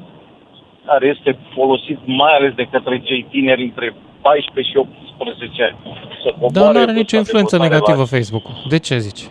care 0.86 1.06
este 1.16 1.38
folosit 1.54 1.98
mai 2.04 2.32
ales 2.36 2.52
de 2.54 2.68
către 2.70 3.00
cei 3.00 3.26
tineri 3.30 3.62
între 3.62 3.94
14 4.22 4.72
și 4.72 4.86
18 5.18 5.62
ani. 5.62 5.76
Să 6.22 6.28
Dar 6.28 6.34
coboare 6.40 6.62
nu 6.62 6.68
are 6.68 6.76
vârsta 6.76 6.92
nicio 6.92 7.16
de 7.16 7.22
influență 7.24 7.56
votare 7.56 7.70
negativă 7.72 7.98
la- 7.98 8.04
Facebook-ul. 8.16 8.54
De 8.68 8.78
ce 8.78 8.98
zici? 8.98 9.22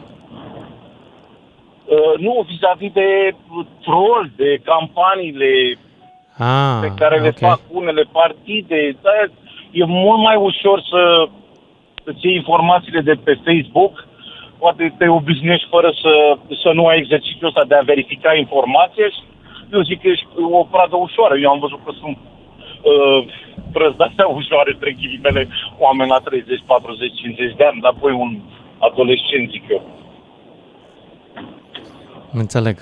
Uh, 1.95 2.13
nu, 2.19 2.45
vis-a-vis 2.49 2.91
de 2.91 3.35
troll, 3.81 4.31
de 4.35 4.57
campaniile 4.63 5.77
Ah, 6.37 6.77
pe 6.81 6.91
care 6.97 7.19
le 7.19 7.27
ok. 7.27 7.37
fac 7.37 7.59
unele 7.71 8.03
partide. 8.11 8.97
Da, 9.01 9.09
e 9.71 9.83
mult 9.85 10.19
mai 10.21 10.35
ușor 10.35 10.81
să 10.89 11.27
îți 12.03 12.25
iei 12.27 12.35
informațiile 12.35 13.01
de 13.01 13.13
pe 13.23 13.39
Facebook, 13.45 14.07
poate 14.63 14.83
te 14.99 15.07
obișnuiești 15.19 15.67
fără 15.75 15.89
să, 16.03 16.13
să 16.63 16.69
nu 16.77 16.83
ai 16.89 16.97
exercițiul 17.03 17.49
ăsta 17.51 17.63
de 17.71 17.75
a 17.75 17.89
verifica 17.91 18.31
informația 18.43 19.07
și 19.15 19.21
eu 19.75 19.81
zic 19.89 19.97
că 20.01 20.07
ești 20.13 20.27
o 20.59 20.63
pradă 20.73 20.95
ușoară. 21.07 21.35
Eu 21.43 21.49
am 21.51 21.59
văzut 21.65 21.81
că 21.85 21.91
sunt 22.01 22.17
uh, 22.91 23.19
prăzdastea 23.75 24.27
ușoare, 24.39 24.69
între 24.73 24.91
ghilimele, 24.99 25.41
oameni 25.85 26.09
la 26.15 26.19
30, 26.19 26.63
40, 26.65 27.21
50 27.21 27.55
de 27.59 27.63
ani, 27.69 27.81
dar 27.83 27.91
apoi 27.95 28.13
un 28.23 28.31
adolescent, 28.87 29.45
zic 29.55 29.63
eu. 29.75 29.81
Înțeleg. 32.43 32.77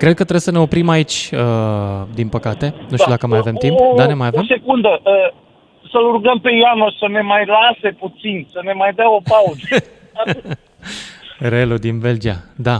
Cred 0.00 0.14
că 0.18 0.22
trebuie 0.28 0.48
să 0.48 0.54
ne 0.56 0.64
oprim 0.66 0.88
aici, 0.96 1.18
uh, 1.32 2.00
din 2.18 2.28
păcate. 2.36 2.66
Nu 2.90 2.96
știu 2.96 3.14
dacă 3.14 3.26
mai 3.26 3.38
avem 3.38 3.56
timp. 3.64 3.76
O, 3.78 3.94
Da, 3.96 4.06
ne 4.06 4.14
mai 4.20 4.28
O 4.28 4.32
avem? 4.32 4.44
secundă. 4.54 4.90
Uh, 5.02 5.28
să-l 5.92 6.06
rugăm 6.16 6.38
pe 6.38 6.50
Ianoș 6.50 6.94
să 7.02 7.08
ne 7.08 7.20
mai 7.20 7.44
lase 7.56 7.88
puțin, 8.02 8.36
să 8.52 8.60
ne 8.64 8.72
mai 8.72 8.92
dea 8.98 9.08
o 9.18 9.20
pauză. 9.32 9.66
Relu 11.38 11.76
din 11.76 11.98
Belgia, 11.98 12.36
da. 12.56 12.76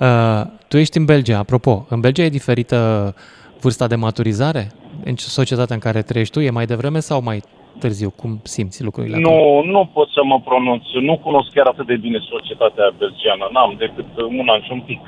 Uh, 0.00 0.46
tu 0.68 0.78
ești 0.78 0.98
în 0.98 1.04
Belgia, 1.04 1.38
apropo. 1.38 1.86
În 1.88 2.00
Belgia 2.00 2.22
e 2.22 2.28
diferită 2.28 3.14
vârsta 3.60 3.86
de 3.86 3.94
maturizare? 3.94 4.70
În 5.04 5.16
societatea 5.16 5.74
în 5.74 5.80
care 5.80 6.02
trăiești 6.02 6.32
tu, 6.32 6.40
e 6.40 6.50
mai 6.50 6.66
devreme 6.66 7.00
sau 7.00 7.22
mai 7.22 7.42
târziu? 7.78 8.10
Cum 8.10 8.40
simți 8.42 8.84
lucrurile 8.84 9.16
acolo? 9.16 9.34
nu, 9.34 9.70
nu 9.70 9.90
pot 9.92 10.08
să 10.10 10.20
mă 10.24 10.40
pronunț. 10.40 10.84
Nu 11.00 11.18
cunosc 11.18 11.52
chiar 11.52 11.66
atât 11.66 11.86
de 11.86 11.96
bine 11.96 12.18
societatea 12.28 12.94
belgiană. 12.98 13.48
N-am 13.52 13.74
decât 13.78 14.06
un 14.38 14.48
an 14.48 14.62
și 14.62 14.72
un 14.72 14.80
pic. 14.80 15.00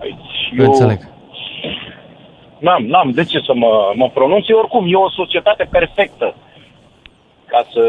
Aici. 0.00 0.52
Eu 0.58 0.64
Înțeleg. 0.64 0.98
N-am, 2.58 2.82
n-am 2.86 3.10
de 3.10 3.24
ce 3.24 3.38
să 3.40 3.54
mă, 3.54 3.92
mă 3.94 4.08
pronunț. 4.08 4.48
Eu, 4.48 4.58
oricum, 4.58 4.84
e 4.88 4.94
o 4.94 5.10
societate 5.10 5.64
perfectă. 5.70 6.34
Ca 7.46 7.64
să, 7.72 7.82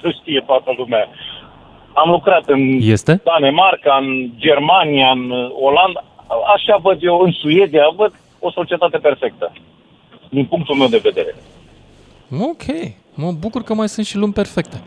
să 0.00 0.10
știe 0.20 0.42
toată 0.46 0.74
lumea. 0.76 1.08
Am 2.02 2.10
lucrat 2.10 2.44
în 2.46 2.78
Este? 2.80 3.20
Danemarca, 3.24 3.98
în 4.00 4.30
Germania, 4.36 5.10
în 5.10 5.30
Olanda. 5.66 6.04
Așa 6.54 6.76
văd 6.82 6.98
eu 7.00 7.20
în 7.20 7.32
Suedia, 7.32 7.82
văd 7.96 8.12
o 8.38 8.50
societate 8.50 8.98
perfectă. 8.98 9.52
Din 10.30 10.44
punctul 10.44 10.74
meu 10.74 10.88
de 10.88 11.00
vedere. 11.02 11.34
Ok, 12.40 12.64
mă 13.14 13.32
bucur 13.32 13.62
că 13.62 13.74
mai 13.74 13.88
sunt 13.88 14.06
și 14.06 14.16
lumi 14.16 14.32
perfecte. 14.32 14.82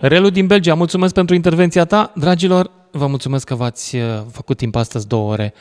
Relu 0.00 0.28
din 0.28 0.46
Belgia, 0.46 0.74
mulțumesc 0.74 1.14
pentru 1.14 1.34
intervenția 1.34 1.84
ta. 1.84 2.12
Dragilor, 2.14 2.70
vă 2.90 3.06
mulțumesc 3.06 3.46
că 3.46 3.54
v-ați 3.54 3.96
uh, 3.96 4.02
făcut 4.32 4.56
timp 4.56 4.76
astăzi 4.76 5.08
două 5.08 5.30
ore 5.30 5.54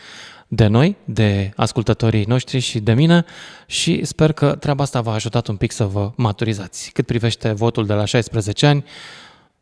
de 0.47 0.67
noi, 0.67 0.95
de 1.05 1.51
ascultătorii 1.55 2.25
noștri 2.27 2.59
și 2.59 2.79
de 2.79 2.93
mine 2.93 3.25
și 3.67 4.05
sper 4.05 4.31
că 4.31 4.55
treaba 4.55 4.83
asta 4.83 5.01
v-a 5.01 5.13
ajutat 5.13 5.47
un 5.47 5.55
pic 5.55 5.71
să 5.71 5.83
vă 5.83 6.11
maturizați. 6.15 6.91
Cât 6.91 7.05
privește 7.05 7.51
votul 7.51 7.85
de 7.85 7.93
la 7.93 8.05
16 8.05 8.65
ani, 8.65 8.85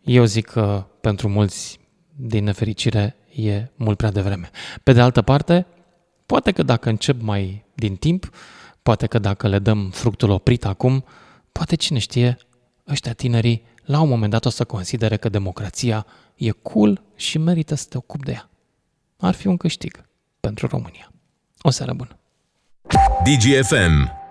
eu 0.03 0.23
zic 0.23 0.45
că 0.45 0.88
pentru 1.01 1.30
mulți, 1.30 1.80
din 2.15 2.43
nefericire, 2.43 3.15
e 3.35 3.69
mult 3.75 3.97
prea 3.97 4.11
devreme. 4.11 4.49
Pe 4.84 4.93
de 4.93 5.01
altă 5.01 5.21
parte, 5.21 5.65
poate 6.25 6.51
că 6.51 6.63
dacă 6.63 6.89
încep 6.89 7.21
mai 7.21 7.65
din 7.73 7.95
timp, 7.95 8.30
poate 8.81 9.07
că 9.07 9.19
dacă 9.19 9.47
le 9.47 9.59
dăm 9.59 9.89
fructul 9.89 10.30
oprit 10.30 10.65
acum, 10.65 11.05
poate 11.51 11.75
cine 11.75 11.99
știe, 11.99 12.38
ăștia 12.89 13.13
tinerii 13.13 13.63
la 13.84 14.01
un 14.01 14.09
moment 14.09 14.31
dat 14.31 14.45
o 14.45 14.49
să 14.49 14.63
considere 14.63 15.17
că 15.17 15.30
democrația 15.30 16.05
e 16.35 16.49
cool 16.49 17.01
și 17.15 17.38
merită 17.38 17.75
să 17.75 17.85
te 17.89 17.97
ocupi 17.97 18.25
de 18.25 18.31
ea. 18.31 18.49
Ar 19.17 19.34
fi 19.34 19.47
un 19.47 19.57
câștig 19.57 20.05
pentru 20.39 20.67
România. 20.67 21.11
O 21.61 21.69
seară 21.69 21.93
bună! 21.93 22.17
DGFM 23.23 24.23